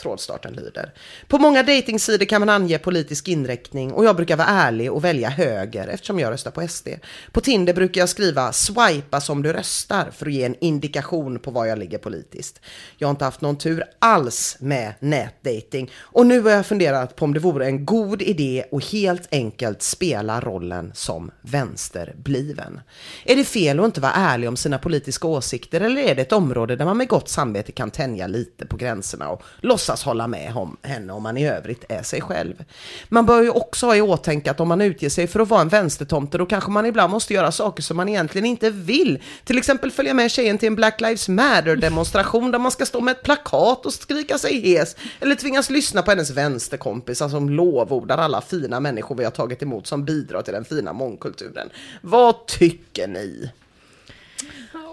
Trådstarten 0.00 0.52
lyder. 0.52 0.92
På 1.28 1.38
många 1.38 1.62
dejtingsidor 1.62 2.24
kan 2.24 2.40
man 2.40 2.48
ange 2.48 2.78
politisk 2.78 3.28
inriktning 3.28 3.92
och 3.92 4.04
jag 4.04 4.16
brukar 4.16 4.36
vara 4.36 4.48
ärlig 4.48 4.92
och 4.92 5.04
välja 5.04 5.28
höger 5.28 5.88
eftersom 5.88 6.18
jag 6.18 6.32
röstar 6.32 6.50
på 6.50 6.68
SD. 6.68 6.88
På 7.32 7.40
Tinder 7.40 7.74
brukar 7.74 8.00
jag 8.00 8.08
skriva 8.08 8.52
swipa 8.52 9.20
som 9.20 9.42
du 9.42 9.52
röstar 9.52 10.10
för 10.10 10.26
att 10.26 10.32
ge 10.32 10.44
en 10.44 10.54
indikation 10.60 11.38
på 11.38 11.50
var 11.50 11.66
jag 11.66 11.78
ligger 11.78 11.98
politiskt. 11.98 12.60
Jag 12.98 13.08
har 13.08 13.10
inte 13.10 13.24
haft 13.24 13.40
någon 13.40 13.56
tur 13.56 13.84
alls 13.98 14.56
med 14.60 14.92
nätdating 15.00 15.90
och 15.98 16.26
nu 16.26 16.40
har 16.40 16.50
jag 16.50 16.66
funderat 16.66 17.16
på 17.16 17.24
om 17.24 17.34
det 17.34 17.40
vore 17.40 17.66
en 17.66 17.84
god 17.84 18.22
idé 18.22 18.64
och 18.70 18.84
helt 18.84 19.28
enkelt 19.30 19.82
spela 19.82 20.40
rollen 20.40 20.92
som 20.94 21.30
vänsterbliven. 21.40 22.80
Är 23.24 23.36
det 23.36 23.44
fel 23.44 23.80
att 23.80 23.86
inte 23.86 24.00
vara 24.00 24.12
ärlig 24.12 24.48
om 24.48 24.56
sina 24.56 24.78
politiska 24.78 25.28
åsikter 25.28 25.80
eller 25.80 26.02
är 26.02 26.14
det 26.14 26.22
ett 26.22 26.32
område 26.32 26.76
där 26.76 26.84
man 26.84 26.96
med 26.96 27.08
gott 27.08 27.28
samvete 27.28 27.72
kan 27.72 27.90
tänja 27.90 28.26
lite 28.26 28.66
på 28.66 28.76
gränserna 28.76 29.28
och 29.28 29.42
låtsas 29.60 29.89
hålla 29.96 30.26
med 30.26 30.52
om 30.56 30.76
henne 30.82 31.12
om 31.12 31.22
man 31.22 31.36
i 31.36 31.48
övrigt 31.48 31.84
är 31.88 32.02
sig 32.02 32.20
själv? 32.20 32.64
Man 33.08 33.26
bör 33.26 33.42
ju 33.42 33.50
också 33.50 33.86
ha 33.86 33.96
i 33.96 34.00
åtanke 34.00 34.50
att 34.50 34.60
om 34.60 34.68
man 34.68 34.80
utger 34.80 35.08
sig 35.08 35.26
för 35.26 35.40
att 35.40 35.48
vara 35.48 35.60
en 35.60 35.68
vänstertomte 35.68 36.38
då 36.38 36.46
kanske 36.46 36.70
man 36.70 36.86
ibland 36.86 37.12
måste 37.12 37.34
göra 37.34 37.52
saker 37.52 37.82
som 37.82 37.96
man 37.96 38.08
egentligen 38.08 38.46
inte 38.46 38.70
vill. 38.70 39.22
Till 39.44 39.58
exempel 39.58 39.90
följa 39.90 40.14
med 40.14 40.30
tjejen 40.30 40.58
till 40.58 40.66
en 40.66 40.74
Black 40.74 41.00
Lives 41.00 41.28
Matter 41.28 41.76
demonstration 41.76 42.50
där 42.50 42.58
man 42.58 42.70
ska 42.70 42.86
stå 42.86 43.00
med 43.00 43.12
ett 43.12 43.22
plakat 43.22 43.86
och 43.86 43.92
skrika 43.92 44.38
sig 44.38 44.60
hes 44.60 44.96
eller 45.20 45.34
tvingas 45.34 45.70
lyssna 45.70 46.02
på 46.02 46.10
hennes 46.10 46.30
vänsterkompisar 46.30 47.28
som 47.28 47.50
lovordar 47.50 48.18
alla 48.18 48.40
fina 48.40 48.80
människor 48.80 49.14
vi 49.14 49.24
har 49.24 49.30
tagit 49.30 49.62
emot 49.62 49.86
som 49.86 50.04
bidrar 50.04 50.42
till 50.42 50.52
den 50.54 50.64
fina 50.64 50.92
mångkulturen. 50.92 51.68
Vad 52.00 52.46
tycker 52.46 53.08
ni? 53.08 53.50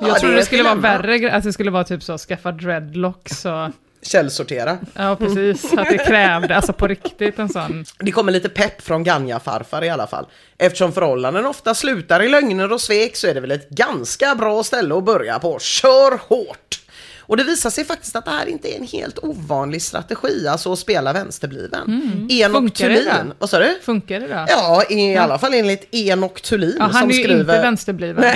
Jag 0.02 0.10
Ja, 0.10 0.16
trodde 0.16 0.36
det 0.36 0.42
ett 0.42 0.46
skulle 0.46 0.64
vara 0.64 0.76
värre, 0.76 1.32
att 1.32 1.44
det 1.44 1.54
skulle 1.54 1.72
vara 1.72 1.84
typ 1.84 2.04
så, 2.04 2.18
skaffa 2.18 2.52
dreadlocks 2.52 3.46
och... 3.46 3.70
Källsortera. 4.08 4.78
Ja, 4.94 5.16
precis. 5.16 5.74
Att 5.74 5.90
det 5.90 5.98
krävde, 5.98 6.56
alltså 6.56 6.74
på 6.74 6.88
riktigt 6.88 7.40
en 7.40 7.50
sån... 7.50 7.86
Det 8.00 8.12
kommer 8.12 8.32
lite 8.32 8.50
pepp 8.50 8.82
från 8.82 9.04
Ganja-farfar 9.04 9.84
i 9.84 9.90
alla 9.90 10.08
fall. 10.08 10.26
Eftersom 10.58 10.94
förhållanden 10.94 11.46
ofta 11.46 11.76
slutar 11.76 12.24
i 12.24 12.30
lögner 12.30 12.72
och 12.72 12.82
svek 12.82 13.16
så 13.16 13.28
är 13.28 13.34
det 13.34 13.40
väl 13.42 13.52
ett 13.52 13.70
ganska 13.70 14.36
bra 14.36 14.64
ställe 14.64 14.98
att 14.98 15.04
börja 15.04 15.40
på. 15.40 15.60
Kör 15.60 16.20
hårt! 16.28 16.80
Och 17.28 17.38
det 17.38 17.44
visar 17.44 17.70
sig 17.70 17.86
faktiskt 17.86 18.16
att 18.16 18.26
det 18.26 18.32
här 18.32 18.46
inte 18.46 18.74
är 18.74 18.78
en 18.78 18.88
helt 18.88 19.20
ovanlig 19.20 19.82
strategi, 19.82 20.48
alltså 20.48 20.74
att 20.74 20.80
spela 20.80 21.14
vänsterbliven. 21.14 22.28
Enok 22.32 22.58
Funkar 22.58 22.90
det 22.90 22.96
Thulin, 22.96 23.34
vad 23.40 23.50
sa 23.50 23.60
du? 23.60 23.80
Funkar 23.82 24.20
det 24.20 24.28
då? 24.28 24.46
Ja, 24.48 24.84
i 24.90 25.16
alla 25.16 25.40
fall 25.40 25.54
enligt 25.54 25.96
Enok 25.96 26.42
Thulin 26.42 26.76
Ja, 26.80 26.84
han 26.84 26.94
som 26.94 27.10
är 27.10 27.14
ju 27.14 27.24
skriver... 27.24 27.40
inte 27.40 27.62
vänsterbliven. 27.62 28.24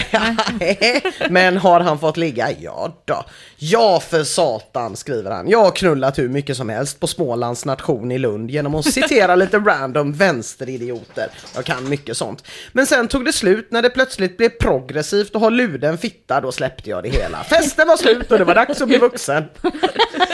Nej, 0.60 1.02
men 1.30 1.57
har 1.57 1.80
han 1.80 1.99
fått 1.99 2.18
ligga? 2.18 2.48
Ja 2.60 3.02
då. 3.06 3.26
Ja 3.64 4.00
för 4.00 4.24
satan, 4.24 4.96
skriver 4.96 5.32
han. 5.32 5.50
Jag 5.50 5.64
har 5.64 5.72
knullat 5.72 6.20
hur 6.20 6.30
mycket 6.30 6.58
som 6.58 6.70
helst 6.70 7.00
på 7.00 7.08
Smålands 7.08 7.66
nation 7.66 8.12
i 8.12 8.18
Lund 8.18 8.52
genom 8.52 8.76
att 8.76 8.86
citera 8.86 9.36
lite 9.36 9.58
random 9.66 10.14
vänsteridioter. 10.14 11.28
Jag 11.56 11.66
kan 11.66 11.90
mycket 11.90 12.18
sånt. 12.18 12.44
Men 12.72 12.86
sen 12.86 13.08
tog 13.08 13.26
det 13.26 13.34
slut 13.34 13.72
när 13.72 13.82
det 13.82 13.90
plötsligt 13.90 14.38
blev 14.38 14.50
progressivt 14.50 15.36
och 15.36 15.42
ha 15.42 15.50
luden 15.50 15.98
fitta, 15.98 16.42
då 16.42 16.52
släppte 16.52 16.90
jag 16.90 17.04
det 17.04 17.10
hela. 17.10 17.44
Festen 17.44 17.88
var 17.88 17.98
slut 17.98 18.32
och 18.32 18.38
det 18.38 18.44
var 18.44 18.56
dags 18.56 18.82
att 18.82 18.88
bli 18.88 18.98
vuxen. 18.98 19.44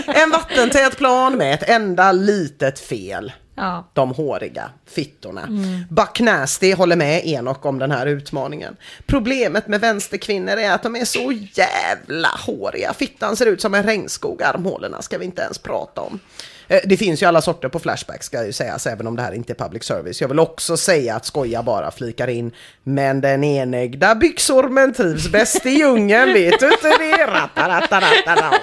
En 0.08 0.30
vattentät 0.32 0.98
plan 0.98 1.38
med 1.38 1.54
ett 1.54 1.70
enda 1.70 2.12
litet 2.12 2.80
fel. 2.80 3.32
Ja. 3.58 3.88
De 3.94 4.12
håriga 4.12 4.70
fittorna. 4.86 5.48
Buck 5.90 6.20
Nasty 6.20 6.74
håller 6.74 6.96
med 6.96 7.26
Enok 7.28 7.66
om 7.66 7.80
den 7.80 7.92
här 7.92 8.06
utmaningen. 8.06 8.76
Problemet 9.06 9.68
med 9.68 9.82
vänsterkvinnor 9.82 10.58
är 10.58 10.72
att 10.72 10.84
de 10.84 10.96
är 10.96 11.06
så 11.06 11.32
jävla 11.54 12.28
håriga. 12.28 12.94
Fittan 12.94 13.36
ser 13.36 13.46
ut 13.46 13.62
som 13.62 13.74
en 13.74 13.84
regnskog, 13.84 14.44
armhålorna 14.44 15.02
ska 15.02 15.18
vi 15.18 15.26
inte 15.26 15.42
ens 15.42 15.58
prata 15.58 16.02
om. 16.02 16.20
Eh, 16.68 16.80
Det 16.86 16.98
finns 16.98 17.22
ju 17.24 17.26
alla 17.26 17.42
sorter 17.42 17.70
på 17.70 17.80
Flashback 17.80 18.24
ska 18.24 18.46
ju 18.46 18.54
sägas, 18.54 18.88
även 18.88 19.08
om 19.08 19.16
det 19.16 19.22
här 19.22 19.32
inte 19.32 19.54
är 19.54 19.56
public 19.56 19.84
service. 19.84 20.22
Jag 20.22 20.28
vill 20.28 20.40
också 20.40 20.78
säga 20.78 21.16
att 21.16 21.26
skoja 21.26 21.64
bara 21.64 21.92
flikar 21.92 22.28
in. 22.28 22.52
Men 22.84 23.22
den 23.22 23.44
enögda 23.44 24.16
byxormen 24.16 24.94
trivs 24.94 25.32
bäst 25.32 25.66
i 25.66 25.70
djungeln, 25.70 26.34
vet 26.34 26.60
du 26.60 26.72
inte 26.72 26.90
det? 26.90 27.28
Rataratarataram. 27.28 28.54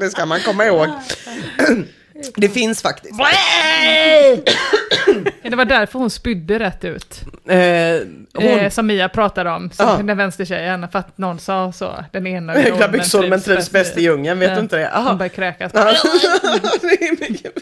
Det 0.00 0.10
ska 0.10 0.26
man 0.26 0.40
komma 0.40 0.64
ihåg. 0.66 0.88
Det 2.36 2.48
finns 2.48 2.82
faktiskt. 2.82 3.14
Ja, 5.42 5.50
Det 5.50 5.56
var 5.56 5.64
därför 5.64 5.98
hon 5.98 6.10
spydde 6.10 6.58
rätt 6.58 6.84
ut. 6.84 7.20
Eh, 7.48 7.56
hon, 8.34 8.44
Eh, 8.44 8.70
som 8.70 8.86
Mia 8.86 9.08
pratade 9.08 9.50
om, 9.50 9.70
som 9.70 9.86
Ja. 9.88 9.96
den 10.02 10.16
vänstertjejen, 10.16 10.88
för 10.92 10.98
att 10.98 11.18
någon 11.18 11.38
sa 11.38 11.72
så. 11.72 12.04
Den 12.12 12.26
ena 12.26 12.52
Höga 12.52 12.88
byxor 12.88 13.28
men 13.28 13.40
trivs 13.42 13.70
bäst 13.70 13.98
i 13.98 14.02
djungeln, 14.02 14.38
vet 14.38 14.48
Ja. 14.48 14.54
du 14.54 14.60
inte 14.60 14.76
det? 14.76 14.90
Aha. 14.90 15.08
Hon 15.08 15.18
började 15.18 15.34
kräkas. 15.34 15.72
Det 15.72 15.96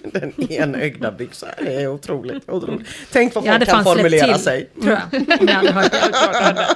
Den 0.21 0.53
enögda 0.53 1.11
byxan 1.13 1.49
är 1.59 1.87
otroligt, 1.87 2.49
otroligt. 2.49 2.89
Tänk 3.13 3.35
vad 3.35 3.45
folk 3.47 3.67
kan 3.69 3.85
formulera 3.85 4.27
till, 4.35 4.43
sig. 4.45 4.69
tror 4.83 4.93
jag. 5.13 5.23
Om 5.41 5.49
jag 5.49 5.55
hade 5.55 5.73
hört 5.73 6.57
det. 6.57 6.67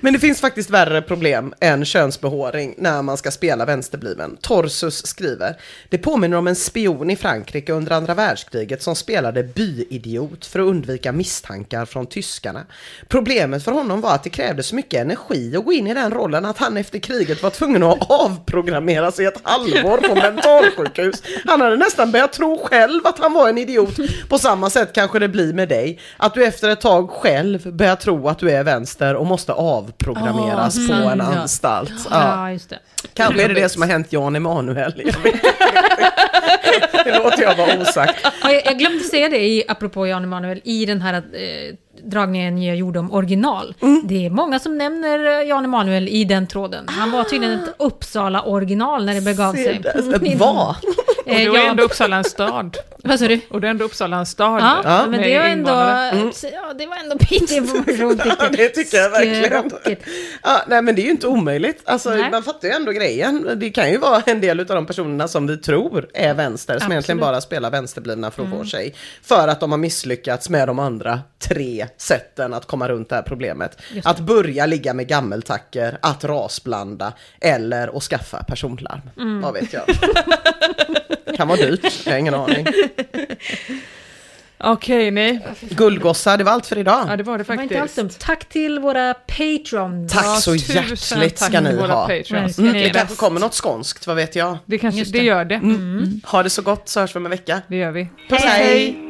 Men 0.00 0.12
det 0.12 0.18
finns 0.18 0.40
faktiskt 0.40 0.70
värre 0.70 1.02
problem 1.02 1.54
än 1.60 1.84
könsbehåring 1.84 2.74
när 2.78 3.02
man 3.02 3.16
ska 3.16 3.30
spela 3.30 3.64
vänsterbliven. 3.64 4.36
Torsus 4.40 5.06
skriver, 5.06 5.56
det 5.88 5.98
påminner 5.98 6.36
om 6.36 6.46
en 6.46 6.56
spion 6.56 7.10
i 7.10 7.16
Frankrike 7.16 7.72
under 7.72 7.92
andra 7.92 8.14
världskriget 8.14 8.82
som 8.82 8.96
spelade 8.96 9.42
byidiot 9.42 10.46
för 10.46 10.58
att 10.58 10.66
undvika 10.66 11.12
misstankar 11.12 11.84
från 11.84 12.06
tyskarna. 12.06 12.66
Problemet 13.08 13.64
för 13.64 13.72
honom 13.72 14.00
var 14.00 14.14
att 14.14 14.24
det 14.24 14.30
krävdes 14.30 14.66
så 14.66 14.74
mycket 14.74 15.00
energi 15.00 15.56
att 15.56 15.64
gå 15.64 15.72
in 15.72 15.86
i 15.86 15.94
den 15.94 16.10
rollen 16.10 16.44
att 16.44 16.58
han 16.58 16.76
efter 16.76 16.98
kriget 16.98 17.42
var 17.42 17.50
tvungen 17.50 17.82
att 17.82 18.10
avprogrammera 18.10 19.12
sig 19.12 19.26
ett 19.26 19.40
halvår 19.42 20.08
på 20.08 20.14
mentalsjukhus. 20.14 21.22
Han 21.46 21.60
hade 21.60 21.76
nästan 21.76 22.12
börjat 22.12 22.32
tro 22.32 22.58
själv 22.64 23.06
att 23.06 23.18
han 23.18 23.32
var 23.32 23.48
en 23.48 23.58
idiot. 23.58 23.96
På 24.28 24.38
samma 24.38 24.70
sätt 24.70 24.92
kanske 24.92 25.18
det 25.18 25.28
blir 25.28 25.52
med 25.52 25.68
dig. 25.68 25.98
Att 26.16 26.34
du 26.34 26.44
efter 26.44 26.68
ett 26.68 26.80
tag 26.80 27.10
själv 27.10 27.72
börjar 27.72 27.96
tro 27.96 28.28
att 28.28 28.38
du 28.38 28.50
är 28.50 28.64
vänster 28.64 29.14
och 29.14 29.26
måste 29.26 29.52
av 29.52 29.79
avprogrammeras 29.80 30.78
Åh, 30.78 30.86
på 30.86 30.92
mm, 30.92 31.08
en 31.08 31.20
anstalt. 31.20 31.92
Ja. 32.10 32.46
Ja, 32.46 32.52
just 32.52 32.70
det. 32.70 32.78
Kanske 33.14 33.44
är 33.44 33.48
det 33.48 33.54
det 33.54 33.68
som 33.68 33.82
har 33.82 33.88
hänt 33.88 34.12
Jan 34.12 34.36
Emanuel. 34.36 34.92
Det 37.04 37.18
låter 37.18 37.42
jag 37.42 37.56
vara 37.56 37.78
osagt. 37.80 38.14
Ja, 38.42 38.52
jag, 38.52 38.66
jag 38.66 38.78
glömde 38.78 39.04
säga 39.04 39.28
det, 39.28 39.46
i, 39.46 39.64
apropå 39.68 40.06
Jan 40.06 40.24
Emanuel, 40.24 40.60
i 40.64 40.86
den 40.86 41.00
här 41.00 41.14
eh, 41.14 41.74
dragningen 42.04 42.62
jag 42.62 42.76
gjorde 42.76 42.98
om 42.98 43.12
original. 43.12 43.74
Mm. 43.82 44.02
Det 44.04 44.26
är 44.26 44.30
många 44.30 44.58
som 44.58 44.78
nämner 44.78 45.40
eh, 45.40 45.48
Jan 45.48 45.64
Emanuel 45.64 46.08
i 46.08 46.24
den 46.24 46.46
tråden. 46.46 46.84
Han 46.88 47.10
var 47.10 47.24
tydligen 47.24 47.60
ett 47.60 47.74
Uppsala-original 47.78 49.04
när 49.04 49.14
det 49.14 49.20
begav 49.20 49.52
sig. 49.52 49.80
där. 49.82 50.36
Vad? 50.38 50.76
Och 51.30 51.36
Eh, 51.40 51.46
då 51.46 51.54
är 51.54 51.58
ja, 51.58 51.70
ändå 51.70 51.82
Uppsala 51.82 52.16
en 52.16 52.24
stad. 52.24 52.76
Vad 53.04 53.18
sa 53.18 53.28
du? 53.28 53.40
Och 53.50 53.60
det 53.60 53.66
är 53.66 53.70
ändå 53.70 53.84
Uppsala 53.84 54.16
en 54.16 54.26
stad. 54.26 54.60
Ja, 54.62 54.80
Ja. 54.84 55.06
men 55.06 55.22
det 55.22 55.38
var 55.38 55.44
ändå, 55.44 55.70
invånare. 55.70 56.32
ja, 56.52 56.74
det 56.78 56.86
var 56.86 56.96
ändå 56.96 57.18
pinlig 57.18 57.56
information 57.56 58.18
tycker 58.18 58.36
Ja, 58.40 58.48
det 58.56 58.68
tycker 58.68 58.96
jag 58.96 59.10
verkligen. 59.10 59.70
Ja, 60.42 60.60
nej 60.68 60.82
men 60.82 60.94
det 60.94 61.00
är 61.02 61.04
ju 61.04 61.10
inte 61.10 61.26
omöjligt. 61.26 61.82
Alltså, 61.84 62.10
Nej. 62.10 62.30
man 62.30 62.42
fattar 62.42 62.68
ju 62.68 62.74
ändå 62.74 62.92
grejen. 62.92 63.48
Det 63.56 63.70
kan 63.70 63.90
ju 63.90 63.98
vara 63.98 64.22
en 64.26 64.40
del 64.40 64.60
av 64.60 64.66
de 64.66 64.86
personerna 64.86 65.28
som 65.28 65.46
vi 65.46 65.56
tror 65.56 66.08
är 66.14 66.34
vänster, 66.34 66.78
som 66.78 66.92
egentligen 66.92 67.18
bara 67.18 67.40
spelar 67.40 67.70
vänsterblivna 67.70 68.30
från 68.30 68.46
Mm. 68.46 68.58
vår 68.58 68.64
sig. 68.64 68.94
För 69.22 69.48
att 69.48 69.60
de 69.60 69.70
har 69.70 69.78
misslyckats 69.78 70.48
med 70.50 70.68
de 70.68 70.78
andra 70.78 71.20
tre 71.48 71.86
sätten 71.96 72.54
att 72.54 72.66
komma 72.66 72.88
runt 72.88 73.08
det 73.08 73.14
här 73.14 73.22
problemet. 73.22 73.78
Det. 73.94 74.06
Att 74.06 74.18
börja 74.20 74.66
ligga 74.66 74.94
med 74.94 75.08
gammeltacker, 75.08 75.98
att 76.02 76.24
rasblanda 76.24 77.12
eller 77.40 77.96
att 77.96 78.02
skaffa 78.02 78.42
personlarm. 78.42 79.00
Mm. 79.16 79.40
Vad 79.40 79.54
vet 79.54 79.72
jag. 79.72 79.82
kan 81.36 81.48
vara 81.48 81.58
dyrt, 81.58 82.00
jag 82.06 82.12
har 82.12 82.18
ingen 82.18 82.34
aning. 82.34 82.66
Okej, 84.62 85.10
nej. 85.10 85.46
Guldgossar, 85.60 86.36
det 86.38 86.44
var 86.44 86.52
allt 86.52 86.66
för 86.66 86.78
idag. 86.78 87.06
Ja, 87.08 87.16
det 87.16 87.22
var 87.22 87.38
det 87.38 87.44
Det 87.44 87.54
var 87.56 87.62
inte 87.62 87.74
faktiskt. 87.78 87.96
dumt. 87.96 88.10
Tack 88.18 88.44
till 88.48 88.78
våra 88.78 89.14
patrons. 89.14 90.12
Tack 90.12 90.24
Ja, 90.24 90.34
så 90.36 90.52
tusen 90.52 90.76
hjärtligt 90.76 91.36
tack 91.36 91.48
ska 91.48 91.60
ni 91.60 91.76
våra 91.76 91.92
ha. 91.92 92.06
patrons. 92.08 92.58
Mm, 92.58 92.72
Ni 92.72 92.78
Det 92.78 92.84
är 92.88 92.92
kanske 92.92 93.06
bäst. 93.08 93.20
kommer 93.20 93.40
något 93.40 93.54
skånskt, 93.54 94.06
vad 94.06 94.16
vet 94.16 94.36
jag. 94.36 94.58
Det, 94.66 94.78
kanske, 94.78 95.04
det 95.04 95.18
det. 95.18 95.24
gör 95.24 95.44
det. 95.44 95.60
Ha 96.24 96.42
det 96.42 96.50
så 96.50 96.62
gott 96.62 96.88
så 96.88 97.00
hörs 97.00 97.14
vi 97.14 97.18
om 97.18 97.26
en 97.26 97.30
vecka. 97.30 97.60
Det 97.68 97.76
gör 97.76 97.90
vi. 97.90 98.08
Puss 98.28 98.42
hej! 98.42 99.09